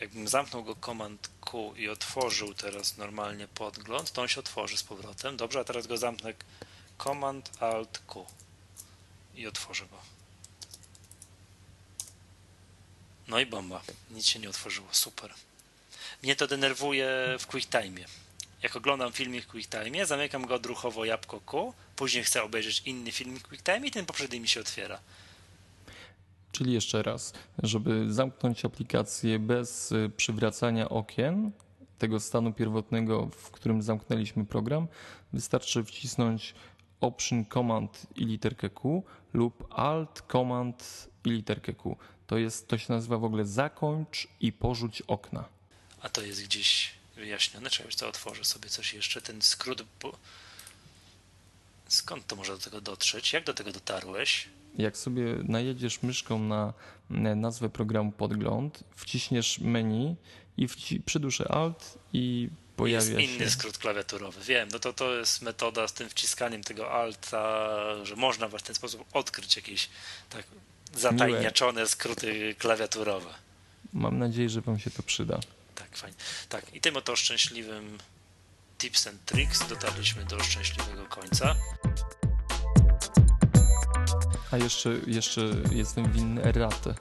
jakbym 0.00 0.28
zamknął 0.28 0.64
go 0.64 0.76
Command 0.76 1.30
Q 1.40 1.74
i 1.76 1.88
otworzył 1.88 2.54
teraz 2.54 2.96
normalnie 2.96 3.48
podgląd, 3.48 4.12
to 4.12 4.22
on 4.22 4.28
się 4.28 4.40
otworzy 4.40 4.76
z 4.76 4.82
powrotem. 4.82 5.36
Dobrze, 5.36 5.60
a 5.60 5.64
teraz 5.64 5.86
go 5.86 5.96
zamknę 5.96 6.34
Command 6.98 7.62
Alt 7.62 7.98
Q 7.98 8.26
i 9.34 9.46
otworzę 9.46 9.86
go. 9.86 9.98
No 13.28 13.40
i 13.40 13.46
bomba. 13.46 13.82
Nic 14.10 14.26
się 14.26 14.38
nie 14.38 14.48
otworzyło. 14.50 14.88
Super. 14.92 15.34
Mnie 16.22 16.36
to 16.36 16.46
denerwuje 16.46 17.08
w 17.38 17.46
QuickTime. 17.46 18.00
Jak 18.62 18.76
oglądam 18.76 19.12
filmik 19.12 19.44
w 19.44 19.48
QuickTime, 19.48 20.06
zamykam 20.06 20.46
go 20.46 20.54
odruchowo 20.54 21.04
jabłko 21.04 21.40
Q, 21.40 21.74
później 21.96 22.24
chcę 22.24 22.42
obejrzeć 22.42 22.82
inny 22.84 23.12
filmik 23.12 23.44
w 23.44 23.48
QuickTime 23.48 23.86
i 23.86 23.90
ten 23.90 24.06
poprzedni 24.06 24.40
mi 24.40 24.48
się 24.48 24.60
otwiera. 24.60 25.00
Czyli 26.54 26.72
jeszcze 26.72 27.02
raz, 27.02 27.32
żeby 27.62 28.12
zamknąć 28.12 28.64
aplikację 28.64 29.38
bez 29.38 29.92
y, 29.92 30.10
przywracania 30.16 30.88
okien, 30.88 31.52
tego 31.98 32.20
stanu 32.20 32.52
pierwotnego, 32.52 33.26
w 33.26 33.50
którym 33.50 33.82
zamknęliśmy 33.82 34.44
program, 34.44 34.88
wystarczy 35.32 35.84
wcisnąć 35.84 36.54
Option 37.00 37.44
Command 37.44 38.06
i 38.16 38.24
literkę 38.24 38.70
Q 38.70 39.02
lub 39.32 39.66
Alt 39.70 40.22
Command 40.32 41.08
i 41.24 41.30
literkę 41.30 41.72
Q. 41.72 41.96
To, 42.26 42.38
jest, 42.38 42.68
to 42.68 42.78
się 42.78 42.92
nazywa 42.92 43.18
w 43.18 43.24
ogóle 43.24 43.44
zakończ 43.44 44.28
i 44.40 44.52
porzuć 44.52 45.02
okna. 45.02 45.44
A 46.00 46.08
to 46.08 46.22
jest 46.22 46.44
gdzieś 46.44 46.92
wyjaśnione? 47.16 47.70
Już 47.84 47.94
co 47.94 48.08
otworzę 48.08 48.44
sobie 48.44 48.68
coś 48.68 48.94
jeszcze? 48.94 49.22
Ten 49.22 49.42
skrót. 49.42 49.84
Bo... 50.02 50.18
Skąd 51.88 52.26
to 52.26 52.36
może 52.36 52.52
do 52.52 52.58
tego 52.58 52.80
dotrzeć? 52.80 53.32
Jak 53.32 53.44
do 53.44 53.54
tego 53.54 53.72
dotarłeś? 53.72 54.48
Jak 54.78 54.96
sobie 54.96 55.24
najedziesz 55.42 56.02
myszką 56.02 56.38
na 56.38 56.74
nazwę 57.36 57.68
programu 57.68 58.12
podgląd, 58.12 58.84
wciśniesz 58.96 59.58
menu 59.58 60.16
i 60.56 60.68
wci 60.68 61.00
przyduszę 61.00 61.48
Alt 61.52 61.98
i 62.12 62.48
pojawia 62.76 63.20
jest 63.20 63.30
inny 63.30 63.50
skrót 63.50 63.78
klawiaturowy, 63.78 64.40
wiem. 64.44 64.68
No 64.72 64.78
to 64.78 64.92
to 64.92 65.14
jest 65.14 65.42
metoda 65.42 65.88
z 65.88 65.92
tym 65.92 66.08
wciskaniem 66.08 66.64
tego 66.64 66.92
Alta, 66.92 67.68
że 68.02 68.16
można 68.16 68.48
w 68.48 68.62
ten 68.62 68.74
sposób 68.74 69.04
odkryć 69.12 69.56
jakieś 69.56 69.88
tak 70.30 70.44
zatajniaczone 70.94 71.72
Miłe. 71.80 71.88
skróty 71.88 72.54
klawiaturowe. 72.58 73.34
Mam 73.92 74.18
nadzieję, 74.18 74.48
że 74.48 74.60
Wam 74.60 74.78
się 74.78 74.90
to 74.90 75.02
przyda. 75.02 75.40
Tak, 75.74 75.96
fajnie. 75.96 76.16
Tak, 76.48 76.74
i 76.74 76.80
tym 76.80 76.96
oto 76.96 77.16
szczęśliwym 77.16 77.98
tips 78.78 79.06
and 79.06 79.24
tricks 79.24 79.68
dotarliśmy 79.68 80.24
do 80.24 80.40
szczęśliwego 80.40 81.06
końca. 81.06 81.54
A 84.54 84.56
jeszcze, 84.56 84.90
jeszcze 85.06 85.40
jestem 85.70 86.12
winny 86.12 86.42
erratę. 86.42 86.94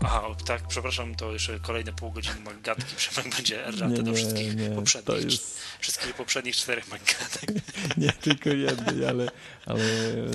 Aha, 0.00 0.22
tak, 0.46 0.66
przepraszam, 0.68 1.14
to 1.14 1.32
jeszcze 1.32 1.60
kolejne 1.60 1.92
pół 1.92 2.10
godziny 2.10 2.40
magatki 2.40 2.96
Przemek 2.96 3.34
będzie 3.34 3.66
erratę 3.66 4.02
do 4.02 4.14
wszystkich 4.14 4.56
nie, 4.56 4.70
poprzednich, 4.70 5.24
jest... 5.24 5.60
wszystkich 5.80 6.14
poprzednich 6.14 6.56
czterech 6.56 6.88
magatek. 6.88 7.50
Nie, 7.96 8.12
tylko 8.12 8.50
jednej, 8.50 9.06
ale, 9.06 9.28
ale 9.66 9.84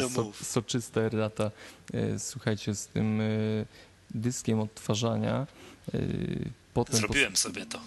so, 0.10 0.32
soczysta 0.44 1.02
errata. 1.02 1.52
E, 1.94 2.20
słuchajcie, 2.20 2.76
z 2.76 2.88
tym 2.88 3.22
e, 3.22 3.26
dyskiem 4.12 4.60
odtwarzania 4.60 5.48
e, 5.94 5.98
potem... 6.74 6.96
Zrobiłem 6.96 7.36
sobie 7.36 7.66
to. 7.66 7.82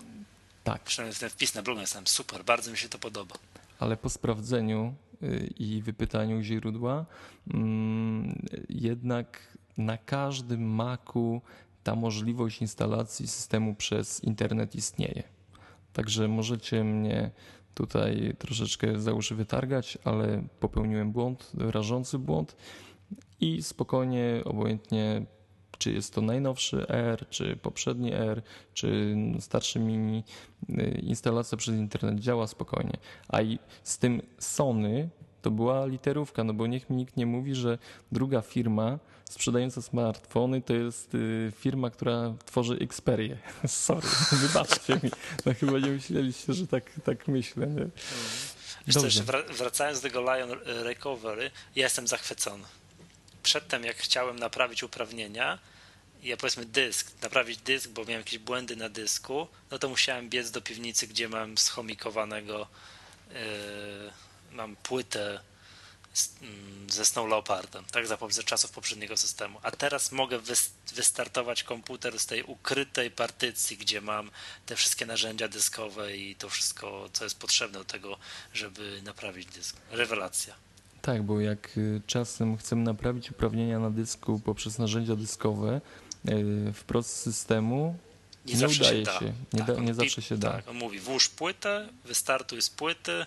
Tak. 0.65 0.83
Przynajmniej 0.83 1.21
ten 1.21 1.31
wpis 1.31 1.55
na 1.55 1.63
blogu 1.63 1.81
jest 1.81 1.99
super, 2.05 2.45
bardzo 2.45 2.71
mi 2.71 2.77
się 2.77 2.89
to 2.89 2.99
podoba. 2.99 3.35
Ale 3.79 3.97
po 3.97 4.11
sprawdzeniu 4.11 4.95
i 5.59 5.83
wypytaniu 5.83 6.43
źródła, 6.43 7.07
mm, 7.55 8.47
jednak 8.69 9.59
na 9.77 9.99
każdym 9.99 10.63
Macu 10.63 11.41
ta 11.83 11.95
możliwość 11.95 12.61
instalacji 12.61 13.29
systemu 13.29 13.75
przez 13.75 14.25
internet 14.25 14.75
istnieje. 14.75 15.23
Także 15.93 16.29
możecie 16.29 16.85
mnie 16.85 17.31
tutaj 17.75 18.35
troszeczkę 18.39 19.01
za 19.01 19.13
uszy 19.13 19.35
wytargać, 19.35 19.99
ale 20.05 20.45
popełniłem 20.61 21.13
błąd, 21.13 21.53
rażący 21.55 22.19
błąd 22.19 22.57
i 23.41 23.63
spokojnie, 23.63 24.43
obojętnie 24.45 25.27
czy 25.79 25.93
jest 25.93 26.15
to 26.15 26.21
najnowszy 26.21 26.89
R, 26.89 27.27
czy 27.31 27.57
poprzedni 27.57 28.13
R, 28.13 28.43
czy 28.75 29.17
starszy 29.41 29.79
mini, 29.79 30.25
y, 30.71 31.01
instalacja 31.03 31.59
przez 31.59 31.75
internet 31.75 32.21
działa 32.21 32.47
spokojnie. 32.47 32.97
A 33.29 33.43
i 33.43 33.59
z 33.83 33.99
tym 33.99 34.23
Sony 34.39 35.09
to 35.43 35.51
była 35.51 35.87
literówka, 35.87 36.45
no 36.45 36.55
bo 36.55 36.67
niech 36.67 36.91
mi 36.91 36.97
nikt 36.97 37.17
nie 37.17 37.27
mówi, 37.27 37.55
że 37.55 37.79
druga 38.13 38.41
firma 38.41 38.99
sprzedająca 39.25 39.83
smartfony 39.83 40.63
to 40.63 40.75
jest 40.75 41.15
y, 41.15 41.53
firma, 41.57 41.91
która 41.91 42.35
tworzy 42.45 42.75
Xperię. 42.75 43.39
Sorry, 43.67 44.09
wybaczcie 44.47 44.95
mi. 44.95 45.11
No 45.47 45.55
chyba 45.55 45.79
nie 45.79 45.91
myśleliście, 45.91 46.53
że 46.53 46.67
tak, 46.67 46.91
tak 47.05 47.29
myślę. 47.29 47.67
Nie? 47.67 47.87
Wiesz 48.87 49.23
wracając 49.59 50.01
do 50.01 50.09
tego 50.09 50.21
Lion 50.21 50.51
Recovery, 50.67 51.51
ja 51.77 51.83
jestem 51.83 52.07
zachwycony. 52.07 52.65
Przedtem, 53.45 53.85
jak 53.85 53.97
chciałem 53.97 54.39
naprawić 54.39 54.83
uprawnienia, 54.83 55.59
ja 56.23 56.37
powiedzmy 56.37 56.65
dysk, 56.65 57.23
naprawić 57.23 57.59
dysk, 57.59 57.91
bo 57.91 58.05
miałem 58.05 58.21
jakieś 58.21 58.39
błędy 58.39 58.77
na 58.77 58.89
dysku, 58.89 59.49
no 59.71 59.79
to 59.79 59.89
musiałem 59.89 60.31
biec 60.31 60.51
do 60.51 60.61
piwnicy, 60.61 61.07
gdzie 61.07 61.29
mam 61.29 61.59
schomikowanego 61.59 62.69
yy, 63.31 63.37
mam 64.53 64.77
płytę 64.77 65.41
mm, 66.43 66.91
ze 66.91 67.05
Snow 67.05 67.29
Leopardem, 67.29 67.85
tak, 67.85 68.07
za 68.07 68.43
czasów 68.45 68.71
poprzedniego 68.71 69.17
systemu. 69.17 69.61
A 69.63 69.71
teraz 69.71 70.13
mogę 70.13 70.41
wystartować 70.95 71.63
komputer 71.63 72.19
z 72.19 72.27
tej 72.27 72.43
ukrytej 72.43 73.11
partycji, 73.11 73.77
gdzie 73.77 74.01
mam 74.01 74.31
te 74.67 74.77
wszystkie 74.77 75.07
narzędzia 75.07 75.49
dyskowe 75.49 76.17
i 76.17 76.37
to 76.37 76.49
wszystko, 76.49 77.09
co 77.13 77.25
jest 77.25 77.39
potrzebne 77.39 77.79
do 77.79 77.85
tego, 77.85 78.19
żeby 78.55 79.01
naprawić 79.03 79.47
dysk. 79.47 79.77
Rewelacja. 79.91 80.55
Tak, 81.05 81.23
bo 81.23 81.41
jak 81.41 81.79
y, 81.79 82.01
czasem 82.07 82.57
chcemy 82.57 82.83
naprawić 82.83 83.31
uprawnienia 83.31 83.79
na 83.79 83.91
dysku 83.91 84.41
poprzez 84.45 84.79
narzędzia 84.79 85.17
dyskowe 85.17 85.81
y, 86.29 86.73
wprost 86.73 87.11
z 87.11 87.23
systemu, 87.23 87.99
nie, 88.47 88.55
nie 88.55 88.69
udaje 88.69 89.07
się. 89.07 89.13
się. 89.13 89.33
Nie, 89.53 89.65
tak, 89.65 89.77
da, 89.77 89.83
nie 89.83 89.95
zawsze 89.95 90.23
się 90.23 90.37
da. 90.37 90.53
Tak, 90.53 90.69
on 90.69 90.77
mówi, 90.77 90.99
włóż 90.99 91.29
płytę, 91.29 91.89
wystartuj 92.05 92.63
z 92.63 92.71
płyty, 92.71 93.27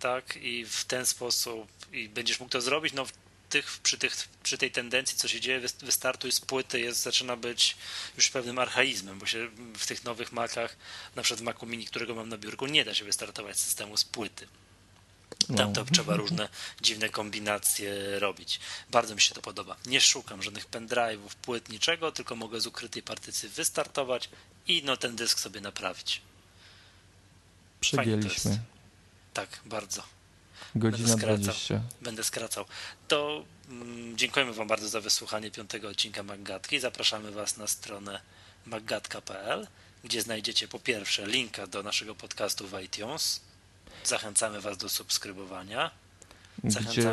tak, 0.00 0.36
i 0.42 0.64
w 0.64 0.84
ten 0.84 1.06
sposób 1.06 1.68
i 1.92 2.08
będziesz 2.08 2.40
mógł 2.40 2.52
to 2.52 2.60
zrobić, 2.60 2.92
no 2.92 3.06
tych, 3.48 3.78
przy, 3.82 3.98
tych, 3.98 4.28
przy 4.42 4.58
tej 4.58 4.70
tendencji, 4.70 5.18
co 5.18 5.28
się 5.28 5.40
dzieje, 5.40 5.60
wystartuj 5.82 6.32
z 6.32 6.40
płyty 6.40 6.80
jest, 6.80 7.02
zaczyna 7.02 7.36
być 7.36 7.76
już 8.16 8.30
pewnym 8.30 8.58
archaizmem, 8.58 9.18
bo 9.18 9.26
się 9.26 9.48
w 9.78 9.86
tych 9.86 10.04
nowych 10.04 10.32
Macach, 10.32 10.76
na 11.16 11.22
przykład 11.22 11.40
w 11.40 11.44
Macu 11.44 11.66
Mini, 11.66 11.86
którego 11.86 12.14
mam 12.14 12.28
na 12.28 12.38
biurku, 12.38 12.66
nie 12.66 12.84
da 12.84 12.94
się 12.94 13.04
wystartować 13.04 13.58
z 13.58 13.64
systemu 13.64 13.96
z 13.96 14.04
płyty. 14.04 14.46
Tam 15.56 15.72
to 15.72 15.80
no. 15.80 15.86
trzeba 15.92 16.16
różne 16.16 16.48
dziwne 16.80 17.08
kombinacje 17.08 18.18
robić. 18.18 18.60
Bardzo 18.90 19.14
mi 19.14 19.20
się 19.20 19.34
to 19.34 19.42
podoba. 19.42 19.76
Nie 19.86 20.00
szukam 20.00 20.42
żadnych 20.42 20.70
pendrive'ów, 20.70 21.34
płyt, 21.42 21.68
niczego, 21.68 22.12
tylko 22.12 22.36
mogę 22.36 22.60
z 22.60 22.66
ukrytej 22.66 23.02
partycji 23.02 23.48
wystartować 23.48 24.28
i 24.66 24.82
no 24.84 24.96
ten 24.96 25.16
dysk 25.16 25.38
sobie 25.38 25.60
naprawić. 25.60 26.22
Przegięliśmy. 27.80 28.58
Tak, 29.34 29.60
bardzo. 29.64 30.02
Godzina 30.74 31.08
Będę 31.08 31.38
20. 31.38 31.80
Będę 32.00 32.24
skracał. 32.24 32.64
To 33.08 33.44
mm, 33.68 34.18
dziękujemy 34.18 34.52
Wam 34.52 34.68
bardzo 34.68 34.88
za 34.88 35.00
wysłuchanie 35.00 35.50
piątego 35.50 35.88
odcinka 35.88 36.22
Maggatki. 36.22 36.80
Zapraszamy 36.80 37.30
Was 37.30 37.56
na 37.56 37.66
stronę 37.66 38.20
maggatka.pl, 38.66 39.66
gdzie 40.04 40.22
znajdziecie 40.22 40.68
po 40.68 40.78
pierwsze 40.78 41.26
linka 41.26 41.66
do 41.66 41.82
naszego 41.82 42.14
podcastu 42.14 42.68
w 42.68 42.80
iTunes, 42.80 43.40
Zachęcamy 44.04 44.60
Was 44.60 44.76
do 44.76 44.88
subskrybowania. 44.88 45.90
Gdzie 46.64 47.12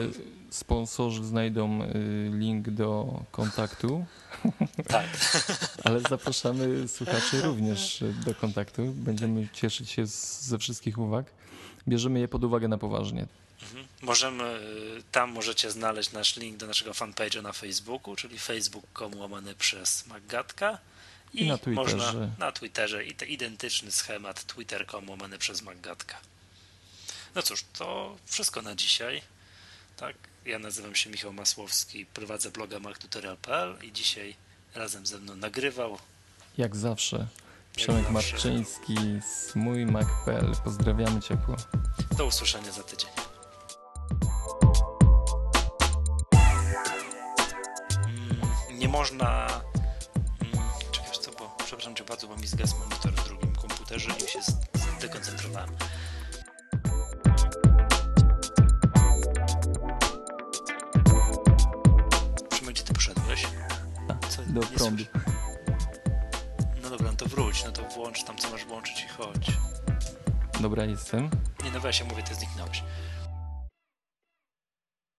sponsorzy 0.49 1.25
znajdą 1.25 1.83
y, 1.83 2.31
link 2.33 2.69
do 2.69 3.21
kontaktu. 3.31 4.05
Tak. 4.87 5.05
Ale 5.85 5.99
zapraszamy 5.99 6.87
słuchaczy 6.87 7.41
również 7.41 8.03
do 8.25 8.35
kontaktu. 8.35 8.85
Będziemy 8.85 9.47
cieszyć 9.53 9.89
się 9.89 10.05
ze 10.05 10.57
wszystkich 10.57 10.97
uwag. 10.97 11.25
Bierzemy 11.87 12.19
je 12.19 12.27
pod 12.27 12.43
uwagę 12.43 12.67
na 12.67 12.77
poważnie. 12.77 13.25
Mhm. 13.61 13.87
Możemy, 14.01 14.43
y, 14.43 15.03
tam 15.11 15.31
możecie 15.31 15.71
znaleźć 15.71 16.11
nasz 16.11 16.37
link 16.37 16.57
do 16.57 16.67
naszego 16.67 16.91
fanpage'a 16.91 17.43
na 17.43 17.53
Facebooku, 17.53 18.15
czyli 18.15 18.39
facebook.com 18.39 19.19
łamany 19.19 19.55
przez 19.55 20.07
Maggatka. 20.07 20.77
I, 21.33 21.43
I, 21.43 21.47
na 21.47 21.57
Twitterze. 21.57 21.97
Można 21.97 22.29
na 22.39 22.51
Twitterze 22.51 23.03
identyczny 23.27 23.91
schemat 23.91 24.43
twitter.com 24.43 25.09
łamany 25.09 25.37
przez 25.37 25.61
Maggatka. 25.61 26.17
No 27.37 27.43
cóż, 27.43 27.65
to 27.73 28.15
wszystko 28.25 28.61
na 28.61 28.75
dzisiaj. 28.75 29.21
Tak, 29.97 30.15
ja 30.45 30.59
nazywam 30.59 30.95
się 30.95 31.09
Michał 31.09 31.33
Masłowski, 31.33 32.05
prowadzę 32.05 32.51
bloga 32.51 32.79
marktutorial.pl 32.79 33.77
i 33.83 33.91
dzisiaj 33.91 34.35
razem 34.75 35.05
ze 35.05 35.19
mną 35.19 35.35
nagrywał. 35.35 35.97
Jak 36.57 36.75
zawsze. 36.75 37.27
Przemek 37.75 38.09
Marczyński 38.09 38.95
z 39.21 39.55
mójmac.pl. 39.55 40.51
Pozdrawiamy 40.63 41.21
ciepło. 41.21 41.55
Do 42.17 42.25
usłyszenia 42.25 42.71
za 42.71 42.83
tydzień. 42.83 43.09
Mm, 48.05 48.79
nie 48.79 48.87
można. 48.87 49.47
Mm, 49.47 50.69
czekaj, 50.91 51.11
co, 51.21 51.31
bo 51.31 51.55
przepraszam 51.65 51.95
cię 51.95 52.03
bardzo, 52.03 52.27
bo 52.27 52.37
mi 52.37 52.47
zgasł 52.47 52.77
monitor 52.77 53.13
w 53.13 53.23
drugim 53.23 53.55
komputerze 53.55 54.09
i 54.25 54.31
się 54.31 54.39
zdekoncentrowałem. 54.97 55.69
Do 64.59 64.67
prądu. 64.67 65.03
No 66.83 66.89
dobra, 66.89 67.11
no 67.11 67.17
to 67.17 67.25
wróć, 67.25 67.63
no 67.65 67.71
to 67.71 67.83
włącz 67.83 68.23
tam, 68.23 68.37
co 68.37 68.49
masz 68.49 68.65
włączyć 68.65 69.03
i 69.03 69.07
chodź. 69.07 69.51
Dobra, 70.59 70.85
jestem. 70.85 71.29
Nie, 71.63 71.71
no 71.71 71.79
weź, 71.79 71.99
ja 71.99 72.05
mówię, 72.05 72.23
ty 72.23 72.35
zniknąłeś. 72.35 72.83